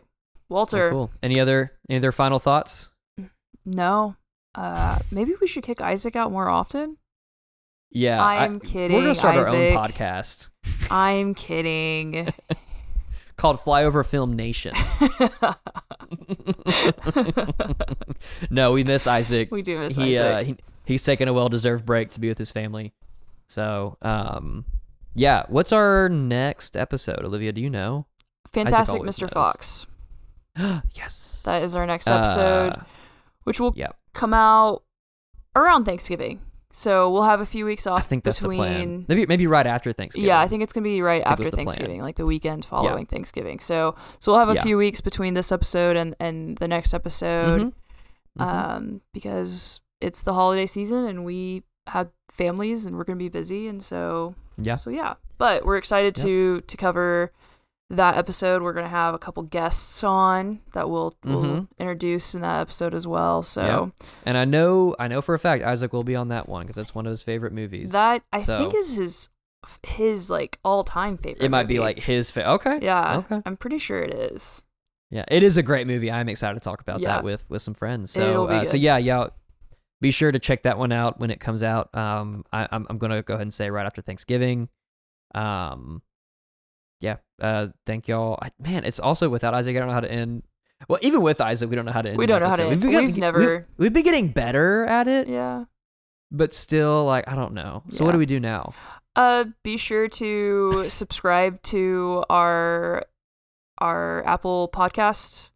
Walter. 0.48 0.90
cool. 0.90 1.10
Any 1.22 1.40
other 1.40 1.72
any 1.88 1.98
other 1.98 2.12
final 2.12 2.38
thoughts? 2.38 2.92
No. 3.64 4.16
Uh, 4.54 4.98
maybe 5.10 5.32
we 5.40 5.46
should 5.46 5.64
kick 5.64 5.80
Isaac 5.80 6.14
out 6.14 6.30
more 6.30 6.48
often. 6.48 6.98
Yeah, 7.90 8.22
I- 8.22 8.44
I'm 8.44 8.60
kidding. 8.60 8.96
We're 8.96 9.02
gonna 9.02 9.14
start 9.14 9.36
our 9.36 9.46
own 9.54 9.72
podcast 9.72 10.50
I'm 10.90 11.34
kidding. 11.34 12.32
called 13.36 13.58
Flyover 13.58 14.06
Film 14.06 14.34
Nation. 14.34 14.74
no, 18.50 18.72
we 18.72 18.84
miss 18.84 19.06
Isaac. 19.06 19.50
we 19.50 19.62
do 19.62 19.78
miss 19.78 19.96
he, 19.96 20.18
uh, 20.18 20.38
Isaac. 20.38 20.46
he 20.46 20.56
he's 20.84 21.02
taking 21.02 21.28
a 21.28 21.32
well-deserved 21.32 21.84
break 21.84 22.10
to 22.10 22.20
be 22.20 22.28
with 22.28 22.38
his 22.38 22.52
family. 22.52 22.92
So, 23.48 23.96
um, 24.02 24.64
yeah. 25.14 25.44
What's 25.48 25.72
our 25.72 26.08
next 26.08 26.76
episode, 26.76 27.24
Olivia? 27.24 27.52
Do 27.52 27.60
you 27.60 27.70
know? 27.70 28.06
Fantastic 28.54 29.02
Mr. 29.02 29.22
knows. 29.22 29.30
Fox. 29.30 29.86
yes. 30.92 31.42
That 31.44 31.62
is 31.62 31.74
our 31.74 31.86
next 31.86 32.06
episode, 32.08 32.72
Uh, 32.74 32.82
which 33.44 33.60
will 33.60 33.72
yep. 33.76 33.96
come 34.12 34.32
out 34.34 34.82
around 35.56 35.84
Thanksgiving. 35.84 36.40
So 36.70 37.08
we'll 37.12 37.22
have 37.22 37.40
a 37.40 37.46
few 37.46 37.64
weeks 37.64 37.86
off 37.86 38.00
I 38.00 38.02
think 38.02 38.24
that's 38.24 38.40
between. 38.40 38.58
the 38.58 38.64
plan. 38.64 39.04
Maybe 39.08 39.26
maybe 39.26 39.46
right 39.46 39.66
after 39.66 39.92
Thanksgiving. 39.92 40.26
Yeah, 40.26 40.40
I 40.40 40.48
think 40.48 40.62
it's 40.64 40.72
gonna 40.72 40.82
be 40.82 41.02
right 41.02 41.22
after 41.24 41.44
the 41.44 41.50
plan. 41.50 41.66
Thanksgiving, 41.66 42.00
like 42.02 42.16
the 42.16 42.26
weekend 42.26 42.64
following 42.64 43.06
Thanksgiving. 43.06 43.60
So 43.60 43.94
so 44.18 44.32
we'll 44.32 44.40
have 44.40 44.48
a 44.50 44.54
Yeah. 44.54 44.62
few 44.64 44.76
weeks 44.76 45.00
between 45.00 45.34
this 45.34 45.52
episode 45.52 45.96
and 45.96 46.16
and 46.18 46.58
the 46.58 46.66
next 46.66 46.92
episode, 46.92 47.60
Mhm. 47.60 47.72
Mhm. 48.40 48.44
um, 48.44 49.00
because 49.12 49.80
it's 50.00 50.22
the 50.22 50.34
holiday 50.34 50.66
season 50.66 51.06
and 51.06 51.24
we 51.24 51.62
have 51.86 52.08
families 52.28 52.86
and 52.86 52.96
we're 52.96 53.04
gonna 53.04 53.18
be 53.18 53.28
busy, 53.28 53.68
and 53.68 53.80
so 53.80 54.34
yeah. 54.58 54.74
so 54.74 54.90
yeah. 54.90 55.14
But 55.38 55.64
we're 55.64 55.76
excited 55.76 56.16
Yep. 56.18 56.26
to 56.26 56.60
to 56.62 56.76
cover 56.76 57.30
that 57.90 58.16
episode. 58.16 58.62
We're 58.62 58.72
gonna 58.72 58.88
have 58.88 59.14
a 59.14 59.18
couple 59.18 59.42
guests 59.42 60.02
on 60.02 60.60
that 60.72 60.88
we'll 60.88 61.14
we'll 61.24 61.42
Mhm. 61.42 61.68
introduce 61.78 62.34
in 62.34 62.40
that 62.42 62.60
episode 62.60 62.94
as 62.94 63.06
well. 63.06 63.42
So 63.42 63.92
And 64.24 64.36
I 64.38 64.44
know 64.44 64.96
I 64.98 65.08
know 65.08 65.20
for 65.22 65.34
a 65.34 65.38
fact 65.38 65.62
Isaac 65.64 65.92
will 65.92 66.04
be 66.04 66.16
on 66.16 66.28
that 66.28 66.48
one 66.48 66.62
because 66.62 66.76
that's 66.76 66.94
one 66.94 67.06
of 67.06 67.10
his 67.10 67.22
favorite 67.22 67.52
movies. 67.52 67.92
that 67.92 68.22
I 68.32 68.38
So- 68.40 68.58
think 68.58 68.74
is 68.74 68.96
his 68.96 69.28
his 69.86 70.28
like 70.30 70.58
all 70.64 70.84
time 70.84 71.16
favorite. 71.16 71.42
it 71.42 71.50
might 71.50 71.66
be 71.68 71.78
like 71.78 71.98
his 71.98 72.30
fa- 72.30 72.48
okay. 72.50 72.78
yeah, 72.82 73.18
Okay. 73.18 73.40
I'm 73.46 73.56
pretty 73.56 73.78
sure 73.78 73.98
it 74.02 74.12
is. 74.12 74.62
Yeah, 75.10 75.24
it 75.28 75.42
is 75.42 75.56
a 75.56 75.62
great 75.62 75.86
movie. 75.86 76.10
I'm 76.10 76.28
excited 76.28 76.54
to 76.54 76.60
talk 76.60 76.80
about 76.82 77.00
Yeah. 77.00 77.14
that 77.16 77.24
with 77.24 77.48
with 77.48 77.62
some 77.62 77.72
friends. 77.74 78.10
So 78.10 78.46
uh, 78.48 78.64
so 78.64 78.76
yeah, 78.76 78.96
yeah. 78.98 79.28
Be 80.00 80.10
sure 80.10 80.30
to 80.32 80.38
check 80.38 80.64
that 80.64 80.76
one 80.76 80.92
out 80.92 81.18
when 81.18 81.30
it 81.30 81.40
comes 81.40 81.62
out. 81.62 81.94
Um, 81.94 82.44
I, 82.52 82.68
I'm 82.72 82.86
I'm 82.90 82.98
gonna 82.98 83.22
go 83.22 83.34
ahead 83.34 83.42
and 83.42 83.54
say 83.54 83.70
right 83.70 83.86
after 83.86 84.02
Thanksgiving. 84.02 84.68
Um, 85.34 86.02
yeah. 86.04 86.13
Uh, 87.40 87.68
thank 87.86 88.08
y'all. 88.08 88.38
I, 88.40 88.50
man, 88.60 88.84
it's 88.84 89.00
also 89.00 89.28
without 89.28 89.54
Isaac. 89.54 89.76
I 89.76 89.78
don't 89.78 89.88
know 89.88 89.94
how 89.94 90.00
to 90.00 90.10
end. 90.12 90.42
Well, 90.88 90.98
even 91.02 91.22
with 91.22 91.40
Isaac, 91.40 91.70
we 91.70 91.76
don't 91.76 91.84
know 91.86 91.92
how 91.92 92.02
to 92.02 92.10
end. 92.10 92.18
We 92.18 92.26
don't 92.26 92.40
know 92.40 92.48
how 92.48 92.56
to. 92.56 92.64
End. 92.64 92.70
We've, 92.82 92.90
been- 92.92 93.04
we've 93.06 93.14
we- 93.14 93.20
never- 93.20 93.66
we've 93.78 93.92
been 93.92 94.02
getting 94.04 94.28
better 94.28 94.84
at 94.86 95.08
it. 95.08 95.28
Yeah. 95.28 95.64
but 96.30 96.52
still 96.54 97.04
like 97.06 97.24
I 97.30 97.34
don't 97.36 97.54
know. 97.54 97.82
So 97.90 98.02
Yeah. 98.02 98.06
what 98.06 98.12
do 98.12 98.18
we 98.18 98.26
do 98.26 98.40
now? 98.40 98.74
Uh, 99.16 99.44
be 99.62 99.76
sure 99.76 100.08
to 100.08 100.88
subscribe 100.90 101.62
to 101.62 102.24
our 102.28 103.04
our 103.78 104.24
Apple 104.26 104.68
Podcasts 104.72 105.52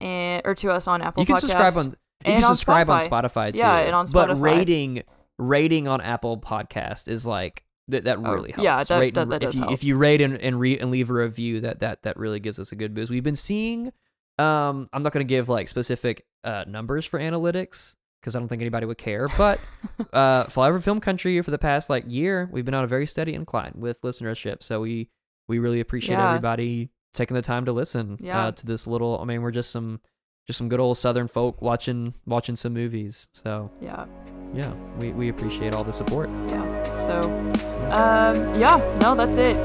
and 0.00 0.42
or 0.44 0.54
to 0.56 0.70
us 0.70 0.86
on 0.88 1.02
Apple 1.02 1.22
you 1.22 1.26
can 1.26 1.36
Podcasts. 1.36 1.40
subscribe 1.40 1.76
on 1.76 1.84
you 2.24 2.32
can 2.34 2.44
on 2.44 2.56
subscribe 2.56 2.86
Spotify. 2.88 3.12
on 3.12 3.24
Spotify 3.24 3.52
too. 3.52 3.58
Yeah, 3.60 3.76
and 3.78 3.94
on 3.94 4.06
Spotify. 4.06 4.12
But 4.28 4.38
rating 4.40 5.02
rating 5.38 5.88
on 5.88 6.00
Apple 6.00 6.38
Podcast 6.38 7.08
is 7.08 7.26
like 7.26 7.64
that. 7.90 8.04
That 8.04 8.18
Oh, 8.18 8.32
really 8.32 8.52
helps. 8.52 8.64
yeah, 8.64 8.82
that- 8.82 8.98
Rate 9.00 9.14
that- 9.14 9.22
and- 9.22 9.32
that 9.32 9.42
if 9.42 9.54
you, 9.54 9.60
help. 9.60 9.72
If 9.72 9.84
you 9.84 9.96
rate 9.96 10.20
and 10.20 10.36
and, 10.36 10.58
re- 10.60 10.78
and 10.78 10.90
leave 10.90 11.10
a 11.10 11.14
review, 11.14 11.60
that 11.60 11.80
that 11.80 12.02
that 12.02 12.16
really 12.16 12.40
gives 12.40 12.58
us 12.58 12.72
a 12.72 12.76
good 12.76 12.94
boost. 12.94 13.10
We've 13.10 13.22
been 13.22 13.36
seeing. 13.36 13.92
Um, 14.38 14.88
I'm 14.92 15.02
not 15.02 15.12
going 15.12 15.26
to 15.26 15.28
give 15.28 15.48
like 15.48 15.68
specific 15.68 16.24
uh 16.44 16.64
numbers 16.66 17.04
for 17.04 17.20
analytics 17.20 17.96
because 18.20 18.34
I 18.34 18.38
don't 18.38 18.48
think 18.48 18.62
anybody 18.62 18.86
would 18.86 18.98
care. 18.98 19.28
But 19.36 19.60
uh, 20.12 20.44
Flyover 20.46 20.82
Film 20.82 21.00
Country 21.00 21.40
for 21.42 21.50
the 21.50 21.58
past 21.58 21.90
like 21.90 22.04
year, 22.06 22.48
we've 22.52 22.64
been 22.64 22.74
on 22.74 22.84
a 22.84 22.86
very 22.86 23.06
steady 23.06 23.34
incline 23.34 23.72
with 23.76 24.00
listenership. 24.02 24.62
So 24.62 24.80
we 24.80 25.08
we 25.48 25.58
really 25.58 25.80
appreciate 25.80 26.16
Yeah. 26.16 26.28
everybody 26.30 26.90
taking 27.12 27.34
the 27.34 27.42
time 27.42 27.64
to 27.66 27.72
listen 27.72 28.16
Yeah. 28.20 28.46
uh, 28.46 28.52
to 28.52 28.66
this 28.66 28.86
little. 28.86 29.18
I 29.20 29.24
mean, 29.24 29.42
we're 29.42 29.50
just 29.50 29.70
some 29.70 30.00
just 30.46 30.56
some 30.58 30.68
good 30.68 30.80
old 30.80 30.96
Southern 30.96 31.28
folk 31.28 31.60
watching 31.60 32.14
watching 32.24 32.56
some 32.56 32.72
movies. 32.72 33.28
So 33.32 33.70
Yeah, 33.80 34.06
yeah, 34.54 34.72
we 34.98 35.12
we 35.12 35.28
appreciate 35.28 35.74
all 35.74 35.84
the 35.84 35.92
support. 35.92 36.30
yeah. 36.48 36.64
So, 36.94 37.20
um, 37.90 38.54
yeah. 38.54 38.76
No, 39.00 39.14
that's 39.14 39.36
it. 39.36 39.56